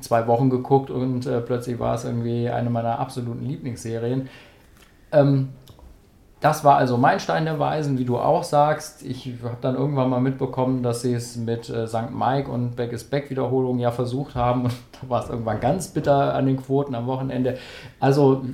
Zwei 0.00 0.26
Wochen 0.26 0.48
geguckt 0.48 0.90
und 0.90 1.26
äh, 1.26 1.40
plötzlich 1.40 1.78
war 1.78 1.94
es 1.94 2.04
irgendwie 2.04 2.48
eine 2.48 2.70
meiner 2.70 2.98
absoluten 2.98 3.44
Lieblingsserien. 3.44 4.28
Ähm, 5.12 5.50
das 6.40 6.62
war 6.62 6.76
also 6.76 6.98
mein 6.98 7.20
Stein 7.20 7.46
der 7.46 7.58
Weisen, 7.58 7.98
wie 7.98 8.04
du 8.04 8.18
auch 8.18 8.44
sagst. 8.44 9.02
Ich 9.02 9.32
habe 9.42 9.56
dann 9.62 9.76
irgendwann 9.76 10.10
mal 10.10 10.20
mitbekommen, 10.20 10.82
dass 10.82 11.00
sie 11.00 11.14
es 11.14 11.36
mit 11.36 11.70
äh, 11.70 11.86
St. 11.86 12.10
Mike 12.12 12.50
und 12.50 12.76
Back 12.76 12.92
is 12.92 13.04
Back 13.04 13.30
Wiederholungen 13.30 13.80
ja 13.80 13.90
versucht 13.90 14.34
haben. 14.34 14.64
Und 14.64 14.74
da 15.00 15.08
war 15.08 15.24
es 15.24 15.30
irgendwann 15.30 15.60
ganz 15.60 15.88
bitter 15.88 16.34
an 16.34 16.44
den 16.44 16.58
Quoten 16.58 16.94
am 16.94 17.06
Wochenende. 17.06 17.56
Also, 17.98 18.44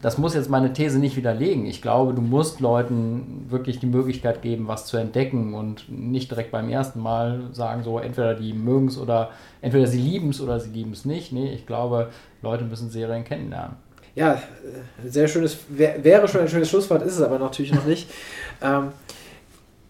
das 0.00 0.18
muss 0.18 0.34
jetzt 0.34 0.50
meine 0.50 0.72
These 0.72 1.00
nicht 1.00 1.16
widerlegen. 1.16 1.66
Ich 1.66 1.82
glaube, 1.82 2.14
du 2.14 2.22
musst 2.22 2.60
Leuten 2.60 3.46
wirklich 3.48 3.80
die 3.80 3.86
Möglichkeit 3.86 4.40
geben, 4.42 4.68
was 4.68 4.86
zu 4.86 4.96
entdecken 4.96 5.54
und 5.54 5.86
nicht 5.88 6.30
direkt 6.30 6.52
beim 6.52 6.68
ersten 6.68 7.00
Mal 7.00 7.48
sagen, 7.50 7.82
so 7.82 7.98
entweder 7.98 8.34
die 8.34 8.52
mögen 8.52 8.86
es 8.86 8.98
oder 8.98 9.30
entweder 9.62 9.88
sie 9.88 10.00
lieben 10.00 10.30
es 10.30 10.40
oder 10.40 10.60
sie 10.60 10.70
lieben 10.70 10.92
es 10.92 11.04
nicht. 11.04 11.32
Nee, 11.32 11.50
ich 11.52 11.66
glaube, 11.66 12.10
Leute 12.40 12.62
müssen 12.62 12.88
Serien 12.88 13.24
kennenlernen 13.24 13.85
ja, 14.16 14.32
äh, 14.34 15.08
sehr 15.08 15.28
schönes, 15.28 15.58
wär, 15.68 16.02
wäre 16.02 16.26
schon 16.26 16.40
ein 16.40 16.48
schönes 16.48 16.68
Schlusswort, 16.68 17.02
ist 17.02 17.14
es 17.14 17.22
aber 17.22 17.38
natürlich 17.38 17.72
noch 17.72 17.84
nicht. 17.84 18.10
Ähm, 18.62 18.92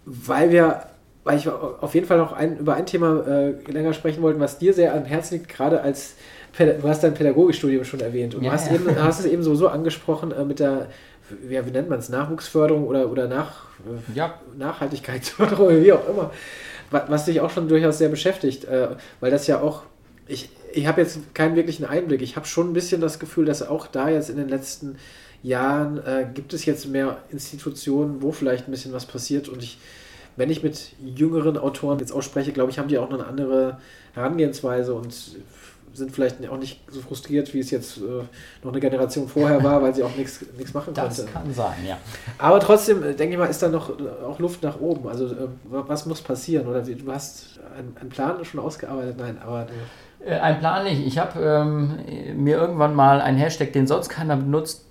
weil 0.05 0.51
wir, 0.51 0.83
weil 1.23 1.39
ich 1.39 1.49
auf 1.49 1.95
jeden 1.95 2.05
Fall 2.05 2.19
noch 2.19 2.33
ein, 2.33 2.59
über 2.59 2.75
ein 2.75 2.85
Thema 2.85 3.25
äh, 3.25 3.51
länger 3.71 3.93
sprechen 3.93 4.23
wollten, 4.23 4.41
was 4.41 4.59
dir 4.59 4.75
sehr 4.75 4.93
am 4.93 5.05
Herzen 5.05 5.35
liegt, 5.35 5.49
gerade 5.49 5.81
als 5.83 6.17
du 6.59 6.89
hast 6.89 7.05
dein 7.05 7.15
Pädagogikstudium 7.15 7.85
schon 7.85 8.01
erwähnt 8.01 8.35
und 8.35 8.43
ja, 8.43 8.51
du 8.51 8.55
hast, 8.55 8.67
ja. 8.67 8.75
Eben, 8.75 9.01
hast 9.01 9.21
es 9.21 9.27
eben 9.27 9.45
sowieso 9.45 9.69
angesprochen 9.79 10.33
äh, 10.33 10.45
mit 10.45 10.59
der, 10.59 10.89
ja, 11.49 11.65
wie 11.65 11.71
nennt 11.71 11.89
man 11.89 12.01
es, 12.01 12.09
Nachwuchsförderung 12.09 12.89
oder, 12.89 13.09
oder 13.09 13.29
Nach, 13.29 13.67
äh, 13.87 14.17
ja. 14.19 14.35
Nachhaltigkeitsförderung, 14.59 15.69
wie 15.85 15.93
auch 15.93 16.09
immer, 16.09 16.33
was 16.91 17.27
dich 17.27 17.41
auch 17.41 17.51
schon 17.51 17.69
durchaus 17.69 17.99
sehr 17.99 18.09
beschäftigt, 18.09 18.65
äh, 18.65 18.89
weil 19.21 19.31
das 19.31 19.47
ja 19.47 19.61
auch, 19.61 19.85
ich, 20.27 20.51
ich 20.77 20.87
habe 20.87 21.01
jetzt 21.01 21.35
keinen 21.35 21.57
wirklichen 21.57 21.85
Einblick. 21.85 22.21
Ich 22.21 22.37
habe 22.37 22.47
schon 22.47 22.71
ein 22.71 22.73
bisschen 22.75 23.01
das 23.01 23.19
Gefühl, 23.19 23.47
dass 23.47 23.67
auch 23.67 23.87
da 23.87 24.09
jetzt 24.09 24.29
in 24.29 24.37
den 24.37 24.49
letzten 24.49 24.97
Jahren 25.43 25.99
äh, 26.05 26.27
gibt 26.33 26.53
es 26.53 26.67
jetzt 26.67 26.87
mehr 26.87 27.19
Institutionen, 27.31 28.21
wo 28.21 28.31
vielleicht 28.31 28.69
ein 28.69 28.71
bisschen 28.71 28.93
was 28.93 29.07
passiert. 29.07 29.49
Und 29.49 29.63
ich, 29.63 29.79
wenn 30.37 30.51
ich 30.51 30.63
mit 30.63 30.93
jüngeren 31.03 31.57
Autoren 31.57 31.99
jetzt 31.99 32.13
ausspreche, 32.13 32.53
glaube 32.53 32.71
ich, 32.71 32.79
haben 32.79 32.89
die 32.89 32.99
auch 32.99 33.11
eine 33.11 33.27
andere 33.27 33.79
Herangehensweise 34.13 34.95
und 34.95 35.15
sind 35.95 36.13
vielleicht 36.13 36.47
auch 36.47 36.59
nicht 36.59 36.83
so 36.91 37.01
frustriert, 37.01 37.55
wie 37.55 37.61
es 37.61 37.71
jetzt 37.71 37.97
äh, 37.97 38.03
noch 38.63 38.71
eine 38.71 38.81
Generation 38.81 39.29
vorher 39.29 39.65
war, 39.65 39.81
weil 39.81 39.95
sie 39.95 40.03
auch 40.03 40.15
nichts 40.15 40.45
machen 40.75 40.93
das 40.93 41.17
konnte. 41.17 41.23
Das 41.23 41.33
kann 41.33 41.55
sein, 41.55 41.87
ja. 41.89 41.97
Aber 42.37 42.61
trotzdem, 42.61 43.03
äh, 43.03 43.15
denke 43.15 43.33
ich 43.33 43.39
mal, 43.39 43.47
ist 43.47 43.63
da 43.63 43.69
noch 43.69 43.99
äh, 43.99 44.03
auch 44.27 44.39
Luft 44.39 44.63
nach 44.63 44.79
oben. 44.79 45.09
Also 45.09 45.25
äh, 45.25 45.49
was 45.71 46.05
muss 46.05 46.21
passieren? 46.21 46.67
Oder 46.67 46.83
du 46.83 47.11
hast 47.11 47.61
einen, 47.75 48.11
Plan 48.11 48.45
schon 48.45 48.61
ausgearbeitet? 48.61 49.17
Nein, 49.19 49.39
aber... 49.43 49.63
Äh, 49.63 50.06
ein 50.25 50.59
Plan 50.59 50.85
nicht. 50.85 51.07
Ich 51.07 51.19
habe 51.19 51.41
ähm, 51.41 51.99
mir 52.37 52.57
irgendwann 52.57 52.95
mal 52.95 53.21
einen 53.21 53.39
Hashtag, 53.39 53.73
den 53.73 53.87
sonst 53.87 54.09
keiner 54.09 54.37
benutzt, 54.37 54.87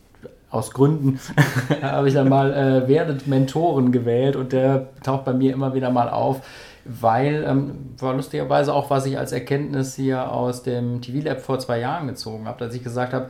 aus 0.50 0.72
Gründen, 0.72 1.20
habe 1.82 2.08
ich 2.08 2.14
dann 2.14 2.30
mal 2.30 2.54
äh, 2.54 2.88
werdet 2.88 3.28
Mentoren 3.28 3.92
gewählt 3.92 4.36
und 4.36 4.54
der 4.54 4.88
taucht 5.04 5.26
bei 5.26 5.34
mir 5.34 5.54
immer 5.54 5.74
wieder 5.74 5.92
mal 5.92 6.10
auf, 6.10 6.42
weil 6.86 7.44
ähm, 7.48 7.96
war 8.00 8.14
lustigerweise 8.14 8.74
auch, 8.74 8.90
was 8.90 9.06
ich 9.06 9.18
als 9.18 9.34
Erkenntnis 9.34 9.96
hier 9.96 10.32
aus 10.32 10.64
dem 10.64 11.02
TV-Lab 11.02 11.42
vor 11.42 11.60
zwei 11.60 11.80
Jahren 11.80 12.08
gezogen 12.08 12.48
habe, 12.48 12.64
als 12.64 12.76
ich 12.76 12.84
gesagt 12.84 13.14
habe, 13.14 13.30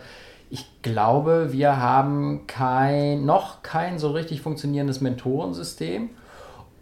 ich 0.51 0.65
glaube, 0.83 1.47
wir 1.51 1.81
haben 1.81 2.45
kein, 2.45 3.25
noch 3.25 3.63
kein 3.63 3.97
so 3.97 4.11
richtig 4.11 4.41
funktionierendes 4.41 5.01
Mentorensystem. 5.01 6.09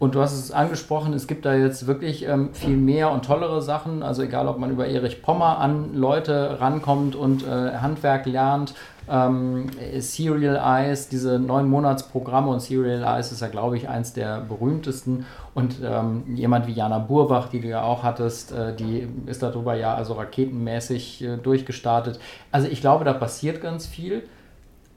Und 0.04 0.14
du 0.14 0.20
hast 0.20 0.34
es 0.34 0.50
angesprochen, 0.52 1.14
es 1.14 1.26
gibt 1.26 1.46
da 1.46 1.54
jetzt 1.54 1.86
wirklich 1.86 2.28
ähm, 2.28 2.52
viel 2.52 2.76
mehr 2.76 3.10
und 3.10 3.24
tollere 3.24 3.62
Sachen. 3.62 4.02
Also 4.02 4.20
egal, 4.20 4.48
ob 4.48 4.58
man 4.58 4.70
über 4.70 4.86
Erich 4.86 5.22
Pommer 5.22 5.56
an 5.60 5.94
Leute 5.94 6.60
rankommt 6.60 7.16
und 7.16 7.42
äh, 7.42 7.78
Handwerk 7.78 8.26
lernt. 8.26 8.74
Ähm, 9.08 9.64
Serial 10.00 10.56
Eyes, 10.56 11.08
diese 11.08 11.38
neun 11.38 11.70
Monatsprogramme 11.70 12.50
und 12.50 12.60
Serial 12.60 13.02
Eyes 13.02 13.32
ist 13.32 13.40
ja, 13.40 13.48
glaube 13.48 13.78
ich, 13.78 13.88
eins 13.88 14.12
der 14.12 14.42
berühmtesten. 14.42 15.24
Und 15.54 15.76
ähm, 15.82 16.24
jemand 16.34 16.66
wie 16.66 16.72
Jana 16.72 16.98
Burbach, 16.98 17.48
die 17.48 17.60
du 17.62 17.68
ja 17.68 17.82
auch 17.82 18.02
hattest, 18.02 18.52
äh, 18.52 18.76
die 18.76 19.08
ist 19.24 19.42
darüber 19.42 19.74
ja 19.74 19.94
also 19.94 20.12
raketenmäßig 20.12 21.24
äh, 21.24 21.36
durchgestartet. 21.38 22.20
Also 22.52 22.68
ich 22.68 22.82
glaube, 22.82 23.06
da 23.06 23.14
passiert 23.14 23.62
ganz 23.62 23.86
viel. 23.86 24.22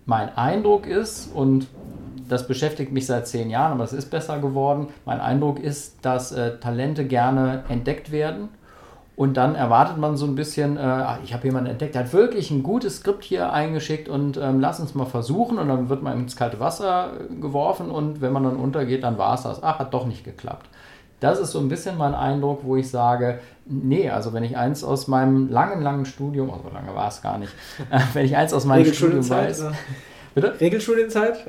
Mein 0.06 0.38
Eindruck 0.38 0.86
ist, 0.86 1.34
und 1.34 1.68
das 2.28 2.48
beschäftigt 2.48 2.92
mich 2.92 3.06
seit 3.06 3.28
zehn 3.28 3.50
Jahren, 3.50 3.74
aber 3.74 3.84
es 3.84 3.94
ist 3.94 4.10
besser 4.10 4.40
geworden. 4.40 4.88
Mein 5.06 5.20
Eindruck 5.20 5.60
ist, 5.60 5.98
dass 6.02 6.32
äh, 6.32 6.58
Talente 6.60 7.06
gerne 7.06 7.64
entdeckt 7.70 8.12
werden. 8.12 8.50
Und 9.16 9.36
dann 9.36 9.56
erwartet 9.56 9.98
man 9.98 10.16
so 10.16 10.28
ein 10.28 10.36
bisschen, 10.36 10.78
äh, 10.78 10.82
ah, 10.82 11.18
ich 11.24 11.34
habe 11.34 11.48
jemanden 11.48 11.72
entdeckt, 11.72 11.96
der 11.96 12.04
hat 12.04 12.14
wirklich 12.14 12.52
ein 12.52 12.62
gutes 12.62 12.98
Skript 12.98 13.24
hier 13.24 13.52
eingeschickt 13.52 14.08
und 14.10 14.38
ähm, 14.38 14.60
lass 14.60 14.80
uns 14.80 14.94
mal 14.94 15.06
versuchen. 15.06 15.58
Und 15.58 15.70
dann 15.70 15.90
wird 15.90 16.04
man 16.04 16.20
ins 16.20 16.36
kalte 16.36 16.60
Wasser 16.60 17.14
äh, 17.14 17.34
geworfen 17.42 17.90
und 17.90 18.22
wenn 18.22 18.32
man 18.32 18.44
dann 18.44 18.58
untergeht, 18.58 19.04
dann 19.04 19.18
war 19.18 19.34
es 19.34 19.42
das. 19.42 19.64
Ach, 19.64 19.80
hat 19.80 19.94
doch 19.94 20.06
nicht 20.06 20.24
geklappt. 20.24 20.70
Das 21.20 21.40
ist 21.40 21.52
so 21.52 21.60
ein 21.60 21.68
bisschen 21.68 21.98
mein 21.98 22.14
Eindruck, 22.14 22.60
wo 22.64 22.76
ich 22.76 22.92
sage, 22.92 23.40
nee, 23.66 24.08
also 24.08 24.34
wenn 24.34 24.44
ich 24.44 24.56
eins 24.56 24.84
aus 24.84 25.08
meinem 25.08 25.50
langen, 25.50 25.82
langen 25.82 26.06
Studium, 26.06 26.52
oh, 26.52 26.60
so 26.64 26.72
lange 26.72 26.94
war 26.94 27.08
es 27.08 27.24
gar 27.24 27.40
nicht, 27.40 27.54
äh, 27.90 28.00
wenn 28.14 28.24
ich 28.24 28.38
eins 28.38 28.54
aus 28.54 28.66
meinem 28.66 28.94
Studium 28.94 29.28
weiß, 29.28 29.62
oder? 29.62 29.74
Bitte? 30.38 30.54
Regelstudienzeit? 30.62 31.48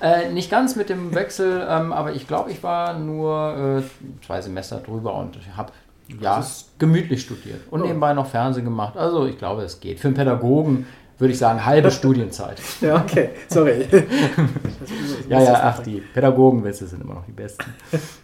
Äh, 0.00 0.30
nicht 0.30 0.48
ganz 0.48 0.76
mit 0.76 0.88
dem 0.90 1.12
Wechsel, 1.12 1.66
ähm, 1.68 1.92
aber 1.92 2.12
ich 2.12 2.28
glaube, 2.28 2.52
ich 2.52 2.62
war 2.62 2.96
nur 2.96 3.82
äh, 3.82 4.24
zwei 4.24 4.40
Semester 4.40 4.76
drüber 4.76 5.16
und 5.16 5.36
habe 5.56 5.72
ja, 6.20 6.46
gemütlich 6.78 7.22
studiert 7.22 7.62
und 7.72 7.82
oh. 7.82 7.86
nebenbei 7.86 8.14
noch 8.14 8.26
Fernsehen 8.28 8.64
gemacht. 8.64 8.96
Also 8.96 9.26
ich 9.26 9.38
glaube, 9.38 9.62
es 9.62 9.80
geht. 9.80 9.98
Für 9.98 10.06
einen 10.06 10.16
Pädagogen 10.16 10.86
würde 11.18 11.32
ich 11.32 11.38
sagen, 11.38 11.66
halbe 11.66 11.90
Studienzeit. 11.90 12.62
Ja, 12.80 13.02
okay, 13.02 13.30
sorry. 13.48 13.86
ja, 15.28 15.42
ja, 15.42 15.60
ach, 15.64 15.80
die 15.80 16.00
Pädagogenwitze 16.00 16.86
sind 16.86 17.02
immer 17.02 17.14
noch 17.14 17.26
die 17.26 17.32
besten. 17.32 17.74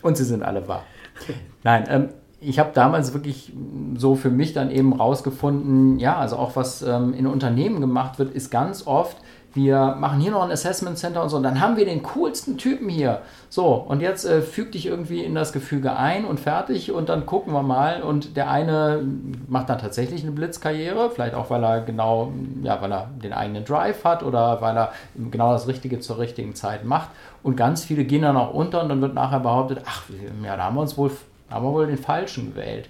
Und 0.00 0.16
sie 0.16 0.24
sind 0.24 0.44
alle 0.44 0.68
wahr. 0.68 0.84
Nein, 1.64 1.86
ähm, 1.88 2.08
ich 2.38 2.60
habe 2.60 2.70
damals 2.72 3.14
wirklich 3.14 3.52
so 3.96 4.14
für 4.14 4.30
mich 4.30 4.52
dann 4.52 4.70
eben 4.70 4.92
rausgefunden, 4.92 5.98
ja, 5.98 6.16
also 6.16 6.36
auch 6.36 6.54
was 6.54 6.82
ähm, 6.82 7.14
in 7.14 7.26
Unternehmen 7.26 7.80
gemacht 7.80 8.20
wird, 8.20 8.32
ist 8.32 8.52
ganz 8.52 8.86
oft 8.86 9.16
wir 9.54 9.96
machen 9.98 10.20
hier 10.20 10.32
noch 10.32 10.42
ein 10.42 10.50
Assessment 10.50 10.98
Center 10.98 11.22
und 11.22 11.28
so, 11.28 11.36
und 11.36 11.44
dann 11.44 11.60
haben 11.60 11.76
wir 11.76 11.84
den 11.84 12.02
coolsten 12.02 12.58
Typen 12.58 12.88
hier. 12.88 13.22
So, 13.48 13.74
und 13.74 14.02
jetzt 14.02 14.24
äh, 14.24 14.42
füg 14.42 14.72
dich 14.72 14.86
irgendwie 14.86 15.22
in 15.22 15.34
das 15.36 15.52
Gefüge 15.52 15.96
ein 15.96 16.24
und 16.24 16.40
fertig 16.40 16.90
und 16.90 17.08
dann 17.08 17.24
gucken 17.24 17.52
wir 17.52 17.62
mal. 17.62 18.02
Und 18.02 18.36
der 18.36 18.50
eine 18.50 19.04
macht 19.46 19.70
dann 19.70 19.78
tatsächlich 19.78 20.22
eine 20.22 20.32
Blitzkarriere, 20.32 21.10
vielleicht 21.10 21.34
auch, 21.34 21.50
weil 21.50 21.62
er 21.62 21.82
genau, 21.82 22.32
ja, 22.62 22.82
weil 22.82 22.92
er 22.92 23.08
den 23.22 23.32
eigenen 23.32 23.64
Drive 23.64 24.02
hat 24.02 24.24
oder 24.24 24.60
weil 24.60 24.76
er 24.76 24.92
genau 25.30 25.52
das 25.52 25.68
Richtige 25.68 26.00
zur 26.00 26.18
richtigen 26.18 26.56
Zeit 26.56 26.84
macht. 26.84 27.10
Und 27.44 27.56
ganz 27.56 27.84
viele 27.84 28.04
gehen 28.04 28.22
dann 28.22 28.36
auch 28.36 28.52
unter 28.52 28.82
und 28.82 28.88
dann 28.88 29.00
wird 29.00 29.14
nachher 29.14 29.40
behauptet, 29.40 29.82
ach, 29.86 30.02
ja, 30.44 30.56
da 30.56 30.64
haben 30.64 30.74
wir 30.74 30.80
uns 30.80 30.98
wohl, 30.98 31.12
haben 31.48 31.64
wir 31.64 31.72
wohl 31.72 31.86
den 31.86 31.98
Falschen 31.98 32.54
gewählt. 32.54 32.88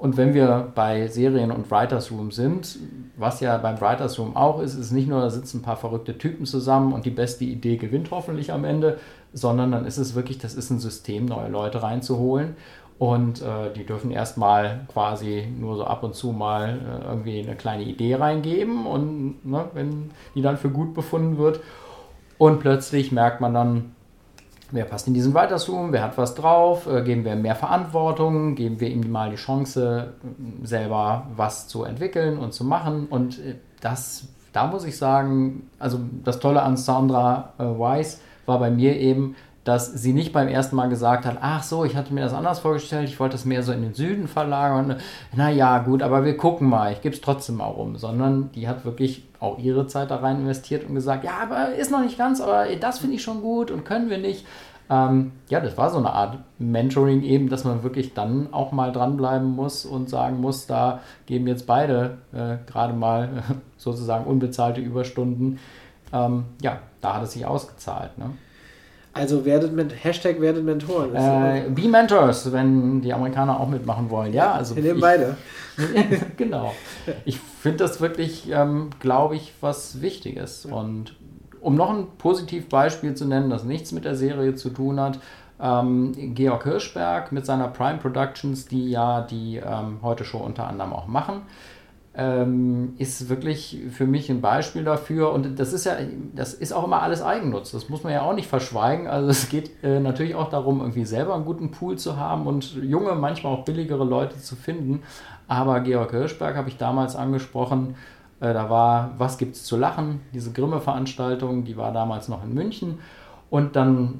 Und 0.00 0.16
wenn 0.16 0.32
wir 0.32 0.72
bei 0.74 1.08
Serien 1.08 1.50
und 1.50 1.70
Writers 1.70 2.10
Room 2.10 2.30
sind, 2.30 2.78
was 3.18 3.40
ja 3.40 3.58
beim 3.58 3.78
Writers 3.82 4.18
Room 4.18 4.34
auch 4.34 4.62
ist, 4.62 4.74
ist 4.74 4.92
nicht 4.92 5.06
nur, 5.06 5.20
da 5.20 5.28
sitzen 5.28 5.58
ein 5.58 5.62
paar 5.62 5.76
verrückte 5.76 6.16
Typen 6.16 6.46
zusammen 6.46 6.94
und 6.94 7.04
die 7.04 7.10
beste 7.10 7.44
Idee 7.44 7.76
gewinnt 7.76 8.10
hoffentlich 8.10 8.50
am 8.50 8.64
Ende, 8.64 8.98
sondern 9.34 9.72
dann 9.72 9.84
ist 9.84 9.98
es 9.98 10.14
wirklich, 10.14 10.38
das 10.38 10.54
ist 10.54 10.70
ein 10.70 10.78
System, 10.78 11.26
neue 11.26 11.50
Leute 11.50 11.82
reinzuholen. 11.82 12.56
Und 12.98 13.42
äh, 13.42 13.74
die 13.76 13.84
dürfen 13.84 14.10
erstmal 14.10 14.86
quasi 14.90 15.46
nur 15.58 15.76
so 15.76 15.84
ab 15.84 16.02
und 16.02 16.14
zu 16.14 16.32
mal 16.32 16.78
äh, 16.78 17.06
irgendwie 17.06 17.38
eine 17.40 17.54
kleine 17.54 17.82
Idee 17.82 18.14
reingeben 18.14 18.86
und 18.86 19.44
ne, 19.44 19.66
wenn 19.74 20.12
die 20.34 20.40
dann 20.40 20.56
für 20.56 20.70
gut 20.70 20.94
befunden 20.94 21.36
wird. 21.36 21.60
Und 22.38 22.60
plötzlich 22.60 23.12
merkt 23.12 23.42
man 23.42 23.52
dann, 23.52 23.94
wer 24.72 24.84
passt 24.84 25.08
in 25.08 25.14
diesen 25.14 25.34
Writer's-Room, 25.34 25.92
wer 25.92 26.02
hat 26.02 26.18
was 26.18 26.34
drauf, 26.34 26.86
äh, 26.86 27.02
geben 27.02 27.24
wir 27.24 27.36
mehr 27.36 27.54
Verantwortung, 27.54 28.54
geben 28.54 28.80
wir 28.80 28.88
ihm 28.88 29.10
mal 29.10 29.30
die 29.30 29.36
Chance, 29.36 30.14
selber 30.62 31.26
was 31.36 31.68
zu 31.68 31.84
entwickeln 31.84 32.38
und 32.38 32.52
zu 32.52 32.64
machen. 32.64 33.06
Und 33.08 33.38
äh, 33.38 33.56
das, 33.80 34.28
da 34.52 34.66
muss 34.66 34.84
ich 34.84 34.96
sagen, 34.96 35.70
also 35.78 36.00
das 36.24 36.40
Tolle 36.40 36.62
an 36.62 36.76
Sandra 36.76 37.52
äh, 37.58 37.64
Weiss 37.64 38.20
war 38.46 38.58
bei 38.58 38.70
mir 38.70 38.96
eben, 38.98 39.36
dass 39.70 39.92
sie 39.92 40.12
nicht 40.12 40.32
beim 40.32 40.48
ersten 40.48 40.74
Mal 40.74 40.88
gesagt 40.88 41.24
hat, 41.24 41.38
ach 41.40 41.62
so, 41.62 41.84
ich 41.84 41.94
hatte 41.94 42.12
mir 42.12 42.22
das 42.22 42.34
anders 42.34 42.58
vorgestellt, 42.58 43.08
ich 43.08 43.20
wollte 43.20 43.34
das 43.34 43.44
mehr 43.44 43.62
so 43.62 43.70
in 43.70 43.82
den 43.82 43.94
Süden 43.94 44.26
verlagern. 44.26 44.96
Naja, 45.32 45.78
gut, 45.78 46.02
aber 46.02 46.24
wir 46.24 46.36
gucken 46.36 46.68
mal, 46.68 46.92
ich 46.92 47.02
gebe 47.02 47.14
es 47.14 47.20
trotzdem 47.20 47.58
mal 47.58 47.66
rum. 47.66 47.96
Sondern 47.96 48.50
die 48.52 48.66
hat 48.66 48.84
wirklich 48.84 49.22
auch 49.38 49.58
ihre 49.58 49.86
Zeit 49.86 50.10
da 50.10 50.16
rein 50.16 50.40
investiert 50.40 50.88
und 50.88 50.96
gesagt, 50.96 51.22
ja, 51.22 51.38
aber 51.40 51.72
ist 51.72 51.92
noch 51.92 52.02
nicht 52.02 52.18
ganz, 52.18 52.40
aber 52.40 52.66
das 52.80 52.98
finde 52.98 53.14
ich 53.14 53.22
schon 53.22 53.42
gut 53.42 53.70
und 53.70 53.84
können 53.84 54.10
wir 54.10 54.18
nicht. 54.18 54.44
Ähm, 54.90 55.30
ja, 55.48 55.60
das 55.60 55.78
war 55.78 55.88
so 55.90 55.98
eine 55.98 56.12
Art 56.12 56.38
Mentoring 56.58 57.22
eben, 57.22 57.48
dass 57.48 57.62
man 57.62 57.84
wirklich 57.84 58.12
dann 58.12 58.52
auch 58.52 58.72
mal 58.72 58.90
dranbleiben 58.90 59.48
muss 59.48 59.86
und 59.86 60.10
sagen 60.10 60.40
muss, 60.40 60.66
da 60.66 60.98
geben 61.26 61.46
jetzt 61.46 61.68
beide 61.68 62.18
äh, 62.32 62.56
gerade 62.68 62.92
mal 62.92 63.44
sozusagen 63.76 64.24
unbezahlte 64.24 64.80
Überstunden. 64.80 65.60
Ähm, 66.12 66.46
ja, 66.60 66.80
da 67.00 67.14
hat 67.14 67.22
es 67.22 67.34
sich 67.34 67.46
ausgezahlt. 67.46 68.18
Ne? 68.18 68.30
Also 69.12 69.44
werdet 69.44 69.72
mit 69.72 70.04
Hashtag 70.04 70.40
werdet 70.40 70.64
Mentoren. 70.64 71.14
Äh, 71.14 71.64
be 71.68 71.88
Mentors, 71.88 72.52
wenn 72.52 73.00
die 73.00 73.12
Amerikaner 73.12 73.58
auch 73.58 73.68
mitmachen 73.68 74.08
wollen. 74.08 74.32
Ja, 74.32 74.52
also 74.52 74.76
wir 74.76 74.82
nehmen 74.82 74.96
ich, 74.96 75.00
beide. 75.02 75.36
genau. 76.36 76.72
Ich 77.24 77.38
finde 77.38 77.78
das 77.78 78.00
wirklich, 78.00 78.48
ähm, 78.50 78.90
glaube 79.00 79.34
ich, 79.34 79.52
was 79.60 80.00
Wichtiges. 80.00 80.64
Und 80.64 81.16
um 81.60 81.74
noch 81.74 81.90
ein 81.90 82.06
Positivbeispiel 82.18 83.14
zu 83.14 83.24
nennen, 83.24 83.50
das 83.50 83.64
nichts 83.64 83.90
mit 83.90 84.04
der 84.04 84.14
Serie 84.14 84.54
zu 84.54 84.70
tun 84.70 85.00
hat, 85.00 85.18
ähm, 85.60 86.12
Georg 86.34 86.62
Hirschberg 86.62 87.32
mit 87.32 87.44
seiner 87.44 87.68
Prime 87.68 87.98
Productions, 87.98 88.66
die 88.66 88.90
ja 88.90 89.22
die 89.22 89.56
ähm, 89.56 89.98
heute 90.02 90.24
Show 90.24 90.38
unter 90.38 90.68
anderem 90.68 90.92
auch 90.92 91.06
machen 91.06 91.42
ähm, 92.14 92.94
ist 92.98 93.28
wirklich 93.28 93.78
für 93.90 94.06
mich 94.06 94.30
ein 94.30 94.40
Beispiel 94.40 94.84
dafür. 94.84 95.32
Und 95.32 95.58
das 95.58 95.72
ist 95.72 95.84
ja, 95.84 95.96
das 96.34 96.54
ist 96.54 96.72
auch 96.72 96.84
immer 96.84 97.02
alles 97.02 97.22
Eigennutz. 97.22 97.70
Das 97.70 97.88
muss 97.88 98.02
man 98.02 98.12
ja 98.12 98.22
auch 98.22 98.34
nicht 98.34 98.48
verschweigen. 98.48 99.06
Also 99.06 99.28
es 99.28 99.48
geht 99.48 99.70
äh, 99.84 100.00
natürlich 100.00 100.34
auch 100.34 100.50
darum, 100.50 100.80
irgendwie 100.80 101.04
selber 101.04 101.34
einen 101.34 101.44
guten 101.44 101.70
Pool 101.70 101.98
zu 101.98 102.16
haben 102.16 102.46
und 102.46 102.74
junge, 102.74 103.14
manchmal 103.14 103.54
auch 103.54 103.64
billigere 103.64 104.04
Leute 104.04 104.38
zu 104.38 104.56
finden. 104.56 105.02
Aber 105.46 105.80
Georg 105.80 106.10
Hirschberg 106.10 106.56
habe 106.56 106.68
ich 106.68 106.76
damals 106.76 107.14
angesprochen. 107.14 107.94
Äh, 108.40 108.54
da 108.54 108.68
war 108.68 109.14
Was 109.18 109.38
gibt's 109.38 109.64
zu 109.64 109.76
lachen? 109.76 110.20
Diese 110.34 110.52
Grimme-Veranstaltung, 110.52 111.64
die 111.64 111.76
war 111.76 111.92
damals 111.92 112.28
noch 112.28 112.42
in 112.42 112.54
München. 112.54 112.98
Und 113.50 113.74
dann 113.74 114.14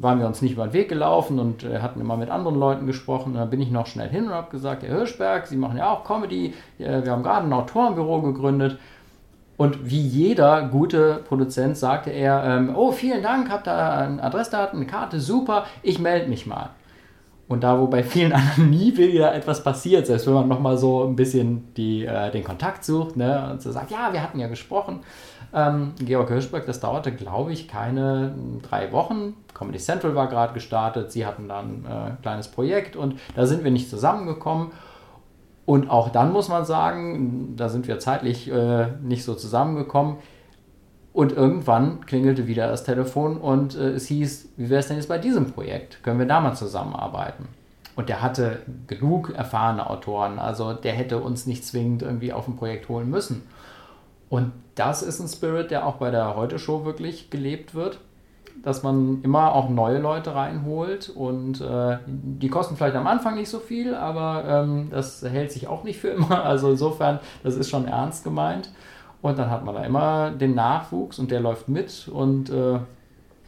waren 0.00 0.18
wir 0.18 0.26
uns 0.26 0.42
nicht 0.42 0.52
über 0.52 0.66
den 0.66 0.72
Weg 0.72 0.88
gelaufen 0.88 1.38
und 1.38 1.62
äh, 1.62 1.78
hatten 1.78 2.00
immer 2.00 2.16
mit 2.16 2.30
anderen 2.30 2.58
Leuten 2.58 2.86
gesprochen. 2.86 3.32
Und 3.32 3.38
dann 3.38 3.48
bin 3.48 3.60
ich 3.60 3.70
noch 3.70 3.86
schnell 3.86 4.08
hin 4.08 4.26
und 4.26 4.34
habe 4.34 4.50
gesagt, 4.50 4.82
Herr 4.82 4.96
Hirschberg, 4.96 5.46
Sie 5.46 5.56
machen 5.56 5.78
ja 5.78 5.88
auch 5.90 6.02
Comedy. 6.04 6.52
Äh, 6.78 7.04
wir 7.04 7.12
haben 7.12 7.22
gerade 7.22 7.46
ein 7.46 7.52
Autorenbüro 7.52 8.22
gegründet. 8.22 8.78
Und 9.56 9.88
wie 9.88 10.00
jeder 10.00 10.62
gute 10.68 11.20
Produzent 11.28 11.76
sagte 11.76 12.10
er, 12.10 12.42
ähm, 12.44 12.74
oh, 12.74 12.90
vielen 12.90 13.22
Dank, 13.22 13.48
habt 13.48 13.68
ihr 13.68 13.72
Adressdaten, 13.72 14.80
eine 14.80 14.86
Karte, 14.86 15.20
super, 15.20 15.66
ich 15.84 16.00
melde 16.00 16.28
mich 16.28 16.46
mal. 16.46 16.70
Und 17.46 17.62
da, 17.62 17.78
wo 17.78 17.86
bei 17.86 18.02
vielen 18.02 18.32
anderen 18.32 18.70
nie 18.70 18.96
wieder 18.96 19.34
etwas 19.34 19.62
passiert, 19.62 20.06
selbst 20.06 20.26
wenn 20.26 20.34
man 20.34 20.48
nochmal 20.48 20.78
so 20.78 21.04
ein 21.04 21.14
bisschen 21.14 21.72
die, 21.74 22.04
äh, 22.04 22.32
den 22.32 22.42
Kontakt 22.42 22.84
sucht 22.84 23.16
ne, 23.16 23.50
und 23.52 23.62
so 23.62 23.70
sagt, 23.70 23.92
ja, 23.92 24.12
wir 24.12 24.22
hatten 24.22 24.40
ja 24.40 24.48
gesprochen, 24.48 25.00
ähm, 25.54 25.92
Georg 25.98 26.28
Hirschberg, 26.28 26.66
das 26.66 26.80
dauerte, 26.80 27.12
glaube 27.12 27.52
ich, 27.52 27.68
keine 27.68 28.34
drei 28.62 28.92
Wochen. 28.92 29.34
Comedy 29.54 29.78
Central 29.78 30.14
war 30.14 30.28
gerade 30.28 30.54
gestartet, 30.54 31.12
sie 31.12 31.26
hatten 31.26 31.48
dann 31.48 31.84
äh, 31.84 32.10
ein 32.10 32.18
kleines 32.22 32.48
Projekt 32.48 32.96
und 32.96 33.18
da 33.34 33.46
sind 33.46 33.64
wir 33.64 33.70
nicht 33.70 33.90
zusammengekommen. 33.90 34.72
Und 35.64 35.90
auch 35.90 36.08
dann 36.08 36.32
muss 36.32 36.48
man 36.48 36.64
sagen, 36.64 37.54
da 37.56 37.68
sind 37.68 37.86
wir 37.86 37.98
zeitlich 37.98 38.50
äh, 38.50 38.88
nicht 39.02 39.24
so 39.24 39.34
zusammengekommen. 39.34 40.16
Und 41.12 41.32
irgendwann 41.32 42.06
klingelte 42.06 42.46
wieder 42.46 42.68
das 42.68 42.84
Telefon 42.84 43.36
und 43.36 43.76
äh, 43.76 43.90
es 43.90 44.06
hieß, 44.06 44.48
wie 44.56 44.70
wäre 44.70 44.80
es 44.80 44.88
denn 44.88 44.96
jetzt 44.96 45.08
bei 45.08 45.18
diesem 45.18 45.52
Projekt? 45.52 46.02
Können 46.02 46.18
wir 46.18 46.26
da 46.26 46.40
mal 46.40 46.54
zusammenarbeiten? 46.54 47.48
Und 47.94 48.08
der 48.08 48.22
hatte 48.22 48.60
genug 48.86 49.34
erfahrene 49.34 49.88
Autoren, 49.90 50.38
also 50.38 50.72
der 50.72 50.94
hätte 50.94 51.18
uns 51.18 51.44
nicht 51.44 51.66
zwingend 51.66 52.00
irgendwie 52.00 52.32
auf 52.32 52.48
ein 52.48 52.56
Projekt 52.56 52.88
holen 52.88 53.10
müssen. 53.10 53.42
Und 54.32 54.52
das 54.76 55.02
ist 55.02 55.20
ein 55.20 55.28
Spirit, 55.28 55.70
der 55.70 55.86
auch 55.86 55.96
bei 55.96 56.10
der 56.10 56.34
Heute-Show 56.34 56.86
wirklich 56.86 57.28
gelebt 57.28 57.74
wird, 57.74 57.98
dass 58.62 58.82
man 58.82 59.20
immer 59.22 59.54
auch 59.54 59.68
neue 59.68 59.98
Leute 59.98 60.34
reinholt 60.34 61.10
und 61.10 61.60
äh, 61.60 61.98
die 62.06 62.48
kosten 62.48 62.78
vielleicht 62.78 62.96
am 62.96 63.06
Anfang 63.06 63.34
nicht 63.34 63.50
so 63.50 63.58
viel, 63.58 63.94
aber 63.94 64.44
ähm, 64.48 64.88
das 64.88 65.22
hält 65.22 65.52
sich 65.52 65.68
auch 65.68 65.84
nicht 65.84 66.00
für 66.00 66.08
immer. 66.16 66.46
Also 66.46 66.70
insofern, 66.70 67.20
das 67.42 67.56
ist 67.56 67.68
schon 67.68 67.86
ernst 67.86 68.24
gemeint. 68.24 68.70
Und 69.20 69.38
dann 69.38 69.50
hat 69.50 69.66
man 69.66 69.74
da 69.74 69.84
immer 69.84 70.30
den 70.30 70.54
Nachwuchs 70.54 71.18
und 71.18 71.30
der 71.30 71.40
läuft 71.40 71.68
mit 71.68 72.08
und 72.08 72.48
äh, 72.48 72.78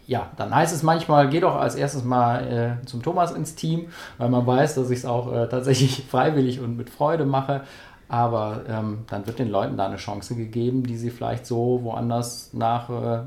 ja, 0.06 0.30
dann 0.36 0.54
heißt 0.54 0.74
es 0.74 0.82
manchmal, 0.82 1.30
geh 1.30 1.40
doch 1.40 1.54
als 1.54 1.76
erstes 1.76 2.04
mal 2.04 2.78
äh, 2.82 2.86
zum 2.86 3.02
Thomas 3.02 3.32
ins 3.32 3.54
Team, 3.54 3.86
weil 4.18 4.28
man 4.28 4.46
weiß, 4.46 4.74
dass 4.74 4.90
ich 4.90 4.98
es 4.98 5.06
auch 5.06 5.32
äh, 5.32 5.48
tatsächlich 5.48 6.04
freiwillig 6.10 6.60
und 6.60 6.76
mit 6.76 6.90
Freude 6.90 7.24
mache. 7.24 7.62
Aber 8.08 8.62
ähm, 8.68 9.04
dann 9.08 9.26
wird 9.26 9.38
den 9.38 9.50
Leuten 9.50 9.76
da 9.76 9.86
eine 9.86 9.96
Chance 9.96 10.34
gegeben, 10.34 10.84
die 10.84 10.96
sie 10.96 11.10
vielleicht 11.10 11.46
so 11.46 11.80
woanders 11.82 12.52
nach 12.52 12.90
äh, 12.90 13.20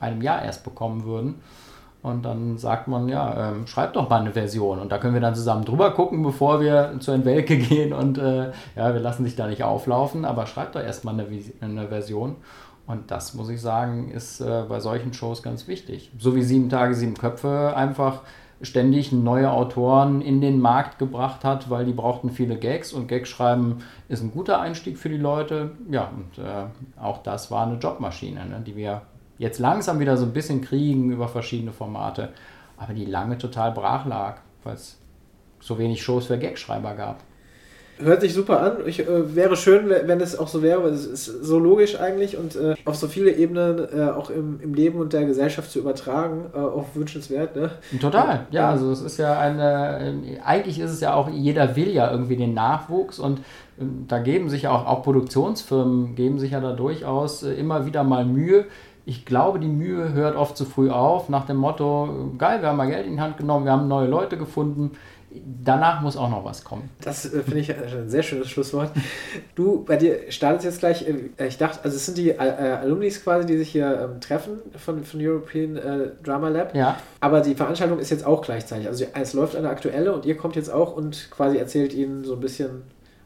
einem 0.00 0.22
Jahr 0.22 0.42
erst 0.42 0.64
bekommen 0.64 1.04
würden. 1.04 1.36
Und 2.00 2.24
dann 2.24 2.58
sagt 2.58 2.86
man, 2.86 3.08
ja, 3.08 3.50
ähm, 3.50 3.66
schreibt 3.66 3.96
doch 3.96 4.08
mal 4.08 4.20
eine 4.20 4.32
Version. 4.32 4.78
Und 4.78 4.92
da 4.92 4.98
können 4.98 5.14
wir 5.14 5.20
dann 5.20 5.34
zusammen 5.34 5.64
drüber 5.64 5.90
gucken, 5.90 6.22
bevor 6.22 6.60
wir 6.60 6.94
zur 7.00 7.14
Entwelke 7.14 7.58
gehen. 7.58 7.92
Und 7.92 8.18
äh, 8.18 8.52
ja, 8.76 8.94
wir 8.94 9.00
lassen 9.00 9.24
sich 9.24 9.36
da 9.36 9.46
nicht 9.46 9.62
auflaufen, 9.62 10.24
aber 10.24 10.46
schreibt 10.46 10.76
doch 10.76 10.80
erstmal 10.80 11.14
eine, 11.14 11.26
eine 11.60 11.88
Version. 11.88 12.36
Und 12.86 13.10
das, 13.10 13.34
muss 13.34 13.50
ich 13.50 13.60
sagen, 13.60 14.10
ist 14.10 14.40
äh, 14.40 14.64
bei 14.66 14.80
solchen 14.80 15.12
Shows 15.12 15.42
ganz 15.42 15.68
wichtig. 15.68 16.10
So 16.18 16.34
wie 16.34 16.42
sieben 16.42 16.70
Tage, 16.70 16.94
sieben 16.94 17.14
Köpfe 17.14 17.74
einfach 17.76 18.22
ständig 18.60 19.12
neue 19.12 19.50
Autoren 19.50 20.20
in 20.20 20.40
den 20.40 20.60
Markt 20.60 20.98
gebracht 20.98 21.44
hat, 21.44 21.70
weil 21.70 21.84
die 21.84 21.92
brauchten 21.92 22.30
viele 22.30 22.56
Gags 22.56 22.92
und 22.92 23.06
Gags 23.06 23.28
schreiben 23.28 23.78
ist 24.08 24.22
ein 24.22 24.32
guter 24.32 24.60
Einstieg 24.60 24.98
für 24.98 25.08
die 25.08 25.16
Leute. 25.16 25.72
Ja, 25.90 26.10
und 26.14 26.42
äh, 26.42 26.64
auch 27.00 27.22
das 27.22 27.50
war 27.50 27.66
eine 27.66 27.78
Jobmaschine, 27.78 28.46
ne, 28.46 28.62
die 28.66 28.74
wir 28.74 29.02
jetzt 29.38 29.60
langsam 29.60 30.00
wieder 30.00 30.16
so 30.16 30.24
ein 30.24 30.32
bisschen 30.32 30.60
kriegen 30.60 31.12
über 31.12 31.28
verschiedene 31.28 31.72
Formate, 31.72 32.30
aber 32.76 32.94
die 32.94 33.04
lange 33.04 33.38
total 33.38 33.72
brach 33.72 34.06
lag, 34.06 34.38
weil 34.64 34.74
es 34.74 34.98
so 35.60 35.78
wenig 35.78 36.02
Shows 36.02 36.26
für 36.26 36.38
Gagschreiber 36.38 36.94
gab. 36.94 37.22
Hört 38.00 38.20
sich 38.20 38.34
super 38.34 38.60
an. 38.60 38.76
Ich, 38.86 39.00
äh, 39.00 39.34
wäre 39.34 39.56
schön, 39.56 39.88
wenn 39.88 40.20
es 40.20 40.38
auch 40.38 40.48
so 40.48 40.62
wäre, 40.62 40.84
weil 40.84 40.92
es 40.92 41.06
ist 41.06 41.26
so 41.26 41.58
logisch 41.58 42.00
eigentlich 42.00 42.36
und 42.36 42.56
äh, 42.56 42.74
auf 42.84 42.96
so 42.96 43.08
viele 43.08 43.32
Ebenen 43.32 43.86
äh, 43.92 44.10
auch 44.10 44.30
im, 44.30 44.60
im 44.60 44.74
Leben 44.74 44.98
und 45.00 45.12
der 45.12 45.24
Gesellschaft 45.24 45.70
zu 45.70 45.80
übertragen, 45.80 46.46
äh, 46.54 46.58
auch 46.58 46.86
wünschenswert. 46.94 47.56
Ne? 47.56 47.70
Total, 48.00 48.46
ja, 48.50 48.70
also 48.70 48.90
es 48.92 49.00
ist 49.00 49.18
ja 49.18 49.38
eine, 49.38 50.40
eigentlich 50.44 50.78
ist 50.78 50.92
es 50.92 51.00
ja 51.00 51.14
auch, 51.14 51.28
jeder 51.28 51.76
will 51.76 51.90
ja 51.90 52.10
irgendwie 52.10 52.36
den 52.36 52.54
Nachwuchs 52.54 53.18
und 53.18 53.40
ähm, 53.80 54.04
da 54.06 54.18
geben 54.18 54.48
sich 54.48 54.68
auch, 54.68 54.86
auch 54.86 55.02
Produktionsfirmen, 55.02 56.14
geben 56.14 56.38
sich 56.38 56.52
ja 56.52 56.60
da 56.60 56.72
durchaus 56.72 57.42
äh, 57.42 57.52
immer 57.54 57.86
wieder 57.86 58.04
mal 58.04 58.24
Mühe, 58.24 58.66
ich 59.08 59.24
glaube, 59.24 59.58
die 59.58 59.68
Mühe 59.68 60.12
hört 60.12 60.36
oft 60.36 60.54
zu 60.54 60.66
früh 60.66 60.90
auf, 60.90 61.30
nach 61.30 61.46
dem 61.46 61.56
Motto, 61.56 62.30
geil, 62.36 62.60
wir 62.60 62.68
haben 62.68 62.76
mal 62.76 62.90
Geld 62.90 63.06
in 63.06 63.14
die 63.14 63.20
Hand 63.22 63.38
genommen, 63.38 63.64
wir 63.64 63.72
haben 63.72 63.88
neue 63.88 64.06
Leute 64.06 64.36
gefunden, 64.36 64.90
danach 65.30 66.00
muss 66.00 66.16
auch 66.16 66.30
noch 66.30 66.44
was 66.44 66.64
kommen. 66.64 66.88
Das 67.02 67.26
äh, 67.26 67.42
finde 67.42 67.60
ich 67.60 67.74
ein 67.74 68.08
sehr 68.08 68.22
schönes 68.22 68.48
Schlusswort. 68.48 68.90
Du, 69.54 69.84
bei 69.84 69.96
dir 69.96 70.30
startet 70.30 70.64
jetzt 70.64 70.78
gleich, 70.78 71.06
äh, 71.06 71.46
ich 71.46 71.58
dachte, 71.58 71.80
also 71.84 71.96
es 71.96 72.06
sind 72.06 72.18
die 72.18 72.30
äh, 72.30 72.38
Alumnis 72.38 73.22
quasi, 73.22 73.46
die 73.46 73.58
sich 73.58 73.70
hier 73.70 74.08
ähm, 74.12 74.20
treffen 74.20 74.58
von, 74.76 75.04
von 75.04 75.20
European 75.22 75.76
äh, 75.76 76.10
Drama 76.22 76.48
Lab. 76.48 76.74
Ja. 76.74 76.96
Aber 77.20 77.40
die 77.40 77.54
Veranstaltung 77.54 77.98
ist 77.98 78.10
jetzt 78.10 78.24
auch 78.24 78.42
gleichzeitig. 78.42 78.88
Also 78.88 79.04
es 79.12 79.32
läuft 79.34 79.56
eine 79.56 79.68
aktuelle 79.68 80.12
und 80.12 80.24
ihr 80.24 80.36
kommt 80.36 80.56
jetzt 80.56 80.70
auch 80.70 80.96
und 80.96 81.30
quasi 81.30 81.58
erzählt 81.58 81.92
ihnen 81.92 82.24
so 82.24 82.34
ein 82.34 82.40
bisschen 82.40 82.82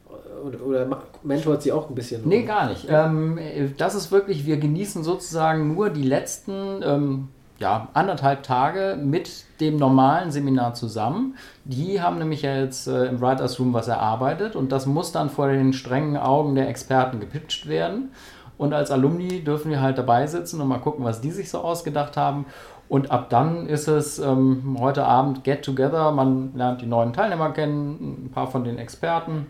äh, 0.09 0.57
oder 0.57 1.01
mentort 1.23 1.63
sie 1.63 1.71
auch 1.71 1.89
ein 1.89 1.95
bisschen? 1.95 2.21
Nee, 2.25 2.43
gar 2.43 2.69
nicht. 2.69 2.87
Ähm, 2.89 3.39
das 3.77 3.95
ist 3.95 4.11
wirklich, 4.11 4.45
wir 4.45 4.57
genießen 4.57 5.03
sozusagen 5.03 5.73
nur 5.73 5.89
die 5.89 6.03
letzten 6.03 6.81
ähm, 6.83 7.27
ja, 7.63 7.87
anderthalb 7.93 8.43
Tage 8.43 8.97
mit 9.01 9.45
dem 9.61 9.77
normalen 9.77 10.31
Seminar 10.31 10.73
zusammen. 10.73 11.37
Die 11.63 12.01
haben 12.01 12.17
nämlich 12.17 12.41
ja 12.41 12.57
jetzt 12.57 12.87
äh, 12.87 13.05
im 13.05 13.21
Writers 13.21 13.57
Room 13.57 13.73
was 13.73 13.87
erarbeitet 13.87 14.57
und 14.57 14.73
das 14.73 14.85
muss 14.85 15.13
dann 15.13 15.29
vor 15.29 15.47
den 15.47 15.71
strengen 15.71 16.17
Augen 16.17 16.55
der 16.55 16.67
Experten 16.67 17.21
gepitcht 17.21 17.69
werden. 17.69 18.11
Und 18.57 18.73
als 18.73 18.91
Alumni 18.91 19.45
dürfen 19.45 19.71
wir 19.71 19.81
halt 19.81 19.97
dabei 19.97 20.27
sitzen 20.27 20.59
und 20.59 20.67
mal 20.67 20.79
gucken, 20.79 21.05
was 21.05 21.21
die 21.21 21.31
sich 21.31 21.49
so 21.49 21.59
ausgedacht 21.59 22.17
haben. 22.17 22.45
Und 22.89 23.11
ab 23.11 23.29
dann 23.29 23.65
ist 23.65 23.87
es 23.87 24.19
ähm, 24.19 24.75
heute 24.79 25.05
Abend 25.05 25.45
Get 25.45 25.63
Together. 25.63 26.11
Man 26.11 26.53
lernt 26.55 26.81
die 26.81 26.85
neuen 26.85 27.13
Teilnehmer 27.13 27.51
kennen, 27.51 28.25
ein 28.25 28.31
paar 28.31 28.47
von 28.47 28.65
den 28.65 28.77
Experten. 28.77 29.47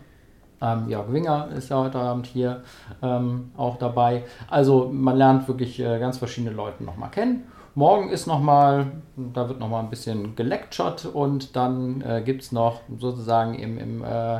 Ähm, 0.62 0.88
Jörg 0.88 1.12
Winger 1.12 1.48
ist 1.56 1.68
ja 1.68 1.78
heute 1.78 1.98
Abend 1.98 2.26
hier 2.26 2.62
ähm, 3.02 3.50
auch 3.56 3.76
dabei. 3.76 4.22
Also 4.48 4.88
man 4.92 5.16
lernt 5.16 5.48
wirklich 5.48 5.80
äh, 5.80 5.98
ganz 5.98 6.18
verschiedene 6.18 6.54
Leute 6.54 6.84
nochmal 6.84 7.10
kennen. 7.10 7.42
Morgen 7.76 8.10
ist 8.10 8.26
nochmal, 8.26 8.92
da 9.16 9.48
wird 9.48 9.58
nochmal 9.58 9.82
ein 9.82 9.90
bisschen 9.90 10.36
gelectured 10.36 11.06
und 11.06 11.56
dann 11.56 12.02
äh, 12.02 12.22
gibt 12.24 12.42
es 12.42 12.52
noch 12.52 12.82
sozusagen 12.98 13.54
im, 13.54 13.78
im 13.78 14.04
äh, 14.04 14.36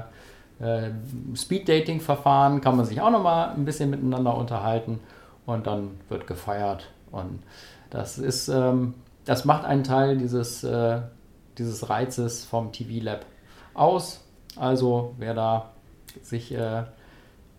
äh, 0.60 0.92
Speed-Dating-Verfahren, 1.34 2.60
kann 2.60 2.76
man 2.76 2.86
sich 2.86 3.00
auch 3.00 3.10
nochmal 3.10 3.50
ein 3.50 3.64
bisschen 3.64 3.90
miteinander 3.90 4.36
unterhalten 4.36 5.00
und 5.46 5.66
dann 5.66 5.98
wird 6.08 6.28
gefeiert. 6.28 6.92
Und 7.10 7.42
das 7.90 8.18
ist, 8.18 8.46
ähm, 8.48 8.94
das 9.24 9.44
macht 9.44 9.64
einen 9.64 9.82
Teil 9.82 10.16
dieses, 10.16 10.62
äh, 10.62 11.00
dieses 11.58 11.90
Reizes 11.90 12.44
vom 12.44 12.70
TV 12.70 13.04
Lab 13.04 13.26
aus. 13.74 14.24
Also 14.56 15.14
wer 15.18 15.34
da 15.34 15.70
sich, 16.22 16.54
äh, 16.54 16.84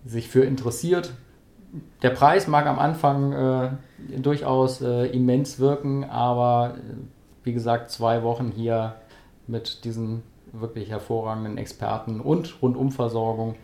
sich 0.05 0.29
für 0.29 0.45
interessiert, 0.45 1.11
der 2.01 2.09
Preis 2.11 2.47
mag 2.47 2.65
am 2.65 2.79
Anfang 2.79 3.33
äh, 3.33 3.69
durchaus 4.17 4.81
äh, 4.81 5.07
immens 5.07 5.59
wirken, 5.59 6.03
aber 6.05 6.75
äh, 6.77 6.93
wie 7.43 7.53
gesagt, 7.53 7.91
zwei 7.91 8.23
Wochen 8.23 8.51
hier 8.55 8.95
mit 9.47 9.83
diesen 9.85 10.23
wirklich 10.51 10.89
hervorragenden 10.89 11.57
Experten 11.57 12.19
und 12.19 12.61
Rundumversorgung 12.61 13.55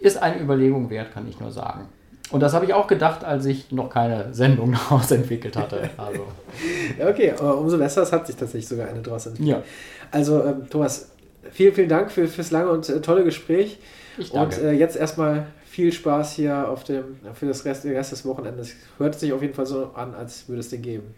ist 0.00 0.22
eine 0.22 0.40
Überlegung 0.40 0.90
wert, 0.90 1.12
kann 1.12 1.26
ich 1.26 1.40
nur 1.40 1.50
sagen. 1.50 1.88
Und 2.30 2.40
das 2.40 2.54
habe 2.54 2.64
ich 2.64 2.74
auch 2.74 2.86
gedacht, 2.86 3.24
als 3.24 3.46
ich 3.46 3.70
noch 3.70 3.88
keine 3.88 4.34
Sendung 4.34 4.72
daraus 4.90 5.10
entwickelt 5.10 5.56
hatte. 5.56 5.90
Also. 5.96 6.26
okay, 7.08 7.32
aber 7.32 7.58
umso 7.58 7.78
besser, 7.78 8.02
es 8.02 8.12
hat 8.12 8.26
sich 8.26 8.36
tatsächlich 8.36 8.68
sogar 8.68 8.88
eine 8.88 9.00
daraus 9.00 9.26
entwickelt. 9.26 9.58
Ja. 9.58 9.62
Also, 10.10 10.44
ähm, 10.44 10.68
Thomas, 10.68 11.10
vielen, 11.50 11.74
vielen 11.74 11.88
Dank 11.88 12.10
für, 12.10 12.26
fürs 12.26 12.50
lange 12.50 12.70
und 12.70 12.88
äh, 12.88 13.00
tolle 13.00 13.24
Gespräch. 13.24 13.78
Ich 14.18 14.32
danke. 14.32 14.60
Und 14.60 14.66
äh, 14.66 14.72
jetzt 14.72 14.96
erstmal 14.96 15.46
viel 15.76 15.92
Spaß 15.92 16.32
hier 16.36 16.70
auf 16.70 16.84
dem, 16.84 17.04
für 17.34 17.44
das 17.44 17.66
Rest, 17.66 17.84
Rest 17.84 18.10
des 18.10 18.24
Wochenendes. 18.24 18.74
Hört 18.96 19.14
sich 19.20 19.34
auf 19.34 19.42
jeden 19.42 19.52
Fall 19.52 19.66
so 19.66 19.90
an, 19.92 20.14
als 20.14 20.48
würde 20.48 20.60
es 20.60 20.70
den 20.70 20.80
geben. 20.80 21.14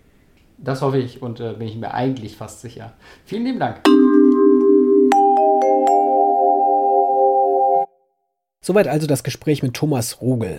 Das 0.57 0.83
hoffe 0.83 0.99
ich 0.99 1.23
und 1.23 1.39
äh, 1.39 1.53
bin 1.53 1.69
ich 1.69 1.77
mir 1.77 1.95
eigentlich 1.95 2.37
fast 2.37 2.61
sicher. 2.61 2.93
Vielen 3.25 3.45
lieben 3.45 3.61
Dank. 3.61 3.81
Soweit 8.61 8.89
also 8.89 9.07
das 9.07 9.23
Gespräch 9.23 9.63
mit 9.63 9.75
Thomas 9.75 10.21
Rogel. 10.21 10.59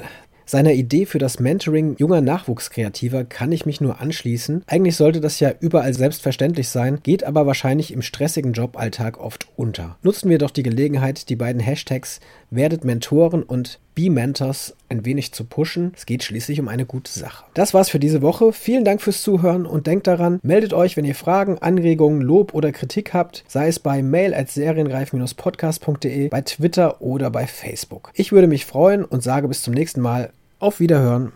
Seiner 0.50 0.72
Idee 0.72 1.06
für 1.06 1.20
das 1.20 1.40
Mentoring 1.40 1.96
junger 2.00 2.22
Nachwuchskreativer 2.22 3.24
kann 3.24 3.52
ich 3.52 3.68
mich 3.68 3.82
nur 3.82 4.02
anschließen. 4.02 4.64
Eigentlich 4.66 4.96
sollte 4.96 5.22
das 5.22 5.40
ja 5.40 5.52
überall 5.60 5.94
selbstverständlich 5.94 6.70
sein, 6.70 7.02
geht 7.04 7.24
aber 7.24 7.46
wahrscheinlich 7.46 7.94
im 7.94 8.02
stressigen 8.02 8.54
Joballtag 8.54 9.20
oft 9.20 9.48
unter. 9.58 10.00
Nutzen 10.02 10.28
wir 10.28 10.40
doch 10.40 10.50
die 10.50 10.64
Gelegenheit, 10.64 11.30
die 11.30 11.36
beiden 11.36 11.62
Hashtags 11.62 12.20
werdet 12.50 12.84
Mentoren 12.84 13.44
und 13.44 13.80
Be 13.96 14.10
Mentors 14.10 14.76
ein 14.90 15.06
wenig 15.06 15.34
zu 15.34 15.44
pushen. 15.44 15.94
Es 15.96 16.06
geht 16.06 16.24
schließlich 16.24 16.60
um 16.60 16.68
eine 16.68 16.86
gute 16.86 17.12
Sache. 17.12 17.46
Das 17.54 17.74
war's 17.74 17.90
für 17.90 18.00
diese 18.00 18.22
Woche. 18.22 18.54
Vielen 18.54 18.86
Dank 18.86 19.02
fürs 19.02 19.22
Zuhören 19.22 19.66
und 19.66 19.88
denkt 19.88 20.08
daran, 20.08 20.40
meldet 20.42 20.74
euch, 20.74 20.98
wenn 20.98 21.06
ihr 21.06 21.16
Fragen, 21.16 21.58
Anregungen, 21.60 22.22
Lob 22.22 22.54
oder 22.54 22.72
Kritik 22.72 23.14
habt, 23.14 23.44
sei 23.48 23.68
es 23.68 23.80
bei 23.80 24.02
mail 24.02 24.34
at 24.34 24.50
serienreif-podcast.de, 24.50 26.30
bei 26.30 26.42
Twitter 26.42 27.02
oder 27.02 27.30
bei 27.30 27.48
Facebook. 27.48 28.12
Ich 28.14 28.32
würde 28.32 28.48
mich 28.48 28.66
freuen 28.66 29.06
und 29.06 29.24
sage 29.24 29.48
bis 29.48 29.62
zum 29.64 29.74
nächsten 29.74 30.02
Mal. 30.02 30.32
Auf 30.60 30.80
Wiederhören. 30.80 31.32